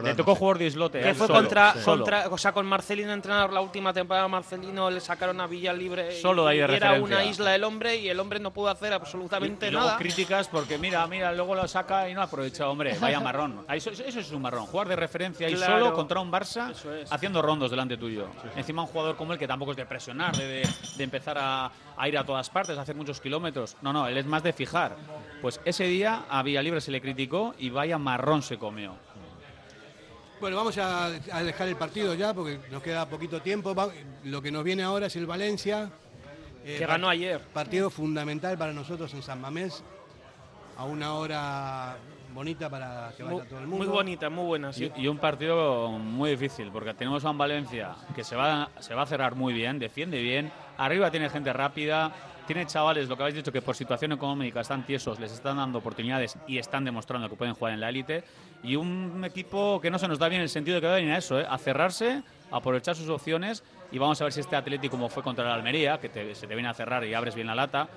Le 0.04 0.14
tocó 0.14 0.34
jugar 0.34 0.58
de 0.58 0.66
islote. 0.66 1.00
Que 1.00 1.10
él 1.10 1.14
fue 1.14 1.26
solo, 1.26 1.38
contra, 1.40 1.74
solo. 1.74 2.04
contra, 2.04 2.28
o 2.30 2.38
sea, 2.38 2.52
con 2.52 2.66
Marcelino 2.66 3.12
entrenador 3.12 3.52
la 3.52 3.60
última 3.60 3.92
temporada, 3.92 4.26
Marcelino 4.28 4.90
le 4.90 5.00
sacaron 5.00 5.40
a 5.40 5.46
Villa 5.46 5.72
Libre 5.72 6.16
y- 6.16 6.20
Solo 6.22 6.44
de 6.44 6.50
ahí 6.52 6.56
de 6.58 6.62
y 6.62 6.64
era 6.64 6.88
referencia. 6.92 7.04
una 7.16 7.24
isla 7.24 7.54
el 7.54 7.64
hombre 7.64 7.96
y 7.96 8.08
el 8.08 8.18
hombre 8.20 8.40
no 8.40 8.50
pudo 8.52 8.68
hacer 8.68 8.92
absolutamente 8.92 9.68
Y 9.68 9.70
luego 9.70 9.86
nada. 9.86 9.98
críticas 9.98 10.48
porque 10.48 10.78
mira, 10.78 11.06
mira, 11.06 11.32
luego 11.32 11.54
lo 11.54 11.66
saca 11.68 12.08
y 12.08 12.14
no 12.14 12.22
aprovecha, 12.22 12.68
hombre, 12.68 12.96
vaya 13.00 13.20
marrón. 13.20 13.64
Eso, 13.72 13.90
eso 13.90 14.20
es 14.20 14.30
un 14.32 14.42
marrón, 14.42 14.66
jugar 14.66 14.88
de 14.88 14.96
referencia 14.96 15.48
y 15.48 15.54
Claro. 15.54 15.78
solo 15.80 15.94
contra 15.94 16.20
un 16.20 16.30
Barça 16.32 16.70
es. 16.70 17.12
haciendo 17.12 17.42
rondos 17.42 17.70
delante 17.70 17.96
tuyo. 17.96 18.26
Encima 18.56 18.82
un 18.82 18.88
jugador 18.88 19.16
como 19.16 19.32
él 19.32 19.38
que 19.40 19.48
tampoco 19.48 19.72
es 19.72 19.76
de 19.76 19.86
presionar, 19.86 20.36
de, 20.36 20.46
de- 20.46 20.68
de 20.96 21.04
empezar 21.04 21.36
a, 21.36 21.72
a 21.96 22.08
ir 22.08 22.16
a 22.16 22.24
todas 22.24 22.48
partes, 22.50 22.78
a 22.78 22.82
hacer 22.82 22.94
muchos 22.94 23.20
kilómetros. 23.20 23.76
No, 23.82 23.92
no, 23.92 24.06
él 24.06 24.16
es 24.16 24.26
más 24.26 24.44
de 24.44 24.52
fijar. 24.52 24.94
Pues 25.42 25.60
ese 25.64 25.84
día 25.84 26.26
a 26.30 26.42
Villalibre 26.44 26.80
se 26.80 26.92
le 26.92 27.00
criticó 27.00 27.54
y 27.58 27.70
vaya 27.70 27.98
marrón 27.98 28.42
se 28.42 28.56
comió. 28.58 28.94
Bueno, 30.40 30.56
vamos 30.56 30.78
a, 30.78 31.06
a 31.06 31.42
dejar 31.42 31.68
el 31.68 31.76
partido 31.76 32.14
ya 32.14 32.32
porque 32.32 32.60
nos 32.70 32.82
queda 32.82 33.06
poquito 33.08 33.42
tiempo. 33.42 33.74
Va- 33.74 33.90
lo 34.24 34.40
que 34.40 34.50
nos 34.50 34.64
viene 34.64 34.82
ahora 34.82 35.06
es 35.06 35.16
el 35.16 35.26
Valencia. 35.26 35.90
eh, 36.64 36.76
Que 36.78 36.86
ganó 36.86 37.08
ayer. 37.08 37.40
Partido 37.52 37.90
fundamental 37.90 38.56
para 38.56 38.72
nosotros 38.72 39.12
en 39.14 39.22
San 39.22 39.40
Mamés. 39.40 39.82
A 40.78 40.84
una 40.84 41.12
hora 41.14 41.96
bonita 42.32 42.68
para 42.70 43.12
que 43.16 43.22
vaya 43.22 43.36
Muy, 43.38 43.46
todo 43.46 43.58
el 43.60 43.66
mundo. 43.66 43.84
muy 43.84 43.86
bonita, 43.92 44.30
muy 44.30 44.44
buena, 44.44 44.72
sí. 44.72 44.90
Y, 44.96 45.02
y 45.02 45.08
un 45.08 45.18
partido 45.18 45.90
muy 45.90 46.30
difícil, 46.30 46.70
porque 46.72 46.94
tenemos 46.94 47.24
a 47.24 47.30
un 47.30 47.38
Valencia 47.38 47.94
que 48.14 48.24
se 48.24 48.36
va, 48.36 48.68
se 48.80 48.94
va 48.94 49.02
a 49.02 49.06
cerrar 49.06 49.34
muy 49.34 49.52
bien, 49.52 49.78
defiende 49.78 50.20
bien, 50.22 50.50
arriba 50.78 51.10
tiene 51.10 51.28
gente 51.28 51.52
rápida, 51.52 52.12
tiene 52.46 52.66
chavales, 52.66 53.08
lo 53.08 53.16
que 53.16 53.22
habéis 53.22 53.36
dicho, 53.36 53.52
que 53.52 53.62
por 53.62 53.76
situación 53.76 54.12
económica 54.12 54.60
están 54.60 54.84
tiesos, 54.84 55.20
les 55.20 55.30
están 55.32 55.56
dando 55.58 55.78
oportunidades 55.78 56.36
y 56.48 56.58
están 56.58 56.84
demostrando 56.84 57.28
que 57.28 57.36
pueden 57.36 57.54
jugar 57.54 57.74
en 57.74 57.80
la 57.80 57.88
élite, 57.88 58.24
y 58.62 58.74
un 58.76 59.22
equipo 59.24 59.80
que 59.80 59.90
no 59.90 59.98
se 59.98 60.08
nos 60.08 60.18
da 60.18 60.28
bien 60.28 60.42
el 60.42 60.48
sentido 60.48 60.74
de 60.76 60.80
que 60.80 60.86
va 60.88 60.94
a 60.94 60.96
venir 60.96 61.12
a 61.12 61.18
eso, 61.18 61.38
¿eh? 61.40 61.46
a 61.48 61.56
cerrarse, 61.58 62.22
a 62.50 62.56
aprovechar 62.56 62.96
sus 62.96 63.08
opciones, 63.08 63.62
y 63.92 63.98
vamos 63.98 64.20
a 64.20 64.24
ver 64.24 64.32
si 64.32 64.40
este 64.40 64.56
Atlético, 64.56 64.92
como 64.96 65.08
fue 65.08 65.22
contra 65.22 65.44
el 65.44 65.50
Almería, 65.52 65.98
que 65.98 66.08
te- 66.08 66.34
se 66.34 66.46
te 66.48 66.54
viene 66.54 66.68
a 66.68 66.74
cerrar 66.74 67.04
y 67.04 67.14
abres 67.14 67.34
bien 67.36 67.46
la 67.46 67.54
lata, 67.54 67.88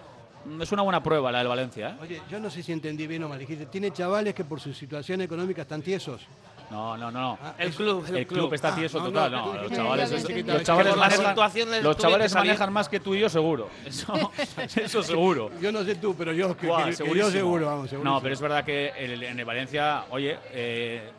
es 0.61 0.72
una 0.72 0.82
buena 0.82 1.02
prueba 1.03 1.32
la 1.32 1.40
del 1.40 1.48
Valencia. 1.48 1.90
¿eh? 1.90 1.95
Oye, 2.02 2.22
yo 2.30 2.40
no 2.40 2.49
sé 2.49 2.61
si 2.64 2.72
entendí 2.72 3.07
bien 3.07 3.24
o 3.24 3.30
mal. 3.30 3.40
Dijiste, 3.40 3.65
tiene 3.68 3.91
chavales 3.91 4.34
que 4.34 4.44
por 4.44 4.60
su 4.60 4.74
situación 4.74 5.22
económica 5.22 5.61
están 5.64 5.82
tiesos. 5.82 6.22
No, 6.72 6.98
no, 6.98 7.11
no. 7.11 7.38
El 7.60 7.72
club, 7.72 8.03
el 8.07 8.18
El 8.18 8.26
club 8.28 8.40
club. 8.45 8.53
está 8.56 8.74
tieso 8.74 8.98
Ah, 8.98 9.02
no, 9.03 9.07
total. 9.10 9.32
no, 9.32 9.53
No, 9.53 9.61
los 9.61 9.72
chavales, 9.72 10.11
los 10.11 10.64
chavales 10.64 10.95
manejan, 10.98 11.84
los 11.84 11.98
chavales 11.98 12.70
más 12.72 12.90
que 12.90 12.99
tú 12.99 13.14
y 13.14 13.20
yo 13.20 13.30
seguro. 13.30 13.70
Eso, 13.86 14.14
eso 14.76 15.03
seguro. 15.03 15.52
Yo 15.61 15.72
no 15.72 15.84
sé 15.84 15.95
tú, 15.95 16.15
pero 16.15 16.32
yo, 16.34 16.56
que- 16.57 16.68
que- 16.68 17.03
que 17.03 17.15
yo 17.15 17.30
seguro, 17.30 17.65
vamos, 17.68 17.84
No, 17.84 17.90
segurísimo. 17.90 18.22
pero 18.22 18.34
es 18.34 18.41
verdad 18.41 18.64
que 18.65 18.90
el- 18.98 19.22
en 19.24 19.38
el 19.40 19.45
Valencia, 19.45 20.06
oye, 20.10 20.40
eh, 20.52 21.11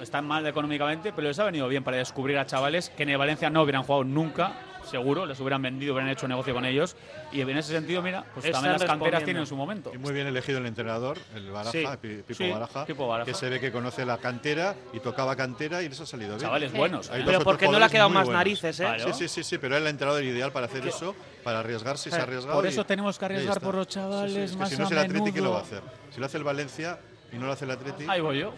están 0.00 0.26
mal 0.26 0.46
económicamente, 0.46 1.12
pero 1.12 1.26
les 1.28 1.38
ha 1.40 1.44
venido 1.44 1.66
bien 1.66 1.82
para 1.82 1.96
descubrir 1.96 2.38
a 2.38 2.46
chavales 2.46 2.90
que 2.90 3.02
en 3.02 3.08
el 3.08 3.18
Valencia 3.18 3.50
no 3.50 3.62
hubieran 3.62 3.82
jugado 3.82 4.04
nunca, 4.04 4.52
seguro, 4.90 5.24
les 5.26 5.38
hubieran 5.40 5.62
vendido, 5.62 5.94
hubieran 5.94 6.10
hecho 6.10 6.26
negocio 6.28 6.52
con 6.52 6.64
ellos. 6.64 6.96
Y 7.32 7.40
en 7.40 7.56
ese 7.56 7.72
sentido, 7.72 8.02
mira, 8.02 8.24
pues 8.34 8.44
Están 8.46 8.62
también 8.62 8.72
las 8.80 8.84
canteras 8.84 9.24
tienen 9.24 9.46
su 9.46 9.56
momento. 9.56 9.90
Y 9.94 9.98
muy 9.98 10.12
bien 10.12 10.26
elegido 10.26 10.58
el 10.58 10.66
entrenador, 10.66 11.18
el 11.34 11.50
Baraja, 11.50 11.70
Sí, 11.72 11.84
Pi- 12.00 12.22
Pipo, 12.22 12.34
sí, 12.34 12.50
Baraja, 12.50 12.84
Pipo 12.86 13.06
Baraja. 13.08 13.26
que 13.30 13.34
se 13.34 13.48
ve 13.48 13.60
que 13.60 13.70
conoce 13.72 14.04
la 14.04 14.18
cantera 14.18 14.74
y 14.92 15.00
tocaba 15.00 15.36
cantera 15.36 15.82
y 15.82 15.88
les 15.88 16.00
ha 16.00 16.06
salido 16.06 16.30
bien. 16.30 16.40
Chavales 16.40 16.72
buenos, 16.72 17.10
Hay 17.10 17.20
¿eh? 17.20 17.24
Pero 17.26 17.40
porque 17.40 17.68
no 17.68 17.78
le 17.78 17.84
ha 17.84 17.88
quedado 17.88 18.10
más 18.10 18.24
buenos. 18.24 18.38
narices, 18.40 18.80
¿eh? 18.80 18.84
Claro. 18.84 19.12
Sí, 19.12 19.12
sí, 19.12 19.28
sí, 19.28 19.44
sí, 19.44 19.58
pero 19.58 19.76
era 19.76 19.84
el 19.84 19.90
entrenador 19.90 20.22
ideal 20.24 20.52
para 20.52 20.66
hacer 20.66 20.86
eso, 20.86 21.14
para 21.44 21.60
arriesgarse, 21.60 22.10
se 22.10 22.16
ha 22.16 22.22
arriesgado. 22.22 22.56
Por 22.56 22.66
y- 22.66 22.68
eso 22.68 22.84
tenemos 22.84 23.18
que 23.18 23.24
y 23.24 23.26
arriesgar 23.26 23.60
por 23.60 23.74
los 23.76 23.86
Sí, 23.86 23.94
chavales 23.94 24.32
sí, 24.32 24.40
es 24.40 24.50
que 24.52 24.56
más 24.58 24.68
si 24.70 24.76
no 24.76 24.84
a 24.84 24.86
es 24.86 24.92
el 24.92 24.98
Atleti, 24.98 25.32
¿quién 25.32 25.44
lo 25.44 25.52
va 25.52 25.58
a 25.58 25.62
hacer? 25.62 25.82
Si 26.12 26.20
lo 26.20 26.26
hace 26.26 26.36
el 26.38 26.44
Valencia 26.44 26.98
y 27.32 27.36
no 27.36 27.46
lo 27.46 27.52
hace 27.52 27.64
el 27.64 27.70
Atleti, 27.70 28.04
Ahí 28.08 28.20
voy 28.20 28.40
yo. 28.40 28.52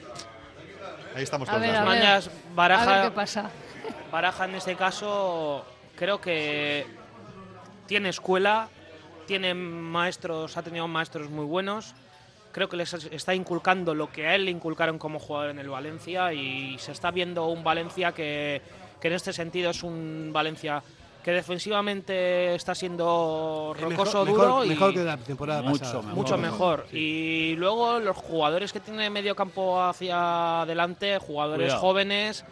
ahí 1.15 1.23
estamos 1.23 1.49
A 1.49 1.53
todos. 1.53 1.63
ver, 1.63 1.73
las 1.73 1.81
a 1.83 1.85
ver. 1.85 1.99
Mañas, 1.99 2.31
Baraja- 2.55 2.83
A 2.91 3.03
ver 3.03 3.11
qué 3.11 3.15
pasa. 3.17 3.51
Baraja 4.11 4.45
en 4.45 4.55
este 4.55 4.77
caso 4.77 5.65
creo 6.03 6.21
que 6.21 6.85
tiene 7.87 8.09
escuela, 8.09 8.69
tiene 9.25 9.55
maestros, 9.55 10.57
ha 10.57 10.63
tenido 10.65 10.89
maestros 10.89 11.31
muy 11.31 11.45
buenos. 11.45 11.95
Creo 12.51 12.69
que 12.69 12.77
les 12.77 12.93
está 12.93 13.37
inculcando 13.37 13.95
lo 13.95 14.11
que 14.11 14.27
a 14.27 14.35
él 14.35 14.47
le 14.47 14.51
inculcaron 14.51 14.99
como 14.99 15.21
jugador 15.21 15.51
en 15.51 15.61
el 15.61 15.69
Valencia 15.69 16.33
y 16.33 16.77
se 16.81 16.91
está 16.91 17.13
viendo 17.13 17.47
un 17.47 17.63
Valencia 17.63 18.11
que, 18.11 18.61
que 19.01 19.07
en 19.09 19.15
este 19.15 19.33
sentido 19.33 19.71
es 19.71 19.85
un 19.85 20.31
Valencia 20.33 20.83
que 21.23 21.31
defensivamente 21.31 22.57
está 22.57 22.75
siendo 22.75 23.73
Es 23.77 23.81
rocoso, 23.83 24.25
mejor, 24.25 24.27
duro 24.27 24.43
mejor, 24.49 24.67
y 24.67 24.69
mejor 24.71 24.95
que 24.95 25.05
la 25.05 25.17
temporada 25.19 25.63
Mucho 25.63 25.79
pasada. 25.79 26.03
mejor. 26.03 26.15
mucho 26.17 26.37
mejor. 26.37 26.87
Y 26.91 27.55
luego 27.55 28.01
los 28.01 28.17
jugadores 28.17 28.73
que 28.73 28.81
tiene 28.81 29.09
medio 29.09 29.37
campo 29.37 29.81
hacia 29.81 30.63
adelante, 30.63 31.19
jugadores 31.19 31.67
Cuidado. 31.67 31.81
jóvenes, 31.81 32.45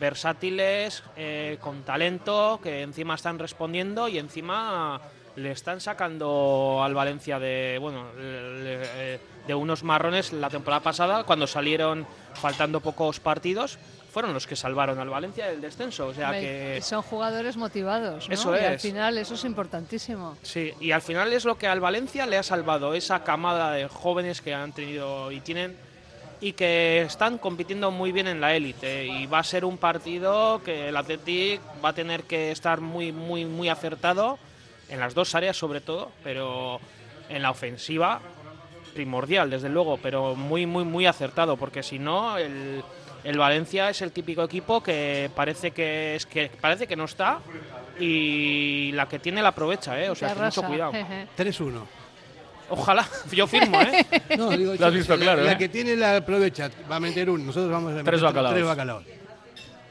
versátiles, 0.00 1.02
eh, 1.16 1.58
con 1.60 1.82
talento, 1.82 2.58
que 2.62 2.82
encima 2.82 3.14
están 3.14 3.38
respondiendo 3.38 4.08
y 4.08 4.18
encima 4.18 5.00
le 5.36 5.52
están 5.52 5.80
sacando 5.80 6.80
al 6.82 6.92
Valencia 6.92 7.38
de 7.38 7.78
bueno 7.80 8.06
eh, 8.18 9.20
de 9.46 9.54
unos 9.54 9.84
marrones 9.84 10.32
la 10.32 10.50
temporada 10.50 10.82
pasada 10.82 11.22
cuando 11.22 11.46
salieron 11.46 12.04
faltando 12.34 12.80
pocos 12.80 13.20
partidos 13.20 13.78
fueron 14.12 14.34
los 14.34 14.48
que 14.48 14.56
salvaron 14.56 14.98
al 14.98 15.08
Valencia 15.08 15.46
del 15.46 15.60
descenso 15.60 16.08
o 16.08 16.14
sea 16.14 16.32
que 16.32 16.80
Son 16.82 17.00
jugadores 17.02 17.56
motivados, 17.56 18.28
¿no? 18.28 18.34
Eso 18.34 18.56
Y 18.56 18.58
al 18.58 18.74
es. 18.74 18.82
final 18.82 19.18
eso 19.18 19.34
es 19.34 19.44
importantísimo. 19.44 20.36
Sí, 20.42 20.72
y 20.80 20.90
al 20.90 21.00
final 21.00 21.32
es 21.32 21.44
lo 21.44 21.56
que 21.56 21.68
al 21.68 21.78
Valencia 21.78 22.26
le 22.26 22.36
ha 22.36 22.42
salvado, 22.42 22.92
esa 22.94 23.22
camada 23.22 23.70
de 23.70 23.86
jóvenes 23.86 24.40
que 24.42 24.52
han 24.52 24.72
tenido 24.72 25.30
y 25.30 25.40
tienen 25.40 25.76
y 26.40 26.52
que 26.52 27.02
están 27.02 27.38
compitiendo 27.38 27.90
muy 27.90 28.12
bien 28.12 28.26
en 28.26 28.40
la 28.40 28.54
élite 28.54 29.06
y 29.06 29.26
va 29.26 29.40
a 29.40 29.44
ser 29.44 29.64
un 29.64 29.76
partido 29.76 30.62
que 30.64 30.88
el 30.88 30.96
Athletic 30.96 31.60
va 31.84 31.90
a 31.90 31.92
tener 31.92 32.24
que 32.24 32.50
estar 32.50 32.80
muy 32.80 33.12
muy 33.12 33.44
muy 33.44 33.68
acertado 33.68 34.38
en 34.88 35.00
las 35.00 35.14
dos 35.14 35.34
áreas 35.34 35.56
sobre 35.56 35.80
todo, 35.80 36.10
pero 36.24 36.80
en 37.28 37.42
la 37.42 37.50
ofensiva 37.50 38.20
primordial 38.94 39.50
desde 39.50 39.68
luego, 39.68 39.98
pero 39.98 40.34
muy 40.34 40.66
muy 40.66 40.84
muy 40.84 41.06
acertado 41.06 41.56
porque 41.56 41.82
si 41.82 41.98
no 41.98 42.38
el 42.38 42.82
el 43.22 43.38
Valencia 43.38 43.90
es 43.90 44.00
el 44.00 44.12
típico 44.12 44.42
equipo 44.42 44.82
que 44.82 45.30
parece 45.34 45.72
que 45.72 46.14
es 46.14 46.26
que 46.26 46.50
parece 46.60 46.86
que 46.86 46.96
no 46.96 47.04
está 47.04 47.40
y 47.98 48.92
la 48.92 49.06
que 49.08 49.18
tiene 49.18 49.42
la 49.42 49.50
aprovecha, 49.50 50.00
¿eh? 50.00 50.08
O 50.08 50.14
sea, 50.14 50.34
mucho 50.34 50.62
cuidado. 50.62 50.92
jeje. 50.92 51.26
3-1. 51.36 51.82
Ojalá, 52.70 53.06
yo 53.32 53.46
firmo, 53.46 53.80
¿eh? 53.82 54.06
No, 54.38 54.50
digo, 54.50 54.74
Lo 54.78 54.86
has 54.86 54.94
visto 54.94 55.16
la, 55.16 55.22
claro, 55.24 55.42
la 55.42 55.52
¿eh? 55.52 55.58
que 55.58 55.68
tiene 55.68 55.96
la 55.96 56.16
aprovecha, 56.16 56.70
va 56.90 56.96
a 56.96 57.00
meter 57.00 57.28
uno. 57.28 57.44
Nosotros 57.44 57.70
vamos 57.70 57.88
a 57.88 57.94
meter 57.96 58.04
Tres 58.06 58.22
bacalaos. 58.22 58.54
tres 58.54 58.66
bacalaos. 58.66 59.04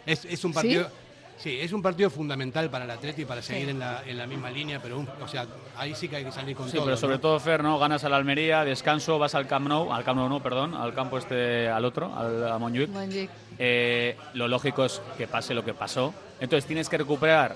Es, 0.05 0.25
es 0.25 0.43
un 0.45 0.53
partido. 0.53 0.89
¿Sí? 1.37 1.57
es 1.57 1.71
un 1.71 1.81
partido 1.81 2.09
fundamental 2.09 2.69
para 2.69 2.83
el 2.83 2.91
Atleti 2.91 3.23
para 3.23 3.41
seguir 3.41 3.69
en, 3.69 3.79
la, 3.79 4.03
en 4.05 4.17
la 4.17 4.27
misma 4.27 4.49
línea, 4.51 4.81
pero 4.81 4.99
un- 4.99 5.07
o 5.21 5.25
sea, 5.25 5.45
ahí 5.77 5.95
sí 5.95 6.09
que 6.09 6.17
hay 6.17 6.25
que 6.25 6.33
salir 6.33 6.53
con 6.53 6.67
Sí, 6.67 6.75
todo. 6.75 6.83
pero 6.87 6.97
sobre 6.97 7.15
¿no? 7.15 7.21
todo, 7.21 7.39
Fer, 7.39 7.63
¿no? 7.63 7.79
Ganas 7.79 8.03
a 8.03 8.09
la 8.09 8.17
Almería, 8.17 8.65
descanso, 8.65 9.17
vas 9.17 9.35
al 9.35 9.47
Camp 9.47 9.65
Nou, 9.69 9.93
al 9.93 10.03
Camp 10.03 10.17
Nou 10.19 10.27
no, 10.27 10.43
perdón, 10.43 10.75
al 10.75 10.93
campo 10.93 11.17
este, 11.17 11.69
al 11.69 11.85
otro, 11.85 12.13
al, 12.13 12.45
a 12.45 12.57
Montjuic. 12.57 12.89
Montjuic. 12.89 13.29
Eh, 13.57 14.17
lo 14.33 14.49
lógico 14.49 14.83
es 14.83 15.01
que 15.17 15.27
pase 15.27 15.53
lo 15.53 15.63
que 15.63 15.73
pasó. 15.73 16.13
Entonces 16.41 16.65
tienes 16.67 16.89
que 16.89 16.97
recuperar 16.97 17.55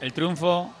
el 0.00 0.12
triunfo, 0.12 0.72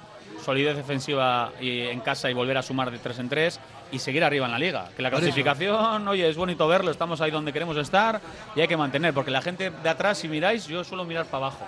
solidez 0.46 0.76
defensiva 0.76 1.50
y 1.60 1.80
en 1.80 1.98
casa 1.98 2.30
y 2.30 2.34
volver 2.34 2.56
a 2.56 2.62
sumar 2.62 2.92
de 2.92 2.98
tres 2.98 3.18
en 3.18 3.28
tres 3.28 3.58
y 3.90 3.98
seguir 3.98 4.22
arriba 4.22 4.46
en 4.46 4.52
la 4.52 4.60
liga. 4.60 4.90
Que 4.96 5.02
la 5.02 5.10
clasificación, 5.10 6.06
oye, 6.06 6.28
es 6.28 6.36
bonito 6.36 6.68
verlo, 6.68 6.92
estamos 6.92 7.20
ahí 7.20 7.32
donde 7.32 7.52
queremos 7.52 7.76
estar 7.76 8.20
y 8.54 8.60
hay 8.60 8.68
que 8.68 8.76
mantener, 8.76 9.12
porque 9.12 9.32
la 9.32 9.42
gente 9.42 9.70
de 9.70 9.88
atrás, 9.88 10.18
si 10.18 10.28
miráis, 10.28 10.68
yo 10.68 10.84
suelo 10.84 11.04
mirar 11.04 11.26
para 11.26 11.46
abajo. 11.46 11.66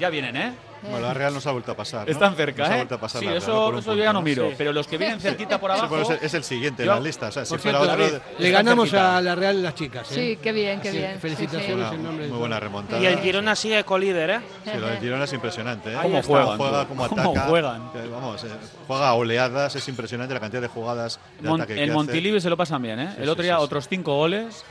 Ya 0.00 0.10
vienen, 0.10 0.36
¿eh? 0.36 0.52
Bueno, 0.82 1.00
la 1.00 1.14
Real 1.14 1.34
nos 1.34 1.46
ha 1.46 1.50
vuelto 1.52 1.72
a 1.72 1.76
pasar. 1.76 2.06
¿no? 2.06 2.12
Están 2.12 2.34
cerca, 2.36 2.62
Nos 2.62 2.70
ha 2.70 2.74
¿eh? 2.74 2.76
vuelto 2.78 2.94
a 2.94 3.00
pasar 3.00 3.18
sí, 3.20 3.24
la 3.26 3.30
Real, 3.32 3.42
eso, 3.42 3.52
por 3.52 3.74
un 3.74 3.80
eso 3.80 3.90
yo 3.90 3.92
punto, 3.92 4.04
ya 4.04 4.12
no 4.12 4.22
miro. 4.22 4.48
Sí. 4.48 4.54
Pero 4.56 4.72
los 4.72 4.86
que 4.86 4.96
vienen 4.98 5.20
cerquita 5.20 5.60
por 5.60 5.70
Sí, 5.72 5.78
abajo. 5.78 5.88
bueno, 5.96 6.04
es, 6.04 6.10
el, 6.20 6.26
es 6.26 6.34
el 6.34 6.44
siguiente 6.44 6.82
en 6.84 6.88
la 6.88 7.00
lista. 7.00 7.28
O 7.28 7.32
sea, 7.32 7.44
si 7.44 7.58
fuera 7.58 7.80
otro. 7.80 7.96
le, 7.96 8.20
le 8.38 8.50
ganamos 8.50 8.88
cerquita. 8.90 9.16
a 9.16 9.20
la 9.20 9.34
Real 9.34 9.62
las 9.62 9.74
chicas. 9.74 10.10
¿eh? 10.12 10.14
Sí, 10.14 10.38
qué 10.42 10.52
bien, 10.52 10.80
qué 10.80 10.90
Sí, 10.90 10.96
bien. 10.98 11.12
Sí, 11.14 11.18
Felicitaciones 11.20 11.92
en 11.92 12.02
nombre 12.02 12.24
de 12.24 12.30
muy 12.30 12.38
buena 12.40 12.58
remontada. 12.60 13.00
Y 13.02 13.06
el 13.06 13.18
Girona 13.20 13.54
sigue 13.56 13.84
colíder, 13.84 14.30
¿eh? 14.30 14.40
Sí, 14.64 14.70
lo 14.78 14.86
del 14.86 14.98
Girona 14.98 15.24
es 15.24 15.32
impresionante. 15.32 15.92
¿eh? 15.92 15.98
¿Cómo 16.02 16.18
Está, 16.18 16.28
juegan, 16.28 16.56
Juega, 16.58 16.86
cómo 16.86 17.08
¿Cómo 17.08 17.22
ataca. 17.22 17.40
juegan? 17.48 17.92
que, 17.92 17.98
Vamos, 18.08 18.44
eh, 18.44 18.48
juega 18.86 19.08
a 19.08 19.14
oleadas, 19.14 19.76
es 19.76 19.88
impresionante 19.88 20.32
la 20.34 20.40
cantidad 20.40 20.62
de 20.62 20.68
jugadas 20.68 21.20
de 21.40 21.48
Mon- 21.48 21.60
ataque 21.60 21.82
en. 21.82 21.92
Montilivi 21.92 22.40
se 22.40 22.48
lo 22.50 22.56
pasan 22.56 22.80
bien, 22.82 23.00
¿eh? 23.00 23.12
Sí, 23.16 23.22
el 23.22 23.28
otro 23.28 23.42
sí, 23.42 23.46
día 23.48 23.56
sí, 23.56 23.60
sí. 23.60 23.64
otros 23.64 23.88
cinco 23.88 24.16
goles. 24.16 24.64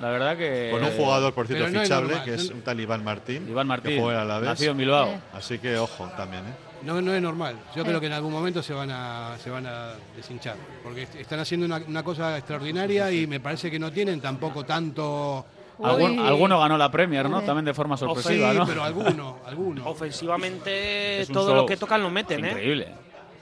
La 0.00 0.10
verdad 0.10 0.36
que. 0.36 0.68
Con 0.72 0.84
un 0.84 0.90
jugador, 0.90 1.32
por 1.32 1.46
cierto, 1.46 1.68
no 1.68 1.80
fichable, 1.80 2.08
normal, 2.08 2.24
que 2.24 2.34
es 2.34 2.50
un 2.50 2.60
tal 2.62 2.78
Iván 2.80 3.02
Martín. 3.04 3.48
Iván 3.48 3.66
Martín, 3.66 3.92
que 3.92 4.00
juega 4.00 4.18
en 4.20 4.24
Alavés. 4.24 4.48
nacido 4.50 4.72
en 4.72 4.78
Bilbao. 4.78 5.06
Eh. 5.08 5.18
Así 5.32 5.58
que 5.58 5.76
ojo 5.78 6.06
también, 6.16 6.42
¿eh? 6.44 6.52
No, 6.82 7.00
no 7.00 7.14
es 7.14 7.22
normal. 7.22 7.56
Yo 7.74 7.84
creo 7.84 7.98
que 7.98 8.06
en 8.06 8.12
algún 8.12 8.32
momento 8.32 8.62
se 8.62 8.74
van 8.74 8.90
a, 8.92 9.36
se 9.42 9.48
van 9.50 9.66
a 9.66 9.92
deshinchar. 10.14 10.56
Porque 10.84 11.02
est- 11.04 11.14
están 11.16 11.40
haciendo 11.40 11.64
una, 11.66 11.78
una 11.88 12.02
cosa 12.04 12.36
extraordinaria 12.36 13.10
y 13.10 13.26
me 13.26 13.40
parece 13.40 13.70
que 13.70 13.78
no 13.78 13.90
tienen 13.90 14.20
tampoco 14.20 14.64
tanto. 14.64 15.46
Algún- 15.82 16.18
Uy. 16.20 16.26
alguno 16.26 16.60
ganó 16.60 16.76
la 16.78 16.90
Premier, 16.90 17.28
¿no? 17.28 17.40
También 17.42 17.64
de 17.64 17.74
forma 17.74 17.96
sorpresiva, 17.96 18.52
sí, 18.52 18.58
¿no? 18.58 18.66
pero 18.66 18.82
alguno, 18.84 19.38
alguno. 19.46 19.88
Ofensivamente, 19.88 21.26
todo 21.32 21.48
show. 21.48 21.56
lo 21.56 21.66
que 21.66 21.76
tocan 21.76 22.02
lo 22.02 22.10
meten, 22.10 22.44
¿eh? 22.44 22.48
Increíble. 22.50 22.88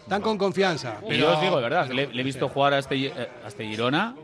Están 0.02 0.20
con 0.22 0.36
confianza. 0.38 0.98
Y 1.04 1.08
Pero 1.08 1.20
yo 1.28 1.34
os 1.34 1.40
digo, 1.40 1.56
de 1.56 1.62
verdad, 1.62 1.88
que 1.88 1.94
le, 1.94 2.06
le 2.08 2.20
he 2.20 2.24
visto 2.24 2.48
jugar 2.48 2.74
a 2.74 2.78
este, 2.78 3.06
eh, 3.06 3.12
a 3.44 3.48
este 3.48 3.66
Girona. 3.66 4.14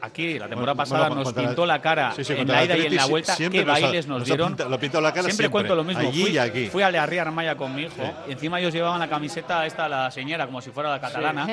Aquí, 0.00 0.38
la 0.38 0.48
temporada 0.48 0.72
Bueno, 0.72 0.76
pasada, 0.76 1.00
bueno, 1.08 1.14
nos 1.16 1.24
contra 1.24 1.42
la- 1.42 1.48
pintó 1.48 1.66
la 1.66 1.80
cara 1.80 2.12
Sí, 2.14 2.24
sí, 2.24 2.32
en 2.32 2.48
la 2.48 2.64
ida 2.64 2.76
y 2.78 2.86
en 2.86 2.96
la 2.96 3.06
vuelta. 3.06 3.34
siempre 3.34 3.60
¿Qué 3.60 3.64
bailes 3.66 4.06
nos 4.06 4.18
nos 4.20 4.26
dieron? 4.28 4.48
pinta- 4.56 4.68
lo 4.68 4.78
pintó 4.78 5.00
la 5.00 5.10
cara 5.10 5.22
siempre, 5.24 5.36
siempre, 5.36 5.50
cuento 5.50 5.74
lo 5.74 5.84
mismo. 5.84 6.08
allí 6.08 6.22
fui, 6.22 6.30
y 6.32 6.38
aquí. 6.38 6.66
fui 6.68 6.82
a 6.82 6.90
Learría 6.90 7.22
Armaya 7.22 7.56
con 7.56 7.74
mi 7.74 7.82
hijo. 7.82 8.02
Y 8.28 8.32
encima 8.32 8.60
ellos 8.60 8.72
llevaban 8.72 8.98
la 9.00 9.08
camiseta 9.08 9.66
esta, 9.66 9.88
la 9.88 10.10
señora, 10.10 10.46
como 10.46 10.60
si 10.60 10.70
fuera 10.70 10.90
la 10.90 11.00
catalana. 11.00 11.46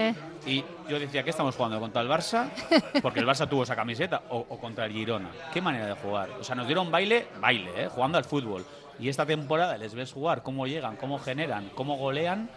Y 0.46 0.64
yo 0.90 1.00
decía, 1.00 1.24
¿qué 1.24 1.30
estamos 1.30 1.56
jugando? 1.56 1.80
¿Contra 1.80 2.02
el 2.02 2.08
Barça? 2.10 2.50
Porque 3.02 3.20
el 3.20 3.28
Barça 3.28 3.48
tuvo 3.48 3.64
esa 3.64 3.76
camiseta. 3.76 4.22
O, 4.30 4.46
o 4.50 4.60
contra 4.60 4.86
el 4.86 4.92
Girona. 4.94 5.30
¿Qué 5.54 5.62
manera 5.62 5.86
de 5.88 5.94
jugar? 5.94 6.30
O 6.40 6.44
sea, 6.44 6.56
nos 6.56 6.66
dieron 6.68 6.90
baile, 6.92 7.28
baile, 7.40 7.72
¿eh? 7.76 7.88
jugando 7.94 8.18
al 8.18 8.24
fútbol. 8.26 8.66
Y 9.00 9.10
esta 9.10 9.26
temporada 9.26 9.78
les 9.78 9.96
ves 9.96 10.12
jugar, 10.14 10.44
cómo 10.44 10.68
llegan, 10.68 10.96
cómo 10.96 11.18
generan, 11.20 11.70
cómo 11.76 11.98
golean. 11.98 12.50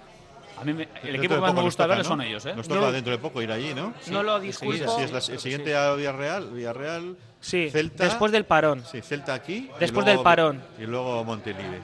A 0.56 0.64
mí 0.64 0.72
me- 0.72 0.82
el 0.84 0.88
Dentro 0.92 1.10
equipo 1.16 1.34
que 1.34 1.40
más 1.40 1.54
me 1.54 1.62
gusta 1.62 1.86
ver 1.86 1.98
¿no? 1.98 2.04
son 2.04 2.20
ellos, 2.22 2.44
¿eh? 2.46 2.54
Nos 2.54 2.68
No 2.68 2.76
toca 2.76 2.92
dentro 2.92 3.12
de 3.12 3.18
poco 3.18 3.42
ir 3.42 3.50
allí, 3.50 3.74
¿no? 3.74 3.92
No 4.10 4.22
lo 4.22 4.40
Sí, 4.40 4.52
sí, 4.52 4.68
es 4.70 5.10
la- 5.12 5.18
el 5.34 5.38
siguiente 5.40 5.74
a 5.76 5.94
Villarreal, 5.94 6.50
Villarreal, 6.50 7.16
Sí, 7.40 7.68
Celta. 7.70 8.04
después 8.04 8.30
del 8.32 8.44
parón. 8.44 8.82
Sí, 8.90 9.00
Celta 9.02 9.34
aquí. 9.34 9.68
Después 9.80 10.04
luego- 10.04 10.10
del 10.10 10.20
parón. 10.20 10.62
Y 10.78 10.82
luego 10.86 11.24
Montelive. 11.24 11.80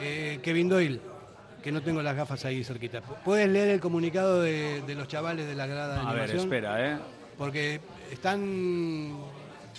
Eh, 0.00 0.40
Kevin 0.42 0.68
Doyle, 0.68 1.00
que 1.62 1.70
no 1.72 1.82
tengo 1.82 2.02
las 2.02 2.16
gafas 2.16 2.44
ahí 2.44 2.64
cerquita. 2.64 3.00
¿Puedes 3.00 3.48
leer 3.48 3.68
el 3.68 3.80
comunicado 3.80 4.40
de, 4.42 4.82
de 4.82 4.94
los 4.94 5.06
chavales 5.08 5.46
de 5.46 5.54
la 5.54 5.66
grada 5.66 6.00
de 6.02 6.08
A 6.08 6.12
ver, 6.12 6.30
espera, 6.34 6.92
¿eh? 6.92 6.98
Porque 7.38 7.80
están 8.10 8.40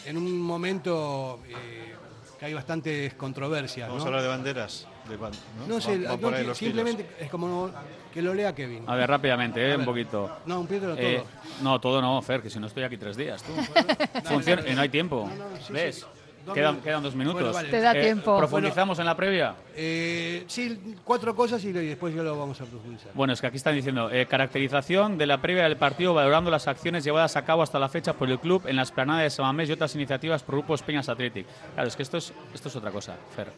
en 0.06 0.18
un 0.18 0.40
momento 0.40 1.40
eh, 1.50 1.94
que 2.40 2.46
hay 2.46 2.54
bastantes 2.54 3.14
controversias. 3.16 3.88
Vamos 3.90 4.04
¿no? 4.04 4.06
a 4.06 4.08
hablar 4.08 4.22
de 4.24 4.28
banderas. 4.30 4.88
de 5.10 5.18
ban- 5.20 5.32
¿no? 5.60 5.68
No 5.76 5.82
sé, 5.82 5.98
no, 5.98 6.56
simplemente 6.56 7.06
es 7.20 7.30
como 7.30 7.70
que 8.12 8.22
lo 8.22 8.34
lea 8.34 8.54
Kevin. 8.54 8.84
A 8.88 8.96
ver, 8.96 9.10
rápidamente, 9.10 9.66
¿eh? 9.70 9.74
A 9.74 9.78
un 9.78 9.86
poquito. 9.86 10.30
No, 10.46 10.60
un 10.60 10.68
Pedro, 10.68 10.96
todo. 10.96 11.06
Eh, 11.06 11.24
no, 11.62 11.80
todo 11.80 12.02
no, 12.02 12.22
Fer, 12.22 12.42
que 12.42 12.50
si 12.50 12.60
no 12.60 12.68
estoy 12.68 12.84
aquí 12.84 12.98
tres 12.98 13.16
días, 13.18 13.42
tú. 13.44 13.52
Funciona, 14.26 14.64
y 14.68 14.74
no 14.76 14.82
hay 14.82 14.90
tiempo. 14.90 15.30
sí, 15.66 15.74
¿Ves? 15.74 15.96
sí. 15.98 16.06
Dos 16.44 16.56
Quedan, 16.56 16.72
minutos. 16.72 16.86
quedan 16.88 17.04
dos 17.04 17.16
minutos. 17.16 17.42
Bueno, 17.44 17.54
vale. 17.54 17.70
Te 17.70 17.80
da 17.82 17.92
Eh, 17.96 18.02
tiempo. 18.02 18.36
¿Profundizamos 18.36 18.98
en 18.98 19.06
la 19.06 19.16
previa? 19.16 19.54
Eh, 19.76 20.44
sí, 20.48 20.96
cuatro 21.04 21.36
cosas 21.36 21.64
y 21.64 21.72
después 21.72 22.16
ya 22.16 22.24
lo 22.24 22.36
vamos 22.36 22.60
a 22.60 22.66
profundizar. 22.66 23.12
Bueno, 23.14 23.32
es 23.34 23.40
que 23.42 23.46
aquí 23.46 23.58
están 23.58 23.76
diciendo, 23.76 24.10
eh, 24.10 24.26
caracterización 24.26 25.20
de 25.20 25.28
la 25.28 25.40
previa 25.40 25.66
del 25.66 25.78
partido 25.78 26.16
valorando 26.16 26.50
las 26.50 26.68
acciones 26.68 27.04
llevadas 27.04 27.36
a 27.36 27.46
cabo 27.46 27.62
hasta 27.62 27.78
la 27.78 27.90
fecha 27.90 28.14
por 28.14 28.28
el 28.28 28.40
club 28.40 28.64
en 28.66 28.76
la 28.78 28.82
esplanada 28.82 29.22
de 29.22 29.30
Samamés 29.30 29.70
y 29.70 29.74
otras 29.74 29.94
iniciativas 29.94 30.42
por 30.42 30.56
grupos 30.56 30.82
Peñas 30.82 31.10
Athletic. 31.10 31.46
Claro, 31.76 31.88
es 31.88 31.96
que 31.96 32.02
esto 32.02 32.18
es, 32.18 32.34
esto 32.56 32.70
es 32.70 32.76
otra 32.76 32.90
cosa, 32.90 33.16
Fer. 33.36 33.52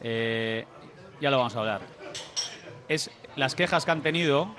Eh, 0.00 0.64
ya 1.20 1.30
lo 1.32 1.38
vamos 1.38 1.56
a 1.56 1.58
hablar. 1.58 1.80
Es 2.88 3.10
las 3.36 3.54
quejas 3.54 3.84
que 3.84 3.90
han 3.90 4.02
tenido, 4.02 4.54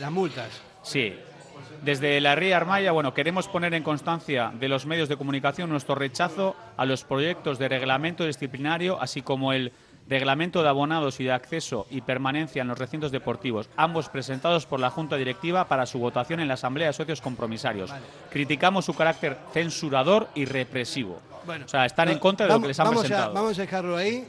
Las 0.00 0.10
multas. 0.10 0.48
sí. 0.82 1.14
Desde 1.82 2.18
la 2.22 2.34
Ría 2.34 2.56
Armaya, 2.56 2.92
bueno, 2.92 3.12
queremos 3.12 3.46
poner 3.46 3.74
en 3.74 3.82
constancia 3.82 4.50
de 4.58 4.68
los 4.68 4.86
medios 4.86 5.08
de 5.10 5.18
comunicación 5.18 5.68
nuestro 5.68 5.94
rechazo 5.94 6.56
a 6.78 6.86
los 6.86 7.04
proyectos 7.04 7.58
de 7.58 7.68
reglamento 7.68 8.24
disciplinario, 8.24 8.98
así 9.02 9.20
como 9.20 9.52
el 9.52 9.70
reglamento 10.08 10.62
de 10.62 10.68
abonados 10.70 11.20
y 11.20 11.24
de 11.24 11.32
acceso 11.32 11.86
y 11.90 12.00
permanencia 12.00 12.62
en 12.62 12.68
los 12.68 12.78
recintos 12.78 13.12
deportivos, 13.12 13.68
ambos 13.76 14.08
presentados 14.08 14.64
por 14.64 14.80
la 14.80 14.88
Junta 14.90 15.16
Directiva 15.16 15.66
para 15.66 15.84
su 15.84 15.98
votación 15.98 16.40
en 16.40 16.48
la 16.48 16.54
Asamblea 16.54 16.86
de 16.88 16.92
Socios 16.94 17.20
Compromisarios. 17.20 17.90
Criticamos 18.30 18.86
su 18.86 18.94
carácter 18.94 19.36
censurador 19.52 20.28
y 20.34 20.46
represivo. 20.46 21.20
Bueno, 21.44 21.66
o 21.66 21.68
sea, 21.68 21.84
están 21.84 22.08
en 22.08 22.18
contra 22.18 22.46
de 22.46 22.52
lo 22.54 22.60
que 22.62 22.68
les 22.68 22.80
han 22.80 22.86
vamos 22.86 23.02
presentado. 23.02 23.30
A, 23.30 23.34
vamos 23.34 23.58
a 23.58 23.62
dejarlo 23.62 23.96
ahí 23.96 24.26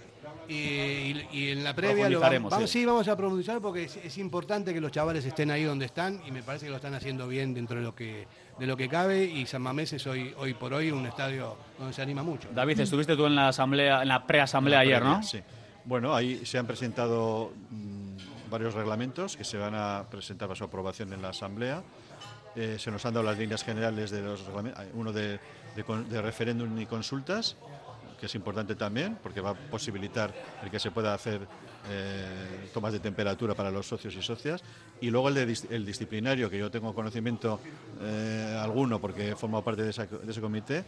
y, 0.49 0.53
y- 0.53 1.27
y 1.31 1.49
en 1.51 1.63
la 1.63 1.73
previa 1.73 2.09
lo 2.09 2.19
vamos, 2.19 2.51
vamos- 2.51 2.69
sí. 2.69 2.79
sí, 2.79 2.85
vamos 2.85 3.07
a 3.07 3.15
profundizar 3.17 3.59
porque 3.61 3.83
es, 3.85 3.95
es 3.97 4.17
importante 4.17 4.73
que 4.73 4.81
los 4.81 4.91
chavales 4.91 5.25
estén 5.25 5.51
ahí 5.51 5.63
donde 5.63 5.85
están 5.85 6.21
y 6.27 6.31
me 6.31 6.43
parece 6.43 6.65
que 6.65 6.69
lo 6.71 6.75
están 6.77 6.93
haciendo 6.93 7.27
bien 7.27 7.53
dentro 7.53 7.77
de 7.77 7.83
lo 7.83 7.95
que 7.95 8.27
de 8.59 8.65
lo 8.67 8.77
que 8.77 8.87
cabe 8.87 9.25
y 9.25 9.45
San 9.45 9.61
Mamés 9.61 9.91
es 9.93 10.07
hoy 10.07 10.33
hoy 10.37 10.53
por 10.53 10.73
hoy 10.73 10.89
un 10.91 11.05
estadio 11.05 11.57
donde 11.77 11.93
se 11.93 12.01
anima 12.01 12.23
mucho. 12.23 12.47
David, 12.53 12.79
estuviste 12.79 13.15
tú 13.15 13.25
en 13.25 13.35
la 13.35 13.49
asamblea, 13.49 14.01
en 14.01 14.07
la 14.07 14.25
preasamblea 14.25 14.79
ayer, 14.79 14.99
previa, 14.99 15.17
¿no? 15.17 15.23
Sí. 15.23 15.39
Bueno, 15.83 16.15
ahí 16.15 16.45
se 16.45 16.57
han 16.57 16.65
presentado 16.65 17.51
mm, 17.69 18.49
varios 18.49 18.73
reglamentos 18.73 19.35
que 19.37 19.43
se 19.43 19.57
van 19.57 19.75
a 19.75 20.05
presentar 20.09 20.47
para 20.47 20.57
su 20.57 20.63
aprobación 20.63 21.11
en 21.13 21.21
la 21.21 21.29
Asamblea. 21.29 21.83
Eh, 22.55 22.77
se 22.79 22.89
nos 22.89 23.05
han 23.05 23.13
dado 23.13 23.25
las 23.25 23.37
líneas 23.37 23.63
generales 23.63 24.09
de 24.11 24.21
los 24.21 24.45
reglamentos, 24.45 24.81
uno 24.93 25.11
de, 25.11 25.39
de 25.75 25.83
con- 25.83 26.07
de 26.07 26.21
referéndum 26.21 26.79
y 26.79 26.85
consultas, 26.85 27.57
que 28.19 28.25
es 28.27 28.35
importante 28.35 28.75
también, 28.75 29.17
porque 29.21 29.41
va 29.41 29.51
a 29.51 29.53
posibilitar 29.53 30.33
el 30.63 30.69
que 30.69 30.79
se 30.79 30.91
pueda 30.91 31.13
hacer 31.13 31.41
eh, 31.89 32.69
tomas 32.73 32.93
de 32.93 32.99
temperatura 32.99 33.53
para 33.53 33.71
los 33.71 33.87
socios 33.87 34.15
y 34.15 34.21
socias. 34.21 34.63
Y 35.01 35.09
luego 35.09 35.29
el, 35.29 35.35
de 35.35 35.57
el 35.69 35.85
disciplinario, 35.85 36.49
que 36.49 36.57
yo 36.57 36.71
tengo 36.71 36.93
conocimiento 36.93 37.59
eh, 38.01 38.59
alguno, 38.59 38.99
porque 38.99 39.31
he 39.31 39.35
formado 39.35 39.63
parte 39.63 39.83
de, 39.83 39.89
ese 39.89 40.41
comité, 40.41 40.83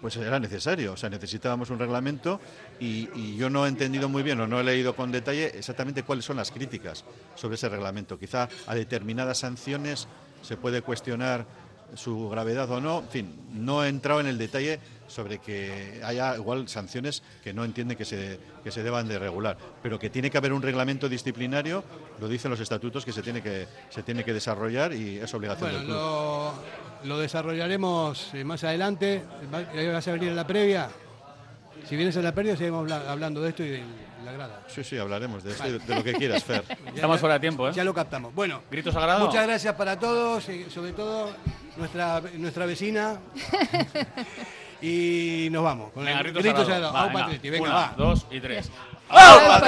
pues 0.00 0.16
era 0.16 0.40
necesario. 0.40 0.92
O 0.92 0.96
sea, 0.96 1.10
necesitábamos 1.10 1.70
un 1.70 1.78
reglamento 1.78 2.40
y 2.80 3.36
yo 3.36 3.50
no 3.50 3.66
he 3.66 3.68
entendido 3.68 4.08
muy 4.08 4.22
bien 4.22 4.40
o 4.40 4.46
no 4.46 4.60
he 4.60 4.64
leído 4.64 4.96
con 4.96 5.12
detalle 5.12 5.58
exactamente 5.58 6.02
cuáles 6.02 6.24
son 6.24 6.36
las 6.36 6.50
críticas 6.50 7.04
sobre 7.34 7.56
ese 7.56 7.68
reglamento. 7.68 8.18
Quizá 8.18 8.48
a 8.66 8.74
determinadas 8.74 9.38
sanciones 9.38 10.08
se 10.42 10.56
puede 10.56 10.82
cuestionar 10.82 11.46
su 11.94 12.28
gravedad 12.28 12.70
o 12.70 12.80
no. 12.80 13.00
En 13.00 13.08
fin, 13.08 13.40
no 13.52 13.84
he 13.84 13.88
entrado 13.88 14.20
en 14.20 14.26
el 14.26 14.38
detalle 14.38 14.80
sobre 15.12 15.38
que 15.38 16.00
haya 16.04 16.34
igual 16.36 16.68
sanciones 16.68 17.22
que 17.44 17.52
no 17.52 17.64
entiende 17.64 17.96
que 17.96 18.04
se, 18.04 18.40
que 18.64 18.70
se 18.70 18.82
deban 18.82 19.06
de 19.08 19.18
regular, 19.18 19.56
pero 19.82 19.98
que 19.98 20.08
tiene 20.10 20.30
que 20.30 20.38
haber 20.38 20.52
un 20.52 20.62
reglamento 20.62 21.08
disciplinario, 21.08 21.84
lo 22.20 22.28
dicen 22.28 22.50
los 22.50 22.60
estatutos 22.60 23.04
que 23.04 23.12
se 23.12 23.22
tiene 23.22 23.42
que, 23.42 23.66
se 23.90 24.02
tiene 24.02 24.24
que 24.24 24.32
desarrollar 24.32 24.92
y 24.94 25.18
es 25.18 25.32
obligación 25.34 25.70
Bueno, 25.70 25.78
del 25.78 25.86
club. 25.86 25.96
lo, 25.96 26.54
lo 27.04 27.18
desarrollaremos 27.18 28.32
eh, 28.34 28.44
más 28.44 28.64
adelante. 28.64 29.22
Va- 29.52 29.92
¿Vas 29.92 30.08
a 30.08 30.12
venir 30.12 30.30
a 30.30 30.34
la 30.34 30.46
previa? 30.46 30.88
Si 31.88 31.96
vienes 31.96 32.16
a 32.16 32.22
la 32.22 32.32
previa, 32.32 32.56
seguimos 32.56 32.82
habla- 32.90 33.10
hablando 33.10 33.40
de 33.42 33.48
esto 33.50 33.62
y 33.64 33.68
de 33.70 33.82
la 34.24 34.32
grada. 34.32 34.62
Sí, 34.68 34.84
sí, 34.84 34.96
hablaremos 34.96 35.42
de, 35.42 35.50
esto 35.50 35.66
y 35.66 35.72
Vale. 35.72 35.84
de 35.84 35.94
lo 35.96 36.04
que 36.04 36.12
quieras, 36.14 36.44
Fer. 36.44 36.64
Estamos 36.94 37.18
fuera 37.18 37.34
de 37.34 37.40
tiempo, 37.40 37.68
¿eh? 37.68 37.72
Ya 37.74 37.82
lo 37.84 37.92
captamos. 37.92 38.32
Bueno, 38.34 38.62
¿Grito 38.70 38.92
sagrado? 38.92 39.26
muchas 39.26 39.46
gracias 39.46 39.74
para 39.74 39.98
todos, 39.98 40.44
sobre 40.72 40.92
todo 40.92 41.30
nuestra, 41.76 42.22
nuestra 42.38 42.66
vecina. 42.66 43.18
y 44.82 45.48
nos 45.50 45.62
vamos. 45.64 45.92
Con 45.92 46.04
Venga, 46.04 46.20
el 46.20 46.32
grito 46.32 46.40
grito. 46.40 46.92
Va, 46.92 47.08
Au 47.12 47.50
venga. 47.50 47.68
Va. 47.72 47.94
dos 47.96 48.26
y 48.30 48.40
tres. 48.40 48.70
¡Au, 49.08 49.40
¡Au, 49.40 49.60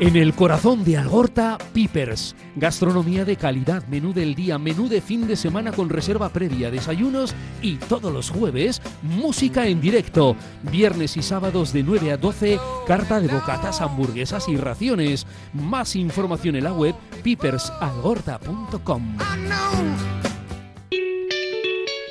En 0.00 0.14
el 0.14 0.32
corazón 0.32 0.84
de 0.84 0.96
Algorta, 0.96 1.58
Pipers. 1.72 2.36
Gastronomía 2.54 3.24
de 3.24 3.34
calidad, 3.34 3.84
menú 3.88 4.12
del 4.12 4.36
día, 4.36 4.56
menú 4.56 4.88
de 4.88 5.00
fin 5.00 5.26
de 5.26 5.34
semana 5.34 5.72
con 5.72 5.88
reserva 5.88 6.28
previa, 6.28 6.70
desayunos 6.70 7.34
y 7.62 7.78
todos 7.78 8.12
los 8.12 8.30
jueves, 8.30 8.80
música 9.02 9.66
en 9.66 9.80
directo. 9.80 10.36
Viernes 10.70 11.16
y 11.16 11.22
sábados 11.22 11.72
de 11.72 11.82
9 11.82 12.12
a 12.12 12.16
12, 12.16 12.60
carta 12.86 13.18
de 13.20 13.26
bocatas, 13.26 13.80
hamburguesas 13.80 14.48
y 14.48 14.56
raciones. 14.56 15.26
Más 15.52 15.96
información 15.96 16.54
en 16.54 16.62
la 16.62 16.72
web 16.72 16.94
pipersalgorta.com. 17.24 19.16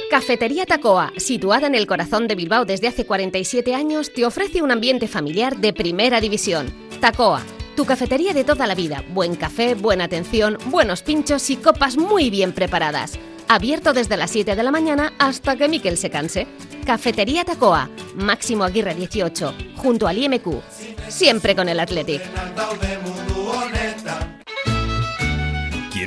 Cafetería 0.10 0.66
Tacoa, 0.66 1.14
situada 1.16 1.68
en 1.68 1.76
el 1.76 1.88
corazón 1.88 2.28
de 2.28 2.36
Bilbao 2.36 2.66
desde 2.66 2.90
hace 2.90 3.06
47 3.06 3.76
años, 3.76 4.12
te 4.14 4.26
ofrece 4.26 4.62
un 4.62 4.72
ambiente 4.72 5.08
familiar 5.08 5.56
de 5.56 5.72
primera 5.72 6.20
división. 6.20 6.68
Tacoa, 7.00 7.44
tu 7.78 7.86
cafetería 7.86 8.34
de 8.34 8.44
toda 8.44 8.66
la 8.66 8.74
vida. 8.74 9.04
Buen 9.10 9.36
café, 9.36 9.76
buena 9.76 10.06
atención, 10.06 10.58
buenos 10.66 11.04
pinchos 11.04 11.48
y 11.52 11.58
copas 11.58 11.96
muy 11.96 12.32
bien 12.32 12.52
preparadas. 12.52 13.20
Abierto 13.48 13.94
desde 13.94 14.18
las 14.18 14.32
7 14.32 14.56
de 14.56 14.64
la 14.64 14.72
mañana 14.72 15.14
hasta 15.20 15.56
que 15.56 15.70
Miquel 15.70 15.96
se 15.96 16.10
canse. 16.10 16.48
Cafetería 16.88 17.46
Tacoa, 17.46 17.88
Máximo 18.16 18.64
Aguirre 18.64 18.96
18, 18.96 19.54
junto 19.76 20.08
al 20.08 20.18
IMQ. 20.18 20.48
Siempre 21.08 21.56
con 21.56 21.70
el 21.70 21.80
Athletic. 21.80 22.24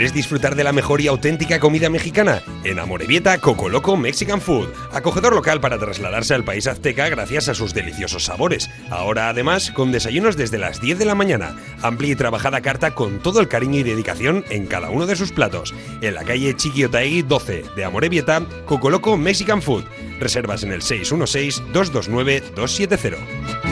¿Quieres 0.00 0.14
disfrutar 0.14 0.54
de 0.56 0.64
la 0.64 0.72
mejor 0.72 1.02
y 1.02 1.08
auténtica 1.08 1.60
comida 1.60 1.90
mexicana? 1.90 2.40
En 2.64 2.78
Amorebieta, 2.78 3.36
Coco 3.36 3.68
Loco 3.68 3.98
Mexican 3.98 4.40
Food, 4.40 4.70
acogedor 4.92 5.34
local 5.34 5.60
para 5.60 5.76
trasladarse 5.76 6.32
al 6.32 6.42
país 6.42 6.66
azteca 6.66 7.10
gracias 7.10 7.50
a 7.50 7.54
sus 7.54 7.74
deliciosos 7.74 8.24
sabores. 8.24 8.70
Ahora 8.88 9.28
además 9.28 9.70
con 9.70 9.92
desayunos 9.92 10.38
desde 10.38 10.56
las 10.56 10.80
10 10.80 11.00
de 11.00 11.04
la 11.04 11.14
mañana, 11.14 11.54
amplia 11.82 12.12
y 12.12 12.16
trabajada 12.16 12.62
carta 12.62 12.94
con 12.94 13.18
todo 13.18 13.40
el 13.40 13.48
cariño 13.48 13.78
y 13.78 13.82
dedicación 13.82 14.42
en 14.48 14.64
cada 14.64 14.88
uno 14.88 15.04
de 15.04 15.16
sus 15.16 15.32
platos. 15.32 15.74
En 16.00 16.14
la 16.14 16.24
calle 16.24 16.56
Chiquiotaegui 16.56 17.20
12 17.20 17.64
de 17.76 17.84
Amorebieta, 17.84 18.42
Coco 18.64 18.88
Loco 18.88 19.18
Mexican 19.18 19.60
Food. 19.60 19.84
Reservas 20.18 20.62
en 20.62 20.72
el 20.72 20.80
616 20.80 21.62
229 21.74 22.42
270. 22.56 23.69